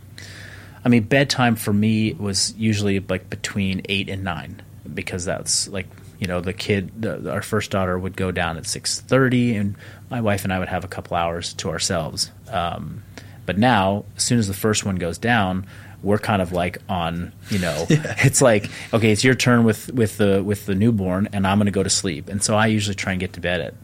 I 0.83 0.89
mean, 0.89 1.03
bedtime 1.03 1.57
for 1.57 1.73
me 1.73 2.15
was 2.15 2.55
usually 2.57 3.01
like 3.01 3.29
between 3.29 3.83
eight 3.89 4.09
and 4.09 4.25
nine 4.25 4.63
because 4.93 5.25
that's 5.25 5.69
like 5.69 5.87
you 6.21 6.27
know 6.27 6.41
the 6.41 6.53
kid, 6.53 7.03
the, 7.03 7.31
our 7.31 7.43
first 7.43 7.71
daughter 7.71 7.99
would 7.99 8.17
go 8.17 8.31
down 8.31 8.57
at 8.57 8.67
six 8.67 9.01
thirty, 9.01 9.57
and 9.57 9.75
my 10.11 10.21
wife 10.21 10.45
and 10.45 10.53
I 10.53 10.59
would 10.59 10.69
have 10.69 10.85
a 10.85 10.89
couple 10.89 11.17
hours 11.17 11.55
to 11.55 11.71
ourselves. 11.71 12.31
Um, 12.49 13.03
but 13.47 13.59
now, 13.59 14.05
as 14.17 14.23
soon 14.23 14.39
as 14.39 14.47
the 14.47 14.55
first 14.55 14.85
one 14.85 14.97
goes 14.97 15.19
down, 15.19 15.67
we're 16.03 16.19
kind 16.19 16.41
of 16.41 16.53
like 16.53 16.79
on 16.89 17.33
you 17.49 17.59
know 17.59 17.87
it's 17.91 18.43
like 18.43 18.71
okay, 18.93 19.11
it's 19.11 19.25
your 19.25 19.35
turn 19.35 19.65
with 19.65 19.93
with 19.93 20.19
the 20.19 20.45
with 20.45 20.67
the 20.67 20.75
newborn, 20.75 21.29
and 21.33 21.47
I'm 21.47 21.59
going 21.59 21.67
to 21.67 21.73
go 21.73 21.83
to 21.83 21.91
sleep, 21.91 22.29
and 22.29 22.43
so 22.43 22.55
I 22.55 22.67
usually 22.67 22.95
try 22.95 23.13
and 23.13 23.21
get 23.21 23.33
to 23.33 23.41
bed 23.41 23.61
at 23.61 23.75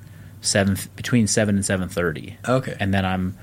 seven 0.43 0.77
between 0.95 1.27
seven 1.27 1.57
and 1.57 1.65
seven 1.65 1.89
thirty. 1.89 2.37
Okay. 2.47 2.77
and 2.79 2.93
then 2.93 3.05
I'm 3.05 3.37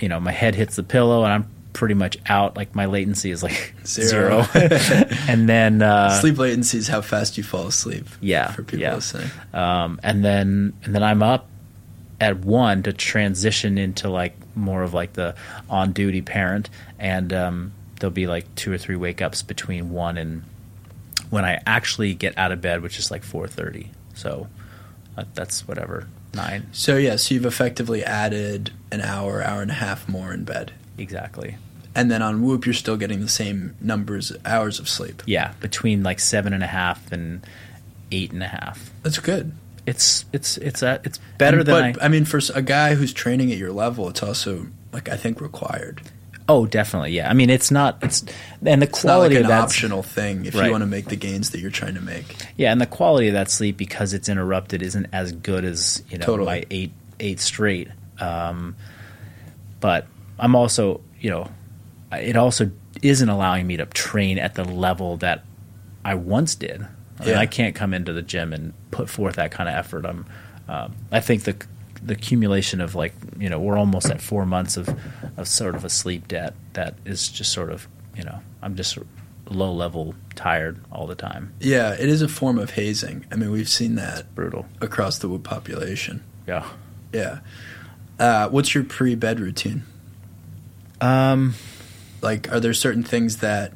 you 0.00 0.08
know, 0.08 0.20
my 0.20 0.32
head 0.32 0.54
hits 0.54 0.76
the 0.76 0.82
pillow 0.82 1.24
and 1.24 1.32
I'm 1.32 1.50
pretty 1.74 1.92
much 1.94 2.16
out. 2.26 2.56
Like 2.56 2.74
my 2.74 2.86
latency 2.86 3.30
is 3.30 3.42
like 3.42 3.74
Zero. 3.84 4.42
zero. 4.44 4.46
and 5.28 5.46
then 5.46 5.82
uh, 5.82 6.18
Sleep 6.20 6.38
latency 6.38 6.78
is 6.78 6.88
how 6.88 7.02
fast 7.02 7.36
you 7.36 7.44
fall 7.44 7.66
asleep. 7.66 8.06
Yeah, 8.22 8.50
for 8.52 8.62
people 8.62 8.78
yeah. 8.78 8.94
listening. 8.94 9.30
um, 9.52 10.00
and 10.02 10.24
then 10.24 10.72
and 10.84 10.94
then 10.94 11.02
I'm 11.02 11.22
up 11.22 11.48
at 12.20 12.38
one 12.38 12.82
to 12.84 12.92
transition 12.94 13.76
into 13.76 14.08
like 14.08 14.34
more 14.56 14.82
of 14.82 14.94
like 14.94 15.12
the 15.12 15.34
on 15.68 15.92
duty 15.92 16.22
parent, 16.22 16.70
and 16.98 17.30
um, 17.32 17.72
there'll 18.00 18.10
be 18.12 18.26
like 18.26 18.52
two 18.54 18.72
or 18.72 18.78
three 18.78 18.96
wake 18.96 19.20
ups 19.20 19.42
between 19.42 19.90
one 19.90 20.16
and 20.16 20.44
when 21.30 21.44
I 21.44 21.60
actually 21.66 22.14
get 22.14 22.38
out 22.38 22.52
of 22.52 22.60
bed, 22.60 22.80
which 22.82 22.98
is 22.98 23.10
like 23.10 23.22
four 23.24 23.46
thirty. 23.48 23.90
So 24.14 24.48
uh, 25.18 25.24
that's 25.34 25.66
whatever 25.68 26.06
nine 26.34 26.66
So 26.72 26.96
yeah, 26.96 27.16
so 27.16 27.34
you've 27.34 27.46
effectively 27.46 28.04
added 28.04 28.72
an 28.90 29.00
hour, 29.00 29.42
hour 29.42 29.62
and 29.62 29.70
a 29.70 29.74
half 29.74 30.08
more 30.08 30.32
in 30.32 30.44
bed, 30.44 30.72
exactly. 30.98 31.56
and 31.94 32.10
then 32.10 32.22
on 32.22 32.42
Whoop, 32.42 32.66
you're 32.66 32.72
still 32.74 32.96
getting 32.96 33.20
the 33.20 33.28
same 33.28 33.76
numbers 33.80 34.32
hours 34.44 34.78
of 34.78 34.88
sleep. 34.88 35.22
Yeah, 35.26 35.52
between 35.60 36.02
like 36.02 36.20
seven 36.20 36.52
and 36.52 36.62
a 36.62 36.66
half 36.68 37.10
and 37.12 37.44
eight 38.10 38.32
and 38.32 38.42
a 38.42 38.48
half. 38.48 38.90
That's 39.02 39.18
good. 39.18 39.52
It's 39.86 40.24
it's 40.32 40.56
it's 40.58 40.82
a, 40.82 41.00
it's 41.04 41.18
better 41.38 41.58
And- 41.58 41.66
than 41.68 41.92
but 41.94 42.02
I. 42.02 42.06
I 42.06 42.08
mean, 42.08 42.24
for 42.24 42.40
a 42.54 42.62
guy 42.62 42.94
who's 42.94 43.12
training 43.12 43.52
at 43.52 43.58
your 43.58 43.72
level, 43.72 44.08
it's 44.08 44.22
also 44.22 44.66
like 44.92 45.08
I 45.08 45.16
think 45.16 45.40
required. 45.40 46.00
Oh, 46.46 46.66
definitely. 46.66 47.12
Yeah. 47.12 47.30
I 47.30 47.32
mean, 47.32 47.48
it's 47.48 47.70
not. 47.70 47.98
It's 48.02 48.22
and 48.64 48.82
the 48.82 48.86
quality. 48.86 48.86
It's 48.86 49.04
not 49.04 49.10
like 49.18 49.18
quality 49.30 49.36
an 49.36 49.42
of 49.44 49.48
that. 49.48 49.62
optional 49.62 50.02
thing 50.02 50.44
if 50.46 50.54
Right. 50.54 50.66
you 50.66 50.70
want 50.72 50.82
to 50.82 50.86
make 50.86 51.06
the 51.06 51.16
gains 51.16 51.50
that 51.50 51.60
you're 51.60 51.70
trying 51.70 51.94
to 51.94 52.02
make. 52.02 52.36
Yeah, 52.56 52.70
and 52.70 52.80
the 52.80 52.86
quality 52.86 53.28
of 53.28 53.34
that 53.34 53.50
sleep 53.50 53.76
because 53.78 54.12
it's 54.12 54.28
interrupted 54.28 54.82
isn't 54.82 55.06
as 55.12 55.32
good 55.32 55.64
as 55.64 56.02
you 56.10 56.18
know 56.18 56.26
Totally. 56.26 56.46
my 56.46 56.64
eight 56.70 56.92
eight 57.20 57.40
straight. 57.40 57.88
Um, 58.20 58.76
but 59.80 60.06
I'm 60.38 60.54
also 60.54 61.00
you 61.20 61.30
know 61.30 61.48
it 62.12 62.36
also 62.36 62.70
isn't 63.02 63.28
allowing 63.28 63.66
me 63.66 63.76
to 63.76 63.86
train 63.86 64.38
at 64.38 64.54
the 64.54 64.64
level 64.64 65.16
that 65.18 65.44
I 66.04 66.14
once 66.14 66.54
did. 66.54 66.86
I, 67.18 67.24
mean, 67.24 67.28
Yeah. 67.34 67.40
I 67.40 67.46
can't 67.46 67.74
come 67.74 67.92
into 67.94 68.12
the 68.12 68.22
gym 68.22 68.52
and 68.52 68.72
put 68.90 69.08
forth 69.10 69.36
that 69.36 69.50
kind 69.50 69.68
of 69.68 69.74
effort. 69.74 70.04
I'm. 70.06 70.26
Um, 70.68 70.94
I 71.12 71.20
think 71.20 71.42
the 71.44 71.56
the 72.02 72.14
accumulation 72.14 72.80
of 72.80 72.94
like 72.94 73.14
you 73.38 73.48
know 73.48 73.58
we're 73.58 73.78
almost 73.78 74.10
at 74.10 74.20
four 74.20 74.44
months 74.46 74.76
of 74.76 74.88
of 75.36 75.48
sort 75.48 75.74
of 75.74 75.84
a 75.84 75.90
sleep 75.90 76.28
debt 76.28 76.54
that 76.74 76.94
is 77.04 77.28
just 77.28 77.52
sort 77.52 77.70
of 77.70 77.88
you 78.16 78.22
know 78.24 78.40
I'm 78.62 78.76
just 78.76 78.98
low 79.48 79.72
level 79.72 80.14
tired 80.34 80.80
all 80.90 81.06
the 81.06 81.14
time. 81.14 81.52
Yeah, 81.60 81.92
it 81.92 82.08
is 82.08 82.22
a 82.22 82.28
form 82.28 82.58
of 82.58 82.70
hazing. 82.70 83.26
I 83.30 83.36
mean, 83.36 83.50
we've 83.50 83.68
seen 83.68 83.94
that 83.96 84.34
Brutal. 84.34 84.66
across 84.80 85.18
the 85.18 85.38
population. 85.38 86.22
Yeah. 86.46 86.66
Yeah. 87.12 87.40
Uh, 88.18 88.48
what's 88.48 88.74
your 88.74 88.84
pre-bed 88.84 89.40
routine? 89.40 89.84
Um, 91.04 91.54
Like, 92.22 92.50
are 92.52 92.60
there 92.60 92.72
certain 92.74 93.02
things 93.02 93.38
that 93.38 93.72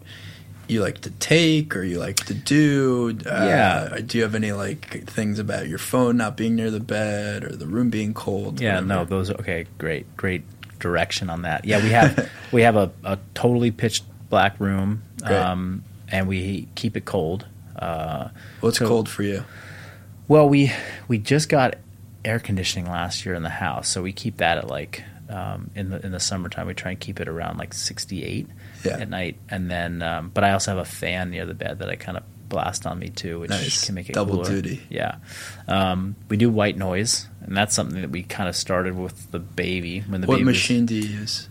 you 0.68 0.80
like 0.82 1.00
to 1.02 1.10
take 1.10 1.76
or 1.76 1.82
you 1.82 1.98
like 1.98 2.16
to 2.16 2.34
do? 2.34 3.18
Uh, 3.26 3.44
Yeah. 3.44 3.98
Do 4.04 4.16
you 4.18 4.24
have 4.24 4.34
any 4.34 4.52
like 4.52 5.04
things 5.08 5.38
about 5.38 5.68
your 5.68 5.78
phone 5.78 6.16
not 6.16 6.36
being 6.36 6.56
near 6.56 6.70
the 6.70 6.80
bed 6.80 7.44
or 7.44 7.54
the 7.56 7.66
room 7.66 7.90
being 7.90 8.14
cold? 8.14 8.60
yeah, 8.60 8.80
no, 8.80 9.04
those 9.04 9.30
okay, 9.30 9.66
great, 9.78 10.16
great 10.16 10.42
direction 10.78 11.28
on 11.30 11.42
that. 11.42 11.64
Yeah, 11.64 11.82
we 11.82 11.90
have 11.90 12.30
we 12.52 12.62
have 12.62 12.76
a, 12.76 12.90
a 13.04 13.18
totally 13.34 13.70
pitch 13.70 14.02
black 14.30 14.58
room, 14.60 15.02
um, 15.24 15.84
and 16.10 16.26
we 16.28 16.68
keep 16.74 16.96
it 16.96 17.04
cold. 17.04 17.46
Uh, 17.76 18.28
What's 18.60 18.78
so- 18.78 18.86
cold 18.88 19.08
for 19.08 19.22
you? 19.22 19.44
well, 20.26 20.48
we 20.48 20.72
we 21.08 21.18
just 21.18 21.48
got 21.48 21.76
air 22.24 22.38
conditioning 22.38 22.90
last 22.90 23.24
year 23.26 23.34
in 23.34 23.42
the 23.42 23.48
house, 23.50 23.88
so 23.88 24.02
we 24.02 24.12
keep 24.12 24.36
that 24.38 24.58
at 24.58 24.68
like 24.68 25.02
um, 25.28 25.70
in 25.74 25.90
the 25.90 26.04
in 26.04 26.12
the 26.12 26.20
summertime. 26.20 26.66
We 26.66 26.74
try 26.74 26.92
and 26.92 27.00
keep 27.00 27.20
it 27.20 27.28
around 27.28 27.58
like 27.58 27.74
sixty 27.74 28.24
eight 28.24 28.46
Yeah. 28.84 28.98
at 28.98 29.08
night, 29.08 29.36
and 29.48 29.70
then 29.70 30.02
um, 30.02 30.30
but 30.32 30.44
I 30.44 30.52
also 30.52 30.70
have 30.72 30.78
a 30.78 30.84
fan 30.84 31.30
near 31.30 31.46
the 31.46 31.54
bed 31.54 31.78
that 31.80 31.88
I 31.88 31.96
kind 31.96 32.16
of 32.18 32.24
blast 32.48 32.86
on 32.86 32.98
me 32.98 33.10
too, 33.10 33.40
which 33.40 33.50
Nice. 33.50 33.84
can 33.84 33.94
make 33.94 34.08
it 34.08 34.14
Double 34.14 34.36
cooler. 34.42 34.48
duty. 34.62 34.80
Yeah, 34.88 35.16
um, 35.66 36.16
we 36.28 36.36
do 36.36 36.48
white 36.50 36.76
noise, 36.78 37.26
and 37.42 37.56
that's 37.56 37.74
something 37.74 38.00
that 38.00 38.10
we 38.10 38.22
kind 38.22 38.48
of 38.48 38.56
started 38.56 38.96
with 38.96 39.30
the 39.30 39.38
baby 39.38 40.00
when 40.00 40.20
the 40.22 40.26
What 40.26 40.36
baby 40.36 40.46
was- 40.46 40.54
machine 40.56 40.86
do 40.86 40.94
you 40.94 41.02
use? 41.20 41.48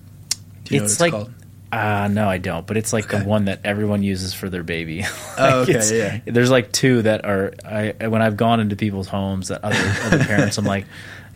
Do 0.63 0.73
you 0.75 0.79
know 0.79 0.83
what 0.83 0.85
it's 0.85 0.93
it's 0.93 1.01
like 1.01 1.11
called? 1.11 1.33
uh 1.71 2.07
no, 2.09 2.29
I 2.29 2.37
don't. 2.39 2.65
But 2.65 2.77
it's 2.77 2.93
like 2.93 3.05
Okay. 3.13 3.19
the 3.19 3.25
one 3.29 3.45
that 3.45 3.59
everyone 3.65 4.01
uses 4.01 4.33
for 4.33 4.49
their 4.49 4.63
baby. 4.63 5.03
Oh, 5.39 5.61
okay, 5.61 5.97
yeah. 5.97 6.19
There's 6.25 6.49
like 6.49 6.71
two 6.71 7.03
that 7.03 7.23
are. 7.25 7.53
I 7.63 8.07
when 8.07 8.23
I've 8.23 8.37
gone 8.37 8.59
into 8.59 8.75
people's 8.75 9.07
homes 9.07 9.49
that 9.49 9.63
other 9.63 9.93
other 10.05 10.23
parents, 10.25 10.57
I'm 10.57 10.65
like, 10.65 10.87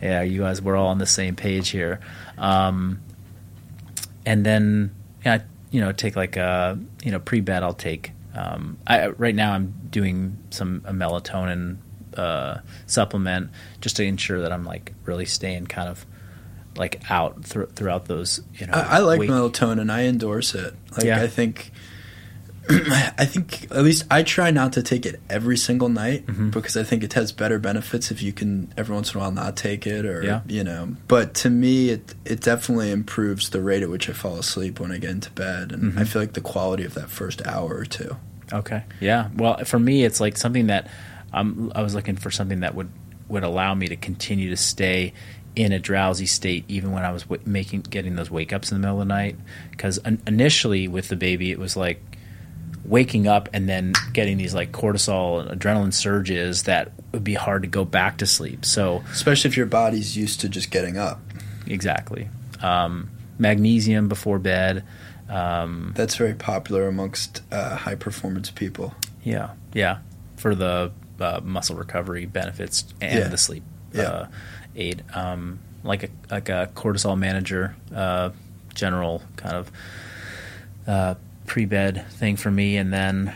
yeah, 0.02 0.22
you 0.22 0.40
guys, 0.40 0.60
we're 0.60 0.76
all 0.76 0.88
on 0.88 0.98
the 0.98 1.06
same 1.06 1.36
page 1.36 1.68
here. 1.70 2.00
Um, 2.38 3.00
and 4.26 4.44
then 4.44 4.94
yeah, 5.24 5.42
you 5.70 5.80
know, 5.80 5.92
take 5.92 6.16
like 6.16 6.36
a 6.36 6.78
you 7.04 7.10
know 7.10 7.20
pre 7.20 7.40
bed. 7.40 7.62
I'll 7.62 7.74
take. 7.74 8.12
Um, 8.34 8.78
I 8.86 9.08
right 9.08 9.34
now 9.34 9.52
I'm 9.52 9.74
doing 9.90 10.38
some 10.50 10.82
a 10.86 10.92
melatonin 10.92 11.76
uh, 12.16 12.58
supplement 12.86 13.50
just 13.80 13.96
to 13.96 14.04
ensure 14.04 14.40
that 14.42 14.52
I'm 14.52 14.64
like 14.64 14.92
really 15.04 15.26
staying 15.26 15.66
kind 15.66 15.88
of 15.88 16.04
like 16.76 17.02
out 17.10 17.44
thr 17.44 17.64
throughout 17.64 18.06
those 18.06 18.40
you 18.54 18.66
know. 18.66 18.72
I, 18.72 18.96
I 18.96 18.98
like 19.00 19.20
wake- 19.20 19.30
melatonin. 19.30 19.90
I 19.90 20.04
endorse 20.04 20.54
it. 20.54 20.74
Like 20.96 21.04
Yeah. 21.04 21.20
I 21.22 21.26
think, 21.26 21.70
I 22.70 23.24
think 23.24 23.64
at 23.72 23.82
least 23.82 24.04
I 24.10 24.22
try 24.22 24.50
not 24.50 24.74
to 24.74 24.82
take 24.82 25.04
it 25.04 25.20
every 25.28 25.56
single 25.56 25.88
night 25.88 26.26
Mm-hmm. 26.26 26.50
because 26.50 26.76
I 26.76 26.84
think 26.84 27.02
it 27.02 27.12
has 27.14 27.32
better 27.32 27.58
benefits 27.58 28.10
if 28.10 28.22
you 28.22 28.32
can 28.32 28.72
every 28.76 28.94
once 28.94 29.12
in 29.12 29.16
a 29.18 29.20
while 29.20 29.32
not 29.32 29.56
take 29.56 29.86
it 29.86 30.04
or 30.06 30.22
Yeah. 30.22 30.40
you 30.46 30.62
know. 30.62 30.96
But 31.08 31.34
to 31.42 31.50
me, 31.50 31.90
it 31.90 32.14
it 32.24 32.40
definitely 32.40 32.90
improves 32.92 33.50
the 33.50 33.60
rate 33.60 33.82
at 33.82 33.90
which 33.90 34.08
I 34.08 34.12
fall 34.12 34.36
asleep 34.38 34.78
when 34.80 34.92
I 34.92 34.98
get 34.98 35.10
into 35.10 35.30
bed, 35.32 35.72
and 35.72 35.82
Mm-hmm. 35.92 35.98
I 35.98 36.04
feel 36.04 36.22
like 36.22 36.34
the 36.34 36.40
quality 36.40 36.84
of 36.84 36.94
that 36.94 37.10
first 37.10 37.44
hour 37.46 37.74
or 37.74 37.84
two. 37.84 38.16
Okay. 38.52 38.84
Yeah. 39.00 39.28
Well, 39.36 39.58
for 39.64 39.78
me, 39.78 40.04
it's 40.04 40.20
like 40.20 40.36
something 40.36 40.68
that 40.68 40.88
um, 41.32 41.72
I 41.74 41.82
was 41.82 41.94
looking 41.94 42.16
for 42.16 42.30
something 42.30 42.60
that 42.60 42.74
would 42.74 42.90
would 43.28 43.42
allow 43.44 43.74
me 43.74 43.88
to 43.88 43.96
continue 43.96 44.50
to 44.50 44.56
stay 44.56 45.14
in 45.56 45.72
a 45.72 45.78
drowsy 45.78 46.26
state 46.26 46.64
even 46.68 46.92
when 46.92 47.02
I 47.04 47.12
was 47.12 47.22
w- 47.24 47.42
making 47.44 47.80
getting 47.82 48.14
those 48.16 48.30
wake 48.30 48.52
ups 48.52 48.70
in 48.70 48.76
the 48.76 48.86
middle 48.86 49.00
of 49.00 49.08
the 49.08 49.12
night. 49.14 49.36
Because 49.70 49.98
initially 50.26 50.86
with 50.88 51.08
the 51.08 51.16
baby, 51.16 51.50
it 51.50 51.58
was 51.58 51.76
like 51.76 52.00
waking 52.84 53.26
up 53.28 53.48
and 53.52 53.68
then 53.68 53.92
getting 54.12 54.36
these 54.38 54.54
like 54.54 54.72
cortisol 54.72 55.40
and 55.48 55.60
adrenaline 55.60 55.92
surges 55.94 56.64
that 56.64 56.90
would 57.12 57.22
be 57.24 57.34
hard 57.34 57.62
to 57.62 57.68
go 57.68 57.84
back 57.84 58.18
to 58.18 58.26
sleep. 58.26 58.64
So 58.64 59.02
Especially 59.12 59.48
if 59.50 59.56
your 59.56 59.66
body's 59.66 60.16
used 60.16 60.40
to 60.40 60.48
just 60.48 60.70
getting 60.70 60.96
up. 60.98 61.20
exactly. 61.66 62.28
um, 62.60 63.10
magnesium 63.38 64.08
before 64.08 64.38
bed. 64.38 64.84
Um, 65.28 65.92
That's 65.96 66.16
very 66.16 66.34
popular 66.34 66.86
amongst 66.88 67.42
uh, 67.50 67.76
high 67.76 67.94
performance 67.94 68.50
people. 68.50 68.94
yeah, 69.24 69.50
yeah, 69.72 69.98
for 70.36 70.54
the 70.54 70.92
uh, 71.20 71.40
muscle 71.42 71.76
recovery 71.76 72.26
benefits 72.26 72.84
and 73.00 73.18
Yeah. 73.18 73.28
the 73.28 73.38
sleep 73.38 73.62
Yeah. 73.92 74.02
uh, 74.02 74.26
aid, 74.76 75.02
um, 75.14 75.60
like 75.84 76.02
a 76.04 76.08
like 76.30 76.48
a 76.48 76.70
cortisol 76.74 77.16
manager, 77.18 77.74
uh, 77.94 78.30
general 78.74 79.22
kind 79.36 79.56
of 79.56 79.70
uh, 80.86 81.14
pre 81.46 81.64
bed 81.64 82.06
thing 82.12 82.36
for 82.36 82.50
me, 82.50 82.76
and 82.76 82.92
then 82.92 83.34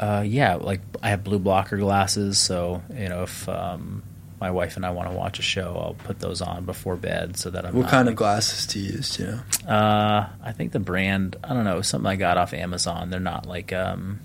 uh, 0.00 0.24
yeah, 0.26 0.54
like 0.56 0.80
I 1.02 1.10
have 1.10 1.24
blue 1.24 1.38
blocker 1.38 1.76
glasses, 1.76 2.38
so 2.38 2.82
you 2.94 3.08
know 3.08 3.22
if 3.22 3.48
um, 3.48 4.02
my 4.40 4.50
wife 4.50 4.76
and 4.76 4.84
I 4.84 4.90
want 4.90 5.08
to 5.10 5.16
watch 5.16 5.38
a 5.38 5.42
show, 5.42 5.76
I'll 5.78 5.94
put 5.94 6.20
those 6.20 6.42
on 6.42 6.64
before 6.64 6.96
bed 6.96 7.36
so 7.36 7.50
that 7.50 7.64
I'm 7.64 7.74
What 7.74 7.88
kind 7.88 8.08
of 8.08 8.16
glasses 8.16 8.66
do 8.66 8.80
you 8.80 8.92
use? 8.92 9.16
do 9.16 9.22
You 9.22 9.30
know, 9.30 9.72
uh, 9.72 10.28
I 10.42 10.52
think 10.52 10.72
the 10.72 10.80
brand. 10.80 11.36
I 11.42 11.54
don't 11.54 11.64
know. 11.64 11.80
Something 11.82 12.08
I 12.08 12.16
got 12.16 12.36
off 12.36 12.52
Amazon. 12.52 13.10
They're 13.10 13.20
not 13.20 13.46
like 13.46 13.72
um, 13.72 14.20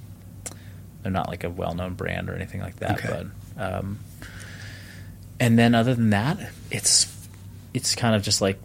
they're 1.03 1.11
not 1.11 1.29
like 1.29 1.43
a 1.43 1.49
well-known 1.49 1.93
brand 1.93 2.29
or 2.29 2.35
anything 2.35 2.61
like 2.61 2.77
that. 2.77 2.99
Okay. 2.99 3.29
But 3.55 3.63
um, 3.63 3.99
and 5.39 5.57
then 5.57 5.75
other 5.75 5.95
than 5.95 6.09
that, 6.09 6.37
it's 6.71 7.15
it's 7.73 7.95
kind 7.95 8.15
of 8.15 8.23
just 8.23 8.41
like 8.41 8.59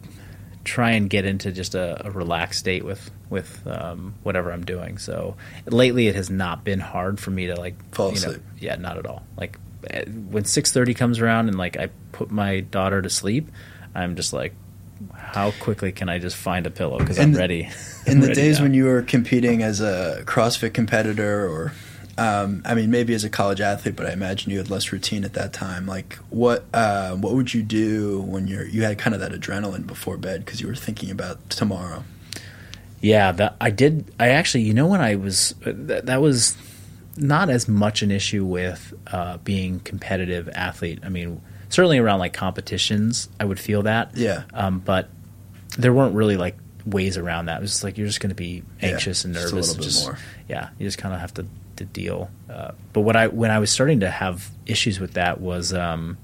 try 0.64 0.92
and 0.92 1.08
get 1.10 1.24
into 1.24 1.52
just 1.52 1.74
a, 1.74 2.06
a 2.06 2.10
relaxed 2.10 2.60
state 2.60 2.84
with 2.84 3.10
with 3.30 3.66
um, 3.66 4.14
whatever 4.22 4.52
I'm 4.52 4.64
doing. 4.64 4.98
So 4.98 5.36
lately, 5.66 6.08
it 6.08 6.14
has 6.14 6.30
not 6.30 6.64
been 6.64 6.80
hard 6.80 7.20
for 7.20 7.30
me 7.30 7.46
to 7.46 7.54
like 7.56 7.74
Fall 7.94 8.12
you 8.14 8.20
know- 8.20 8.36
yeah, 8.58 8.76
not 8.76 8.98
at 8.98 9.06
all. 9.06 9.22
Like 9.36 9.58
eh, 9.90 10.04
when 10.06 10.44
six 10.44 10.72
thirty 10.72 10.94
comes 10.94 11.20
around 11.20 11.48
and 11.48 11.58
like 11.58 11.76
I 11.78 11.90
put 12.12 12.30
my 12.30 12.60
daughter 12.60 13.02
to 13.02 13.10
sleep, 13.10 13.48
I'm 13.94 14.16
just 14.16 14.32
like, 14.32 14.54
how 15.14 15.50
quickly 15.60 15.92
can 15.92 16.08
I 16.08 16.18
just 16.18 16.36
find 16.36 16.66
a 16.66 16.70
pillow 16.70 16.98
because 16.98 17.18
I'm 17.18 17.34
ready. 17.34 17.68
in 18.06 18.20
the 18.20 18.26
Ready 18.28 18.40
days 18.40 18.58
now. 18.58 18.64
when 18.64 18.74
you 18.74 18.84
were 18.84 19.02
competing 19.02 19.62
as 19.62 19.80
a 19.80 20.22
CrossFit 20.26 20.72
competitor, 20.74 21.46
or 21.46 21.72
um, 22.18 22.62
I 22.64 22.74
mean, 22.74 22.90
maybe 22.90 23.14
as 23.14 23.24
a 23.24 23.30
college 23.30 23.60
athlete, 23.60 23.96
but 23.96 24.06
I 24.06 24.12
imagine 24.12 24.50
you 24.50 24.58
had 24.58 24.70
less 24.70 24.92
routine 24.92 25.24
at 25.24 25.32
that 25.34 25.52
time. 25.52 25.86
Like, 25.86 26.14
what 26.30 26.64
uh, 26.72 27.14
what 27.16 27.34
would 27.34 27.52
you 27.54 27.62
do 27.62 28.20
when 28.22 28.46
you're 28.46 28.66
you 28.66 28.82
had 28.82 28.98
kind 28.98 29.14
of 29.14 29.20
that 29.20 29.32
adrenaline 29.32 29.86
before 29.86 30.16
bed 30.16 30.44
because 30.44 30.60
you 30.60 30.66
were 30.68 30.74
thinking 30.76 31.10
about 31.10 31.50
tomorrow? 31.50 32.04
Yeah, 33.00 33.32
that 33.32 33.56
I 33.60 33.70
did. 33.70 34.12
I 34.18 34.28
actually, 34.30 34.62
you 34.62 34.74
know, 34.74 34.86
when 34.86 35.00
I 35.00 35.16
was 35.16 35.54
that, 35.60 36.06
that 36.06 36.20
was 36.22 36.56
not 37.16 37.50
as 37.50 37.68
much 37.68 38.02
an 38.02 38.10
issue 38.10 38.44
with 38.44 38.94
uh, 39.08 39.36
being 39.38 39.80
competitive 39.80 40.48
athlete. 40.54 41.00
I 41.04 41.08
mean, 41.10 41.40
certainly 41.68 41.98
around 41.98 42.18
like 42.20 42.32
competitions, 42.32 43.28
I 43.38 43.44
would 43.44 43.60
feel 43.60 43.82
that. 43.82 44.16
Yeah. 44.16 44.44
Um, 44.54 44.78
but 44.80 45.08
there 45.78 45.92
weren't 45.92 46.14
really 46.14 46.36
like 46.36 46.56
ways 46.86 47.16
around 47.16 47.46
that. 47.46 47.58
It 47.58 47.60
was 47.62 47.70
just 47.72 47.84
like 47.84 47.98
you're 47.98 48.06
just 48.06 48.20
going 48.20 48.30
to 48.30 48.34
be 48.34 48.62
Yeah, 48.80 48.88
anxious 48.90 49.24
and 49.24 49.34
just 49.34 49.52
nervous. 49.52 49.68
a 49.68 49.72
little 49.78 49.84
and 49.84 49.94
bit 49.94 50.02
more. 50.04 50.18
Yeah, 50.48 50.68
you 50.78 50.86
just 50.86 50.98
kind 50.98 51.14
of 51.14 51.20
have 51.20 51.34
to 51.34 51.46
to 51.76 51.84
deal. 51.84 52.30
Uh, 52.50 52.72
but 52.92 53.00
what 53.02 53.16
I 53.16 53.28
when 53.28 53.50
I 53.50 53.58
was 53.58 53.70
starting 53.70 54.00
to 54.00 54.10
have 54.10 54.50
issues 54.66 54.98
with 55.00 55.14
that 55.14 55.40
was 55.40 55.72
um, 55.72 56.16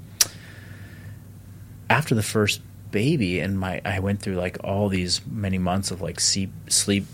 after 1.88 2.14
the 2.14 2.22
first 2.22 2.60
baby 2.90 3.38
and 3.40 3.58
my 3.58 3.80
I 3.84 4.00
went 4.00 4.20
through 4.20 4.34
like 4.36 4.58
all 4.64 4.88
these 4.88 5.20
many 5.26 5.58
months 5.58 5.90
of 5.90 6.00
like 6.00 6.18
sleep 6.18 6.50
sleep 6.68 7.04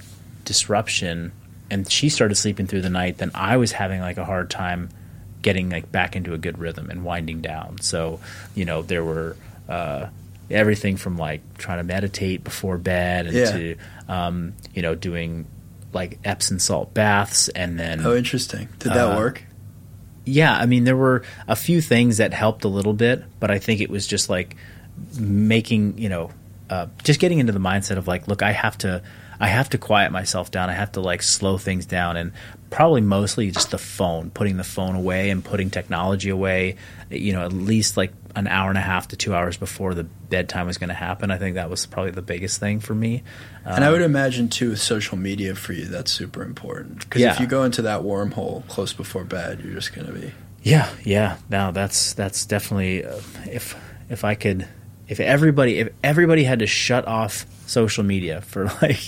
disruption 0.44 1.32
and 1.70 1.90
she 1.90 2.08
started 2.08 2.36
sleeping 2.36 2.66
through 2.66 2.80
the 2.82 2.90
night 2.90 3.18
then 3.18 3.30
I 3.34 3.56
was 3.58 3.72
having 3.72 4.00
like 4.00 4.16
a 4.16 4.24
hard 4.24 4.48
time 4.48 4.88
getting 5.42 5.68
like 5.68 5.92
back 5.92 6.16
into 6.16 6.32
a 6.32 6.38
good 6.38 6.58
rhythm 6.58 6.88
and 6.90 7.04
winding 7.04 7.42
down 7.42 7.78
so 7.80 8.20
you 8.54 8.64
know 8.64 8.80
there 8.82 9.04
were 9.04 9.36
uh, 9.68 10.06
everything 10.50 10.96
from 10.96 11.18
like 11.18 11.40
trying 11.58 11.78
to 11.78 11.84
meditate 11.84 12.42
before 12.42 12.78
bed 12.78 13.26
and 13.26 13.34
Yeah. 13.36 13.50
to 13.52 13.76
um, 14.08 14.54
you 14.74 14.80
know 14.80 14.94
doing 14.94 15.44
like 15.96 16.20
Epsom 16.24 16.60
salt 16.60 16.94
baths 16.94 17.48
and 17.48 17.80
then 17.80 18.06
Oh, 18.06 18.14
interesting. 18.14 18.68
Did 18.78 18.92
that 18.92 19.12
Uh, 19.12 19.16
work? 19.16 19.42
yeah, 20.24 20.56
I 20.56 20.66
mean, 20.66 20.84
there 20.84 20.96
were 20.96 21.22
a 21.48 21.56
few 21.56 21.80
things 21.80 22.18
that 22.18 22.32
helped 22.32 22.62
a 22.64 22.68
little 22.68 22.92
bit, 22.92 23.24
but 23.40 23.50
I 23.50 23.58
think 23.58 23.80
it 23.80 23.90
was 23.90 24.06
just 24.06 24.28
like 24.30 24.54
making, 25.18 25.98
you 25.98 26.08
know, 26.08 26.30
uh, 26.70 26.86
just 27.04 27.20
getting 27.20 27.38
into 27.38 27.52
the 27.52 27.58
mindset 27.60 27.96
of 27.96 28.06
like, 28.08 28.28
look, 28.28 28.42
I 28.42 28.52
have 28.52 28.76
to, 28.78 29.02
I 29.38 29.48
have 29.48 29.68
to 29.70 29.78
quiet 29.78 30.12
myself 30.12 30.50
down. 30.50 30.70
I 30.70 30.72
have 30.74 30.92
to 30.92 31.00
like 31.00 31.22
slow 31.22 31.58
things 31.58 31.86
down, 31.86 32.16
and 32.16 32.32
probably 32.70 33.00
mostly 33.00 33.50
just 33.50 33.70
the 33.70 33.78
phone, 33.78 34.30
putting 34.30 34.56
the 34.56 34.64
phone 34.64 34.94
away 34.94 35.30
and 35.30 35.44
putting 35.44 35.70
technology 35.70 36.28
away. 36.30 36.76
You 37.10 37.32
know, 37.32 37.44
at 37.44 37.52
least 37.52 37.96
like 37.96 38.12
an 38.34 38.46
hour 38.46 38.68
and 38.68 38.76
a 38.76 38.82
half 38.82 39.08
to 39.08 39.16
two 39.16 39.34
hours 39.34 39.56
before 39.56 39.94
the 39.94 40.04
bedtime 40.04 40.66
was 40.66 40.76
going 40.76 40.88
to 40.88 40.94
happen. 40.94 41.30
I 41.30 41.38
think 41.38 41.54
that 41.54 41.70
was 41.70 41.86
probably 41.86 42.10
the 42.10 42.20
biggest 42.22 42.60
thing 42.60 42.80
for 42.80 42.94
me. 42.94 43.22
And 43.64 43.82
I 43.82 43.90
would 43.90 44.02
imagine 44.02 44.48
too, 44.48 44.70
with 44.70 44.80
social 44.80 45.16
media 45.16 45.54
for 45.54 45.72
you, 45.72 45.86
that's 45.86 46.12
super 46.12 46.42
important. 46.42 46.98
Because 47.00 47.22
Yeah. 47.22 47.32
if 47.32 47.40
you 47.40 47.46
go 47.46 47.64
into 47.64 47.82
that 47.82 48.02
wormhole 48.02 48.66
close 48.68 48.92
before 48.92 49.24
bed, 49.24 49.60
you're 49.64 49.74
just 49.74 49.94
going 49.94 50.06
to 50.08 50.12
be. 50.12 50.32
Yeah, 50.62 50.90
yeah. 51.04 51.36
Now 51.48 51.70
that's 51.70 52.12
that's 52.12 52.44
definitely 52.44 53.04
uh, 53.04 53.20
if 53.50 53.74
if 54.10 54.24
I 54.24 54.34
could 54.34 54.66
if 55.08 55.18
everybody 55.20 55.78
if 55.78 55.88
everybody 56.04 56.44
had 56.44 56.58
to 56.58 56.66
shut 56.66 57.06
off 57.06 57.46
social 57.66 58.04
media 58.04 58.40
for 58.40 58.64
like 58.82 59.00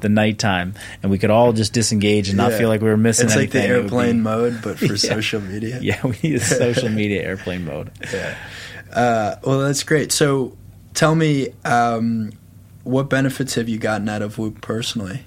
the 0.00 0.08
nighttime 0.08 0.74
and 1.02 1.10
we 1.10 1.18
could 1.18 1.30
all 1.30 1.52
just 1.52 1.72
disengage 1.72 2.28
and 2.28 2.36
not 2.36 2.52
Yeah. 2.52 2.58
feel 2.58 2.68
like 2.68 2.80
we 2.82 2.88
were 2.88 2.96
missing 2.96 3.24
anything. 3.30 3.42
It's 3.44 3.46
like 3.46 3.52
the 3.52 3.58
anything, 3.60 3.74
it 3.76 3.82
would 3.84 3.92
airplane 3.92 4.16
be- 4.16 4.22
mode, 4.22 4.60
but 4.62 4.78
for 4.78 4.84
Yeah. 4.92 4.96
social 4.96 5.40
media. 5.40 5.78
Yeah, 5.82 6.00
we 6.06 6.16
need 6.22 6.34
a 6.36 6.40
social 6.40 6.88
media 6.88 7.22
airplane 7.22 7.64
mode. 7.64 7.90
Yeah. 8.12 8.36
Uh, 8.92 9.36
well, 9.42 9.60
that's 9.60 9.82
great. 9.84 10.12
So, 10.12 10.54
tell 10.92 11.14
me, 11.14 11.48
um, 11.64 12.32
what 12.84 13.08
benefits 13.08 13.54
have 13.54 13.66
you 13.68 13.78
gotten 13.78 14.06
out 14.10 14.20
of 14.20 14.36
Whoop 14.36 14.60
personally? 14.60 15.22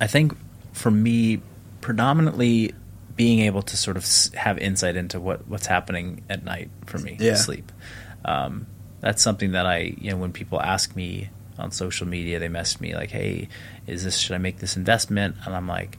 I 0.00 0.06
think 0.06 0.34
for 0.72 0.90
me, 0.90 1.42
predominantly 1.82 2.72
being 3.16 3.40
able 3.40 3.60
to 3.60 3.76
sort 3.76 3.98
of 3.98 4.06
have 4.34 4.56
insight 4.56 4.96
into 4.96 5.20
what, 5.20 5.46
what's 5.46 5.66
happening 5.66 6.22
at 6.30 6.42
night 6.44 6.70
for 6.86 6.96
me, 6.98 7.18
Yeah. 7.20 7.34
sleep. 7.34 7.70
Um, 8.24 8.66
that's 9.00 9.22
something 9.22 9.52
that 9.52 9.66
I, 9.66 9.94
you 9.98 10.10
know, 10.12 10.16
when 10.16 10.32
people 10.32 10.58
ask 10.58 10.96
me 10.96 11.28
on 11.60 11.70
social 11.70 12.06
media, 12.06 12.38
they 12.38 12.48
message 12.48 12.80
me 12.80 12.94
like, 12.94 13.10
"Hey, 13.10 13.48
is 13.86 14.04
this 14.04 14.16
should 14.18 14.34
I 14.34 14.38
make 14.38 14.58
this 14.58 14.76
investment?" 14.76 15.36
And 15.44 15.54
I'm 15.54 15.68
like, 15.68 15.98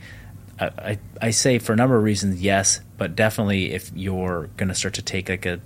I, 0.59 0.65
I, 0.77 0.99
I 1.21 1.29
say 1.31 1.59
for 1.59 1.73
a 1.73 1.75
number 1.75 1.95
of 1.97 2.03
reasons, 2.03 2.41
yes, 2.41 2.81
but 2.97 3.15
definitely 3.15 3.71
if 3.73 3.91
you're 3.95 4.49
going 4.57 4.69
to 4.69 4.75
start 4.75 4.95
to 4.95 5.01
take 5.01 5.29
like 5.29 5.45
a, 5.45 5.59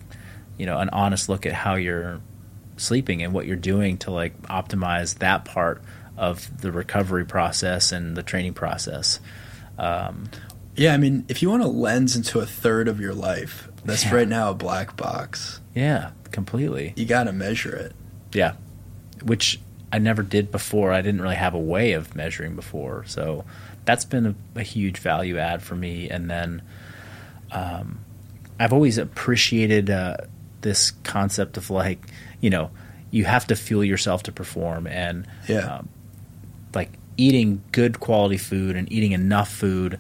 you 0.58 0.66
know, 0.66 0.80
an 0.80 0.90
honest 0.90 1.28
look 1.30 1.46
at 1.46 1.54
how 1.54 1.76
you're 1.76 2.22
sleeping 2.78 3.24
and 3.24 3.34
what 3.34 3.46
you're 3.46 3.56
doing 3.56 3.98
to 4.00 4.12
like 4.12 4.40
optimize 4.44 5.20
that 5.20 5.46
part 5.46 5.82
of 6.18 6.62
the 6.62 6.72
recovery 6.72 7.26
process 7.26 7.92
and 7.92 8.16
the 8.16 8.24
training 8.24 8.54
process. 8.54 9.20
Um, 9.78 10.30
Yeah, 10.78 10.94
I 10.94 10.98
mean, 10.98 11.26
if 11.30 11.42
you 11.42 11.50
want 11.50 11.64
to 11.64 11.68
lens 11.70 12.16
into 12.18 12.40
a 12.40 12.46
third 12.46 12.88
of 12.88 13.00
your 13.00 13.14
life, 13.14 13.70
that's 13.86 14.04
Yeah. 14.06 14.14
right 14.16 14.28
now 14.28 14.50
a 14.52 14.54
black 14.54 14.96
box. 14.98 15.60
yeah, 15.74 16.12
completely. 16.32 16.94
You 16.98 17.06
got 17.06 17.26
to 17.26 17.32
measure 17.34 17.74
it. 17.76 17.94
Yeah, 18.34 18.54
which 19.24 19.60
I 19.96 20.00
never 20.00 20.24
did 20.24 20.52
before. 20.52 20.92
I 20.92 21.02
didn't 21.02 21.22
really 21.22 21.36
have 21.36 21.54
a 21.54 21.60
way 21.60 21.94
of 21.94 22.16
measuring 22.16 22.56
before, 22.56 23.04
so 23.08 23.46
that's 23.86 24.04
been 24.06 24.26
a, 24.26 24.36
a 24.60 24.64
huge 24.64 24.98
value 25.00 25.38
add 25.38 25.62
for 25.64 25.76
me. 25.76 26.10
And 26.10 26.30
then 26.30 26.62
um, 27.52 28.00
I've 28.60 28.74
always 28.74 28.98
appreciated 28.98 29.90
uh, 29.90 30.18
this 30.62 30.92
concept 31.04 31.58
of 31.58 31.70
like, 31.70 32.00
you 32.42 32.50
know, 32.50 32.72
you 33.12 33.24
have 33.26 33.48
to 33.48 33.56
fuel 33.56 33.84
yourself 33.84 34.24
to 34.24 34.32
perform, 34.32 34.88
and 34.88 35.26
Yeah. 35.48 35.78
um, 35.78 35.90
like 36.74 36.90
eating 37.18 37.62
good 37.72 38.00
quality 38.02 38.38
food 38.38 38.76
and 38.76 38.92
eating 38.92 39.14
enough 39.14 39.50
food 39.50 39.98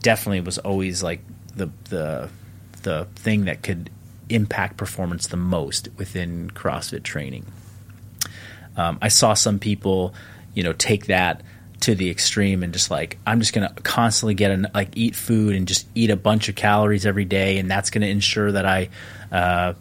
definitely 0.00 0.40
was 0.40 0.56
always 0.58 1.02
like 1.02 1.20
the 1.54 1.68
the 1.90 2.30
the 2.82 3.06
thing 3.16 3.44
that 3.44 3.62
could 3.62 3.90
impact 4.30 4.78
performance 4.78 5.26
the 5.26 5.36
most 5.36 5.88
within 5.98 6.50
CrossFit 6.50 7.02
training. 7.02 7.44
Um, 8.76 8.98
I 9.00 9.08
saw 9.08 9.34
some 9.34 9.58
people, 9.58 10.14
you 10.54 10.62
know, 10.62 10.72
take 10.72 11.06
that 11.06 11.42
to 11.80 11.94
the 11.94 12.08
extreme 12.08 12.62
and 12.62 12.72
just 12.72 12.90
like 12.90 13.18
I'm 13.26 13.40
just 13.40 13.52
gonna 13.52 13.72
constantly 13.82 14.34
get 14.34 14.50
an 14.50 14.68
like 14.74 14.96
eat 14.96 15.14
food 15.14 15.54
and 15.54 15.68
just 15.68 15.86
eat 15.94 16.10
a 16.10 16.16
bunch 16.16 16.48
of 16.48 16.54
calories 16.54 17.04
every 17.04 17.24
day, 17.24 17.58
and 17.58 17.70
that's 17.70 17.90
gonna 17.90 18.06
ensure 18.06 18.52
that 18.52 18.64
I, 18.64 18.88
uh, 19.30 19.74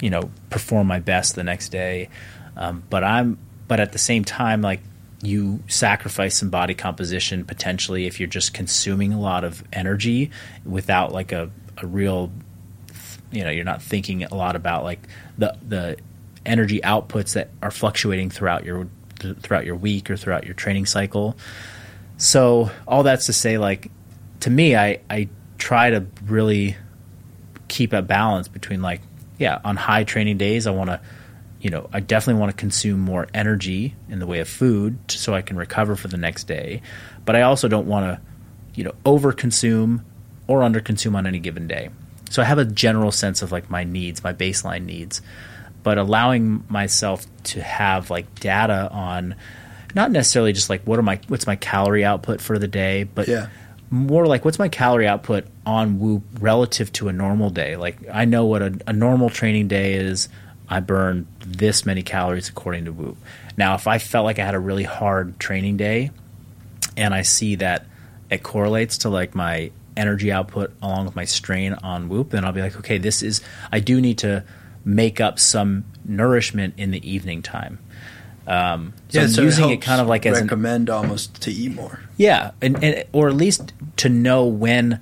you 0.00 0.10
know, 0.10 0.30
perform 0.50 0.86
my 0.86 1.00
best 1.00 1.34
the 1.34 1.44
next 1.44 1.70
day. 1.70 2.08
Um, 2.56 2.82
but 2.88 3.04
I'm 3.04 3.38
but 3.66 3.80
at 3.80 3.92
the 3.92 3.98
same 3.98 4.24
time, 4.24 4.62
like 4.62 4.80
you 5.22 5.60
sacrifice 5.66 6.36
some 6.36 6.48
body 6.48 6.74
composition 6.74 7.44
potentially 7.44 8.06
if 8.06 8.20
you're 8.20 8.28
just 8.28 8.54
consuming 8.54 9.12
a 9.12 9.20
lot 9.20 9.42
of 9.42 9.64
energy 9.72 10.30
without 10.64 11.12
like 11.12 11.32
a, 11.32 11.50
a 11.78 11.86
real 11.86 12.30
you 13.32 13.42
know 13.42 13.50
you're 13.50 13.64
not 13.64 13.82
thinking 13.82 14.22
a 14.24 14.34
lot 14.34 14.54
about 14.54 14.84
like 14.84 15.00
the 15.36 15.56
the 15.66 15.96
energy 16.46 16.80
outputs 16.80 17.34
that 17.34 17.50
are 17.62 17.70
fluctuating 17.70 18.30
throughout 18.30 18.64
your 18.64 18.88
th- 19.18 19.36
throughout 19.38 19.64
your 19.64 19.76
week 19.76 20.10
or 20.10 20.16
throughout 20.16 20.44
your 20.44 20.54
training 20.54 20.86
cycle 20.86 21.36
so 22.16 22.70
all 22.86 23.02
that's 23.02 23.26
to 23.26 23.32
say 23.32 23.58
like 23.58 23.90
to 24.40 24.50
me 24.50 24.76
i 24.76 25.00
i 25.10 25.28
try 25.58 25.90
to 25.90 26.06
really 26.26 26.76
keep 27.68 27.92
a 27.92 28.02
balance 28.02 28.48
between 28.48 28.80
like 28.82 29.00
yeah 29.38 29.60
on 29.64 29.76
high 29.76 30.04
training 30.04 30.38
days 30.38 30.66
i 30.66 30.70
want 30.70 30.88
to 30.88 31.00
you 31.60 31.70
know, 31.70 31.88
I 31.92 32.00
definitely 32.00 32.40
want 32.40 32.52
to 32.52 32.56
consume 32.56 33.00
more 33.00 33.26
energy 33.34 33.96
in 34.08 34.20
the 34.20 34.26
way 34.26 34.40
of 34.40 34.48
food 34.48 34.98
so 35.10 35.34
I 35.34 35.42
can 35.42 35.56
recover 35.56 35.96
for 35.96 36.08
the 36.08 36.16
next 36.16 36.44
day. 36.44 36.82
But 37.24 37.36
I 37.36 37.42
also 37.42 37.68
don't 37.68 37.86
want 37.86 38.06
to, 38.06 38.20
you 38.74 38.84
know, 38.84 38.94
overconsume 39.04 40.04
or 40.46 40.60
underconsume 40.60 41.16
on 41.16 41.26
any 41.26 41.40
given 41.40 41.66
day. 41.66 41.90
So 42.30 42.42
I 42.42 42.44
have 42.44 42.58
a 42.58 42.64
general 42.64 43.10
sense 43.10 43.42
of 43.42 43.50
like 43.50 43.70
my 43.70 43.84
needs, 43.84 44.22
my 44.22 44.32
baseline 44.32 44.84
needs, 44.84 45.20
but 45.88 45.96
allowing 45.96 46.62
myself 46.68 47.24
to 47.44 47.62
have 47.62 48.10
like 48.10 48.40
data 48.40 48.90
on 48.92 49.34
not 49.94 50.10
necessarily 50.10 50.52
just 50.52 50.68
like 50.68 50.82
what 50.82 50.98
are 50.98 51.02
my 51.02 51.18
what's 51.28 51.46
my 51.46 51.56
calorie 51.56 52.04
output 52.04 52.42
for 52.42 52.58
the 52.58 52.68
day, 52.68 53.04
but 53.04 53.26
Yeah. 53.26 53.46
more 53.90 54.26
like 54.26 54.44
what's 54.44 54.58
my 54.58 54.68
calorie 54.68 55.08
output 55.08 55.46
on 55.64 55.98
Whoop 55.98 56.24
relative 56.40 56.92
to 56.92 57.08
a 57.08 57.12
normal 57.14 57.48
day. 57.48 57.76
Like 57.76 57.96
I 58.12 58.26
know 58.26 58.44
what 58.44 58.60
a, 58.60 58.78
a 58.86 58.92
normal 58.92 59.30
training 59.30 59.68
day 59.68 59.94
is. 59.94 60.28
I 60.68 60.80
burn 60.80 61.26
this 61.40 61.86
many 61.86 62.02
calories 62.02 62.50
according 62.50 62.84
to 62.84 62.92
Whoop. 62.92 63.16
Now, 63.56 63.74
if 63.76 63.86
I 63.86 63.96
felt 63.96 64.26
like 64.26 64.38
I 64.38 64.44
had 64.44 64.54
a 64.54 64.58
really 64.60 64.84
hard 64.84 65.40
training 65.40 65.78
day, 65.78 66.10
and 66.98 67.14
I 67.14 67.22
see 67.22 67.54
that 67.54 67.86
it 68.28 68.42
correlates 68.42 68.98
to 68.98 69.08
like 69.08 69.34
my 69.34 69.70
energy 69.96 70.30
output 70.30 70.70
along 70.82 71.06
with 71.06 71.16
my 71.16 71.24
strain 71.24 71.72
on 71.82 72.10
Whoop, 72.10 72.28
then 72.28 72.44
I'll 72.44 72.52
be 72.52 72.60
like, 72.60 72.76
okay, 72.76 72.98
this 72.98 73.22
is 73.22 73.40
I 73.72 73.80
do 73.80 74.02
need 74.02 74.18
to 74.18 74.44
make 74.88 75.20
up 75.20 75.38
some 75.38 75.84
nourishment 76.06 76.72
in 76.78 76.90
the 76.90 77.08
evening 77.10 77.42
time. 77.42 77.78
Um, 78.46 78.94
so 79.10 79.20
I'm 79.20 79.28
so 79.28 79.42
using 79.42 79.64
it 79.66 79.68
helps 79.68 79.86
kind 79.86 80.00
of 80.00 80.06
like 80.06 80.24
as 80.24 80.38
an 80.38 80.44
recommend 80.44 80.88
almost 80.88 81.42
to 81.42 81.50
eat 81.52 81.74
more. 81.74 82.00
yeah, 82.16 82.52
and, 82.62 82.82
and 82.82 83.04
or 83.12 83.28
at 83.28 83.34
least 83.34 83.74
to 83.98 84.08
know 84.08 84.46
when 84.46 85.00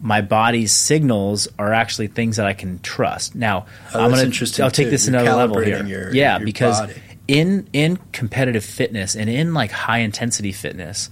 my 0.00 0.22
body's 0.22 0.72
signals 0.72 1.46
are 1.58 1.74
actually 1.74 2.06
things 2.06 2.36
that 2.38 2.46
I 2.46 2.54
can 2.54 2.78
trust. 2.78 3.34
Now, 3.34 3.66
Oh, 3.94 4.00
I'm 4.02 4.10
gonna 4.10 4.22
I'll 4.22 4.70
take 4.70 4.86
too. 4.86 4.90
this 4.90 5.06
You're 5.06 5.20
another 5.20 5.36
level 5.36 5.58
here. 5.60 5.84
your- 5.84 6.14
yeah, 6.14 6.38
your 6.38 6.46
because 6.46 6.80
body. 6.80 6.94
in 7.28 7.68
in 7.74 7.98
competitive 8.12 8.64
fitness 8.64 9.14
and 9.14 9.28
in 9.28 9.52
like 9.52 9.70
high 9.72 9.98
intensity 9.98 10.52
fitness, 10.52 11.10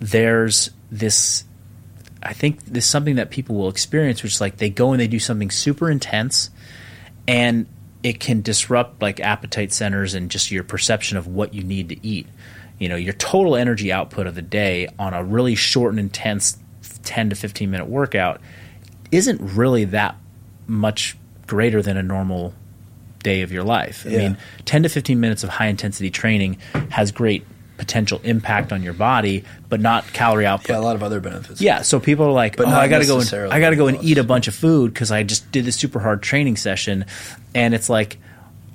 there's 0.00 0.68
this. 0.90 1.44
I 2.22 2.34
think 2.34 2.62
this 2.66 2.84
is 2.84 2.90
something 2.90 3.14
that 3.16 3.30
people 3.30 3.56
will 3.56 3.70
experience, 3.70 4.22
which 4.22 4.34
is 4.34 4.40
like 4.42 4.58
they 4.58 4.68
go 4.68 4.92
and 4.92 5.00
they 5.00 5.08
do 5.08 5.18
something 5.18 5.50
super 5.50 5.90
intense, 5.90 6.50
and 7.28 7.66
it 8.02 8.18
can 8.20 8.40
disrupt 8.42 9.02
like 9.02 9.20
appetite 9.20 9.72
centers 9.72 10.14
and 10.14 10.30
just 10.30 10.50
your 10.50 10.64
perception 10.64 11.16
of 11.18 11.26
what 11.26 11.52
you 11.54 11.62
need 11.62 11.88
to 11.90 12.06
eat. 12.06 12.26
You 12.78 12.88
know, 12.88 12.96
your 12.96 13.12
total 13.12 13.56
energy 13.56 13.92
output 13.92 14.26
of 14.26 14.34
the 14.34 14.42
day 14.42 14.88
on 14.98 15.12
a 15.12 15.22
really 15.22 15.54
short 15.54 15.90
and 15.92 16.00
intense 16.00 16.56
10 17.02 17.30
to 17.30 17.36
15 17.36 17.70
minute 17.70 17.86
workout 17.86 18.40
isn't 19.12 19.40
really 19.56 19.84
that 19.86 20.16
much 20.66 21.16
greater 21.46 21.82
than 21.82 21.96
a 21.96 22.02
normal 22.02 22.54
day 23.22 23.42
of 23.42 23.52
your 23.52 23.64
life. 23.64 24.04
I 24.06 24.10
Yeah. 24.10 24.18
mean, 24.18 24.36
10 24.64 24.84
to 24.84 24.88
15 24.88 25.20
minutes 25.20 25.44
of 25.44 25.50
high 25.50 25.66
intensity 25.66 26.10
training 26.10 26.56
has 26.90 27.12
great 27.12 27.44
potential 27.80 28.20
impact 28.24 28.74
on 28.74 28.82
your 28.82 28.92
body, 28.92 29.42
but 29.70 29.80
not 29.80 30.04
calorie 30.12 30.44
output. 30.44 30.68
Yeah, 30.68 30.80
a 30.80 30.84
lot 30.84 30.96
of 30.96 31.02
other 31.02 31.18
benefits. 31.18 31.62
Yeah, 31.62 31.80
so 31.80 31.98
people 31.98 32.26
are 32.26 32.32
like, 32.32 32.56
But 32.56 32.66
"Oh, 32.68 32.72
I 32.72 32.88
got 32.88 32.98
to 32.98 33.06
go 33.06 33.20
and 33.20 33.52
I 33.52 33.58
got 33.58 33.70
to 33.70 33.76
go 33.76 33.86
and 33.86 34.04
eat 34.04 34.18
a 34.18 34.22
bunch 34.22 34.48
of 34.48 34.54
food 34.54 34.92
because 34.92 35.10
I 35.10 35.22
just 35.22 35.50
did 35.50 35.64
this 35.64 35.76
super 35.76 35.98
hard 35.98 36.22
training 36.22 36.58
session," 36.58 37.06
and 37.54 37.74
it's 37.74 37.88
like 37.88 38.18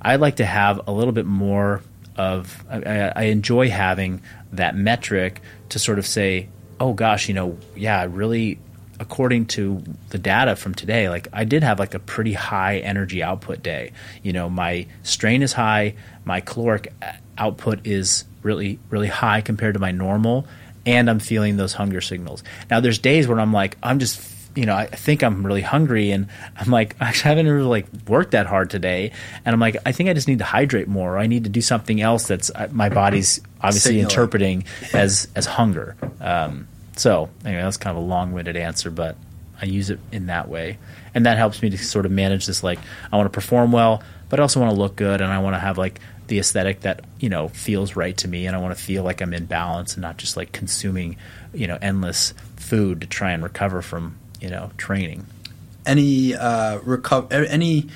I'd 0.01 0.19
like 0.21 0.37
to 0.37 0.45
have 0.45 0.81
a 0.87 0.91
little 0.91 1.13
bit 1.13 1.27
more 1.27 1.83
of. 2.17 2.65
I, 2.67 3.11
I 3.15 3.23
enjoy 3.25 3.69
having 3.69 4.23
that 4.53 4.75
metric 4.75 5.39
to 5.69 5.77
sort 5.77 5.99
of 5.99 6.07
say, 6.07 6.49
"Oh 6.79 6.93
gosh, 6.93 7.27
you 7.27 7.35
know, 7.35 7.57
yeah, 7.75 8.01
I 8.01 8.05
really." 8.05 8.59
According 8.97 9.47
to 9.47 9.83
the 10.07 10.17
data 10.17 10.55
from 10.55 10.73
today, 10.73 11.09
like 11.09 11.27
I 11.33 11.43
did 11.43 11.63
have 11.63 11.79
like 11.79 11.93
a 11.95 11.99
pretty 11.99 12.31
high 12.31 12.77
energy 12.77 13.21
output 13.21 13.61
day. 13.61 13.91
You 14.23 14.31
know, 14.31 14.49
my 14.49 14.87
strain 15.03 15.43
is 15.43 15.51
high, 15.51 15.95
my 16.23 16.39
caloric 16.39 16.93
output 17.37 17.85
is 17.85 18.25
really 18.43 18.79
really 18.89 19.07
high 19.07 19.41
compared 19.41 19.73
to 19.73 19.79
my 19.79 19.91
normal 19.91 20.45
and 20.85 21.09
I'm 21.09 21.19
feeling 21.19 21.57
those 21.57 21.73
hunger 21.73 21.99
signals. 21.99 22.43
Now 22.69 22.79
there's 22.79 22.99
days 22.99 23.27
where 23.27 23.39
I'm 23.39 23.51
like 23.53 23.77
I'm 23.81 23.99
just 23.99 24.21
you 24.55 24.65
know 24.65 24.75
I 24.75 24.85
think 24.85 25.23
I'm 25.23 25.45
really 25.45 25.61
hungry 25.61 26.11
and 26.11 26.27
I'm 26.57 26.71
like 26.71 26.95
actually 27.01 27.25
I 27.25 27.35
haven't 27.35 27.51
really 27.51 27.67
like 27.67 27.87
worked 28.07 28.31
that 28.31 28.45
hard 28.45 28.69
today 28.69 29.11
and 29.43 29.53
I'm 29.53 29.59
like 29.59 29.77
I 29.85 29.91
think 29.91 30.09
I 30.09 30.13
just 30.13 30.27
need 30.27 30.39
to 30.39 30.45
hydrate 30.45 30.87
more 30.87 31.15
or 31.15 31.17
I 31.17 31.27
need 31.27 31.43
to 31.45 31.49
do 31.49 31.61
something 31.61 32.01
else 32.01 32.27
that's 32.27 32.51
uh, 32.53 32.67
my 32.71 32.89
body's 32.89 33.41
obviously 33.61 33.89
Signaling. 33.89 34.03
interpreting 34.09 34.63
as 34.93 35.27
as 35.35 35.45
hunger. 35.45 35.95
Um, 36.21 36.67
so 36.97 37.29
anyway, 37.43 37.61
that's 37.61 37.77
kind 37.77 37.97
of 37.97 38.03
a 38.03 38.05
long-winded 38.05 38.55
answer, 38.55 38.89
but 38.89 39.17
I 39.61 39.65
use 39.65 39.89
it 39.89 39.99
in 40.11 40.27
that 40.27 40.47
way, 40.47 40.77
and 41.13 41.25
that 41.25 41.37
helps 41.37 41.61
me 41.61 41.69
to 41.69 41.77
sort 41.77 42.05
of 42.05 42.11
manage 42.11 42.45
this. 42.45 42.63
Like 42.63 42.79
I 43.11 43.17
want 43.17 43.31
to 43.31 43.35
perform 43.35 43.71
well, 43.71 44.03
but 44.29 44.39
I 44.39 44.43
also 44.43 44.59
want 44.59 44.73
to 44.73 44.79
look 44.79 44.95
good, 44.95 45.21
and 45.21 45.31
I 45.31 45.39
want 45.39 45.55
to 45.55 45.59
have 45.59 45.77
like 45.77 45.99
the 46.27 46.39
aesthetic 46.39 46.81
that 46.81 47.03
you 47.19 47.29
know 47.29 47.47
feels 47.49 47.95
right 47.95 48.15
to 48.17 48.27
me, 48.27 48.45
and 48.47 48.55
I 48.55 48.59
want 48.59 48.77
to 48.77 48.83
feel 48.83 49.03
like 49.03 49.21
I'm 49.21 49.33
in 49.33 49.45
balance 49.45 49.93
and 49.93 50.01
not 50.01 50.17
just 50.17 50.37
like 50.37 50.51
consuming 50.51 51.17
you 51.53 51.67
know 51.67 51.77
endless 51.81 52.33
food 52.55 53.01
to 53.01 53.07
try 53.07 53.31
and 53.31 53.43
recover 53.43 53.81
from 53.81 54.17
you 54.41 54.49
know 54.49 54.71
training. 54.77 55.25
any 55.85 56.35
uh, 56.35 56.79
reco- 56.79 57.31
any 57.31 57.87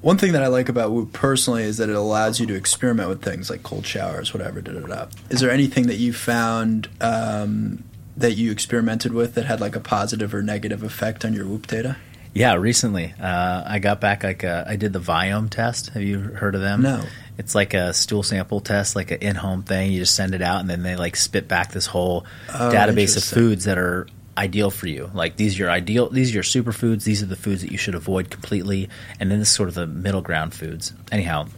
one 0.00 0.18
thing 0.18 0.32
that 0.32 0.42
I 0.42 0.48
like 0.48 0.68
about 0.68 0.90
Whoop 0.90 1.12
personally 1.12 1.62
is 1.62 1.76
that 1.76 1.88
it 1.88 1.94
allows 1.94 2.40
you 2.40 2.46
to 2.46 2.54
experiment 2.54 3.08
with 3.08 3.22
things 3.22 3.48
like 3.48 3.62
cold 3.62 3.86
showers, 3.86 4.34
whatever. 4.34 4.60
Da, 4.60 4.72
da, 4.72 4.80
da. 4.80 5.06
Is 5.30 5.40
there 5.40 5.50
anything 5.50 5.86
that 5.86 5.96
you 5.96 6.12
found 6.12 6.88
um, 7.00 7.84
that 8.16 8.32
you 8.32 8.50
experimented 8.50 9.12
with 9.12 9.34
that 9.34 9.44
had 9.46 9.60
like 9.60 9.76
a 9.76 9.80
positive 9.80 10.34
or 10.34 10.42
negative 10.42 10.82
effect 10.82 11.24
on 11.24 11.34
your 11.34 11.46
Whoop 11.46 11.68
data? 11.68 11.96
Yeah, 12.34 12.54
recently 12.54 13.14
uh, 13.20 13.62
I 13.66 13.78
got 13.78 14.00
back 14.00 14.24
like 14.24 14.42
a, 14.42 14.64
I 14.66 14.76
did 14.76 14.92
the 14.92 14.98
Viome 14.98 15.50
test. 15.50 15.90
Have 15.90 16.02
you 16.02 16.18
heard 16.18 16.54
of 16.54 16.62
them? 16.62 16.82
No. 16.82 17.04
It's 17.42 17.54
like 17.54 17.74
a 17.74 17.92
stool 17.92 18.22
sample 18.22 18.60
test, 18.60 18.94
like 18.94 19.10
an 19.10 19.18
in-home 19.18 19.62
thing. 19.64 19.90
You 19.92 19.98
just 19.98 20.14
send 20.14 20.34
it 20.34 20.42
out, 20.42 20.60
and 20.60 20.70
then 20.70 20.82
they 20.82 20.94
like 20.96 21.16
spit 21.16 21.48
back 21.48 21.72
this 21.72 21.86
whole 21.86 22.24
Oh, 22.48 22.70
database 22.72 23.16
of 23.16 23.24
foods 23.24 23.64
that 23.64 23.78
are 23.78 24.06
ideal 24.38 24.70
for 24.70 24.86
you. 24.86 25.10
Like 25.12 25.36
these 25.36 25.56
are 25.56 25.64
your 25.64 25.70
ideal, 25.70 26.08
these 26.08 26.30
are 26.30 26.34
your 26.34 26.42
superfoods. 26.42 27.04
These 27.04 27.22
are 27.22 27.26
the 27.26 27.36
foods 27.36 27.62
that 27.62 27.72
you 27.72 27.78
should 27.78 27.94
avoid 27.96 28.30
completely, 28.30 28.88
and 29.18 29.30
then 29.30 29.40
this 29.40 29.48
is 29.48 29.54
sort 29.54 29.68
of 29.68 29.74
the 29.74 29.86
middle 29.86 30.22
ground 30.22 30.54
foods. 30.54 30.92
Anyhow, 31.10 31.48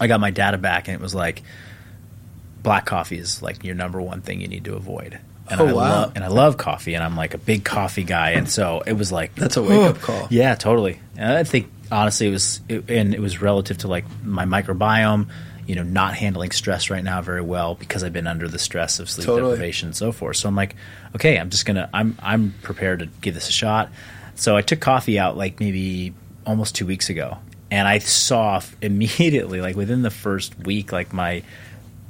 I 0.00 0.08
got 0.08 0.18
my 0.20 0.30
data 0.32 0.58
back, 0.58 0.88
and 0.88 0.94
it 0.94 1.00
was 1.00 1.14
like 1.14 1.42
black 2.62 2.84
coffee 2.86 3.18
is 3.18 3.42
like 3.42 3.64
your 3.64 3.74
number 3.74 4.00
one 4.00 4.20
thing 4.22 4.40
you 4.40 4.48
need 4.48 4.64
to 4.64 4.74
avoid. 4.74 5.18
And 5.50 5.60
Oh, 5.60 5.66
I 5.66 5.72
wow. 5.72 5.78
love 5.80 6.12
and 6.14 6.24
I 6.24 6.28
love 6.28 6.56
coffee, 6.56 6.94
and 6.94 7.02
I'm 7.04 7.16
like 7.16 7.34
a 7.34 7.38
big 7.38 7.64
coffee 7.64 8.04
guy, 8.04 8.30
and 8.32 8.48
so 8.48 8.82
it 8.86 8.92
was 8.94 9.10
like 9.12 9.34
That's 9.34 9.56
a 9.56 9.62
wake-up 9.62 10.00
call. 10.02 10.26
Yeah, 10.30 10.54
totally. 10.54 11.00
And 11.16 11.32
I 11.32 11.44
think 11.44 11.70
honestly, 11.92 12.26
it 12.26 12.30
was 12.30 12.60
it, 12.68 12.90
and 12.90 13.14
it 13.14 13.20
was 13.20 13.40
relative 13.40 13.78
to 13.78 13.88
like 13.88 14.04
my 14.24 14.44
microbiome. 14.44 15.28
You 15.64 15.76
know, 15.76 15.84
not 15.84 16.14
handling 16.14 16.50
stress 16.50 16.90
right 16.90 17.04
now 17.04 17.22
very 17.22 17.40
well 17.40 17.76
because 17.76 18.02
I've 18.02 18.12
been 18.12 18.26
under 18.26 18.48
the 18.48 18.58
stress 18.58 18.98
of 18.98 19.08
sleep 19.08 19.26
Totally. 19.26 19.52
deprivation 19.52 19.86
and 19.90 19.96
so 19.96 20.10
forth. 20.10 20.36
So 20.36 20.48
I'm 20.48 20.56
like, 20.56 20.74
okay, 21.14 21.38
I'm 21.38 21.50
just 21.50 21.66
gonna 21.66 21.88
I'm 21.94 22.18
I'm 22.20 22.52
prepared 22.62 22.98
to 22.98 23.06
give 23.20 23.34
this 23.34 23.48
a 23.48 23.52
shot. 23.52 23.88
So 24.34 24.56
I 24.56 24.62
took 24.62 24.80
coffee 24.80 25.20
out 25.20 25.36
like 25.36 25.60
maybe 25.60 26.14
almost 26.44 26.74
two 26.74 26.84
weeks 26.84 27.10
ago, 27.10 27.38
and 27.70 27.86
I 27.86 27.98
saw 27.98 28.60
immediately, 28.82 29.60
like 29.60 29.76
within 29.76 30.02
the 30.02 30.10
first 30.10 30.58
week, 30.58 30.90
like 30.90 31.12
my 31.12 31.44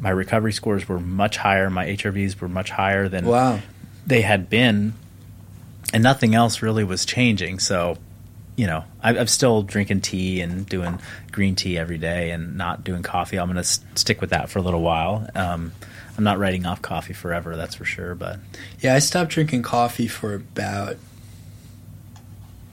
my 0.00 0.10
recovery 0.10 0.54
scores 0.54 0.88
were 0.88 0.98
much 0.98 1.36
higher, 1.36 1.68
my 1.68 1.86
HRVs 1.86 2.40
were 2.40 2.48
much 2.48 2.70
higher 2.70 3.08
than 3.10 3.26
Wow. 3.26 3.60
they 4.06 4.22
had 4.22 4.48
been, 4.48 4.94
and 5.92 6.02
nothing 6.02 6.34
else 6.34 6.62
really 6.62 6.84
was 6.84 7.04
changing. 7.04 7.58
So, 7.58 7.98
you 8.56 8.66
know, 8.66 8.84
I, 9.02 9.16
I'm 9.16 9.26
still 9.26 9.62
drinking 9.62 10.02
tea 10.02 10.40
and 10.40 10.66
doing 10.68 10.98
green 11.30 11.54
tea 11.54 11.78
every 11.78 11.98
day, 11.98 12.30
and 12.30 12.56
not 12.56 12.84
doing 12.84 13.02
coffee. 13.02 13.38
I'm 13.38 13.46
going 13.46 13.54
to 13.56 13.60
s- 13.60 13.80
stick 13.94 14.20
with 14.20 14.30
that 14.30 14.50
for 14.50 14.58
a 14.58 14.62
little 14.62 14.82
while. 14.82 15.26
Um, 15.34 15.72
I'm 16.18 16.24
not 16.24 16.38
writing 16.38 16.66
off 16.66 16.82
coffee 16.82 17.14
forever, 17.14 17.56
that's 17.56 17.74
for 17.76 17.84
sure. 17.86 18.14
But 18.14 18.38
Yeah, 18.80 18.94
I 18.94 18.98
stopped 18.98 19.30
drinking 19.30 19.62
coffee 19.62 20.06
for 20.08 20.34
about 20.34 20.96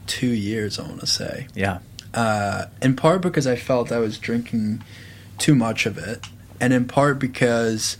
two 0.06 0.28
years. 0.28 0.78
I 0.78 0.82
want 0.82 1.00
to 1.00 1.06
say. 1.06 1.46
yeah, 1.54 1.78
uh, 2.12 2.66
in 2.82 2.96
part 2.96 3.22
because 3.22 3.46
I 3.46 3.56
felt 3.56 3.92
I 3.92 3.98
was 3.98 4.18
drinking 4.18 4.82
too 5.38 5.54
much 5.54 5.86
of 5.86 5.96
it, 5.96 6.26
and 6.60 6.72
in 6.72 6.86
part 6.86 7.18
because 7.18 7.96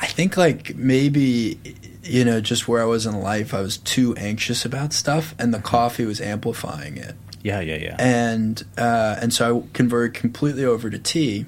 I 0.00 0.06
think 0.06 0.36
like 0.36 0.74
maybe 0.74 1.58
you 2.04 2.24
know 2.24 2.40
just 2.40 2.68
where 2.68 2.82
I 2.82 2.86
was 2.86 3.06
in 3.06 3.18
life, 3.20 3.52
I 3.54 3.60
was 3.60 3.78
too 3.78 4.14
anxious 4.16 4.64
about 4.64 4.92
stuff, 4.92 5.34
and 5.38 5.52
the 5.52 5.58
coffee 5.58 6.04
was 6.04 6.20
amplifying 6.20 6.96
it, 6.96 7.14
yeah, 7.42 7.60
yeah, 7.60 7.76
yeah. 7.76 7.96
and 7.98 8.62
uh, 8.78 9.16
and 9.20 9.32
so 9.32 9.62
I 9.64 9.68
converted 9.72 10.14
completely 10.14 10.64
over 10.64 10.90
to 10.90 10.98
tea. 10.98 11.46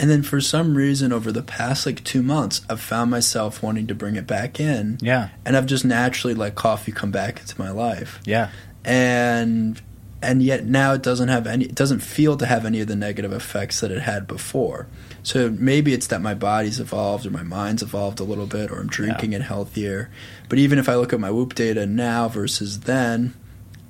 And 0.00 0.08
then 0.08 0.22
for 0.22 0.40
some 0.40 0.76
reason, 0.76 1.12
over 1.12 1.32
the 1.32 1.42
past 1.42 1.84
like 1.84 2.04
two 2.04 2.22
months, 2.22 2.60
I've 2.70 2.80
found 2.80 3.10
myself 3.10 3.64
wanting 3.64 3.88
to 3.88 3.96
bring 3.96 4.14
it 4.14 4.28
back 4.28 4.60
in. 4.60 4.96
yeah, 5.00 5.30
And 5.44 5.56
I've 5.56 5.66
just 5.66 5.84
naturally 5.84 6.34
let 6.34 6.54
coffee 6.54 6.92
come 6.92 7.10
back 7.10 7.40
into 7.40 7.60
my 7.60 7.72
life 7.72 8.20
yeah, 8.24 8.50
and 8.84 9.82
and 10.22 10.42
yet 10.42 10.64
now 10.64 10.92
it 10.92 11.02
doesn't 11.02 11.28
have 11.28 11.46
any 11.46 11.64
it 11.66 11.74
doesn't 11.74 12.00
feel 12.00 12.36
to 12.36 12.46
have 12.46 12.64
any 12.64 12.80
of 12.80 12.88
the 12.88 12.96
negative 12.96 13.32
effects 13.32 13.80
that 13.80 13.90
it 13.90 14.00
had 14.02 14.26
before 14.26 14.86
so 15.28 15.50
maybe 15.50 15.92
it's 15.92 16.06
that 16.08 16.20
my 16.22 16.34
body's 16.34 16.80
evolved 16.80 17.26
or 17.26 17.30
my 17.30 17.42
mind's 17.42 17.82
evolved 17.82 18.18
a 18.20 18.24
little 18.24 18.46
bit 18.46 18.70
or 18.70 18.76
i'm 18.80 18.86
drinking 18.88 19.32
it 19.34 19.42
healthier 19.42 20.10
but 20.48 20.58
even 20.58 20.78
if 20.78 20.88
i 20.88 20.94
look 20.94 21.12
at 21.12 21.20
my 21.20 21.30
whoop 21.30 21.54
data 21.54 21.84
now 21.86 22.28
versus 22.28 22.80
then 22.80 23.34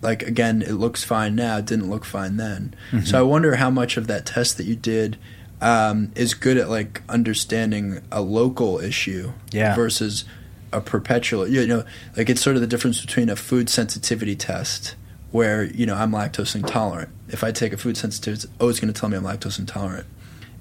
like 0.01 0.23
again, 0.23 0.63
it 0.63 0.75
looks 0.75 1.03
fine 1.03 1.35
now. 1.35 1.57
It 1.59 1.67
didn't 1.67 1.91
look 1.91 2.05
fine 2.05 2.37
then. 2.37 2.73
Mm-hmm. 2.93 3.05
So 3.07 3.19
I 3.19 3.23
wonder 3.23 3.57
how 3.57 3.69
much 3.69 3.97
of 3.97 4.07
that 4.07 4.25
test 4.27 4.57
that 4.59 4.65
you 4.65 4.77
did 4.77 5.19
um, 5.61 6.13
is 6.15 6.35
good 6.35 6.57
at 6.57 6.69
like 6.71 7.03
understanding 7.09 8.01
a 8.13 8.21
local 8.21 8.79
issue 8.79 9.33
Yeah. 9.51 9.75
versus 9.75 10.25
a 10.73 10.81
perpetual. 10.81 11.49
You 11.49 11.67
know, 11.67 11.85
like 12.17 12.31
it's 12.31 12.41
sort 12.41 12.55
of 12.55 12.63
the 12.63 12.69
difference 12.69 13.01
between 13.01 13.29
a 13.29 13.35
food 13.35 13.69
sensitivity 13.69 14.37
test 14.37 14.95
where 15.33 15.65
you 15.65 15.85
know 15.85 15.97
I'm 15.97 16.13
lactose 16.13 16.55
intolerant. 16.55 17.11
If 17.29 17.43
I 17.43 17.51
take 17.51 17.73
a 17.73 17.77
food 17.77 17.97
sensitivity, 17.97 18.45
it's 18.45 18.53
always 18.61 18.79
going 18.79 18.93
to 18.93 18.99
tell 19.01 19.09
me 19.09 19.17
I'm 19.17 19.25
lactose 19.25 19.59
intolerant. 19.59 20.07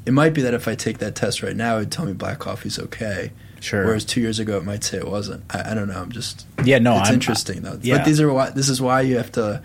It 0.07 0.13
might 0.13 0.33
be 0.33 0.41
that 0.43 0.53
if 0.53 0.67
I 0.69 0.75
take 0.75 0.99
that 0.99 1.15
test 1.15 1.43
right 1.43 1.55
now, 1.55 1.75
it 1.75 1.79
would 1.79 1.91
tell 1.91 2.05
me 2.05 2.13
black 2.13 2.39
coffee's 2.39 2.79
okay. 2.79 3.31
Sure. 3.59 3.85
Whereas 3.85 4.05
two 4.05 4.21
years 4.21 4.39
ago, 4.39 4.57
it 4.57 4.63
might 4.63 4.83
say 4.83 4.97
it 4.97 5.07
wasn't. 5.07 5.43
I, 5.53 5.71
I 5.71 5.73
don't 5.73 5.87
know. 5.89 5.99
I'm 5.99 6.11
just 6.11 6.45
Yeah, 6.63 6.77
no, 6.79 6.97
it's 6.97 7.07
I'm- 7.09 7.15
interesting 7.15 7.61
though. 7.61 7.77
yeah. 7.81 7.97
But 7.97 8.05
these 8.05 8.21
are 8.21 8.31
why. 8.31 8.51
This 8.51 8.69
is 8.69 8.81
why 8.81 9.01
you 9.01 9.17
have 9.17 9.31
to. 9.33 9.61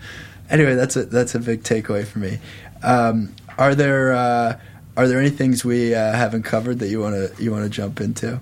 Anyway, 0.49 0.75
that's 0.75 0.95
a 0.97 1.05
that's 1.05 1.33
a 1.35 1.39
big 1.39 1.63
takeaway 1.63 2.05
for 2.05 2.19
me. 2.19 2.39
Um, 2.83 3.33
are 3.57 3.73
there 3.73 4.13
uh, 4.13 4.59
are 4.97 5.07
there 5.07 5.19
any 5.19 5.29
things 5.29 5.63
we 5.63 5.95
uh, 5.95 6.11
haven't 6.11 6.43
covered 6.43 6.79
that 6.79 6.89
you 6.89 6.99
want 6.99 7.15
to 7.15 7.41
you 7.43 7.49
want 7.51 7.63
to 7.63 7.69
jump 7.69 8.01
into? 8.01 8.41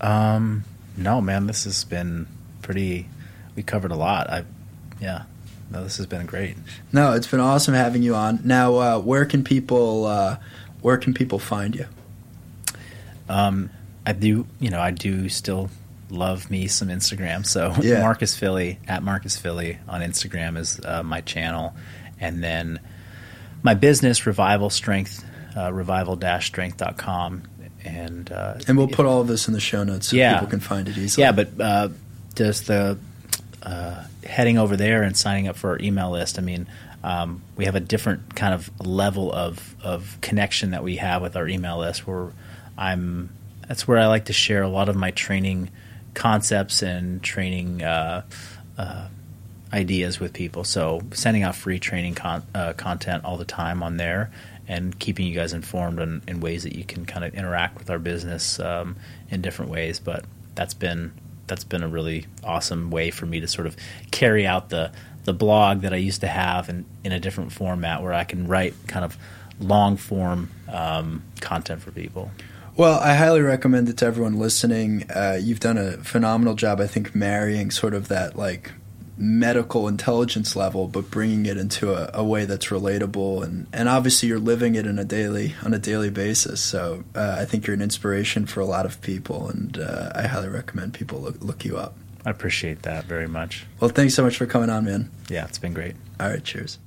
Um, 0.00 0.64
no, 0.96 1.20
man, 1.20 1.46
this 1.46 1.64
has 1.64 1.84
been 1.84 2.26
pretty. 2.62 3.08
We 3.56 3.62
covered 3.62 3.92
a 3.92 3.96
lot. 3.96 4.28
I, 4.28 4.44
yeah, 5.00 5.22
no, 5.70 5.82
this 5.84 5.96
has 5.96 6.06
been 6.06 6.26
great. 6.26 6.56
No, 6.92 7.12
it's 7.12 7.26
been 7.26 7.40
awesome 7.40 7.74
having 7.74 8.02
you 8.02 8.14
on. 8.14 8.40
Now, 8.44 8.74
uh, 8.74 8.98
where 8.98 9.24
can 9.24 9.44
people 9.44 10.04
uh, 10.06 10.36
where 10.84 10.98
can 10.98 11.14
people 11.14 11.38
find 11.38 11.74
you? 11.74 11.86
Um, 13.26 13.70
I 14.04 14.12
do, 14.12 14.46
you 14.60 14.68
know, 14.68 14.80
I 14.80 14.90
do 14.90 15.30
still 15.30 15.70
love 16.10 16.50
me 16.50 16.66
some 16.68 16.88
Instagram. 16.88 17.46
So 17.46 17.72
Yeah. 17.80 18.00
Marcus 18.02 18.36
Filly 18.36 18.78
at 18.86 19.02
Marcus 19.02 19.34
Filly 19.38 19.78
on 19.88 20.02
Instagram 20.02 20.58
is 20.58 20.78
uh, 20.84 21.02
my 21.02 21.22
channel, 21.22 21.74
and 22.20 22.44
then 22.44 22.80
my 23.62 23.72
business 23.72 24.26
Revival 24.26 24.68
Strength, 24.68 25.24
uh, 25.56 25.72
revival-strength.com, 25.72 27.42
and 27.82 28.30
uh, 28.30 28.54
And 28.68 28.76
we'll 28.76 28.88
put 28.88 29.06
all 29.06 29.22
of 29.22 29.26
this 29.26 29.48
in 29.48 29.54
the 29.54 29.60
show 29.60 29.84
notes 29.84 30.08
so 30.08 30.16
Yeah. 30.16 30.34
people 30.34 30.48
can 30.48 30.60
find 30.60 30.86
it 30.86 30.98
easily. 30.98 31.22
Yeah, 31.24 31.32
but 31.32 31.48
uh, 31.58 31.88
just 32.34 32.66
the 32.66 32.98
uh, 33.64 34.04
heading 34.24 34.58
over 34.58 34.76
there 34.76 35.02
and 35.02 35.16
signing 35.16 35.48
up 35.48 35.56
for 35.56 35.70
our 35.70 35.78
email 35.80 36.10
list. 36.10 36.38
I 36.38 36.42
mean, 36.42 36.66
um, 37.02 37.42
we 37.56 37.64
have 37.64 37.74
a 37.74 37.80
different 37.80 38.34
kind 38.34 38.54
of 38.54 38.70
level 38.84 39.32
of 39.32 39.74
of 39.82 40.18
connection 40.20 40.70
that 40.70 40.82
we 40.82 40.96
have 40.96 41.22
with 41.22 41.36
our 41.36 41.48
email 41.48 41.78
list. 41.78 42.06
Where 42.06 42.32
I'm, 42.76 43.30
that's 43.68 43.86
where 43.86 43.98
I 43.98 44.06
like 44.06 44.26
to 44.26 44.32
share 44.32 44.62
a 44.62 44.68
lot 44.68 44.88
of 44.88 44.96
my 44.96 45.10
training 45.10 45.70
concepts 46.14 46.82
and 46.82 47.22
training. 47.22 47.82
Uh, 47.82 48.22
uh, 48.78 49.08
ideas 49.72 50.20
with 50.20 50.32
people. 50.32 50.62
So 50.62 51.00
sending 51.12 51.42
out 51.42 51.56
free 51.56 51.80
training 51.80 52.14
con- 52.14 52.46
uh, 52.54 52.74
content 52.74 53.24
all 53.24 53.36
the 53.36 53.44
time 53.44 53.82
on 53.82 53.96
there, 53.96 54.30
and 54.68 54.96
keeping 54.98 55.26
you 55.26 55.34
guys 55.34 55.52
informed 55.52 55.98
in, 55.98 56.22
in 56.28 56.40
ways 56.40 56.62
that 56.62 56.76
you 56.76 56.84
can 56.84 57.04
kind 57.04 57.24
of 57.24 57.34
interact 57.34 57.78
with 57.78 57.90
our 57.90 57.98
business 57.98 58.60
um, 58.60 58.96
in 59.30 59.42
different 59.42 59.72
ways. 59.72 59.98
But 59.98 60.24
that's 60.54 60.74
been 60.74 61.12
that's 61.46 61.64
been 61.64 61.82
a 61.82 61.88
really 61.88 62.26
awesome 62.42 62.90
way 62.90 63.10
for 63.10 63.26
me 63.26 63.40
to 63.40 63.48
sort 63.48 63.66
of 63.66 63.76
carry 64.10 64.46
out 64.46 64.70
the 64.70 64.92
the 65.24 65.32
blog 65.32 65.80
that 65.80 65.92
I 65.92 65.96
used 65.96 66.20
to 66.20 66.26
have 66.26 66.68
in, 66.68 66.84
in 67.02 67.12
a 67.12 67.18
different 67.18 67.50
format 67.50 68.02
where 68.02 68.12
I 68.12 68.24
can 68.24 68.46
write 68.46 68.74
kind 68.86 69.04
of 69.04 69.16
long 69.58 69.96
form 69.96 70.50
um, 70.68 71.22
content 71.40 71.80
for 71.80 71.90
people. 71.90 72.30
Well, 72.76 72.98
I 72.98 73.14
highly 73.14 73.40
recommend 73.40 73.88
it 73.88 73.96
to 73.98 74.06
everyone 74.06 74.38
listening. 74.38 75.08
Uh, 75.10 75.38
you've 75.40 75.60
done 75.60 75.78
a 75.78 75.92
phenomenal 75.98 76.54
job, 76.54 76.80
I 76.80 76.86
think, 76.86 77.14
marrying 77.14 77.70
sort 77.70 77.94
of 77.94 78.08
that 78.08 78.36
like 78.36 78.72
medical 79.16 79.86
intelligence 79.88 80.56
level, 80.56 80.88
but 80.88 81.10
bringing 81.10 81.46
it 81.46 81.56
into 81.56 81.92
a, 81.92 82.10
a 82.14 82.24
way 82.24 82.44
that's 82.44 82.66
relatable, 82.66 83.42
and, 83.42 83.66
and 83.72 83.88
obviously 83.88 84.28
you're 84.28 84.38
living 84.38 84.74
it 84.74 84.86
in 84.86 84.98
a 84.98 85.04
daily 85.04 85.54
on 85.62 85.72
a 85.72 85.78
daily 85.78 86.10
basis. 86.10 86.60
So 86.60 87.04
uh, 87.14 87.36
I 87.38 87.44
think 87.44 87.66
you're 87.66 87.74
an 87.74 87.82
inspiration 87.82 88.46
for 88.46 88.60
a 88.60 88.66
lot 88.66 88.86
of 88.86 89.00
people, 89.00 89.48
and 89.48 89.78
uh, 89.78 90.12
I 90.14 90.26
highly 90.26 90.48
recommend 90.48 90.94
people 90.94 91.20
look, 91.20 91.36
look 91.40 91.64
you 91.64 91.76
up. 91.76 91.96
I 92.26 92.30
appreciate 92.30 92.82
that 92.82 93.04
very 93.04 93.28
much. 93.28 93.66
Well, 93.80 93.90
thanks 93.90 94.14
so 94.14 94.22
much 94.22 94.36
for 94.36 94.46
coming 94.46 94.70
on, 94.70 94.84
man. 94.84 95.10
Yeah, 95.28 95.44
it's 95.44 95.58
been 95.58 95.74
great. 95.74 95.94
All 96.18 96.28
right, 96.28 96.42
cheers. 96.42 96.78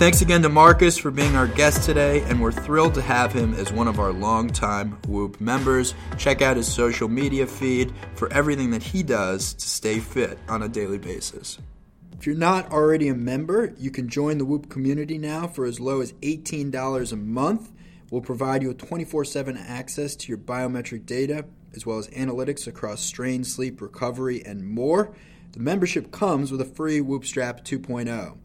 Thanks 0.00 0.22
again 0.22 0.40
to 0.44 0.48
Marcus 0.48 0.96
for 0.96 1.10
being 1.10 1.36
our 1.36 1.46
guest 1.46 1.84
today, 1.84 2.22
and 2.22 2.40
we're 2.40 2.52
thrilled 2.52 2.94
to 2.94 3.02
have 3.02 3.34
him 3.34 3.52
as 3.52 3.70
one 3.70 3.86
of 3.86 4.00
our 4.00 4.14
longtime 4.14 4.92
Whoop 5.06 5.38
members. 5.42 5.92
Check 6.16 6.40
out 6.40 6.56
his 6.56 6.72
social 6.72 7.06
media 7.06 7.46
feed 7.46 7.92
for 8.14 8.32
everything 8.32 8.70
that 8.70 8.82
he 8.82 9.02
does 9.02 9.52
to 9.52 9.68
stay 9.68 9.98
fit 9.98 10.38
on 10.48 10.62
a 10.62 10.70
daily 10.70 10.96
basis. 10.96 11.58
If 12.18 12.24
you're 12.24 12.34
not 12.34 12.72
already 12.72 13.08
a 13.08 13.14
member, 13.14 13.74
you 13.76 13.90
can 13.90 14.08
join 14.08 14.38
the 14.38 14.46
Whoop 14.46 14.70
community 14.70 15.18
now 15.18 15.46
for 15.46 15.66
as 15.66 15.80
low 15.80 16.00
as 16.00 16.14
$18 16.14 17.12
a 17.12 17.16
month. 17.16 17.70
We'll 18.10 18.22
provide 18.22 18.62
you 18.62 18.68
with 18.68 18.78
24 18.78 19.26
7 19.26 19.58
access 19.58 20.16
to 20.16 20.28
your 20.28 20.38
biometric 20.38 21.04
data, 21.04 21.44
as 21.74 21.84
well 21.84 21.98
as 21.98 22.08
analytics 22.08 22.66
across 22.66 23.02
strain, 23.02 23.44
sleep, 23.44 23.82
recovery, 23.82 24.42
and 24.46 24.66
more. 24.66 25.14
The 25.52 25.60
membership 25.60 26.10
comes 26.10 26.50
with 26.50 26.62
a 26.62 26.64
free 26.64 27.02
Whoop 27.02 27.26
Strap 27.26 27.66
2.0. 27.66 28.38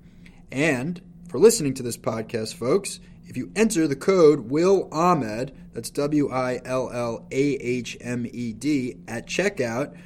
And 0.52 1.02
for 1.36 1.40
listening 1.40 1.74
to 1.74 1.84
this 1.84 1.98
podcast, 1.98 2.54
folks, 2.54 3.02
if 3.28 3.36
you 3.36 3.52
enter 3.58 3.90
the 3.90 3.96
code 3.98 4.50
Will 4.50 4.88
Ahmed, 4.90 5.54
that's 5.74 5.90
W 5.90 6.32
I 6.32 6.62
L 6.64 6.90
L 6.94 7.28
A 7.30 7.56
H 7.56 7.98
M 8.00 8.26
E 8.32 8.54
D, 8.54 8.96
at 9.06 9.28
checkout, 9.28 9.98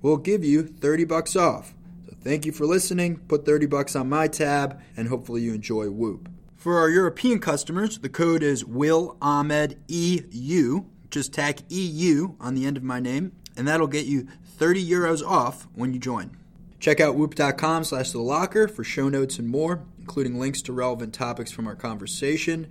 we'll 0.00 0.16
give 0.16 0.42
you 0.42 0.62
30 0.62 1.04
bucks 1.04 1.36
off. 1.36 1.74
So 2.06 2.16
thank 2.22 2.46
you 2.46 2.52
for 2.52 2.64
listening. 2.64 3.18
Put 3.28 3.44
30 3.44 3.66
bucks 3.66 3.94
on 3.96 4.08
my 4.08 4.28
tab, 4.28 4.80
and 4.96 5.08
hopefully 5.08 5.42
you 5.42 5.52
enjoy 5.52 5.90
Whoop. 5.90 6.30
For 6.56 6.78
our 6.78 6.88
European 6.88 7.38
customers, 7.38 7.98
the 7.98 8.08
code 8.08 8.42
is 8.42 8.64
Will 8.64 9.18
Ahmed 9.20 9.78
EU. 9.88 10.84
Just 11.10 11.34
tack 11.34 11.58
EU 11.68 12.32
on 12.40 12.54
the 12.54 12.64
end 12.64 12.78
of 12.78 12.82
my 12.82 12.98
name, 12.98 13.32
and 13.58 13.68
that'll 13.68 13.88
get 13.88 14.06
you 14.06 14.26
30 14.56 14.88
euros 14.88 15.22
off 15.22 15.68
when 15.74 15.92
you 15.92 16.00
join. 16.00 16.34
Check 16.80 16.98
out 16.98 17.14
whoop.com 17.16 17.84
slash 17.84 18.12
the 18.12 18.20
locker 18.20 18.68
for 18.68 18.84
show 18.84 19.08
notes 19.08 19.38
and 19.38 19.48
more, 19.48 19.84
including 20.08 20.40
links 20.40 20.62
to 20.62 20.72
relevant 20.72 21.12
topics 21.12 21.50
from 21.52 21.66
our 21.66 21.76
conversation. 21.76 22.66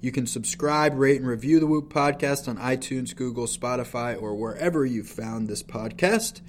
You 0.00 0.10
can 0.10 0.26
subscribe, 0.26 0.98
rate, 0.98 1.20
and 1.20 1.28
review 1.28 1.60
the 1.60 1.66
Whoop 1.66 1.92
podcast 1.92 2.48
on 2.48 2.56
iTunes, 2.56 3.14
Google, 3.14 3.44
Spotify, 3.44 4.20
or 4.20 4.34
wherever 4.34 4.86
you 4.86 5.04
found 5.04 5.48
this 5.48 5.62
podcast. 5.62 6.40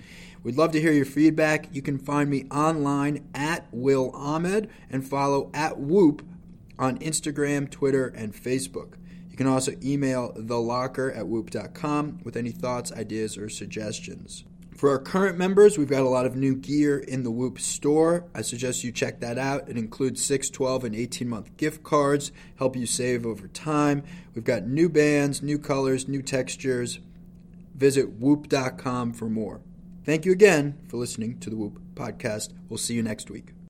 We'd 0.42 0.56
love 0.56 0.72
to 0.72 0.80
hear 0.80 0.94
your 0.94 1.04
feedback. 1.04 1.68
You 1.74 1.82
can 1.82 1.98
find 1.98 2.30
me 2.30 2.46
online 2.50 3.28
at 3.36 3.68
Will 3.74 4.12
Ahmed 4.12 4.70
and 4.90 5.06
follow 5.06 5.52
at 5.54 5.78
Whoop 5.78 6.26
on 6.78 7.00
Instagram, 7.00 7.70
Twitter, 7.70 8.08
and 8.08 8.34
Facebook. 8.34 8.94
You 9.30 9.36
can 9.36 9.48
also 9.48 9.74
email 9.84 10.32
thelocker 10.38 11.14
at 11.18 11.28
whoop.com 11.28 12.22
with 12.24 12.38
any 12.38 12.52
thoughts, 12.52 12.94
ideas, 12.94 13.38
or 13.38 13.50
suggestions. 13.50 14.46
For 14.80 14.92
our 14.92 15.00
current 15.00 15.38
members, 15.38 15.78
we've 15.78 15.90
got 15.90 16.04
a 16.04 16.08
lot 16.08 16.26
of 16.26 16.38
new 16.38 16.56
gear 16.56 17.00
in 17.00 17.24
the 17.24 17.32
Whoop 17.32 17.60
store. 17.60 18.30
I 18.34 18.42
suggest 18.42 18.82
you 18.82 18.94
check 18.94 19.20
that 19.20 19.38
out. 19.38 19.68
It 19.68 19.78
includes 19.78 20.24
6, 20.24 20.50
12, 20.50 20.86
and 20.86 20.96
18 20.96 21.28
month 21.28 21.58
gift 21.58 21.84
cards, 21.84 22.32
help 22.56 22.78
you 22.78 22.86
save 22.86 23.26
over 23.26 23.50
time. 23.50 24.04
We've 24.34 24.46
got 24.46 24.68
new 24.68 24.88
bands, 24.88 25.44
new 25.44 25.60
colors, 25.60 26.08
new 26.08 26.22
textures. 26.22 27.00
Visit 27.76 28.22
whoop.com 28.22 29.12
for 29.12 29.30
more. 29.30 29.60
Thank 30.06 30.24
you 30.24 30.32
again 30.32 30.78
for 30.88 30.96
listening 30.96 31.40
to 31.40 31.50
the 31.50 31.58
Whoop 31.58 31.82
podcast. 31.96 32.54
We'll 32.70 32.78
see 32.78 32.94
you 32.94 33.04
next 33.04 33.30
week. 33.30 33.52